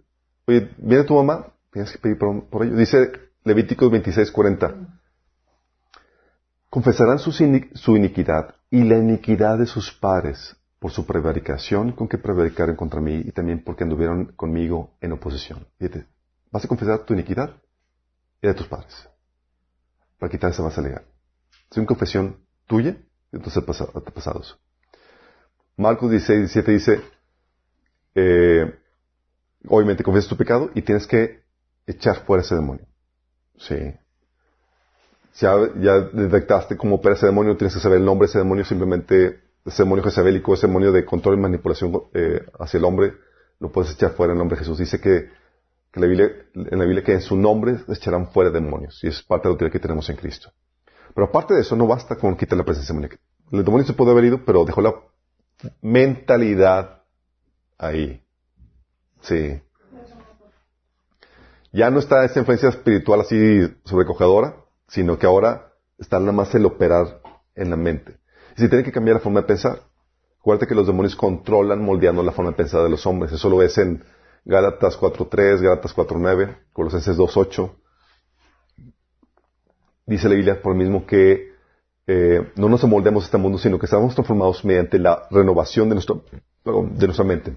Oye, 0.46 0.70
viene 0.78 1.04
tu 1.04 1.14
mamá, 1.14 1.52
tienes 1.70 1.92
que 1.92 1.98
pedir 1.98 2.18
perdón 2.18 2.46
por 2.50 2.64
ello. 2.64 2.74
Dice 2.74 3.12
Levíticos 3.44 3.90
26, 3.90 4.30
40. 4.32 4.74
Confesarán 6.70 7.18
ini- 7.18 7.68
su 7.74 7.96
iniquidad 7.96 8.54
y 8.70 8.82
la 8.84 8.96
iniquidad 8.96 9.58
de 9.58 9.66
sus 9.66 9.92
padres 9.92 10.56
por 10.78 10.90
su 10.90 11.04
prevaricación 11.04 11.92
con 11.92 12.08
que 12.08 12.16
prevaricaren 12.18 12.76
contra 12.76 13.00
mí 13.00 13.22
y 13.26 13.32
también 13.32 13.62
porque 13.62 13.84
anduvieron 13.84 14.32
conmigo 14.36 14.96
en 15.02 15.12
oposición. 15.12 15.66
Fíjate, 15.78 16.06
vas 16.50 16.64
a 16.64 16.68
confesar 16.68 17.00
tu 17.04 17.12
iniquidad 17.12 17.50
y 18.40 18.46
de 18.46 18.54
tus 18.54 18.66
padres 18.68 19.08
para 20.18 20.30
quitar 20.30 20.50
esa 20.50 20.62
base 20.62 20.82
legal. 20.82 21.02
Es 21.70 21.76
una 21.76 21.86
confesión 21.86 22.38
tuya 22.66 22.96
de 23.32 23.38
tus 23.38 23.56
antepasa- 23.56 23.90
antepasados. 23.94 24.58
Marcos 25.76 26.10
16, 26.10 26.38
17 26.40 26.72
dice, 26.72 27.00
eh, 28.14 28.74
obviamente 29.68 30.02
confiesas 30.02 30.28
tu 30.28 30.36
pecado 30.36 30.70
y 30.74 30.82
tienes 30.82 31.06
que 31.06 31.42
echar 31.86 32.24
fuera 32.24 32.42
ese 32.42 32.54
demonio. 32.54 32.84
Sí. 33.58 33.76
Ya, 35.40 35.54
ya 35.80 36.00
detectaste 36.00 36.76
cómo 36.76 36.96
opera 36.96 37.14
ese 37.14 37.26
demonio, 37.26 37.56
tienes 37.56 37.74
que 37.74 37.80
saber 37.80 37.98
el 37.98 38.04
nombre 38.04 38.26
de 38.26 38.30
ese 38.30 38.38
demonio, 38.38 38.64
simplemente 38.64 39.40
ese 39.64 39.82
demonio 39.84 40.02
jezabélico, 40.02 40.54
ese 40.54 40.66
demonio 40.66 40.90
de 40.90 41.04
control 41.04 41.36
y 41.38 41.40
manipulación 41.42 41.92
eh, 42.12 42.44
hacia 42.58 42.78
el 42.78 42.84
hombre, 42.84 43.14
lo 43.60 43.70
puedes 43.70 43.92
echar 43.92 44.12
fuera 44.12 44.32
en 44.32 44.36
el 44.36 44.38
nombre 44.40 44.56
de 44.56 44.60
Jesús. 44.64 44.78
Dice 44.78 45.00
que, 45.00 45.30
que 45.92 46.00
la 46.00 46.06
Biblia- 46.06 46.30
en 46.54 46.78
la 46.78 46.84
Biblia 46.84 47.04
que 47.04 47.12
en 47.12 47.22
su 47.22 47.36
nombre 47.36 47.76
echarán 47.88 48.30
fuera 48.30 48.50
demonios, 48.50 49.02
y 49.02 49.08
es 49.08 49.22
parte 49.22 49.44
de 49.44 49.50
la 49.50 49.52
autoridad 49.54 49.72
que 49.72 49.80
tenemos 49.80 50.08
en 50.10 50.16
Cristo. 50.16 50.52
Pero 51.14 51.26
aparte 51.26 51.54
de 51.54 51.60
eso, 51.60 51.74
no 51.76 51.86
basta 51.86 52.16
con 52.16 52.36
quitar 52.36 52.58
la 52.58 52.64
presencia 52.64 52.92
demoníaca. 52.92 53.18
El 53.50 53.64
demonio 53.64 53.86
se 53.86 53.94
puede 53.94 54.10
haber 54.10 54.24
ido, 54.24 54.44
pero 54.44 54.64
dejó 54.64 54.80
la 54.82 54.94
mentalidad 55.80 57.02
ahí. 57.78 58.22
Sí. 59.22 59.60
Ya 61.72 61.90
no 61.90 61.98
está 61.98 62.24
esa 62.24 62.40
influencia 62.40 62.68
espiritual 62.68 63.20
así 63.20 63.60
sobrecogedora, 63.84 64.56
sino 64.88 65.18
que 65.18 65.26
ahora 65.26 65.72
está 65.98 66.18
nada 66.20 66.32
más 66.32 66.54
el 66.54 66.66
operar 66.66 67.20
en 67.54 67.70
la 67.70 67.76
mente. 67.76 68.18
Y 68.56 68.60
se 68.60 68.68
tiene 68.68 68.84
que 68.84 68.92
cambiar 68.92 69.16
la 69.16 69.22
forma 69.22 69.40
de 69.40 69.46
pensar. 69.46 69.80
Acuérdate 70.40 70.66
que 70.66 70.74
los 70.74 70.86
demonios 70.86 71.16
controlan 71.16 71.82
moldeando 71.82 72.22
la 72.22 72.32
forma 72.32 72.52
de 72.52 72.56
pensar 72.56 72.82
de 72.82 72.88
los 72.88 73.06
hombres. 73.06 73.32
Eso 73.32 73.48
lo 73.48 73.58
ves 73.58 73.76
en 73.78 74.04
Gálatas 74.44 74.98
4.3, 74.98 75.60
Gálatas 75.60 75.94
4.9, 75.94 76.56
Colosenses 76.72 77.16
2.8. 77.16 77.70
Dice 80.06 80.28
la 80.28 80.34
Biblia 80.34 80.62
por 80.62 80.72
lo 80.72 80.78
mismo 80.78 81.06
que 81.06 81.52
eh, 82.06 82.52
no 82.56 82.70
nos 82.70 82.82
moldemos 82.84 83.24
a 83.24 83.26
este 83.26 83.36
mundo, 83.36 83.58
sino 83.58 83.78
que 83.78 83.84
estamos 83.84 84.14
transformados 84.14 84.64
mediante 84.64 84.98
la 84.98 85.28
renovación 85.30 85.90
de, 85.90 85.96
nuestro, 85.96 86.24
nuestra 86.64 87.24
mente. 87.24 87.56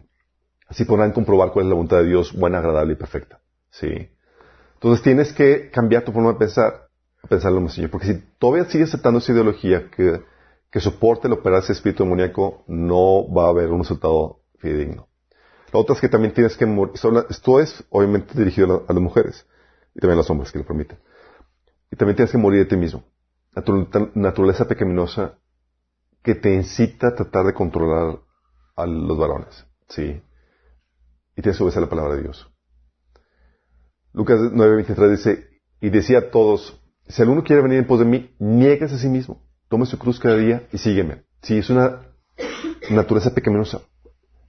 Así 0.68 0.84
podrán 0.84 1.14
comprobar 1.14 1.52
cuál 1.52 1.66
es 1.66 1.70
la 1.70 1.76
voluntad 1.76 1.98
de 1.98 2.08
Dios, 2.08 2.34
buena, 2.34 2.58
agradable 2.58 2.94
y 2.94 2.96
perfecta. 2.98 3.40
Sí. 3.70 4.10
Entonces 4.74 5.04
tienes 5.04 5.32
que 5.32 5.70
cambiar 5.70 6.04
tu 6.04 6.12
forma 6.12 6.34
de 6.34 6.40
pensar, 6.40 6.90
a 7.24 7.28
pensar 7.28 7.54
lo 7.54 7.62
más 7.62 7.74
Señor. 7.74 7.92
Porque 7.92 8.08
si 8.08 8.24
todavía 8.38 8.66
sigues 8.66 8.90
aceptando 8.90 9.20
esa 9.20 9.32
ideología 9.32 9.90
que, 9.90 10.22
que 10.70 10.80
soporte 10.82 11.28
el 11.28 11.34
operar 11.34 11.60
ese 11.60 11.72
espíritu 11.72 12.04
demoníaco, 12.04 12.66
no 12.68 13.32
va 13.34 13.46
a 13.46 13.50
haber 13.50 13.70
un 13.70 13.80
resultado 13.80 14.42
fidedigno. 14.58 15.08
La 15.74 15.80
otra 15.80 15.96
es 15.96 16.02
que 16.02 16.10
también 16.10 16.34
tienes 16.34 16.58
que 16.58 16.66
morir. 16.66 16.94
Esto 17.30 17.60
es 17.60 17.84
obviamente 17.90 18.38
dirigido 18.38 18.66
a, 18.66 18.70
la- 18.70 18.86
a 18.88 18.94
las 18.94 19.02
mujeres 19.04 19.46
y 19.96 20.00
también 20.00 20.14
a 20.16 20.22
los 20.22 20.30
hombres 20.30 20.52
que 20.52 20.60
lo 20.60 20.66
permiten. 20.66 20.98
Y 21.92 21.96
también 21.96 22.16
tienes 22.16 22.32
que 22.32 22.38
morir 22.38 22.60
de 22.60 22.66
ti 22.66 22.78
mismo. 22.78 23.04
A 23.56 23.62
tu 23.62 23.74
nat- 23.74 24.12
naturaleza 24.16 24.68
pecaminosa 24.68 25.38
que 26.24 26.36
te 26.36 26.54
incita 26.54 27.08
a 27.10 27.16
tratar 27.16 27.46
de 27.46 27.54
controlar 27.54 28.20
a 28.76 28.86
los 28.86 29.18
varones. 29.18 29.66
Sí. 29.90 30.22
Y 31.36 31.42
tienes 31.42 31.58
que 31.58 31.64
obedecer 31.64 31.82
la 31.84 31.90
palabra 31.90 32.16
de 32.16 32.24
Dios. 32.24 32.50
Lucas 34.14 34.40
9:23 34.42 35.10
dice, 35.12 35.48
y 35.80 35.90
decía 35.90 36.20
a 36.20 36.30
todos, 36.32 36.80
si 37.08 37.22
alguno 37.22 37.44
quiere 37.44 37.62
venir 37.62 37.80
en 37.80 37.88
pos 37.88 38.00
de 38.00 38.06
mí, 38.06 38.36
niegues 38.40 38.92
a 38.92 38.98
sí 38.98 39.08
mismo, 39.08 39.42
tome 39.70 39.86
su 39.86 39.98
cruz 39.98 40.20
cada 40.20 40.38
día 40.38 40.68
y 40.72 40.78
sígueme. 40.78 41.24
Sí, 41.42 41.58
es 41.58 41.70
una 41.70 42.02
naturaleza 42.90 43.34
pecaminosa. 43.34 43.82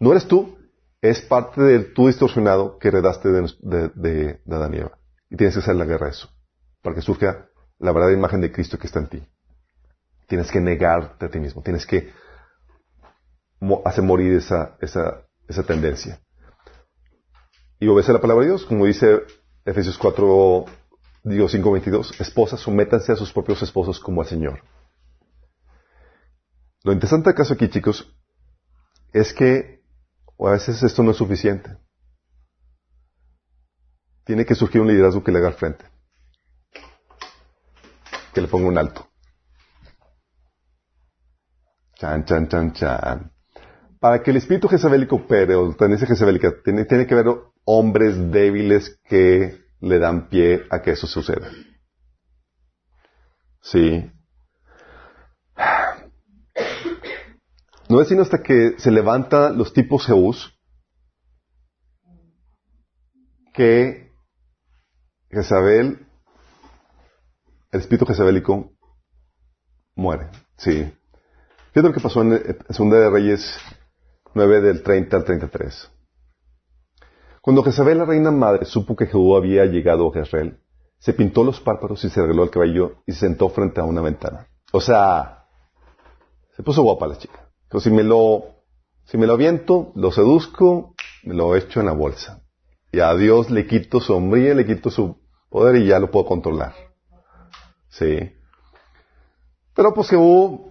No 0.01 0.11
eres 0.12 0.27
tú, 0.27 0.57
es 1.02 1.20
parte 1.20 1.60
del 1.60 1.92
tú 1.92 2.06
distorsionado 2.06 2.78
que 2.78 2.88
heredaste 2.88 3.28
de, 3.28 3.52
de, 3.60 3.88
de, 3.94 4.40
de 4.44 4.56
Adán 4.56 4.74
y 4.74 4.78
Eva. 4.78 4.98
Y 5.28 5.36
tienes 5.36 5.54
que 5.54 5.60
hacer 5.60 5.74
la 5.74 5.84
guerra 5.84 6.06
a 6.06 6.10
eso, 6.10 6.30
para 6.80 6.94
que 6.94 7.02
surja 7.02 7.48
la 7.78 7.92
verdadera 7.92 8.16
imagen 8.16 8.40
de 8.40 8.52
Cristo 8.52 8.78
que 8.78 8.86
está 8.86 9.00
en 9.00 9.08
ti. 9.08 9.28
Tienes 10.28 10.50
que 10.50 10.60
negarte 10.60 11.26
a 11.26 11.28
ti 11.28 11.40
mismo, 11.40 11.60
tienes 11.60 11.84
que 11.84 12.12
hacer 13.84 14.04
morir 14.04 14.34
esa, 14.34 14.76
esa, 14.80 15.26
esa 15.48 15.64
tendencia. 15.64 16.20
Y 17.80 17.88
obedece 17.88 18.12
la 18.12 18.20
palabra 18.20 18.44
de 18.44 18.50
Dios, 18.50 18.64
como 18.64 18.86
dice 18.86 19.22
Efesios 19.64 19.98
4, 19.98 20.66
digo 21.24 21.48
5, 21.48 21.72
22, 21.72 22.20
esposas, 22.20 22.60
sométanse 22.60 23.10
a 23.10 23.16
sus 23.16 23.32
propios 23.32 23.60
esposos 23.62 23.98
como 23.98 24.20
al 24.20 24.28
Señor. 24.28 24.62
Lo 26.84 26.92
interesante 26.92 27.30
del 27.30 27.36
caso 27.36 27.54
aquí, 27.54 27.68
chicos, 27.68 28.16
es 29.12 29.32
que 29.32 29.81
o 30.36 30.48
a 30.48 30.52
veces 30.52 30.82
esto 30.82 31.02
no 31.02 31.12
es 31.12 31.16
suficiente. 31.16 31.76
Tiene 34.24 34.44
que 34.44 34.54
surgir 34.54 34.80
un 34.80 34.88
liderazgo 34.88 35.22
que 35.22 35.32
le 35.32 35.38
haga 35.38 35.48
al 35.48 35.54
frente. 35.54 35.84
Que 38.32 38.40
le 38.40 38.48
ponga 38.48 38.68
un 38.68 38.78
alto. 38.78 39.09
Chan, 41.96 42.24
chan, 42.24 42.48
chan, 42.48 42.72
chan. 42.72 43.32
Para 44.00 44.22
que 44.22 44.30
el 44.30 44.36
espíritu 44.38 44.68
jezabélico 44.68 45.16
opere, 45.16 45.54
o 45.54 45.68
la 45.68 45.76
tendencia 45.76 46.06
jezabélica, 46.06 46.52
tiene, 46.64 46.84
tiene 46.84 47.06
que 47.06 47.14
haber 47.14 47.26
hombres 47.64 48.32
débiles 48.32 49.00
que 49.04 49.62
le 49.80 49.98
dan 49.98 50.28
pie 50.28 50.64
a 50.70 50.82
que 50.82 50.92
eso 50.92 51.06
suceda. 51.06 51.48
Sí. 53.60 54.10
No 57.93 58.01
es 58.01 58.09
sino 58.09 58.23
hasta 58.23 58.43
que 58.43 58.77
se 58.78 58.90
levantan 58.90 59.59
los 59.59 59.74
tipos 59.74 60.06
Zeus 60.06 60.59
que 63.52 64.10
Jezabel, 65.31 66.06
el 67.70 67.81
espíritu 67.81 68.06
jezabélico, 68.06 68.73
muere. 69.94 70.31
Sí. 70.56 70.90
Fíjate 71.73 71.89
lo 71.89 71.93
que 71.93 72.01
pasó 72.01 72.23
en 72.23 72.32
eh, 72.32 72.56
Segunda 72.70 72.98
de 72.98 73.10
Reyes 73.10 73.59
9 74.32 74.62
del 74.62 74.82
30 74.82 75.14
al 75.14 75.24
33. 75.24 75.90
Cuando 77.43 77.62
Jezabel, 77.62 77.98
la 77.98 78.06
reina 78.06 78.31
madre, 78.31 78.64
supo 78.64 78.97
que 78.97 79.05
Jehú 79.05 79.36
había 79.36 79.66
llegado 79.66 80.09
a 80.09 80.14
Jezreel, 80.14 80.59
se 80.98 81.12
pintó 81.12 81.44
los 81.44 81.60
párpados 81.60 82.02
y 82.05 82.09
se 82.09 82.20
arregló 82.20 82.44
el 82.44 82.51
cabello 82.51 83.02
y 83.05 83.12
se 83.12 83.20
sentó 83.20 83.51
frente 83.51 83.82
a 83.82 83.85
una 83.85 84.01
ventana. 84.01 84.47
O 84.73 84.81
sea, 84.81 85.44
se 86.56 86.62
puso 86.62 86.82
guapa 86.82 87.06
la 87.06 87.19
chica. 87.19 87.51
Pero 87.73 87.81
si 87.81 87.90
me 87.90 88.03
lo, 88.03 88.44
si 89.07 89.16
me 89.16 89.27
lo 89.27 89.32
aviento, 89.32 89.93
lo 89.94 90.12
seduzco, 90.12 90.94
me 91.24 91.32
lo 91.32 91.57
echo 91.57 91.81
en 91.81 91.86
la 91.86 91.93
bolsa. 91.93 92.43
Y 92.93 93.01
a 93.01 93.15
Dios 93.15 93.51
le 93.51 93.66
quito 93.66 93.99
su 93.99 94.12
hombría, 94.12 94.55
le 94.55 94.66
quito 94.66 94.90
su 94.90 95.16
poder 95.49 95.77
y 95.77 95.86
ya 95.86 95.99
lo 95.99 96.11
puedo 96.11 96.27
controlar. 96.27 96.74
Sí. 97.89 98.31
Pero 99.74 99.94
pues 99.94 100.11
Jehú 100.11 100.70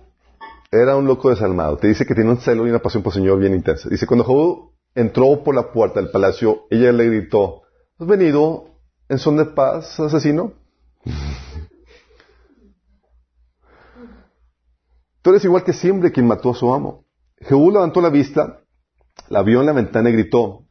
era 0.69 0.95
un 0.95 1.07
loco 1.07 1.31
desalmado. 1.31 1.77
Te 1.77 1.87
dice 1.87 2.05
que 2.05 2.13
tiene 2.13 2.29
un 2.29 2.37
celo 2.37 2.67
y 2.67 2.69
una 2.69 2.83
pasión 2.83 3.01
por 3.01 3.13
Señor 3.13 3.39
bien 3.39 3.55
intensa. 3.55 3.89
Dice, 3.89 4.05
cuando 4.05 4.23
Jehú 4.23 4.71
entró 4.93 5.43
por 5.43 5.55
la 5.55 5.71
puerta 5.71 5.99
del 5.99 6.11
palacio, 6.11 6.67
ella 6.69 6.91
le 6.91 7.07
gritó, 7.07 7.63
¿has 7.97 8.05
venido 8.05 8.65
en 9.09 9.17
son 9.17 9.37
de 9.37 9.45
paz, 9.45 9.99
asesino? 9.99 10.53
Tú 15.21 15.29
eres 15.29 15.43
igual 15.45 15.63
que 15.63 15.73
siempre 15.73 16.11
quien 16.11 16.27
mató 16.27 16.51
a 16.51 16.55
su 16.55 16.73
amo. 16.73 17.05
Jehú 17.39 17.71
levantó 17.71 18.01
la 18.01 18.09
vista, 18.09 18.61
la 19.29 19.43
vio 19.43 19.59
en 19.59 19.67
la 19.67 19.73
ventana 19.73 20.09
y 20.09 20.13
gritó, 20.13 20.65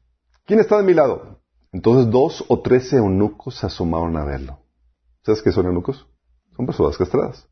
¿quién 0.44 0.60
está 0.60 0.76
de 0.76 0.82
mi 0.82 0.94
lado? 0.94 1.40
Entonces 1.72 2.10
dos 2.10 2.44
o 2.48 2.60
tres 2.60 2.92
eunucos 2.92 3.56
se 3.56 3.66
asomaron 3.66 4.16
a 4.16 4.24
verlo. 4.24 4.58
¿Sabes 5.22 5.42
qué 5.42 5.52
son 5.52 5.66
eunucos? 5.66 6.06
Son 6.56 6.66
personas 6.66 6.96
castradas. 6.96 7.46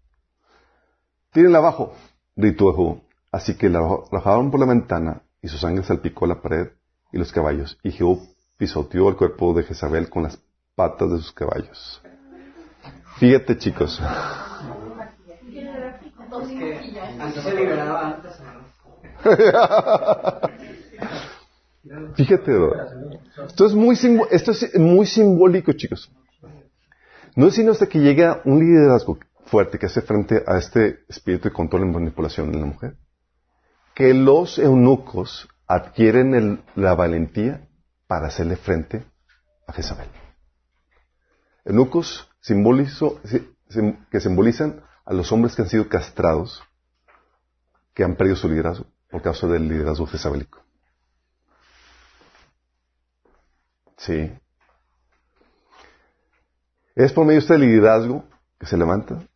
Tírenla 1.33 1.59
abajo, 1.59 1.93
gritó 2.35 2.73
Jehú. 2.73 3.01
Así 3.31 3.57
que 3.57 3.69
la 3.69 3.81
arrojaron 3.81 4.51
por 4.51 4.59
la 4.59 4.66
ventana 4.66 5.23
y 5.43 5.49
su 5.49 5.59
sangre 5.59 5.85
salpicó 5.85 6.27
la 6.27 6.41
pared 6.41 6.69
y 7.12 7.19
los 7.19 7.33
caballos. 7.33 7.79
Y 7.83 7.93
Jehú 7.93 8.20
pisoteó 8.57 9.09
el 9.09 9.16
cuerpo 9.16 9.55
de 9.55 9.62
Jezabel 9.62 10.09
con 10.11 10.25
las 10.25 10.39
patas 10.75 11.11
de 11.11 11.19
sus 11.19 11.33
caballos. 11.33 12.03
Fíjate, 13.19 13.59
chicos. 13.59 14.01
Antes 17.21 17.43
se 17.45 17.55
liberaba 17.55 18.07
antes. 18.09 18.33
Fíjate, 22.17 22.51
¿verdad? 22.53 22.89
esto 23.47 23.67
es 23.67 23.73
muy 23.75 23.97
simbo- 23.97 24.29
esto 24.31 24.51
es 24.53 24.75
muy 24.79 25.07
simbólico, 25.07 25.73
chicos. 25.73 26.11
No 27.35 27.47
es 27.49 27.55
sino 27.55 27.73
hasta 27.73 27.87
que 27.89 28.01
llega 28.01 28.43
un 28.45 28.59
liderazgo 28.59 29.19
fuerte 29.47 29.79
que 29.79 29.87
hace 29.87 30.03
frente 30.03 30.43
a 30.47 30.59
este 30.59 31.01
espíritu 31.09 31.49
de 31.49 31.55
control 31.55 31.83
y 31.83 31.87
manipulación 31.93 32.53
en 32.55 32.61
la 32.61 32.67
mujer, 32.67 32.97
que 33.95 34.13
los 34.13 34.59
eunucos 34.59 35.49
adquieren 35.67 36.35
el- 36.35 36.61
la 36.75 36.95
valentía 36.95 37.67
para 38.07 38.27
hacerle 38.29 38.57
frente 38.57 39.05
a 39.67 39.73
Jezabel. 39.73 40.09
Eunucos 41.65 42.29
simbolizo- 42.43 43.21
si- 43.25 43.49
sim- 43.69 43.99
que 44.11 44.21
simbolizan 44.21 44.83
a 45.09 45.14
los 45.14 45.32
hombres 45.32 45.56
que 45.56 45.62
han 45.62 45.70
sido 45.70 45.89
castrados, 45.89 46.62
que 47.94 48.05
han 48.05 48.14
perdido 48.14 48.36
su 48.36 48.47
liderazgo 48.47 48.85
por 49.10 49.22
causa 49.22 49.47
del 49.47 49.66
liderazgo 49.66 50.06
jezabelico. 50.06 50.62
Sí. 53.97 54.30
Es 56.94 57.10
por 57.14 57.24
medio 57.24 57.40
de 57.40 57.47
este 57.47 57.56
liderazgo 57.59 58.22
que 58.59 58.66
se 58.66 58.76
levanta, 58.76 59.26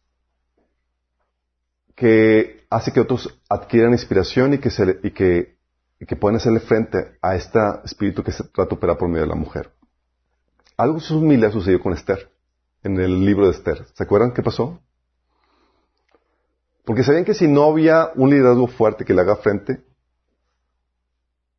que 1.94 2.66
hace 2.68 2.92
que 2.92 3.00
otros 3.00 3.34
adquieran 3.48 3.92
inspiración 3.92 4.52
y 4.52 4.58
que, 4.58 4.68
se 4.68 5.00
y 5.02 5.10
que, 5.12 5.56
y 5.98 6.04
que 6.04 6.16
puedan 6.16 6.36
hacerle 6.36 6.60
frente 6.60 7.16
a 7.22 7.34
este 7.34 7.58
espíritu 7.84 8.22
que 8.22 8.32
se 8.32 8.44
trata 8.44 8.68
de 8.68 8.76
operar 8.76 8.98
por 8.98 9.08
medio 9.08 9.22
de 9.22 9.28
la 9.28 9.36
mujer. 9.36 9.72
Algo 10.76 11.00
similar 11.00 11.50
sucedió 11.50 11.80
con 11.80 11.94
Esther, 11.94 12.30
en 12.82 13.00
el 13.00 13.24
libro 13.24 13.46
de 13.46 13.52
Esther. 13.52 13.86
¿Se 13.94 14.02
acuerdan 14.02 14.34
qué 14.34 14.42
pasó? 14.42 14.78
Porque 16.84 17.04
sabían 17.04 17.24
que 17.24 17.34
si 17.34 17.46
no 17.46 17.64
había 17.64 18.10
un 18.14 18.30
liderazgo 18.30 18.66
fuerte 18.66 19.04
que 19.04 19.14
le 19.14 19.20
haga 19.20 19.36
frente, 19.36 19.84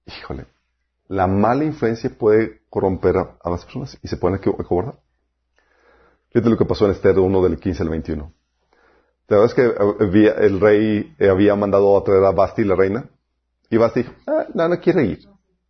híjole, 0.06 0.46
la 1.08 1.28
mala 1.28 1.64
influencia 1.64 2.10
puede 2.10 2.62
corromper 2.70 3.18
a, 3.18 3.38
a 3.42 3.50
las 3.50 3.64
personas 3.64 3.98
y 4.02 4.08
se 4.08 4.18
pueden 4.18 4.38
acobardar. 4.38 5.00
Fíjate 6.30 6.50
lo 6.50 6.58
que 6.58 6.66
pasó 6.66 6.86
en 6.86 6.92
Esther 6.92 7.20
1 7.20 7.44
del 7.44 7.60
15 7.60 7.84
al 7.84 7.90
21. 7.90 8.34
¿Te 9.28 9.36
acuerdas 9.36 9.54
que 9.54 9.66
eh, 9.66 10.36
el 10.40 10.60
rey 10.60 11.16
eh, 11.18 11.30
había 11.30 11.56
mandado 11.56 11.98
a 11.98 12.04
traer 12.04 12.24
a 12.26 12.32
Basti, 12.32 12.64
la 12.64 12.76
reina? 12.76 13.06
Y 13.70 13.78
Basti 13.78 14.02
dijo, 14.02 14.14
ah, 14.28 14.48
no, 14.54 14.68
no 14.68 14.80
quiere 14.80 15.06
ir. 15.06 15.28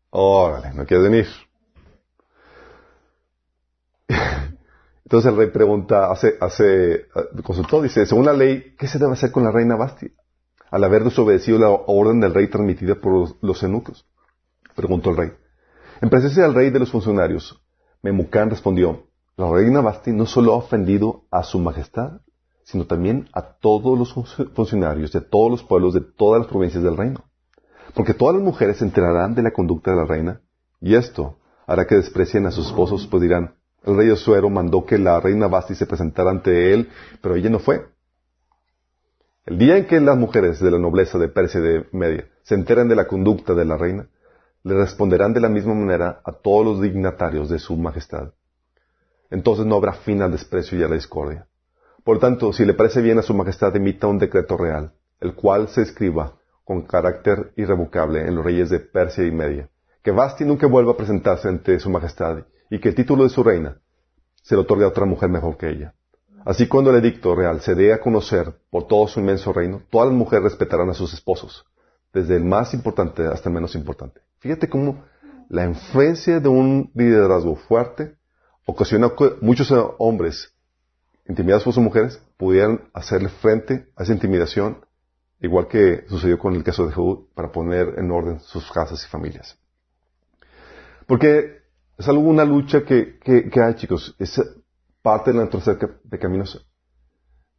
Órale, 0.09 0.73
no 0.73 0.85
quiere 0.85 1.03
venir. 1.03 1.27
Entonces 5.05 5.31
el 5.31 5.37
rey 5.37 5.47
pregunta, 5.47 6.11
hace, 6.11 6.35
hace, 6.39 7.07
consultó, 7.43 7.81
dice, 7.81 8.05
según 8.05 8.25
la 8.25 8.33
ley, 8.33 8.75
¿qué 8.77 8.87
se 8.87 8.99
debe 8.99 9.13
hacer 9.13 9.31
con 9.31 9.43
la 9.43 9.51
reina 9.51 9.75
Basti? 9.75 10.07
Al 10.71 10.83
haber 10.83 11.03
desobedecido 11.03 11.59
la 11.59 11.69
orden 11.69 12.19
del 12.19 12.33
rey 12.33 12.47
transmitida 12.47 12.95
por 12.95 13.35
los, 13.41 13.63
eunucos. 13.63 14.05
Preguntó 14.75 15.11
el 15.11 15.17
rey. 15.17 15.31
En 16.01 16.09
presencia 16.09 16.43
del 16.43 16.53
rey 16.53 16.69
de 16.69 16.79
los 16.79 16.91
funcionarios, 16.91 17.61
Memucán 18.01 18.49
respondió, 18.49 19.07
la 19.35 19.49
reina 19.51 19.81
Basti 19.81 20.11
no 20.11 20.25
solo 20.25 20.53
ha 20.53 20.57
ofendido 20.57 21.25
a 21.31 21.43
su 21.43 21.59
majestad, 21.59 22.21
sino 22.63 22.85
también 22.85 23.29
a 23.33 23.41
todos 23.59 23.99
los 23.99 24.13
fun- 24.13 24.51
funcionarios 24.55 25.11
de 25.11 25.21
todos 25.21 25.51
los 25.51 25.63
pueblos 25.63 25.93
de 25.93 26.01
todas 26.01 26.41
las 26.41 26.49
provincias 26.49 26.83
del 26.83 26.97
reino. 26.97 27.25
Porque 27.93 28.13
todas 28.13 28.35
las 28.35 28.43
mujeres 28.43 28.77
se 28.77 28.85
enterarán 28.85 29.35
de 29.35 29.43
la 29.43 29.51
conducta 29.51 29.91
de 29.91 29.97
la 29.97 30.05
reina, 30.05 30.41
y 30.79 30.95
esto 30.95 31.37
hará 31.67 31.85
que 31.85 31.95
desprecien 31.95 32.45
a 32.45 32.51
sus 32.51 32.67
esposos, 32.67 33.05
pues 33.07 33.21
dirán, 33.21 33.55
el 33.85 33.97
rey 33.97 34.09
Osuero 34.09 34.49
mandó 34.49 34.85
que 34.85 34.97
la 34.97 35.19
reina 35.19 35.47
Basti 35.47 35.75
se 35.75 35.85
presentara 35.85 36.31
ante 36.31 36.73
él, 36.73 36.89
pero 37.21 37.35
ella 37.35 37.49
no 37.49 37.59
fue. 37.59 37.85
El 39.45 39.57
día 39.57 39.77
en 39.77 39.85
que 39.85 39.99
las 39.99 40.17
mujeres 40.17 40.61
de 40.61 40.71
la 40.71 40.79
nobleza 40.79 41.17
de 41.17 41.27
Persia 41.27 41.59
y 41.59 41.63
de 41.63 41.85
Media 41.91 42.25
se 42.43 42.55
enteren 42.55 42.87
de 42.87 42.95
la 42.95 43.07
conducta 43.07 43.53
de 43.53 43.65
la 43.65 43.77
reina, 43.77 44.07
le 44.63 44.75
responderán 44.75 45.33
de 45.33 45.41
la 45.41 45.49
misma 45.49 45.73
manera 45.73 46.21
a 46.23 46.31
todos 46.31 46.65
los 46.65 46.81
dignatarios 46.81 47.49
de 47.49 47.59
su 47.59 47.75
majestad. 47.75 48.31
Entonces 49.29 49.65
no 49.65 49.75
habrá 49.75 49.93
fin 49.93 50.21
al 50.21 50.31
desprecio 50.31 50.79
y 50.79 50.83
a 50.83 50.87
la 50.87 50.95
discordia. 50.95 51.47
Por 52.05 52.19
tanto, 52.19 52.53
si 52.53 52.63
le 52.63 52.73
parece 52.73 53.01
bien 53.01 53.19
a 53.19 53.21
su 53.21 53.33
majestad, 53.33 53.75
emita 53.75 54.07
un 54.07 54.19
decreto 54.19 54.55
real, 54.55 54.93
el 55.19 55.35
cual 55.35 55.67
se 55.67 55.81
escriba 55.81 56.35
con 56.63 56.83
carácter 56.83 57.51
irrevocable 57.57 58.25
en 58.25 58.35
los 58.35 58.45
reyes 58.45 58.69
de 58.69 58.79
Persia 58.79 59.25
y 59.25 59.31
Media, 59.31 59.69
que 60.01 60.11
Basti 60.11 60.45
nunca 60.45 60.67
vuelva 60.67 60.93
a 60.93 60.97
presentarse 60.97 61.49
ante 61.49 61.79
su 61.79 61.89
majestad 61.89 62.45
y 62.73 62.79
que 62.79 62.89
el 62.89 62.95
título 62.95 63.21
de 63.21 63.29
su 63.29 63.43
reina 63.43 63.77
se 64.41 64.55
le 64.55 64.61
otorgue 64.61 64.83
a 64.83 64.87
otra 64.87 65.05
mujer 65.05 65.29
mejor 65.29 65.57
que 65.57 65.69
ella. 65.69 65.93
Así 66.43 66.67
cuando 66.67 66.89
el 66.89 66.95
edicto 66.95 67.35
real 67.35 67.61
se 67.61 67.75
dé 67.75 67.93
a 67.93 67.99
conocer 67.99 68.51
por 68.71 68.87
todo 68.87 69.07
su 69.07 69.19
inmenso 69.19 69.53
reino, 69.53 69.83
todas 69.91 70.07
las 70.07 70.17
mujeres 70.17 70.45
respetarán 70.45 70.89
a 70.89 70.95
sus 70.95 71.13
esposos, 71.13 71.67
desde 72.11 72.35
el 72.35 72.43
más 72.43 72.73
importante 72.73 73.27
hasta 73.27 73.49
el 73.49 73.53
menos 73.53 73.75
importante. 73.75 74.21
Fíjate 74.39 74.69
cómo 74.69 75.03
la 75.49 75.65
influencia 75.65 76.39
de 76.39 76.49
un 76.49 76.89
liderazgo 76.95 77.57
fuerte 77.57 78.15
ocasiona 78.65 79.11
que 79.15 79.35
muchos 79.41 79.71
hombres 79.99 80.51
intimidados 81.29 81.65
por 81.65 81.73
sus 81.73 81.83
mujeres 81.83 82.23
pudieran 82.37 82.89
hacerle 82.91 83.29
frente 83.29 83.85
a 83.95 84.01
esa 84.01 84.13
intimidación, 84.13 84.83
igual 85.41 85.67
que 85.67 86.05
sucedió 86.09 86.39
con 86.39 86.55
el 86.55 86.63
caso 86.63 86.87
de 86.87 86.93
Jehud, 86.93 87.27
para 87.35 87.51
poner 87.51 87.99
en 87.99 88.09
orden 88.09 88.39
sus 88.39 88.71
casas 88.71 89.05
y 89.05 89.07
familias. 89.07 89.59
Porque 91.05 91.62
es 91.97 92.07
algo, 92.07 92.21
una 92.23 92.45
lucha 92.45 92.83
que, 92.83 93.19
hay, 93.25 93.75
chicos. 93.75 94.15
Es 94.19 94.41
parte 95.01 95.31
de 95.31 95.37
la 95.37 95.45
naturaleza 95.45 95.73
de 95.75 95.87
pecaminosa. 96.09 96.59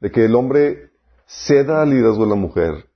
De 0.00 0.10
que 0.10 0.24
el 0.24 0.34
hombre 0.34 0.90
ceda 1.26 1.82
al 1.82 1.90
liderazgo 1.90 2.24
de 2.24 2.30
la 2.30 2.36
mujer, 2.36 2.90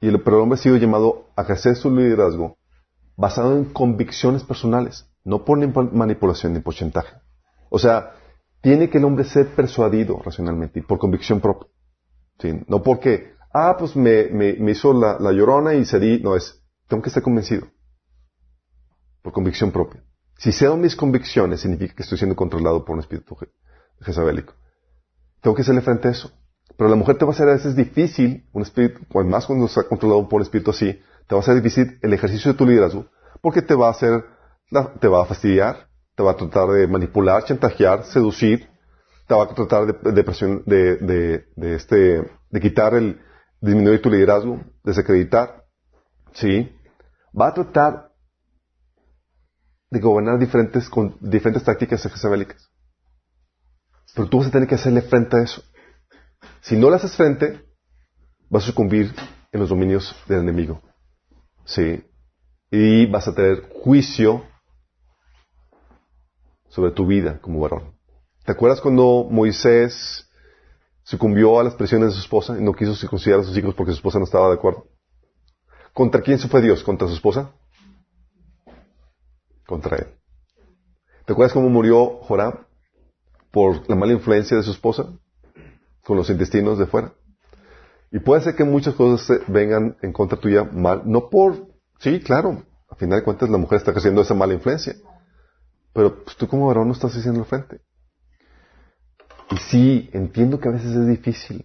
y 0.00 0.08
el, 0.08 0.22
pero 0.22 0.36
el 0.36 0.42
hombre 0.42 0.58
ha 0.58 0.62
sido 0.62 0.76
llamado 0.76 1.26
a 1.36 1.42
ejercer 1.42 1.76
su 1.76 1.94
liderazgo 1.94 2.56
basado 3.16 3.56
en 3.56 3.66
convicciones 3.66 4.42
personales, 4.44 5.06
no 5.24 5.44
por 5.44 5.58
ni- 5.58 5.66
manipulación 5.66 6.54
ni 6.54 6.60
por 6.60 6.74
chantaje. 6.74 7.16
O 7.68 7.78
sea, 7.78 8.14
tiene 8.62 8.88
que 8.88 8.98
el 8.98 9.04
hombre 9.04 9.24
ser 9.24 9.48
persuadido 9.54 10.20
racionalmente 10.24 10.78
y 10.80 10.82
por 10.82 10.98
convicción 10.98 11.40
propia. 11.40 11.68
No 12.66 12.82
porque, 12.82 13.34
ah, 13.52 13.76
pues 13.78 13.94
me, 13.96 14.28
hizo 14.70 14.94
la, 14.94 15.18
la 15.18 15.32
llorona 15.32 15.74
y 15.74 15.84
cedí. 15.84 16.20
No, 16.22 16.36
es, 16.36 16.62
tengo 16.88 17.02
que 17.02 17.08
estar 17.10 17.22
convencido. 17.22 17.66
Por 19.22 19.32
convicción 19.34 19.70
propia. 19.70 20.02
Si 20.42 20.52
cedo 20.52 20.76
mis 20.76 20.96
convicciones, 20.96 21.60
significa 21.60 21.94
que 21.94 22.02
estoy 22.02 22.16
siendo 22.16 22.34
controlado 22.34 22.82
por 22.84 22.94
un 22.94 23.00
espíritu 23.00 23.34
je- 23.36 23.48
jezabélico. 24.00 24.54
Tengo 25.42 25.54
que 25.54 25.62
hacerle 25.62 25.82
frente 25.82 26.08
a 26.08 26.12
eso. 26.12 26.30
Pero 26.78 26.88
la 26.88 26.96
mujer 26.96 27.18
te 27.18 27.26
va 27.26 27.32
a 27.32 27.34
hacer 27.34 27.48
a 27.48 27.52
veces 27.52 27.76
difícil, 27.76 28.48
un 28.52 28.62
espíritu, 28.62 29.00
más 29.24 29.44
cuando 29.46 29.66
está 29.66 29.82
controlado 29.86 30.26
por 30.28 30.38
un 30.38 30.42
espíritu 30.42 30.70
así, 30.70 30.98
te 31.26 31.34
va 31.34 31.40
a 31.40 31.42
hacer 31.42 31.56
difícil 31.56 31.98
el 32.00 32.12
ejercicio 32.14 32.52
de 32.52 32.56
tu 32.58 32.64
liderazgo, 32.66 33.04
porque 33.42 33.60
te 33.60 33.74
va 33.74 33.88
a 33.88 33.90
hacer, 33.90 34.24
te 35.00 35.08
va 35.08 35.22
a 35.22 35.26
fastidiar, 35.26 35.88
te 36.16 36.22
va 36.22 36.30
a 36.32 36.36
tratar 36.36 36.68
de 36.68 36.86
manipular, 36.86 37.44
chantajear, 37.44 38.04
seducir, 38.04 38.66
te 39.28 39.34
va 39.34 39.44
a 39.44 39.48
tratar 39.48 39.86
de, 39.86 40.12
de 40.12 40.24
presión, 40.24 40.62
de, 40.64 40.96
de, 40.96 41.44
de 41.54 41.74
este, 41.74 42.30
de 42.50 42.60
quitar 42.60 42.94
el, 42.94 43.20
disminuir 43.60 44.00
tu 44.00 44.08
liderazgo, 44.10 44.58
desacreditar, 44.82 45.64
sí, 46.32 46.74
va 47.38 47.48
a 47.48 47.54
tratar 47.54 48.09
de 49.90 50.00
gobernar 50.00 50.38
diferentes, 50.38 50.88
con 50.88 51.16
diferentes 51.20 51.64
tácticas 51.64 52.02
jezabélicas. 52.02 52.70
Pero 54.14 54.28
tú 54.28 54.38
vas 54.38 54.48
a 54.48 54.50
tener 54.50 54.68
que 54.68 54.76
hacerle 54.76 55.02
frente 55.02 55.36
a 55.36 55.42
eso. 55.42 55.62
Si 56.60 56.76
no 56.76 56.90
le 56.90 56.96
haces 56.96 57.16
frente, 57.16 57.64
vas 58.48 58.64
a 58.64 58.66
sucumbir 58.66 59.14
en 59.52 59.60
los 59.60 59.68
dominios 59.68 60.14
del 60.26 60.40
enemigo. 60.40 60.80
Sí. 61.64 62.04
Y 62.70 63.06
vas 63.06 63.26
a 63.26 63.34
tener 63.34 63.68
juicio 63.82 64.44
sobre 66.68 66.92
tu 66.92 67.06
vida 67.06 67.40
como 67.40 67.60
varón. 67.60 67.94
¿Te 68.44 68.52
acuerdas 68.52 68.80
cuando 68.80 69.26
Moisés 69.28 70.28
sucumbió 71.02 71.58
a 71.58 71.64
las 71.64 71.74
presiones 71.74 72.10
de 72.10 72.14
su 72.14 72.20
esposa 72.20 72.56
y 72.58 72.62
no 72.62 72.72
quiso 72.72 72.94
circuncidar 72.94 73.40
a 73.40 73.44
sus 73.44 73.56
hijos 73.56 73.74
porque 73.74 73.92
su 73.92 73.96
esposa 73.96 74.18
no 74.18 74.24
estaba 74.24 74.48
de 74.48 74.54
acuerdo? 74.54 74.86
¿Contra 75.92 76.22
quién 76.22 76.38
se 76.38 76.48
fue 76.48 76.62
Dios? 76.62 76.84
¿Contra 76.84 77.08
su 77.08 77.14
esposa? 77.14 77.52
Contra 79.70 79.98
él. 79.98 80.06
¿Te 81.26 81.32
acuerdas 81.32 81.52
cómo 81.52 81.68
murió 81.68 82.18
Joram? 82.22 82.66
Por 83.52 83.88
la 83.88 83.94
mala 83.94 84.14
influencia 84.14 84.56
de 84.56 84.64
su 84.64 84.72
esposa, 84.72 85.04
con 86.02 86.16
los 86.16 86.28
intestinos 86.28 86.76
de 86.76 86.86
fuera. 86.86 87.12
Y 88.10 88.18
puede 88.18 88.42
ser 88.42 88.56
que 88.56 88.64
muchas 88.64 88.96
cosas 88.96 89.40
vengan 89.46 89.96
en 90.02 90.12
contra 90.12 90.40
tuya 90.40 90.64
mal, 90.64 91.02
no 91.04 91.28
por, 91.28 91.68
sí, 92.00 92.18
claro, 92.18 92.64
a 92.88 92.96
final 92.96 93.20
de 93.20 93.24
cuentas 93.24 93.48
la 93.48 93.58
mujer 93.58 93.78
está 93.78 93.92
ejerciendo 93.92 94.22
esa 94.22 94.34
mala 94.34 94.54
influencia. 94.54 94.96
Pero 95.92 96.24
pues, 96.24 96.36
tú 96.36 96.48
como 96.48 96.66
varón 96.66 96.88
no 96.88 96.94
estás 96.94 97.16
haciendo 97.16 97.44
frente. 97.44 97.80
Y 99.52 99.56
sí, 99.70 100.10
entiendo 100.12 100.58
que 100.58 100.68
a 100.68 100.72
veces 100.72 100.96
es 100.96 101.06
difícil. 101.06 101.64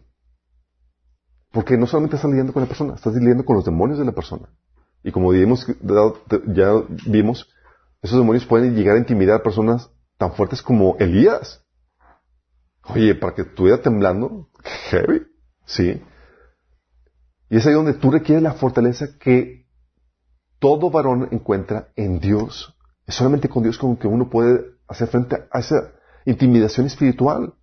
Porque 1.52 1.76
no 1.76 1.88
solamente 1.88 2.18
estás 2.18 2.30
lidiando 2.30 2.54
con 2.54 2.62
la 2.62 2.68
persona, 2.68 2.94
estás 2.94 3.16
lidiando 3.16 3.46
con 3.46 3.56
los 3.56 3.66
demonios 3.66 3.98
de 3.98 4.06
la 4.06 4.12
persona. 4.12 4.48
Y 5.04 5.12
como 5.12 5.32
dimos- 5.32 5.66
ya 6.54 6.72
vimos, 7.08 7.50
esos 8.06 8.20
demonios 8.20 8.46
pueden 8.46 8.76
llegar 8.76 8.96
a 8.96 9.00
intimidar 9.00 9.38
a 9.38 9.44
personas 9.44 9.90
tan 10.18 10.34
fuertes 10.34 10.62
como 10.62 10.96
Elías. 11.00 11.64
Oye, 12.84 13.16
para 13.16 13.34
que 13.34 13.42
estuviera 13.42 13.82
temblando, 13.82 14.50
heavy, 14.90 15.26
¿sí? 15.66 16.02
Y 17.50 17.58
es 17.58 17.66
ahí 17.66 17.74
donde 17.74 17.94
tú 17.94 18.12
requieres 18.12 18.44
la 18.44 18.54
fortaleza 18.54 19.18
que 19.20 19.66
todo 20.60 20.92
varón 20.92 21.30
encuentra 21.32 21.90
en 21.96 22.20
Dios. 22.20 22.76
Es 23.08 23.16
solamente 23.16 23.50
con 23.50 23.64
Dios 23.64 23.78
con 23.78 23.98
que 23.98 24.08
uno 24.08 24.30
puede 24.30 24.66
hacer 24.88 25.08
frente 25.08 25.48
a 25.52 25.60
esa 25.60 25.94
intimidación 26.26 26.86
espiritual. 26.86 27.56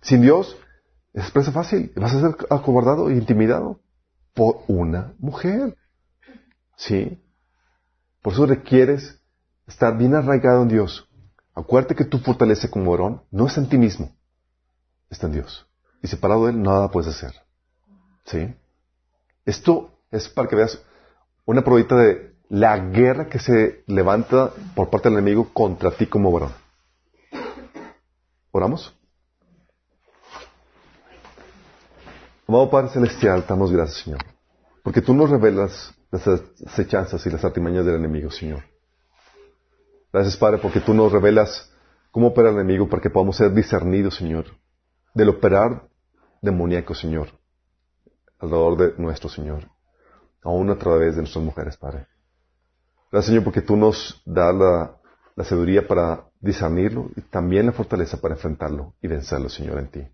Sin 0.00 0.22
Dios, 0.22 0.56
es 1.12 1.30
presa 1.30 1.52
fácil. 1.52 1.92
Vas 1.96 2.14
a 2.14 2.20
ser 2.20 2.36
acobardado 2.50 3.10
e 3.10 3.14
intimidado 3.14 3.80
por 4.34 4.62
una 4.66 5.14
mujer. 5.18 5.76
¿Sí? 6.76 7.22
Por 8.22 8.32
eso 8.32 8.46
requieres 8.46 9.22
estar 9.66 9.96
bien 9.96 10.14
arraigado 10.14 10.62
en 10.62 10.68
Dios. 10.68 11.08
Acuérdate 11.54 11.94
que 11.94 12.04
tu 12.04 12.18
fortaleza 12.18 12.70
como 12.70 12.90
varón 12.90 13.22
no 13.30 13.46
es 13.46 13.56
en 13.56 13.68
ti 13.68 13.78
mismo, 13.78 14.10
está 15.10 15.26
en 15.26 15.32
Dios. 15.32 15.66
Y 16.02 16.08
separado 16.08 16.44
de 16.44 16.52
Él, 16.52 16.62
nada 16.62 16.90
puedes 16.90 17.08
hacer. 17.14 17.32
¿Sí? 18.24 18.54
Esto 19.44 19.90
es 20.10 20.28
para 20.28 20.48
que 20.48 20.56
veas 20.56 20.82
una 21.44 21.62
probadita 21.62 21.96
de 21.96 22.36
la 22.48 22.76
guerra 22.78 23.28
que 23.28 23.38
se 23.38 23.84
levanta 23.86 24.52
por 24.74 24.90
parte 24.90 25.08
del 25.08 25.18
enemigo 25.18 25.48
contra 25.52 25.90
ti 25.90 26.06
como 26.06 26.30
varón. 26.30 26.52
¿Oramos? 28.50 28.94
Amado 32.48 32.70
Padre 32.70 32.90
Celestial, 32.90 33.44
damos 33.48 33.72
gracias, 33.72 34.04
Señor. 34.04 34.20
Porque 34.82 35.02
tú 35.02 35.14
nos 35.14 35.30
revelas 35.30 35.92
las 36.12 36.26
acechanzas 36.64 37.26
y 37.26 37.30
las 37.30 37.44
artimañas 37.44 37.84
del 37.84 37.96
enemigo, 37.96 38.30
Señor. 38.30 38.62
Gracias, 40.16 40.38
Padre, 40.38 40.56
porque 40.56 40.80
tú 40.80 40.94
nos 40.94 41.12
revelas 41.12 41.70
cómo 42.10 42.28
opera 42.28 42.48
el 42.48 42.54
enemigo 42.54 42.88
para 42.88 43.02
que 43.02 43.10
podamos 43.10 43.36
ser 43.36 43.52
discernidos, 43.52 44.16
Señor, 44.16 44.46
del 45.12 45.28
operar 45.28 45.90
demoníaco, 46.40 46.94
Señor, 46.94 47.28
alrededor 48.38 48.78
de 48.78 48.94
nuestro 48.96 49.28
Señor, 49.28 49.68
aún 50.42 50.70
a 50.70 50.78
través 50.78 51.16
de 51.16 51.20
nuestras 51.20 51.44
mujeres, 51.44 51.76
Padre. 51.76 52.06
Gracias, 53.12 53.26
Señor, 53.26 53.44
porque 53.44 53.60
tú 53.60 53.76
nos 53.76 54.22
das 54.24 54.54
la, 54.54 55.44
sabiduría 55.44 55.86
para 55.86 56.24
discernirlo 56.40 57.10
y 57.14 57.20
también 57.20 57.66
la 57.66 57.72
fortaleza 57.72 58.18
para 58.18 58.36
enfrentarlo 58.36 58.94
y 59.02 59.08
vencerlo, 59.08 59.50
Señor, 59.50 59.78
en 59.80 59.88
ti. 59.88 60.08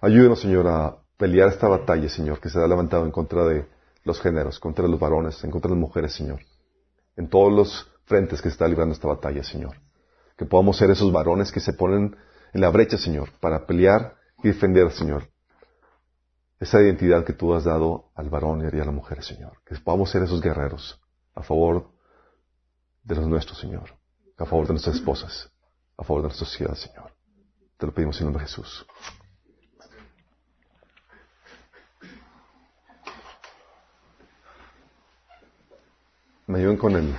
Ayúdenos, 0.00 0.40
Señor, 0.40 0.66
a 0.66 0.96
pelear 1.18 1.50
esta 1.50 1.68
batalla, 1.68 2.08
Señor, 2.08 2.40
que 2.40 2.48
se 2.48 2.58
ha 2.58 2.66
levantado 2.66 3.04
en 3.04 3.10
contra 3.10 3.44
de 3.44 3.68
los 4.02 4.18
géneros, 4.18 4.58
contra 4.58 4.88
los 4.88 4.98
varones, 4.98 5.44
en 5.44 5.50
contra 5.50 5.68
de 5.68 5.74
las 5.74 5.82
mujeres, 5.82 6.14
Señor. 6.14 6.40
En 7.18 7.28
todos 7.28 7.52
los 7.52 7.89
frentes 8.10 8.42
que 8.42 8.48
está 8.48 8.66
librando 8.66 8.92
esta 8.92 9.06
batalla, 9.06 9.44
Señor. 9.44 9.76
Que 10.36 10.44
podamos 10.44 10.76
ser 10.76 10.90
esos 10.90 11.12
varones 11.12 11.52
que 11.52 11.60
se 11.60 11.72
ponen 11.72 12.16
en 12.52 12.60
la 12.60 12.68
brecha, 12.68 12.98
Señor, 12.98 13.30
para 13.40 13.66
pelear 13.66 14.16
y 14.42 14.48
defender, 14.48 14.90
Señor, 14.90 15.28
esa 16.58 16.82
identidad 16.82 17.24
que 17.24 17.32
tú 17.32 17.54
has 17.54 17.64
dado 17.64 18.10
al 18.16 18.28
varón 18.28 18.62
y 18.62 18.80
a 18.80 18.84
la 18.84 18.90
mujer, 18.90 19.22
Señor. 19.22 19.52
Que 19.64 19.76
podamos 19.76 20.10
ser 20.10 20.24
esos 20.24 20.42
guerreros 20.42 21.00
a 21.34 21.42
favor 21.42 21.92
de 23.04 23.14
los 23.14 23.28
nuestros, 23.28 23.58
Señor. 23.58 23.94
A 24.36 24.44
favor 24.44 24.66
de 24.66 24.72
nuestras 24.72 24.96
esposas. 24.96 25.48
A 25.96 26.02
favor 26.02 26.22
de 26.22 26.28
nuestra 26.28 26.46
sociedad, 26.46 26.74
Señor. 26.74 27.12
Te 27.78 27.86
lo 27.86 27.94
pedimos 27.94 28.18
en 28.20 28.24
nombre 28.26 28.42
de 28.42 28.48
Jesús. 28.48 28.86
Me 36.46 36.58
ayuden 36.58 36.76
con 36.76 36.96
el 36.96 37.14